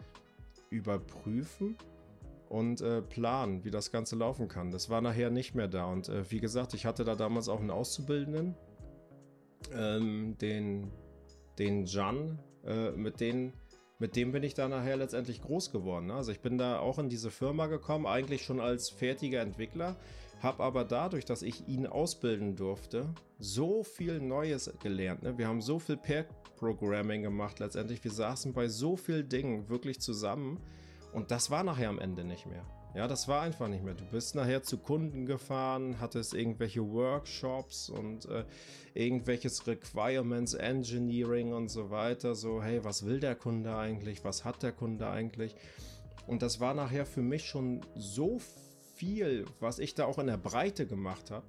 Überprüfen 0.69 1.77
und 2.49 2.81
äh, 2.81 3.01
planen, 3.01 3.63
wie 3.63 3.71
das 3.71 3.91
Ganze 3.91 4.15
laufen 4.15 4.47
kann. 4.47 4.71
Das 4.71 4.89
war 4.89 5.01
nachher 5.01 5.29
nicht 5.29 5.53
mehr 5.55 5.67
da. 5.67 5.85
Und 5.85 6.09
äh, 6.09 6.29
wie 6.31 6.39
gesagt, 6.39 6.73
ich 6.73 6.85
hatte 6.85 7.03
da 7.03 7.15
damals 7.15 7.47
auch 7.47 7.59
einen 7.59 7.69
Auszubildenden, 7.69 8.55
ähm, 9.73 10.37
den, 10.39 10.91
den 11.57 11.85
Jan, 11.85 12.39
äh, 12.65 12.91
mit 12.91 13.19
denen 13.19 13.53
mit 14.01 14.15
dem 14.15 14.31
bin 14.31 14.43
ich 14.43 14.53
da 14.53 14.69
nachher 14.69 14.95
letztendlich 14.95 15.41
groß 15.41 15.71
geworden. 15.71 16.07
Ne? 16.07 16.13
Also 16.13 16.31
ich 16.31 16.39
bin 16.39 16.57
da 16.57 16.79
auch 16.79 16.99
in 16.99 17.09
diese 17.09 17.29
Firma 17.29 17.67
gekommen, 17.67 18.05
eigentlich 18.05 18.43
schon 18.43 18.61
als 18.61 18.89
fertiger 18.89 19.41
Entwickler, 19.41 19.97
habe 20.41 20.63
aber 20.63 20.85
dadurch, 20.85 21.25
dass 21.25 21.41
ich 21.41 21.67
ihn 21.67 21.85
ausbilden 21.85 22.55
durfte, 22.55 23.13
so 23.39 23.83
viel 23.83 24.21
Neues 24.21 24.71
gelernt. 24.81 25.23
Ne? 25.23 25.37
Wir 25.37 25.49
haben 25.49 25.61
so 25.61 25.79
viel 25.79 25.97
Pair-Programming 25.97 27.23
gemacht 27.23 27.59
letztendlich. 27.59 28.01
Wir 28.01 28.11
saßen 28.11 28.53
bei 28.53 28.69
so 28.69 28.95
vielen 28.95 29.27
Dingen 29.27 29.67
wirklich 29.67 29.99
zusammen 29.99 30.61
und 31.11 31.31
das 31.31 31.51
war 31.51 31.65
nachher 31.65 31.89
am 31.89 31.99
Ende 31.99 32.23
nicht 32.23 32.45
mehr. 32.45 32.65
Ja, 32.95 33.07
das 33.07 33.27
war 33.27 33.41
einfach 33.41 33.67
nicht 33.67 33.83
mehr. 33.83 33.93
Du 33.93 34.03
bist 34.05 34.33
nachher 34.33 34.63
zu 34.63 34.79
Kunden 34.79 35.27
gefahren, 35.27 35.99
hattest 35.99 36.33
irgendwelche 36.33 36.81
Workshops 36.81 37.87
und 37.87 38.25
äh, 38.25 38.45
irgendwelches 38.95 39.67
Requirements 39.67 40.55
Engineering 40.55 41.53
und 41.53 41.69
so 41.69 41.91
weiter. 41.91 42.33
So, 42.33 42.63
hey, 42.63 42.83
was 42.83 43.05
will 43.05 43.19
der 43.19 43.35
Kunde 43.35 43.75
eigentlich? 43.75 44.23
Was 44.23 44.43
hat 44.43 44.63
der 44.63 44.71
Kunde 44.71 45.07
eigentlich? 45.07 45.55
Und 46.25 46.41
das 46.41 46.59
war 46.59 46.73
nachher 46.73 47.05
für 47.05 47.21
mich 47.21 47.45
schon 47.45 47.81
so 47.95 48.39
viel, 48.95 49.45
was 49.59 49.77
ich 49.77 49.93
da 49.93 50.05
auch 50.05 50.17
in 50.17 50.27
der 50.27 50.37
Breite 50.37 50.87
gemacht 50.87 51.29
habe, 51.29 51.45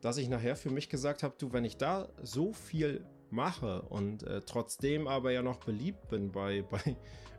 dass 0.00 0.16
ich 0.16 0.28
nachher 0.28 0.56
für 0.56 0.70
mich 0.70 0.88
gesagt 0.88 1.22
habe, 1.22 1.34
du, 1.38 1.52
wenn 1.52 1.64
ich 1.64 1.76
da 1.76 2.08
so 2.22 2.52
viel 2.52 3.04
mache 3.30 3.82
und 3.82 4.24
äh, 4.24 4.42
trotzdem 4.42 5.06
aber 5.06 5.30
ja 5.30 5.42
noch 5.42 5.58
beliebt 5.58 6.08
bin 6.08 6.32
bei, 6.32 6.62
bei, 6.70 6.96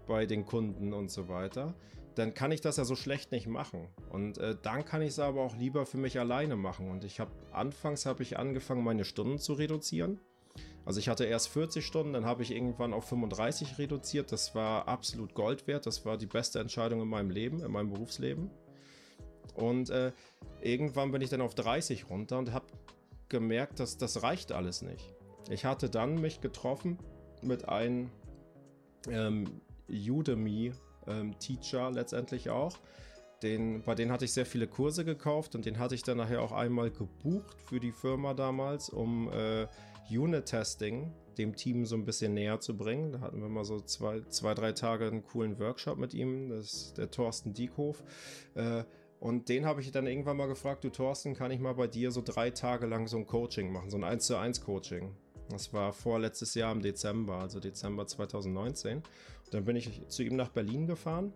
bei 0.07 0.25
den 0.25 0.45
Kunden 0.45 0.93
und 0.93 1.11
so 1.11 1.27
weiter, 1.27 1.75
dann 2.15 2.33
kann 2.33 2.51
ich 2.51 2.61
das 2.61 2.77
ja 2.77 2.85
so 2.85 2.95
schlecht 2.95 3.31
nicht 3.31 3.47
machen. 3.47 3.87
Und 4.09 4.37
äh, 4.37 4.55
dann 4.61 4.85
kann 4.85 5.01
ich 5.01 5.09
es 5.09 5.19
aber 5.19 5.41
auch 5.41 5.55
lieber 5.55 5.85
für 5.85 5.97
mich 5.97 6.19
alleine 6.19 6.55
machen. 6.55 6.89
Und 6.89 7.03
ich 7.03 7.19
habe 7.19 7.31
anfangs 7.51 8.05
habe 8.05 8.23
ich 8.23 8.37
angefangen, 8.37 8.83
meine 8.83 9.05
Stunden 9.05 9.39
zu 9.39 9.53
reduzieren. 9.53 10.19
Also 10.85 10.99
ich 10.99 11.07
hatte 11.09 11.23
erst 11.23 11.47
40 11.49 11.85
Stunden, 11.85 12.13
dann 12.13 12.25
habe 12.25 12.43
ich 12.43 12.51
irgendwann 12.51 12.93
auf 12.93 13.05
35 13.05 13.77
reduziert. 13.77 14.31
Das 14.31 14.53
war 14.53 14.87
absolut 14.87 15.33
Gold 15.33 15.65
wert. 15.67 15.85
Das 15.85 16.05
war 16.05 16.17
die 16.17 16.25
beste 16.25 16.59
Entscheidung 16.59 17.01
in 17.01 17.07
meinem 17.07 17.29
Leben, 17.29 17.61
in 17.61 17.71
meinem 17.71 17.89
Berufsleben. 17.89 18.49
Und 19.55 19.89
äh, 19.89 20.11
irgendwann 20.61 21.11
bin 21.11 21.21
ich 21.21 21.29
dann 21.29 21.41
auf 21.41 21.55
30 21.55 22.09
runter 22.09 22.37
und 22.37 22.51
habe 22.51 22.65
gemerkt, 23.29 23.79
dass 23.79 23.97
das 23.97 24.23
reicht 24.23 24.51
alles 24.51 24.81
nicht. 24.81 25.13
Ich 25.49 25.65
hatte 25.65 25.89
dann 25.89 26.19
mich 26.19 26.41
getroffen 26.41 26.97
mit 27.41 27.67
einem 27.67 28.09
ähm, 29.09 29.61
Udemy 29.89 30.73
ähm, 31.07 31.37
Teacher 31.39 31.91
letztendlich 31.91 32.49
auch. 32.49 32.77
Den, 33.41 33.81
bei 33.83 33.93
denen 33.93 34.11
hatte 34.11 34.25
ich 34.25 34.33
sehr 34.33 34.45
viele 34.45 34.67
Kurse 34.67 35.03
gekauft 35.03 35.55
und 35.55 35.65
den 35.65 35.77
hatte 35.77 35.95
ich 35.95 36.03
dann 36.03 36.17
nachher 36.17 36.41
auch 36.41 36.53
einmal 36.53 36.91
gebucht 36.91 37.61
für 37.65 37.79
die 37.79 37.91
Firma 37.91 38.33
damals, 38.33 38.89
um 38.89 39.29
äh, 39.31 39.67
Unit-Testing 40.09 41.11
dem 41.37 41.55
Team 41.55 41.85
so 41.85 41.95
ein 41.95 42.05
bisschen 42.05 42.33
näher 42.33 42.59
zu 42.59 42.77
bringen. 42.77 43.11
Da 43.11 43.21
hatten 43.21 43.41
wir 43.41 43.49
mal 43.49 43.65
so 43.65 43.79
zwei, 43.79 44.21
zwei 44.29 44.53
drei 44.53 44.71
Tage 44.71 45.07
einen 45.07 45.23
coolen 45.23 45.59
Workshop 45.59 45.97
mit 45.97 46.13
ihm, 46.13 46.49
das 46.49 46.73
ist 46.73 46.97
der 46.97 47.11
Thorsten 47.11 47.53
Diekhof. 47.53 48.03
Äh, 48.55 48.83
und 49.19 49.47
den 49.47 49.65
habe 49.65 49.81
ich 49.81 49.89
dann 49.91 50.05
irgendwann 50.05 50.37
mal 50.37 50.47
gefragt, 50.47 50.83
du 50.83 50.89
Thorsten, 50.89 51.33
kann 51.33 51.51
ich 51.51 51.59
mal 51.59 51.73
bei 51.73 51.87
dir 51.87 52.11
so 52.11 52.21
drei 52.21 52.49
Tage 52.49 52.87
lang 52.87 53.07
so 53.07 53.17
ein 53.17 53.25
Coaching 53.25 53.71
machen, 53.71 53.89
so 53.89 53.97
ein 53.97 54.03
1 54.03 54.25
zu 54.25 54.37
1 54.37 54.61
Coaching. 54.61 55.15
Das 55.49 55.71
war 55.73 55.93
vorletztes 55.93 56.55
Jahr 56.55 56.71
im 56.71 56.81
Dezember, 56.81 57.35
also 57.35 57.59
Dezember 57.59 58.05
2019. 58.05 59.03
Dann 59.53 59.65
bin 59.65 59.75
ich 59.75 60.07
zu 60.07 60.23
ihm 60.23 60.35
nach 60.35 60.49
Berlin 60.49 60.87
gefahren 60.87 61.33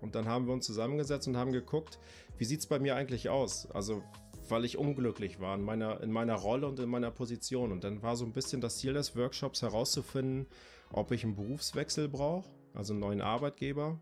Und 0.00 0.14
dann 0.14 0.26
haben 0.26 0.46
wir 0.46 0.52
uns 0.52 0.66
zusammengesetzt 0.66 1.28
und 1.28 1.36
haben 1.36 1.52
geguckt, 1.52 1.98
wie 2.38 2.44
sieht 2.44 2.60
es 2.60 2.66
bei 2.66 2.78
mir 2.78 2.96
eigentlich 2.96 3.28
aus? 3.28 3.70
Also, 3.70 4.02
weil 4.48 4.64
ich 4.64 4.76
unglücklich 4.76 5.40
war 5.40 5.54
in 5.54 5.62
meiner, 5.62 6.00
in 6.02 6.10
meiner 6.10 6.34
Rolle 6.34 6.66
und 6.66 6.78
in 6.80 6.88
meiner 6.88 7.10
Position. 7.10 7.72
Und 7.72 7.84
dann 7.84 8.02
war 8.02 8.16
so 8.16 8.24
ein 8.24 8.32
bisschen 8.32 8.60
das 8.60 8.78
Ziel 8.78 8.94
des 8.94 9.16
Workshops 9.16 9.62
herauszufinden, 9.62 10.46
ob 10.92 11.12
ich 11.12 11.24
einen 11.24 11.36
Berufswechsel 11.36 12.08
brauche, 12.08 12.50
also 12.74 12.92
einen 12.92 13.00
neuen 13.00 13.20
Arbeitgeber, 13.20 14.00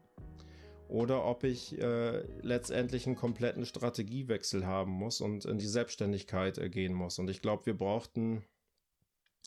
oder 0.89 1.25
ob 1.25 1.45
ich 1.45 1.79
äh, 1.79 2.23
letztendlich 2.43 3.07
einen 3.07 3.17
kompletten 3.17 3.65
Strategiewechsel 3.65 4.67
haben 4.67 4.91
muss 4.91 5.21
und 5.21 5.45
in 5.45 5.59
die 5.59 5.69
Selbstständigkeit 5.69 6.59
äh, 6.59 6.69
gehen 6.69 6.95
muss. 6.95 7.19
Und 7.19 7.31
ich 7.31 7.43
glaube, 7.43 7.67
wir 7.67 7.77
brauchten 7.77 8.45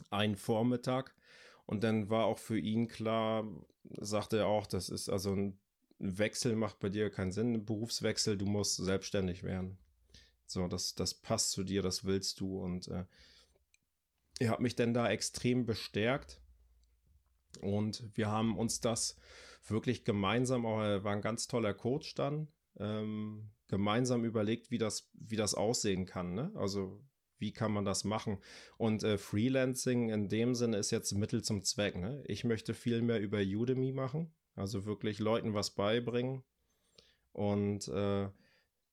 einen 0.10 0.36
Vormittag 0.36 1.14
und 1.66 1.84
dann 1.84 2.10
war 2.10 2.26
auch 2.26 2.38
für 2.38 2.58
ihn 2.58 2.88
klar, 2.88 3.46
sagte 3.84 4.38
er 4.38 4.48
auch, 4.48 4.68
das 4.68 4.90
ist 4.90 5.10
also 5.10 5.34
ein 5.34 5.60
Wechsel 6.00 6.56
macht 6.56 6.80
bei 6.80 6.90
dir 6.90 7.10
keinen 7.10 7.32
Sinn, 7.32 7.54
ein 7.54 7.66
Berufswechsel, 7.66 8.38
du 8.38 8.46
musst 8.46 8.78
selbstständig 8.78 9.44
werden. 9.44 9.78
So, 10.46 10.68
das, 10.68 10.96
das 10.96 11.14
passt 11.14 11.52
zu 11.52 11.64
dir, 11.64 11.82
das 11.82 12.04
willst 12.04 12.40
du 12.40 12.60
und 12.60 12.88
äh, 12.90 13.06
er 14.40 14.50
hat 14.50 14.60
mich 14.60 14.76
dann 14.76 14.94
da 14.94 15.10
extrem 15.10 15.66
bestärkt 15.66 16.42
und 17.62 18.04
wir 18.16 18.30
haben 18.30 18.58
uns 18.58 18.82
das 18.82 19.16
wirklich 19.66 20.04
gemeinsam, 20.04 20.66
auch 20.66 20.82
er 20.82 21.04
war 21.04 21.14
ein 21.14 21.22
ganz 21.22 21.48
toller 21.48 21.74
Coach 21.74 22.16
dann, 22.16 22.50
ähm, 22.78 23.52
gemeinsam 23.68 24.26
überlegt, 24.26 24.72
wie 24.72 24.78
das, 24.78 25.10
wie 25.14 25.38
das 25.38 25.56
aussehen 25.56 26.06
kann. 26.06 26.34
Ne? 26.34 26.52
Also 26.56 27.02
wie 27.44 27.52
kann 27.52 27.74
man 27.74 27.84
das 27.84 28.06
machen? 28.06 28.38
Und 28.78 29.04
äh, 29.04 29.18
Freelancing 29.18 30.10
in 30.10 30.30
dem 30.30 30.56
Sinne 30.56 30.78
ist 30.78 30.92
jetzt 30.92 31.12
Mittel 31.12 31.44
zum 31.44 31.62
Zweck. 31.62 31.98
Ne? 31.98 32.24
Ich 32.26 32.46
möchte 32.46 32.74
viel 32.74 33.02
mehr 33.02 33.20
über 33.20 33.40
Udemy 33.40 33.92
machen, 33.92 34.34
also 34.56 34.86
wirklich 34.86 35.20
Leuten 35.20 35.54
was 35.54 35.72
beibringen. 35.72 36.44
Und 37.34 37.90
äh, 37.90 38.30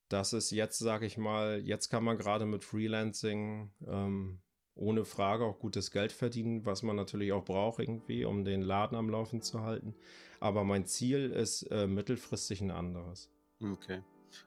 das 0.09 0.33
ist 0.33 0.51
jetzt, 0.51 0.81
sage 0.81 1.07
ich 1.07 1.17
mal, 1.17 1.61
jetzt 1.61 1.91
kann 1.91 2.03
man 2.03 2.19
gerade 2.19 2.45
mit 2.45 2.65
Freelancing 2.65 3.71
ähm, 3.87 4.41
ohne 4.75 5.05
Frage 5.05 5.45
auch 5.45 5.61
gutes 5.61 5.93
Geld 5.93 6.11
verdienen, 6.11 6.67
was 6.67 6.83
man 6.83 6.97
natürlich 6.97 7.31
auch 7.31 7.45
braucht 7.45 7.79
irgendwie, 7.79 8.25
um 8.25 8.45
den 8.45 8.63
Laden 8.63 8.97
am 8.97 9.11
Laufen 9.11 9.43
zu 9.43 9.61
halten. 9.61 9.95
Aber 10.41 10.65
mein 10.65 10.87
Ziel 10.87 11.31
ist 11.31 11.63
äh, 11.71 11.87
mittelfristig 11.87 12.63
ein 12.63 12.73
anderes. 12.73 13.31
Okay. 13.63 14.03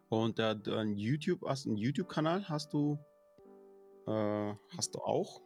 Und 0.10 0.40
äh, 0.40 0.56
YouTube, 0.96 1.44
hast 1.48 1.68
einen 1.68 1.78
YouTube-Kanal 1.78 2.50
hast 2.50 2.74
du, 2.74 3.00
äh, 4.08 4.54
hast 4.78 4.96
du 4.96 5.00
auch? 5.00 5.42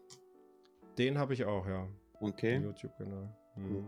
Den 0.97 1.17
habe 1.17 1.33
ich 1.33 1.45
auch, 1.45 1.67
ja. 1.67 1.87
Okay. 2.19 2.59
YouTube-Kanal. 2.59 3.35
Mhm. 3.55 3.85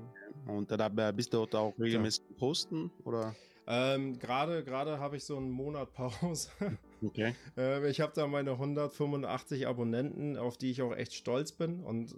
Und 0.47 0.71
da 0.71 0.89
bist 1.11 1.33
du 1.33 1.43
auch 1.43 1.73
regelmäßig 1.79 2.23
ja. 2.29 2.35
posten 2.37 2.91
oder? 3.03 3.35
Ähm, 3.67 4.17
gerade 4.17 4.63
gerade 4.63 4.99
habe 4.99 5.17
ich 5.17 5.23
so 5.25 5.37
einen 5.37 5.51
Monat 5.51 5.93
Pause. 5.93 6.49
Okay. 7.01 7.33
äh, 7.55 7.89
ich 7.89 8.01
habe 8.01 8.11
da 8.13 8.27
meine 8.27 8.51
185 8.51 9.67
Abonnenten, 9.67 10.35
auf 10.35 10.57
die 10.57 10.69
ich 10.69 10.81
auch 10.81 10.93
echt 10.93 11.13
stolz 11.13 11.53
bin 11.53 11.81
und 11.81 12.13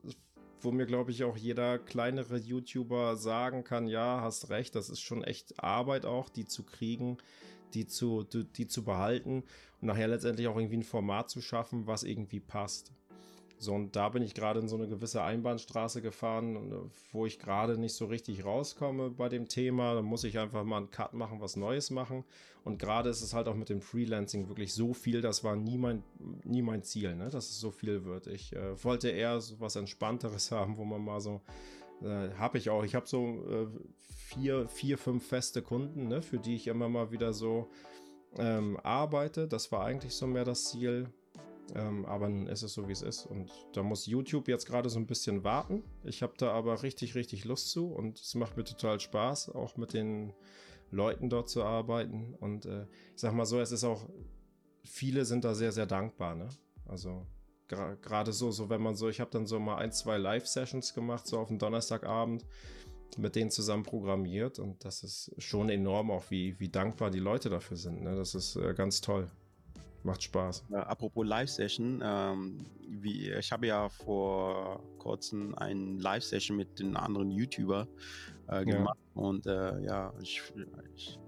wo 0.59 0.71
mir, 0.71 0.87
glaube 0.87 1.11
ich, 1.11 1.23
auch 1.23 1.37
jeder 1.37 1.77
kleinere 1.77 2.37
YouTuber 2.37 3.15
sagen 3.15 3.63
kann, 3.63 3.85
ja, 3.85 4.21
hast 4.21 4.49
recht, 4.49 4.73
das 4.73 4.89
ist 4.89 5.01
schon 5.01 5.23
echt 5.23 5.63
Arbeit 5.63 6.05
auch, 6.05 6.29
die 6.29 6.45
zu 6.45 6.63
kriegen, 6.63 7.19
die 7.71 7.87
zu, 7.87 8.23
die, 8.23 8.43
die 8.43 8.67
zu 8.67 8.83
behalten 8.83 9.43
und 9.81 9.87
nachher 9.87 10.07
letztendlich 10.07 10.47
auch 10.47 10.57
irgendwie 10.57 10.77
ein 10.77 10.83
Format 10.83 11.29
zu 11.29 11.41
schaffen, 11.41 11.87
was 11.87 12.03
irgendwie 12.03 12.39
passt. 12.39 12.91
So, 13.61 13.75
und 13.75 13.95
da 13.95 14.09
bin 14.09 14.23
ich 14.23 14.33
gerade 14.33 14.59
in 14.59 14.67
so 14.67 14.75
eine 14.75 14.87
gewisse 14.87 15.21
Einbahnstraße 15.21 16.01
gefahren, 16.01 16.55
äh, 16.55 16.75
wo 17.11 17.27
ich 17.27 17.37
gerade 17.37 17.77
nicht 17.77 17.93
so 17.93 18.07
richtig 18.07 18.43
rauskomme 18.43 19.11
bei 19.11 19.29
dem 19.29 19.47
Thema. 19.47 19.93
Da 19.93 20.01
muss 20.01 20.23
ich 20.23 20.39
einfach 20.39 20.63
mal 20.63 20.77
einen 20.77 20.89
Cut 20.89 21.13
machen, 21.13 21.41
was 21.41 21.55
Neues 21.57 21.91
machen. 21.91 22.23
Und 22.63 22.79
gerade 22.79 23.11
ist 23.11 23.21
es 23.21 23.35
halt 23.35 23.47
auch 23.47 23.53
mit 23.53 23.69
dem 23.69 23.81
Freelancing 23.81 24.47
wirklich 24.47 24.73
so 24.73 24.95
viel, 24.95 25.21
das 25.21 25.43
war 25.43 25.55
nie 25.55 25.77
mein, 25.77 26.03
nie 26.43 26.63
mein 26.63 26.81
Ziel, 26.81 27.15
ne? 27.15 27.29
dass 27.29 27.49
es 27.49 27.59
so 27.59 27.69
viel 27.69 28.03
wird. 28.03 28.25
Ich 28.25 28.51
äh, 28.55 28.83
wollte 28.83 29.09
eher 29.09 29.39
so 29.39 29.59
was 29.59 29.75
Entspannteres 29.75 30.49
haben, 30.51 30.77
wo 30.77 30.83
man 30.83 31.03
mal 31.03 31.21
so 31.21 31.41
äh, 32.03 32.33
habe 32.35 32.57
ich 32.57 32.69
auch. 32.69 32.83
Ich 32.83 32.95
habe 32.95 33.07
so 33.07 33.43
äh, 33.49 33.67
vier, 34.01 34.67
vier, 34.67 34.97
fünf 34.97 35.25
feste 35.25 35.61
Kunden, 35.61 36.07
ne, 36.07 36.21
für 36.21 36.39
die 36.39 36.55
ich 36.55 36.67
immer 36.67 36.89
mal 36.89 37.11
wieder 37.11 37.33
so 37.33 37.69
ähm, 38.37 38.77
arbeite. 38.83 39.47
Das 39.47 39.71
war 39.71 39.83
eigentlich 39.85 40.13
so 40.15 40.27
mehr 40.27 40.45
das 40.45 40.65
Ziel. 40.65 41.09
Ähm, 41.75 42.05
aber 42.05 42.27
nun 42.27 42.47
ist 42.47 42.63
es 42.63 42.73
so, 42.73 42.87
wie 42.87 42.91
es 42.91 43.01
ist. 43.01 43.25
Und 43.25 43.49
da 43.73 43.83
muss 43.83 44.05
YouTube 44.05 44.47
jetzt 44.47 44.65
gerade 44.65 44.89
so 44.89 44.99
ein 44.99 45.07
bisschen 45.07 45.43
warten. 45.43 45.83
Ich 46.03 46.21
habe 46.21 46.33
da 46.37 46.51
aber 46.51 46.83
richtig, 46.83 47.15
richtig 47.15 47.45
Lust 47.45 47.69
zu 47.69 47.87
und 47.87 48.19
es 48.19 48.35
macht 48.35 48.57
mir 48.57 48.63
total 48.63 48.99
Spaß, 48.99 49.49
auch 49.49 49.77
mit 49.77 49.93
den 49.93 50.33
Leuten 50.89 51.29
dort 51.29 51.49
zu 51.49 51.63
arbeiten. 51.63 52.35
Und 52.39 52.65
äh, 52.65 52.83
ich 53.15 53.21
sag 53.21 53.33
mal 53.33 53.45
so, 53.45 53.59
es 53.59 53.71
ist 53.71 53.83
auch, 53.83 54.09
viele 54.83 55.23
sind 55.23 55.45
da 55.45 55.53
sehr, 55.53 55.71
sehr 55.71 55.85
dankbar. 55.85 56.35
Ne? 56.35 56.49
Also 56.85 57.25
gerade 58.01 58.33
so, 58.33 58.51
so 58.51 58.69
wenn 58.69 58.81
man 58.81 58.95
so, 58.95 59.09
ich 59.09 59.19
habe 59.19 59.31
dann 59.31 59.45
so 59.45 59.59
mal 59.59 59.77
ein, 59.77 59.91
zwei 59.91 60.17
Live-Sessions 60.17 60.93
gemacht, 60.93 61.27
so 61.27 61.39
auf 61.39 61.47
dem 61.47 61.59
Donnerstagabend 61.59 62.45
mit 63.17 63.35
denen 63.35 63.51
zusammen 63.51 63.83
programmiert 63.83 64.59
und 64.59 64.85
das 64.85 65.03
ist 65.03 65.33
schon 65.37 65.69
enorm 65.69 66.11
auch, 66.11 66.29
wie, 66.29 66.59
wie 66.59 66.69
dankbar 66.69 67.11
die 67.11 67.19
Leute 67.19 67.49
dafür 67.49 67.77
sind. 67.77 68.03
Ne? 68.03 68.15
Das 68.15 68.35
ist 68.35 68.55
äh, 68.55 68.73
ganz 68.73 69.01
toll. 69.01 69.27
Macht 70.03 70.23
Spaß. 70.23 70.65
Äh, 70.71 70.77
apropos 70.77 71.27
Live-Session, 71.27 72.01
ähm, 72.03 72.65
wie, 72.87 73.31
ich 73.31 73.51
habe 73.51 73.67
ja 73.67 73.87
vor 73.89 74.81
kurzem 74.97 75.53
eine 75.55 75.99
Live-Session 75.99 76.57
mit 76.57 76.79
den 76.79 76.95
anderen 76.95 77.29
YouTuber 77.29 77.87
äh, 78.47 78.65
gemacht 78.65 78.97
ja. 79.15 79.21
und 79.21 79.45
äh, 79.45 79.79
ja, 79.81 80.13
ich, 80.21 80.41
ich, 80.95 81.19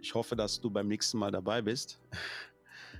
ich 0.00 0.14
hoffe, 0.14 0.36
dass 0.36 0.60
du 0.60 0.70
beim 0.70 0.86
nächsten 0.86 1.18
Mal 1.18 1.32
dabei 1.32 1.60
bist. 1.62 2.00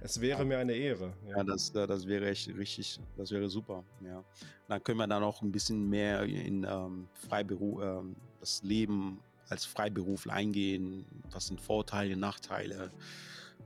Es 0.04 0.20
wäre 0.20 0.44
mir 0.44 0.58
eine 0.58 0.72
Ehre. 0.72 1.12
Ja, 1.28 1.38
ja 1.38 1.44
das, 1.44 1.70
äh, 1.70 1.86
das 1.86 2.06
wäre 2.06 2.28
echt 2.28 2.48
richtig, 2.48 2.98
das 3.16 3.30
wäre 3.30 3.48
super. 3.48 3.84
Ja. 4.04 4.24
Dann 4.68 4.82
können 4.82 4.98
wir 4.98 5.06
dann 5.06 5.22
auch 5.22 5.42
ein 5.42 5.52
bisschen 5.52 5.88
mehr 5.88 6.22
in 6.24 6.66
ähm, 6.68 7.08
Freiberuf, 7.14 7.82
ähm, 7.82 8.16
das 8.40 8.62
Leben 8.62 9.20
als 9.48 9.64
Freiberufler 9.64 10.32
eingehen. 10.32 11.06
Was 11.30 11.46
sind 11.46 11.60
Vorteile, 11.60 12.16
Nachteile? 12.16 12.90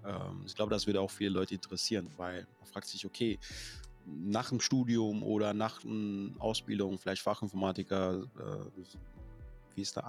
Ähm, 0.04 0.42
ich 0.44 0.54
glaube, 0.54 0.70
das 0.70 0.86
würde 0.86 1.00
auch 1.00 1.10
viele 1.10 1.30
Leute 1.30 1.54
interessieren, 1.54 2.08
weil 2.16 2.46
man 2.58 2.66
fragt 2.66 2.88
sich, 2.88 3.06
okay, 3.06 3.38
nach 4.04 4.50
dem 4.50 4.60
Studium 4.60 5.22
oder 5.22 5.54
nach 5.54 5.84
einer 5.84 6.30
Ausbildung, 6.38 6.98
vielleicht 6.98 7.22
Fachinformatiker, 7.22 8.22
äh, 8.38 8.82
wie 9.74 9.82
ist 9.82 9.96
der 9.96 10.06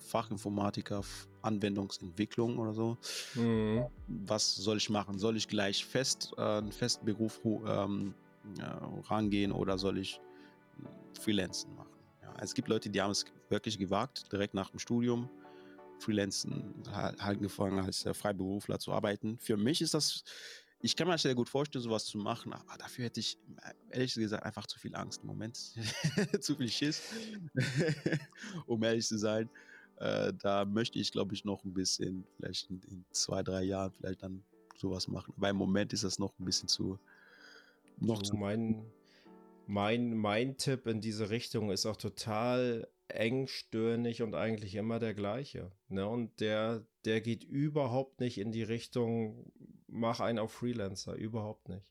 Anwendungsfachinformatiker, 0.00 1.02
Anwendungsentwicklung 1.42 2.58
oder 2.58 2.74
so. 2.74 2.98
Mhm. 3.34 3.86
Was 4.06 4.56
soll 4.56 4.78
ich 4.78 4.90
machen? 4.90 5.18
Soll 5.18 5.36
ich 5.36 5.48
gleich 5.48 5.84
fest 5.84 6.32
äh, 6.36 6.42
einen 6.42 6.72
festen 6.72 7.04
Beruf 7.04 7.40
ähm, 7.44 8.14
ja, 8.58 8.78
rangehen 9.08 9.52
oder 9.52 9.78
soll 9.78 9.98
ich 9.98 10.20
Freelancen 11.20 11.74
machen? 11.76 11.90
Ja, 12.22 12.34
es 12.40 12.54
gibt 12.54 12.68
Leute, 12.68 12.90
die 12.90 13.00
haben 13.00 13.10
es 13.10 13.24
wirklich 13.48 13.78
gewagt, 13.78 14.30
direkt 14.32 14.54
nach 14.54 14.70
dem 14.70 14.78
Studium 14.78 15.28
Freelancen 15.98 16.82
halt 16.90 17.20
angefangen 17.20 17.78
als 17.78 18.06
äh, 18.06 18.14
Freiberufler 18.14 18.78
zu 18.78 18.92
arbeiten. 18.92 19.38
Für 19.38 19.58
mich 19.58 19.82
ist 19.82 19.92
das, 19.92 20.24
ich 20.80 20.96
kann 20.96 21.06
mir 21.06 21.12
das 21.12 21.22
sehr 21.22 21.34
gut 21.34 21.50
vorstellen, 21.50 21.82
sowas 21.82 22.06
zu 22.06 22.16
machen, 22.16 22.54
aber 22.54 22.78
dafür 22.78 23.04
hätte 23.04 23.20
ich 23.20 23.36
ehrlich 23.90 24.14
gesagt 24.14 24.44
einfach 24.44 24.66
zu 24.66 24.78
viel 24.78 24.94
Angst 24.96 25.20
im 25.20 25.26
Moment. 25.26 25.56
zu 26.40 26.56
viel 26.56 26.70
Schiss, 26.70 27.02
um 28.66 28.82
ehrlich 28.82 29.06
zu 29.06 29.18
sein. 29.18 29.50
Äh, 30.00 30.32
da 30.38 30.64
möchte 30.64 30.98
ich, 30.98 31.12
glaube 31.12 31.34
ich, 31.34 31.44
noch 31.44 31.62
ein 31.64 31.74
bisschen, 31.74 32.24
vielleicht 32.36 32.70
in, 32.70 32.80
in, 32.90 33.04
zwei, 33.10 33.42
drei 33.42 33.62
Jahren, 33.62 33.92
vielleicht 33.92 34.22
dann 34.22 34.42
sowas 34.76 35.08
machen. 35.08 35.34
Aber 35.36 35.50
im 35.50 35.56
Moment 35.56 35.92
ist 35.92 36.04
das 36.04 36.18
noch 36.18 36.32
ein 36.38 36.44
bisschen 36.44 36.68
zu. 36.68 36.98
Noch 37.98 38.20
also 38.20 38.32
zu 38.32 38.36
mein, 38.36 38.82
mein, 39.66 40.16
mein 40.16 40.56
Tipp 40.56 40.86
in 40.86 41.02
diese 41.02 41.28
Richtung 41.28 41.70
ist 41.70 41.84
auch 41.84 41.96
total 41.96 42.88
engstirnig 43.08 44.22
und 44.22 44.34
eigentlich 44.34 44.74
immer 44.74 44.98
der 44.98 45.12
gleiche. 45.12 45.70
Ne? 45.88 46.08
Und 46.08 46.40
der, 46.40 46.82
der 47.04 47.20
geht 47.20 47.44
überhaupt 47.44 48.20
nicht 48.20 48.38
in 48.38 48.52
die 48.52 48.62
Richtung, 48.62 49.52
mach 49.86 50.20
einen 50.20 50.38
auf 50.38 50.52
Freelancer, 50.52 51.14
überhaupt 51.14 51.68
nicht. 51.68 51.84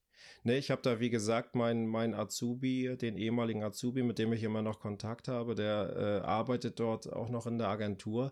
Ne, 0.43 0.57
ich 0.57 0.71
habe 0.71 0.81
da, 0.81 0.99
wie 0.99 1.09
gesagt, 1.09 1.55
meinen 1.55 1.87
mein 1.87 2.13
Azubi, 2.13 2.95
den 2.97 3.17
ehemaligen 3.17 3.63
Azubi, 3.63 4.03
mit 4.03 4.19
dem 4.19 4.33
ich 4.33 4.43
immer 4.43 4.61
noch 4.61 4.79
Kontakt 4.79 5.27
habe, 5.27 5.55
der 5.55 6.21
äh, 6.23 6.25
arbeitet 6.25 6.79
dort 6.79 7.11
auch 7.11 7.29
noch 7.29 7.47
in 7.47 7.57
der 7.57 7.67
Agentur. 7.67 8.31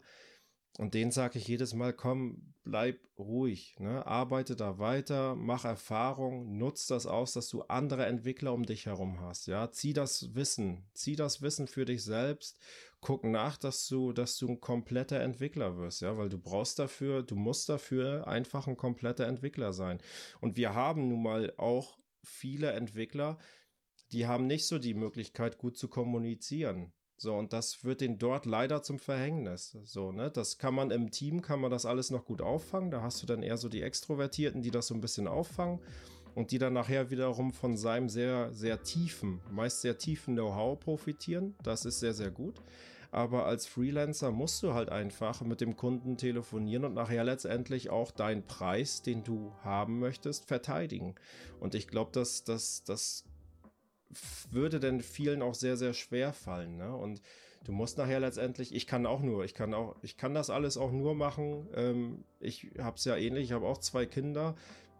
Und 0.77 0.93
den 0.93 1.09
sage 1.09 1.39
ich 1.39 1.47
jedes 1.47 1.73
Mal, 1.73 1.91
komm, 1.91 2.53
bleib 2.63 2.99
ruhig, 3.17 3.75
ne? 3.79 4.05
arbeite 4.05 4.55
da 4.55 4.77
weiter, 4.77 5.35
mach 5.35 5.65
Erfahrung, 5.65 6.55
nutz 6.55 6.85
das 6.85 7.07
aus, 7.07 7.33
dass 7.33 7.49
du 7.49 7.63
andere 7.63 8.05
Entwickler 8.05 8.53
um 8.53 8.63
dich 8.63 8.85
herum 8.85 9.19
hast, 9.19 9.47
ja, 9.47 9.71
zieh 9.71 9.93
das 9.93 10.35
Wissen, 10.35 10.87
zieh 10.93 11.15
das 11.15 11.41
Wissen 11.41 11.67
für 11.67 11.85
dich 11.85 12.03
selbst, 12.03 12.59
guck 13.01 13.23
nach, 13.23 13.57
dass 13.57 13.87
du, 13.87 14.13
dass 14.13 14.37
du 14.37 14.49
ein 14.49 14.61
kompletter 14.61 15.19
Entwickler 15.19 15.77
wirst, 15.77 16.01
ja, 16.01 16.15
weil 16.15 16.29
du 16.29 16.37
brauchst 16.37 16.77
dafür, 16.77 17.23
du 17.23 17.35
musst 17.35 17.69
dafür 17.69 18.27
einfach 18.27 18.67
ein 18.67 18.77
kompletter 18.77 19.25
Entwickler 19.25 19.73
sein. 19.73 19.99
Und 20.41 20.57
wir 20.57 20.75
haben 20.75 21.07
nun 21.07 21.23
mal 21.23 21.53
auch 21.57 21.97
viele 22.23 22.71
Entwickler, 22.73 23.39
die 24.11 24.27
haben 24.27 24.45
nicht 24.45 24.67
so 24.67 24.77
die 24.77 24.93
Möglichkeit, 24.93 25.57
gut 25.57 25.75
zu 25.75 25.87
kommunizieren 25.87 26.93
So, 27.17 27.35
und 27.35 27.51
das 27.51 27.83
wird 27.83 28.01
den 28.01 28.19
dort 28.19 28.45
leider 28.45 28.83
zum 28.83 28.99
Verhängnis. 28.99 29.75
So, 29.83 30.11
ne? 30.11 30.29
Das 30.29 30.59
kann 30.59 30.75
man 30.75 30.91
im 30.91 31.09
Team, 31.09 31.41
kann 31.41 31.59
man 31.59 31.71
das 31.71 31.85
alles 31.85 32.11
noch 32.11 32.25
gut 32.25 32.41
auffangen. 32.41 32.91
Da 32.91 33.01
hast 33.01 33.21
du 33.23 33.27
dann 33.27 33.41
eher 33.41 33.57
so 33.57 33.69
die 33.69 33.81
Extrovertierten, 33.81 34.61
die 34.61 34.71
das 34.71 34.87
so 34.87 34.93
ein 34.93 35.01
bisschen 35.01 35.27
auffangen 35.27 35.79
und 36.35 36.51
die 36.51 36.59
dann 36.59 36.73
nachher 36.73 37.09
wiederum 37.09 37.51
von 37.51 37.75
seinem 37.75 38.09
sehr, 38.09 38.53
sehr 38.53 38.83
tiefen, 38.83 39.41
meist 39.49 39.81
sehr 39.81 39.97
tiefen 39.97 40.35
Know-how 40.35 40.79
profitieren. 40.79 41.55
Das 41.63 41.85
ist 41.85 41.99
sehr, 41.99 42.13
sehr 42.13 42.29
gut. 42.29 42.61
Aber 43.09 43.47
als 43.47 43.65
Freelancer 43.65 44.31
musst 44.31 44.61
du 44.61 44.75
halt 44.75 44.89
einfach 44.89 45.41
mit 45.41 45.61
dem 45.61 45.75
Kunden 45.75 46.17
telefonieren 46.17 46.85
und 46.85 46.93
nachher 46.93 47.23
letztendlich 47.23 47.89
auch 47.89 48.11
deinen 48.11 48.45
Preis, 48.45 49.01
den 49.01 49.23
du 49.23 49.51
haben 49.63 49.97
möchtest, 49.97 50.45
verteidigen. 50.45 51.15
Und 51.59 51.73
ich 51.73 51.87
glaube, 51.87 52.11
dass 52.11 52.43
das, 52.43 52.83
das 52.83 53.23
würde 54.51 54.79
denn 54.79 55.01
vielen 55.01 55.41
auch 55.41 55.55
sehr, 55.55 55.77
sehr 55.77 55.93
schwer 55.93 56.33
fallen. 56.33 56.77
Ne? 56.77 56.95
Und 56.95 57.21
du 57.65 57.71
musst 57.71 57.97
nachher 57.97 58.19
letztendlich, 58.19 58.73
ich 58.73 58.87
kann 58.87 59.05
auch 59.05 59.21
nur, 59.21 59.43
ich 59.43 59.53
kann 59.53 59.73
auch, 59.73 59.95
ich 60.01 60.17
kann 60.17 60.33
das 60.33 60.49
alles 60.49 60.77
auch 60.77 60.91
nur 60.91 61.15
machen. 61.15 61.67
Ähm, 61.75 62.23
ich 62.39 62.71
habe 62.79 62.97
es 62.97 63.05
ja 63.05 63.17
ähnlich, 63.17 63.45
ich 63.45 63.51
habe 63.51 63.65
auch 63.65 63.79
zwei 63.79 64.05
Kinder. 64.05 64.55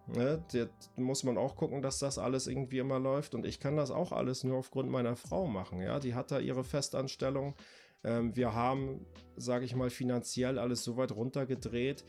Ne? 0.08 0.44
Da 0.52 0.68
muss 0.96 1.24
man 1.24 1.38
auch 1.38 1.56
gucken, 1.56 1.82
dass 1.82 2.00
das 2.00 2.18
alles 2.18 2.48
irgendwie 2.48 2.80
immer 2.80 3.00
läuft. 3.00 3.36
Und 3.36 3.46
ich 3.46 3.60
kann 3.60 3.78
das 3.78 3.92
auch 3.92 4.12
alles 4.12 4.44
nur 4.44 4.58
aufgrund 4.58 4.90
meiner 4.90 5.16
Frau 5.16 5.48
machen. 5.48 5.82
Ja, 5.82 6.00
die 6.00 6.16
hat 6.16 6.32
da 6.32 6.40
ihre 6.40 6.64
Festanstellung. 6.64 7.56
Ähm, 8.04 8.36
wir 8.36 8.54
haben, 8.54 9.06
sage 9.36 9.66
ich 9.66 9.76
mal, 9.76 9.90
finanziell 9.90 10.60
alles 10.60 10.84
so 10.84 10.98
weit 10.98 11.12
runtergedreht, 11.12 12.06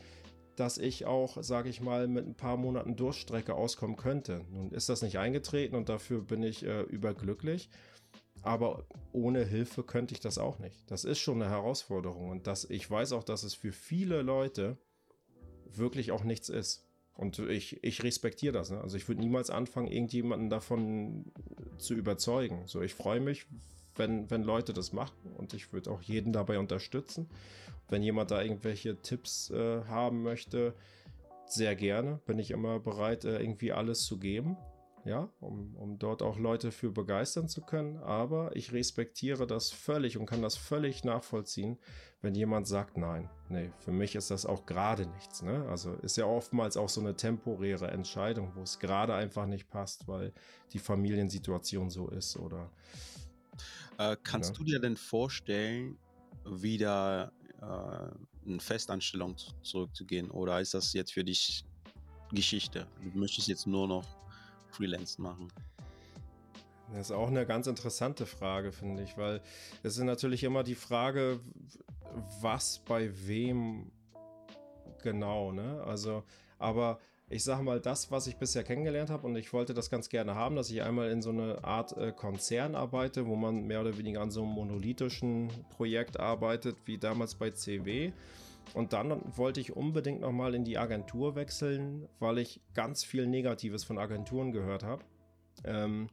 dass 0.59 0.77
ich 0.77 1.05
auch, 1.05 1.41
sage 1.41 1.69
ich 1.69 1.79
mal, 1.79 2.07
mit 2.07 2.27
ein 2.27 2.35
paar 2.35 2.57
Monaten 2.57 2.95
Durchstrecke 2.95 3.55
auskommen 3.55 3.95
könnte. 3.95 4.45
Nun 4.51 4.71
ist 4.71 4.89
das 4.89 5.01
nicht 5.01 5.17
eingetreten 5.17 5.75
und 5.75 5.87
dafür 5.87 6.21
bin 6.21 6.43
ich 6.43 6.65
äh, 6.65 6.81
überglücklich. 6.81 7.69
Aber 8.41 8.85
ohne 9.11 9.45
Hilfe 9.45 9.83
könnte 9.83 10.13
ich 10.13 10.19
das 10.19 10.37
auch 10.37 10.59
nicht. 10.59 10.89
Das 10.91 11.03
ist 11.03 11.19
schon 11.19 11.41
eine 11.41 11.51
Herausforderung 11.51 12.29
und 12.29 12.47
das, 12.47 12.69
ich 12.69 12.89
weiß 12.89 13.13
auch, 13.13 13.23
dass 13.23 13.43
es 13.43 13.53
für 13.53 13.71
viele 13.71 14.21
Leute 14.21 14.77
wirklich 15.71 16.11
auch 16.11 16.23
nichts 16.23 16.49
ist. 16.49 16.85
Und 17.15 17.37
ich, 17.39 17.83
ich 17.83 18.03
respektiere 18.03 18.53
das. 18.53 18.69
Ne? 18.69 18.79
Also 18.79 18.95
ich 18.95 19.07
würde 19.09 19.19
niemals 19.19 19.49
anfangen, 19.49 19.87
irgendjemanden 19.87 20.49
davon 20.49 21.31
zu 21.77 21.93
überzeugen. 21.93 22.63
So, 22.65 22.81
ich 22.81 22.93
freue 22.93 23.19
mich, 23.19 23.45
wenn, 23.95 24.29
wenn 24.29 24.43
Leute 24.43 24.73
das 24.73 24.93
machen 24.93 25.33
und 25.37 25.53
ich 25.53 25.73
würde 25.73 25.91
auch 25.91 26.01
jeden 26.01 26.33
dabei 26.33 26.59
unterstützen. 26.59 27.29
Wenn 27.89 28.03
jemand 28.03 28.31
da 28.31 28.41
irgendwelche 28.41 29.01
Tipps 29.01 29.49
äh, 29.49 29.83
haben 29.85 30.21
möchte, 30.21 30.75
sehr 31.47 31.75
gerne. 31.75 32.19
Bin 32.25 32.39
ich 32.39 32.51
immer 32.51 32.79
bereit, 32.79 33.25
äh, 33.25 33.39
irgendwie 33.39 33.71
alles 33.71 34.03
zu 34.03 34.19
geben. 34.19 34.57
Ja, 35.05 35.29
um, 35.39 35.75
um 35.77 35.97
dort 35.97 36.21
auch 36.21 36.37
Leute 36.37 36.71
für 36.71 36.91
begeistern 36.91 37.47
zu 37.47 37.61
können. 37.61 37.97
Aber 37.97 38.55
ich 38.55 38.73
respektiere 38.73 39.47
das 39.47 39.71
völlig 39.71 40.17
und 40.17 40.25
kann 40.25 40.41
das 40.41 40.57
völlig 40.57 41.05
nachvollziehen, 41.05 41.79
wenn 42.21 42.35
jemand 42.35 42.67
sagt, 42.67 42.97
nein, 42.97 43.29
nee, 43.47 43.71
für 43.79 43.93
mich 43.93 44.15
ist 44.15 44.29
das 44.29 44.45
auch 44.45 44.65
gerade 44.65 45.07
nichts. 45.07 45.41
Ne? 45.41 45.65
Also 45.69 45.93
ist 45.93 46.17
ja 46.17 46.25
oftmals 46.25 46.75
auch 46.75 46.89
so 46.89 46.99
eine 46.99 47.15
temporäre 47.15 47.89
Entscheidung, 47.89 48.51
wo 48.55 48.61
es 48.61 48.77
gerade 48.79 49.15
einfach 49.15 49.45
nicht 49.45 49.69
passt, 49.69 50.07
weil 50.07 50.33
die 50.73 50.79
Familiensituation 50.79 51.89
so 51.89 52.09
ist 52.09 52.37
oder. 52.37 52.69
Äh, 53.99 54.15
kannst 54.23 54.51
ja. 54.51 54.55
du 54.55 54.63
dir 54.63 54.79
denn 54.79 54.95
vorstellen, 54.95 55.97
wieder 56.45 57.33
äh, 57.61 58.49
in 58.49 58.59
Festanstellung 58.61 59.35
zurückzugehen? 59.61 60.31
Oder 60.31 60.61
ist 60.61 60.73
das 60.73 60.93
jetzt 60.93 61.13
für 61.13 61.23
dich 61.23 61.65
Geschichte? 62.31 62.87
Du 63.03 63.19
möchtest 63.19 63.49
jetzt 63.49 63.67
nur 63.67 63.87
noch 63.87 64.05
Freelance 64.69 65.21
machen? 65.21 65.49
Das 66.93 67.07
ist 67.07 67.11
auch 67.11 67.27
eine 67.27 67.45
ganz 67.45 67.67
interessante 67.67 68.25
Frage, 68.25 68.71
finde 68.71 69.03
ich, 69.03 69.17
weil 69.17 69.41
es 69.83 69.97
ist 69.97 70.03
natürlich 70.03 70.43
immer 70.43 70.63
die 70.63 70.75
Frage, 70.75 71.41
was 72.41 72.79
bei 72.79 73.11
wem 73.27 73.91
genau, 75.03 75.51
ne? 75.51 75.83
Also, 75.83 76.23
aber 76.57 76.99
ich 77.29 77.43
sage 77.43 77.63
mal, 77.63 77.79
das, 77.79 78.11
was 78.11 78.25
ich 78.27 78.37
bisher 78.37 78.63
kennengelernt 78.63 79.09
habe, 79.09 79.27
und 79.27 79.35
ich 79.35 79.53
wollte 79.53 79.73
das 79.73 79.89
ganz 79.89 80.09
gerne 80.09 80.35
haben, 80.35 80.55
dass 80.55 80.71
ich 80.71 80.81
einmal 80.81 81.11
in 81.11 81.21
so 81.21 81.29
eine 81.29 81.63
Art 81.63 81.95
äh, 81.95 82.11
Konzern 82.11 82.75
arbeite, 82.75 83.27
wo 83.27 83.35
man 83.35 83.67
mehr 83.67 83.81
oder 83.81 83.97
weniger 83.97 84.21
an 84.21 84.31
so 84.31 84.41
einem 84.41 84.51
monolithischen 84.51 85.49
Projekt 85.69 86.19
arbeitet, 86.19 86.77
wie 86.85 86.97
damals 86.97 87.35
bei 87.35 87.51
CW. 87.51 88.11
Und 88.73 88.93
dann 88.93 89.21
wollte 89.35 89.59
ich 89.59 89.75
unbedingt 89.75 90.21
nochmal 90.21 90.55
in 90.55 90.63
die 90.63 90.77
Agentur 90.77 91.35
wechseln, 91.35 92.07
weil 92.19 92.39
ich 92.39 92.61
ganz 92.73 93.03
viel 93.03 93.27
Negatives 93.27 93.83
von 93.83 93.97
Agenturen 93.99 94.51
gehört 94.51 94.83
habe. 94.83 95.03
Ähm, 95.63 96.07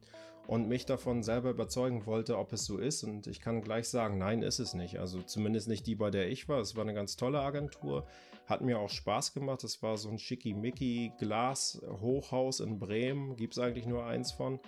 und 0.47 0.69
mich 0.69 0.85
davon 0.85 1.23
selber 1.23 1.49
überzeugen 1.49 2.05
wollte, 2.05 2.37
ob 2.37 2.53
es 2.53 2.65
so 2.65 2.77
ist. 2.77 3.03
Und 3.03 3.27
ich 3.27 3.41
kann 3.41 3.61
gleich 3.61 3.89
sagen, 3.89 4.17
nein, 4.17 4.41
ist 4.41 4.59
es 4.59 4.73
nicht. 4.73 4.97
Also 4.97 5.21
zumindest 5.21 5.67
nicht 5.67 5.85
die, 5.85 5.95
bei 5.95 6.09
der 6.09 6.29
ich 6.29 6.47
war. 6.47 6.59
Es 6.61 6.75
war 6.75 6.83
eine 6.83 6.93
ganz 6.93 7.17
tolle 7.17 7.41
Agentur. 7.41 8.07
Hat 8.47 8.61
mir 8.61 8.79
auch 8.79 8.89
Spaß 8.89 9.33
gemacht. 9.33 9.63
Es 9.63 9.83
war 9.83 9.97
so 9.97 10.09
ein 10.09 10.17
schickimicki 10.17 11.11
Glas-Hochhaus 11.19 12.61
in 12.61 12.79
Bremen. 12.79 13.35
Gibt 13.35 13.53
es 13.53 13.59
eigentlich 13.59 13.85
nur 13.85 14.05
eins 14.05 14.31
von. 14.31 14.59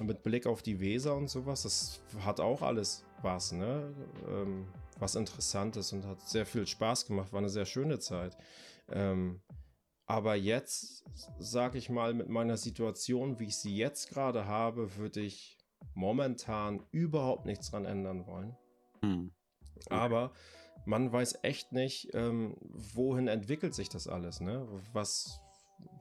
Mit 0.00 0.22
Blick 0.22 0.46
auf 0.46 0.60
die 0.60 0.80
Weser 0.80 1.16
und 1.16 1.28
sowas. 1.28 1.62
Das 1.62 2.00
hat 2.24 2.40
auch 2.40 2.62
alles 2.62 3.04
was, 3.22 3.52
ne? 3.52 3.94
Ähm, 4.28 4.66
was 4.98 5.14
Interessantes 5.14 5.92
und 5.92 6.04
hat 6.04 6.20
sehr 6.28 6.46
viel 6.46 6.66
Spaß 6.66 7.06
gemacht. 7.06 7.32
War 7.32 7.38
eine 7.38 7.48
sehr 7.48 7.64
schöne 7.64 7.98
Zeit. 7.98 8.36
Ähm, 8.88 9.40
aber 10.06 10.34
jetzt, 10.34 11.04
sag 11.38 11.76
ich 11.76 11.88
mal, 11.88 12.12
mit 12.12 12.28
meiner 12.28 12.56
Situation, 12.56 13.38
wie 13.38 13.46
ich 13.46 13.56
sie 13.56 13.76
jetzt 13.76 14.10
gerade 14.10 14.46
habe, 14.46 14.96
würde 14.96 15.20
ich 15.20 15.56
momentan 15.94 16.84
überhaupt 16.90 17.46
nichts 17.46 17.70
dran 17.70 17.86
ändern 17.86 18.26
wollen. 18.26 18.56
Hm. 19.00 19.32
Okay. 19.76 19.94
Aber 19.94 20.32
man 20.84 21.12
weiß 21.12 21.40
echt 21.42 21.72
nicht, 21.72 22.10
ähm, 22.14 22.56
wohin 22.60 23.28
entwickelt 23.28 23.74
sich 23.74 23.88
das 23.88 24.06
alles, 24.08 24.40
ne? 24.40 24.66
Was, 24.92 25.40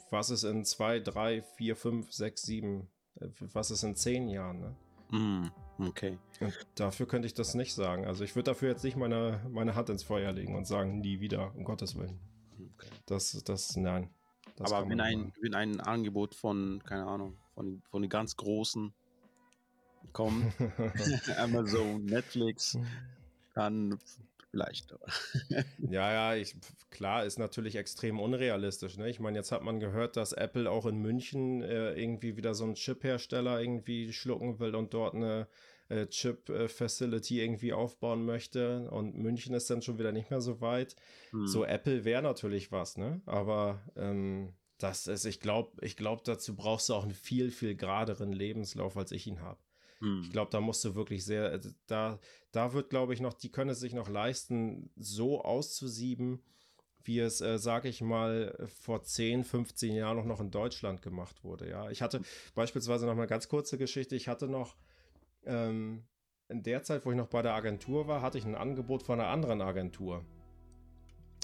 was 0.09 0.29
ist 0.29 0.43
in 0.43 0.65
zwei, 0.65 0.99
drei, 0.99 1.41
vier, 1.41 1.75
fünf, 1.75 2.11
sechs, 2.11 2.43
sieben, 2.43 2.89
äh, 3.19 3.27
was 3.39 3.71
ist 3.71 3.83
in 3.83 3.95
zehn 3.95 4.27
Jahren, 4.27 4.59
ne? 4.59 4.75
Mm, 5.11 5.51
okay. 5.79 6.17
Und 6.39 6.57
dafür 6.75 7.07
könnte 7.07 7.27
ich 7.27 7.33
das 7.33 7.53
nicht 7.53 7.73
sagen. 7.73 8.05
Also 8.05 8.23
ich 8.23 8.35
würde 8.35 8.51
dafür 8.51 8.69
jetzt 8.69 8.83
nicht 8.83 8.97
meine, 8.97 9.41
meine 9.49 9.75
Hand 9.75 9.89
ins 9.89 10.03
Feuer 10.03 10.31
legen 10.31 10.55
und 10.55 10.65
sagen, 10.65 10.99
nie 10.99 11.19
wieder, 11.19 11.53
um 11.55 11.63
Gottes 11.63 11.95
Willen. 11.95 12.19
Okay. 12.57 12.89
Das, 13.05 13.31
das, 13.43 13.75
nein. 13.77 14.09
Das 14.55 14.71
Aber 14.71 14.89
wenn 14.89 14.99
ein, 14.99 15.31
wenn 15.41 15.55
ein 15.55 15.79
Angebot 15.79 16.35
von, 16.35 16.81
keine 16.83 17.05
Ahnung, 17.05 17.37
von, 17.53 17.81
von 17.89 18.01
den 18.01 18.09
ganz 18.09 18.35
Großen 18.37 18.93
kommt, 20.11 20.53
Amazon, 21.37 22.05
Netflix, 22.05 22.77
dann 23.53 23.99
vielleicht. 24.53 24.95
ja, 25.79 26.13
ja, 26.13 26.35
ich, 26.35 26.55
klar, 26.91 27.25
ist 27.25 27.39
natürlich 27.39 27.75
extrem 27.75 28.19
unrealistisch. 28.19 28.97
Ne? 28.97 29.09
Ich 29.09 29.19
meine, 29.19 29.37
jetzt 29.37 29.51
hat 29.51 29.63
man 29.63 29.79
gehört, 29.79 30.15
dass 30.15 30.31
Apple 30.31 30.69
auch 30.69 30.85
in 30.85 30.97
München 30.99 31.63
äh, 31.63 31.93
irgendwie 31.93 32.37
wieder 32.37 32.53
so 32.53 32.63
einen 32.63 32.75
Chip-Hersteller 32.75 33.59
irgendwie 33.59 34.13
schlucken 34.13 34.59
will 34.59 34.75
und 34.75 34.93
dort 34.93 35.15
eine 35.15 35.47
äh, 35.89 36.05
Chip-Facility 36.05 37.41
irgendwie 37.41 37.73
aufbauen 37.73 38.25
möchte. 38.25 38.91
Und 38.91 39.17
München 39.17 39.55
ist 39.55 39.71
dann 39.71 39.81
schon 39.81 39.97
wieder 39.97 40.11
nicht 40.11 40.29
mehr 40.29 40.41
so 40.41 40.61
weit. 40.61 40.95
Hm. 41.31 41.47
So 41.47 41.65
Apple 41.65 42.05
wäre 42.05 42.21
natürlich 42.21 42.71
was, 42.71 42.95
ne? 42.95 43.21
Aber 43.25 43.81
ähm, 43.95 44.53
das 44.77 45.07
ist, 45.07 45.25
ich 45.25 45.39
glaube, 45.39 45.83
ich 45.83 45.97
glaube, 45.97 46.21
dazu 46.25 46.55
brauchst 46.55 46.89
du 46.89 46.93
auch 46.93 47.03
einen 47.03 47.13
viel, 47.13 47.49
viel 47.49 47.75
geraderen 47.75 48.31
Lebenslauf, 48.31 48.97
als 48.97 49.11
ich 49.11 49.25
ihn 49.25 49.41
habe. 49.41 49.59
Hm. 50.03 50.21
Ich 50.21 50.31
glaube, 50.31 50.51
da 50.51 50.59
musst 50.59 50.83
du 50.83 50.95
wirklich 50.95 51.23
sehr, 51.23 51.53
äh, 51.53 51.61
da, 51.87 52.19
da 52.51 52.73
wird, 52.73 52.89
glaube 52.89 53.13
ich, 53.13 53.21
noch, 53.21 53.33
die 53.33 53.49
können 53.49 53.69
es 53.69 53.79
sich 53.79 53.93
noch 53.93 54.09
leisten, 54.09 54.91
so 54.97 55.41
auszusieben, 55.41 56.43
wie 57.05 57.19
es, 57.19 57.39
äh, 57.39 57.57
sage 57.57 57.87
ich 57.87 58.01
mal, 58.01 58.53
vor 58.67 59.03
10, 59.03 59.45
15 59.45 59.95
Jahren 59.95 60.17
noch, 60.17 60.25
noch 60.25 60.41
in 60.41 60.51
Deutschland 60.51 61.01
gemacht 61.01 61.45
wurde. 61.45 61.69
Ja, 61.69 61.89
ich 61.89 62.01
hatte 62.01 62.21
beispielsweise 62.53 63.05
noch 63.05 63.15
mal 63.15 63.21
eine 63.21 63.29
ganz 63.29 63.47
kurze 63.47 63.77
Geschichte. 63.77 64.17
Ich 64.17 64.27
hatte 64.27 64.49
noch 64.49 64.75
ähm, 65.45 66.03
in 66.49 66.63
der 66.63 66.83
Zeit, 66.83 67.05
wo 67.05 67.11
ich 67.11 67.17
noch 67.17 67.27
bei 67.27 67.41
der 67.41 67.53
Agentur 67.53 68.07
war, 68.07 68.21
hatte 68.21 68.37
ich 68.37 68.45
ein 68.45 68.55
Angebot 68.55 69.03
von 69.03 69.21
einer 69.21 69.29
anderen 69.29 69.61
Agentur. 69.61 70.25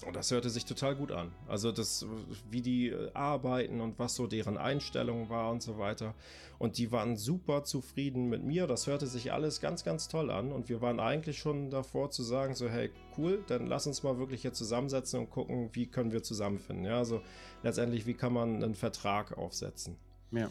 Und 0.06 0.16
das 0.16 0.32
hörte 0.32 0.50
sich 0.50 0.66
total 0.66 0.96
gut 0.96 1.12
an. 1.12 1.32
Also 1.48 1.74
das, 1.74 2.06
wie 2.50 2.62
die 2.62 2.88
äh, 2.88 3.12
arbeiten 3.14 3.82
und 3.82 4.00
was 4.00 4.16
so 4.16 4.28
deren 4.28 4.58
Einstellung 4.58 5.30
war 5.30 5.52
und 5.52 5.62
so 5.62 5.78
weiter. 5.78 6.16
Und 6.58 6.78
die 6.78 6.92
waren 6.92 7.18
super 7.18 7.66
zufrieden 7.66 8.30
mit 8.30 8.44
mir. 8.44 8.66
Das 8.66 8.88
hörte 8.88 9.08
sich 9.08 9.34
alles 9.34 9.60
ganz, 9.60 9.84
ganz 9.84 10.08
toll 10.08 10.32
an. 10.32 10.54
Und 10.54 10.70
wir 10.70 10.82
waren 10.82 11.02
eigentlich 11.02 11.38
schon 11.38 11.70
davor 11.70 12.12
zu 12.12 12.24
sagen, 12.24 12.56
so, 12.56 12.70
hey, 12.70 12.92
cool, 13.18 13.44
dann 13.48 13.68
lass 13.68 13.88
uns 13.88 14.02
mal 14.04 14.18
wirklich 14.18 14.42
hier 14.42 14.54
zusammensetzen 14.54 15.20
und 15.20 15.30
gucken, 15.30 15.70
wie 15.74 15.88
können 15.88 16.14
wir 16.14 16.24
zusammenfinden. 16.24 16.86
Ja, 16.86 16.98
also 16.98 17.22
letztendlich, 17.64 18.06
wie 18.06 18.14
kann 18.14 18.32
man 18.32 18.64
einen 18.64 18.76
Vertrag 18.76 19.38
aufsetzen. 19.38 19.98
Ja. 20.32 20.50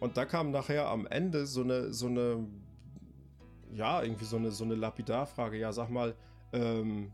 Und 0.00 0.16
da 0.16 0.24
kam 0.24 0.50
nachher 0.50 0.88
am 0.88 1.06
Ende 1.06 1.46
so 1.46 1.62
eine, 1.62 1.92
so 1.92 2.06
eine, 2.06 2.46
ja, 3.74 4.02
irgendwie 4.02 4.24
so 4.24 4.36
eine, 4.36 4.50
so 4.50 4.64
eine 4.64 4.74
Lapidarfrage. 4.74 5.58
Ja, 5.58 5.72
sag 5.72 5.90
mal, 5.90 6.14
ähm, 6.52 7.12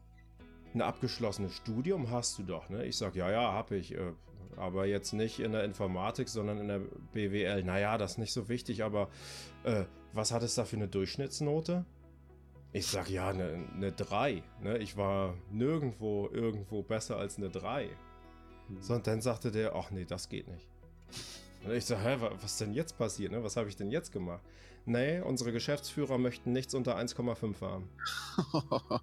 ein 0.74 0.82
abgeschlossenes 0.82 1.54
Studium 1.54 2.10
hast 2.10 2.38
du 2.38 2.42
doch, 2.42 2.68
ne? 2.68 2.84
Ich 2.84 2.96
sag, 2.96 3.14
ja, 3.14 3.30
ja, 3.30 3.52
hab 3.52 3.70
ich. 3.70 3.94
Äh, 3.94 4.12
aber 4.56 4.86
jetzt 4.86 5.12
nicht 5.12 5.40
in 5.40 5.52
der 5.52 5.64
Informatik, 5.64 6.28
sondern 6.28 6.58
in 6.58 6.68
der 6.68 6.80
BWL. 7.12 7.64
Naja, 7.64 7.96
das 7.98 8.12
ist 8.12 8.18
nicht 8.18 8.32
so 8.32 8.48
wichtig, 8.48 8.84
aber 8.84 9.08
äh, 9.64 9.84
was 10.12 10.32
hat 10.32 10.42
es 10.42 10.54
da 10.54 10.64
für 10.64 10.76
eine 10.76 10.88
Durchschnittsnote? 10.88 11.86
Ich 12.72 12.86
sag 12.86 13.10
ja, 13.10 13.28
eine 13.28 13.58
ne 13.74 13.92
3. 13.92 14.42
Ne? 14.60 14.78
Ich 14.78 14.96
war 14.96 15.34
nirgendwo 15.50 16.28
irgendwo 16.32 16.82
besser 16.82 17.16
als 17.16 17.38
eine 17.38 17.50
3. 17.50 17.88
Mhm. 18.68 18.82
So, 18.82 18.94
und 18.94 19.06
dann 19.06 19.20
sagte 19.20 19.50
der, 19.50 19.74
ach 19.74 19.90
nee, 19.90 20.04
das 20.04 20.28
geht 20.28 20.48
nicht. 20.48 20.68
Und 21.64 21.72
ich 21.72 21.84
so, 21.84 21.96
hä, 21.96 22.16
was 22.40 22.58
denn 22.58 22.72
jetzt 22.72 22.98
passiert? 22.98 23.32
Ne? 23.32 23.42
Was 23.44 23.56
habe 23.56 23.68
ich 23.68 23.76
denn 23.76 23.90
jetzt 23.90 24.10
gemacht? 24.10 24.42
Nee, 24.84 25.20
unsere 25.20 25.52
Geschäftsführer 25.52 26.18
möchten 26.18 26.52
nichts 26.52 26.74
unter 26.74 26.96
1,5 26.96 27.60
haben. 27.60 27.88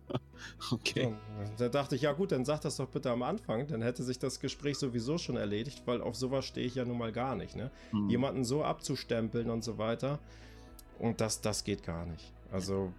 okay. 0.72 1.15
So, 1.45 1.53
da 1.57 1.69
dachte 1.69 1.95
ich, 1.95 2.01
ja 2.01 2.11
gut, 2.11 2.34
dann 2.34 2.43
sag 2.43 2.60
das 2.61 2.76
doch 2.77 2.89
bitte 2.89 3.11
am 3.11 3.23
Anfang, 3.23 3.68
dann 3.68 3.81
hätte 3.81 4.03
sich 4.03 4.19
das 4.19 4.41
Gespräch 4.41 4.77
sowieso 4.77 5.18
schon 5.18 5.38
erledigt, 5.38 5.84
weil 5.85 6.01
auf 6.01 6.15
sowas 6.15 6.45
stehe 6.45 6.68
ich 6.68 6.76
ja 6.76 6.84
nun 6.84 6.97
mal 6.97 7.14
gar 7.14 7.35
nicht. 7.35 7.56
Ne? 7.56 7.72
Mhm. 7.93 8.10
Jemanden 8.10 8.43
so 8.43 8.64
abzustempeln 8.64 9.49
und 9.49 9.64
so 9.64 9.77
weiter, 9.77 10.19
und 10.99 11.22
das, 11.22 11.39
das 11.41 11.64
geht 11.64 11.84
gar 11.84 12.06
nicht. 12.06 12.34
Also, 12.51 12.93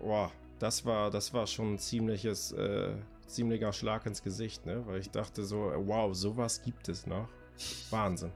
boah, 0.00 0.32
das 0.58 0.84
war, 0.86 1.10
das 1.10 1.34
war 1.34 1.46
schon 1.46 1.74
ein 1.74 1.78
ziemliches, 1.78 2.52
äh, 2.52 2.94
ziemlicher 3.26 3.72
Schlag 3.72 4.06
ins 4.06 4.22
Gesicht, 4.22 4.64
ne? 4.64 4.82
Weil 4.86 5.00
ich 5.00 5.10
dachte 5.10 5.44
so, 5.44 5.72
wow, 5.76 6.14
sowas 6.14 6.62
gibt 6.62 6.88
es 6.88 7.06
noch. 7.06 7.28
Wahnsinn. 7.90 8.32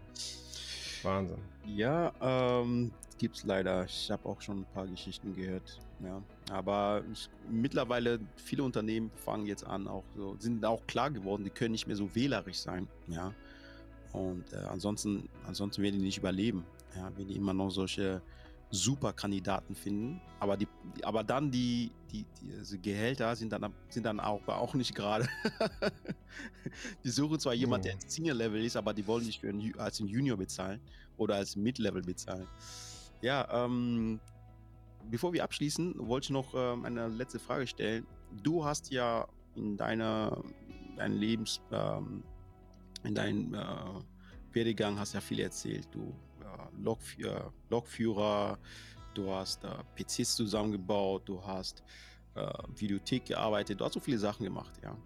Wahnsinn. 1.03 1.39
Ja, 1.65 2.12
ähm, 2.20 2.93
gibt's 3.19 3.45
leider. 3.45 3.85
Ich 3.85 4.11
habe 4.11 4.29
auch 4.29 4.41
schon 4.41 4.61
ein 4.61 4.67
paar 4.75 4.87
Geschichten 4.87 5.35
gehört. 5.35 5.81
Ja, 6.01 6.23
aber 6.51 7.03
ich, 7.11 7.29
mittlerweile 7.51 8.21
viele 8.37 8.63
Unternehmen 8.63 9.11
fangen 9.17 9.47
jetzt 9.47 9.65
an, 9.67 9.89
auch 9.89 10.05
so, 10.15 10.37
sind 10.39 10.65
auch 10.65 10.87
klar 10.87 11.11
geworden, 11.11 11.45
die 11.45 11.51
können 11.51 11.73
nicht 11.73 11.87
mehr 11.87 11.97
so 11.97 12.15
wählerisch 12.15 12.59
sein. 12.59 12.87
Ja, 13.07 13.33
und 14.13 14.53
äh, 14.53 14.57
ansonsten, 14.57 15.29
ansonsten 15.47 15.83
werden 15.83 15.99
die 15.99 16.05
nicht 16.05 16.19
überleben. 16.19 16.65
Ja, 16.95 17.11
wenn 17.17 17.29
die 17.29 17.37
immer 17.37 17.53
noch 17.53 17.71
solche 17.71 18.23
super 18.71 19.13
Kandidaten 19.13 19.75
finden, 19.75 20.21
aber 20.41 20.57
die, 20.57 20.67
aber 21.03 21.23
dann 21.23 21.51
die, 21.51 21.91
die, 22.11 22.25
die 22.41 22.59
also 22.59 22.77
Gehälter 22.81 23.35
sind 23.37 23.53
dann 23.53 23.73
sind 23.89 24.05
dann 24.05 24.19
auch, 24.19 24.47
auch 24.49 24.75
nicht 24.75 24.95
gerade. 24.95 25.29
die 27.05 27.11
suchen 27.11 27.39
zwar 27.39 27.55
jemanden, 27.55 27.85
der 27.85 27.93
hm. 27.95 28.01
Senior 28.07 28.37
Level 28.37 28.65
ist, 28.65 28.77
aber 28.77 28.93
die 28.93 29.07
wollen 29.07 29.25
nicht 29.25 29.41
für 29.41 29.49
einen, 29.49 29.79
als 29.79 30.01
ein 30.01 30.09
Junior 30.09 30.37
bezahlen 30.37 30.81
oder 31.17 31.37
als 31.37 31.55
Mid 31.57 31.79
Level 31.79 32.03
bezahlen. 32.03 32.47
Ja, 33.23 33.65
ähm, 33.65 34.21
bevor 35.11 35.33
wir 35.33 35.45
abschließen, 35.45 35.95
wollte 36.09 36.27
ich 36.27 36.31
noch 36.31 36.55
ähm, 36.55 36.85
eine 36.85 37.09
letzte 37.09 37.39
Frage 37.39 37.67
stellen. 37.67 38.07
Du 38.43 38.65
hast 38.65 38.91
ja 38.91 39.27
in 39.55 39.77
deiner 39.77 40.43
dein 40.97 41.13
Lebens 41.13 41.61
ähm, 41.71 42.23
in 43.05 43.15
deinem 43.15 43.55
äh, 43.55 43.67
Werdegang 44.53 44.99
hast 44.99 45.15
ja 45.15 45.21
viel 45.21 45.41
erzählt. 45.41 45.89
Du 45.93 46.15
Log, 46.79 46.99
Logführer, 47.71 48.59
du 49.15 49.31
hast 49.31 49.65
äh, 49.65 49.69
PCs 49.95 50.37
zusammengebaut, 50.37 51.23
du 51.27 51.43
hast 51.43 51.83
äh, 52.35 52.53
Videothek 52.75 53.27
gearbeitet, 53.27 53.81
du 53.81 53.85
hast 53.85 53.95
so 53.95 54.01
viele 54.01 54.19
Sachen 54.19 54.45
gemacht, 54.45 54.73
ja. 54.83 54.97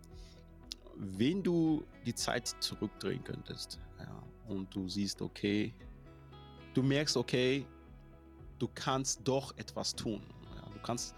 Wenn 0.96 1.42
du 1.42 1.84
die 2.04 2.14
Zeit 2.14 2.48
zurückdrehen 2.60 3.24
könntest, 3.24 3.80
ja, 3.98 4.22
und 4.48 4.74
du 4.74 4.88
siehst, 4.88 5.22
okay, 5.22 5.72
du 6.74 6.82
merkst, 6.82 7.16
okay, 7.16 7.64
du 8.60 8.68
kannst 8.72 9.20
doch 9.24 9.56
etwas 9.56 9.94
tun, 9.96 10.22
ja, 10.54 10.70
du 10.72 10.78
kannst 10.82 11.16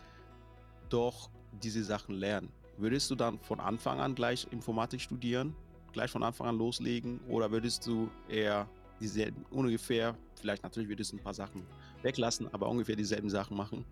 doch 0.88 1.28
diese 1.62 1.84
Sachen 1.84 2.14
lernen. 2.14 2.50
Würdest 2.78 3.10
du 3.10 3.14
dann 3.14 3.38
von 3.40 3.60
Anfang 3.60 4.00
an 4.00 4.14
gleich 4.14 4.46
Informatik 4.50 5.00
studieren, 5.00 5.54
gleich 5.92 6.10
von 6.10 6.22
Anfang 6.22 6.46
an 6.46 6.56
loslegen, 6.56 7.20
oder 7.28 7.50
würdest 7.50 7.86
du 7.86 8.10
eher 8.28 8.68
dieselben, 9.00 9.44
ungefähr, 9.50 10.16
vielleicht 10.40 10.62
natürlich 10.62 10.88
wird 10.88 11.00
es 11.00 11.12
ein 11.12 11.18
paar 11.18 11.34
Sachen 11.34 11.66
weglassen, 12.02 12.52
aber 12.54 12.68
ungefähr 12.68 12.96
dieselben 12.96 13.28
Sachen 13.28 13.56
machen? 13.56 13.84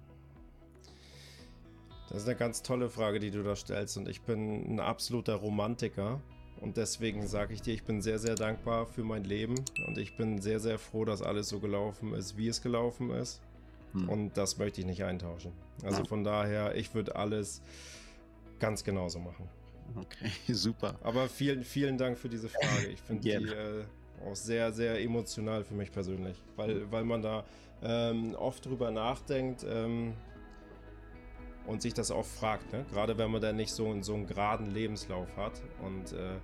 Das 2.09 2.23
ist 2.23 2.29
eine 2.29 2.37
ganz 2.37 2.63
tolle 2.63 2.89
Frage, 2.89 3.21
die 3.21 3.31
du 3.31 3.43
da 3.43 3.55
stellst 3.55 3.97
und 3.97 4.09
ich 4.09 4.23
bin 4.23 4.75
ein 4.75 4.81
absoluter 4.81 5.35
Romantiker 5.35 6.21
und 6.61 6.77
deswegen 6.77 7.27
sage 7.27 7.55
ich 7.55 7.63
dir, 7.63 7.75
ich 7.75 7.85
bin 7.85 8.03
sehr, 8.03 8.19
sehr 8.19 8.35
dankbar 8.35 8.87
für 8.87 9.03
mein 9.03 9.25
Leben 9.25 9.55
und 9.87 9.99
ich 9.99 10.17
bin 10.17 10.41
sehr, 10.41 10.61
sehr 10.61 10.79
froh, 10.79 11.05
dass 11.05 11.23
alles 11.23 11.49
so 11.49 11.59
gelaufen 11.59 12.15
ist, 12.15 12.37
wie 12.37 12.49
es 12.49 12.63
gelaufen 12.63 13.11
ist 13.11 13.41
hm. 13.93 14.09
und 14.09 14.37
das 14.37 14.59
möchte 14.59 14.81
ich 14.81 14.87
nicht 14.87 15.05
eintauschen. 15.05 15.53
Also 15.83 15.99
ja. 15.99 16.05
von 16.05 16.25
daher, 16.25 16.75
ich 16.75 16.95
würde 16.95 17.17
alles 17.17 17.63
ganz 18.59 18.85
genauso 18.85 19.19
machen. 19.19 19.49
Okay, 19.97 20.31
super. 20.53 20.97
Aber 21.03 21.29
vielen, 21.29 21.65
vielen 21.65 21.99
Dank 21.99 22.19
für 22.19 22.29
diese 22.29 22.49
Frage. 22.49 22.89
Ich 22.93 23.01
finde 23.01 23.23
die 23.23 23.31
äh, 23.31 23.85
auch 24.25 24.37
sehr, 24.37 24.73
sehr 24.73 25.01
emotional 25.01 25.65
für 25.65 25.75
mich 25.75 25.91
persönlich, 25.91 26.37
weil, 26.57 26.91
weil 26.93 27.05
man 27.05 27.23
da 27.23 27.45
ähm, 27.83 28.35
oft 28.35 28.67
drüber 28.67 28.91
nachdenkt 28.91 29.65
ähm, 29.69 30.13
und 31.67 31.83
sich 31.83 31.95
das 31.95 32.11
auch 32.11 32.25
fragt, 32.25 32.73
ne? 32.73 32.85
gerade 32.91 33.17
wenn 33.19 33.31
man 33.31 33.41
da 33.41 33.53
nicht 33.53 33.73
so, 33.73 34.01
so 34.03 34.15
einen 34.15 34.27
geraden 34.27 34.71
Lebenslauf 34.71 35.37
hat 35.37 35.63
und 35.83 36.13
äh, 36.13 36.37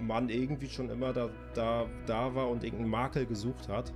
man 0.00 0.28
irgendwie 0.28 0.68
schon 0.68 0.90
immer 0.90 1.12
da, 1.12 1.28
da, 1.54 1.86
da 2.06 2.34
war 2.34 2.48
und 2.48 2.64
irgendeinen 2.64 2.90
Makel 2.90 3.26
gesucht 3.26 3.68
hat. 3.68 3.92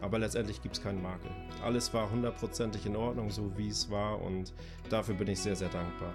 Aber 0.00 0.18
letztendlich 0.18 0.60
gibt 0.60 0.76
es 0.76 0.82
keinen 0.82 1.00
Makel. 1.00 1.30
Alles 1.62 1.94
war 1.94 2.10
hundertprozentig 2.10 2.84
in 2.84 2.96
Ordnung, 2.96 3.30
so 3.30 3.56
wie 3.56 3.68
es 3.68 3.88
war 3.90 4.20
und 4.20 4.52
dafür 4.90 5.14
bin 5.14 5.28
ich 5.28 5.40
sehr, 5.40 5.56
sehr 5.56 5.68
dankbar. 5.68 6.12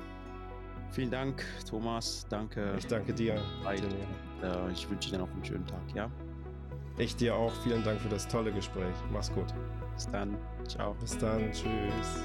Vielen 0.91 1.11
Dank, 1.11 1.45
Thomas. 1.67 2.25
Danke. 2.29 2.75
Ich 2.77 2.87
danke 2.87 3.13
dir. 3.13 3.35
Äh, 4.43 4.71
ich 4.71 4.89
wünsche 4.89 5.11
dir 5.11 5.19
noch 5.19 5.31
einen 5.31 5.45
schönen 5.45 5.65
Tag, 5.65 5.81
ja? 5.93 6.09
Ich 6.97 7.15
dir 7.15 7.35
auch. 7.35 7.53
Vielen 7.63 7.83
Dank 7.83 8.01
für 8.01 8.09
das 8.09 8.27
tolle 8.27 8.51
Gespräch. 8.51 8.95
Mach's 9.11 9.31
gut. 9.31 9.53
Bis 9.93 10.07
dann. 10.07 10.37
Ciao. 10.67 10.95
Bis 10.99 11.17
dann. 11.17 11.51
Tschüss. 11.51 12.23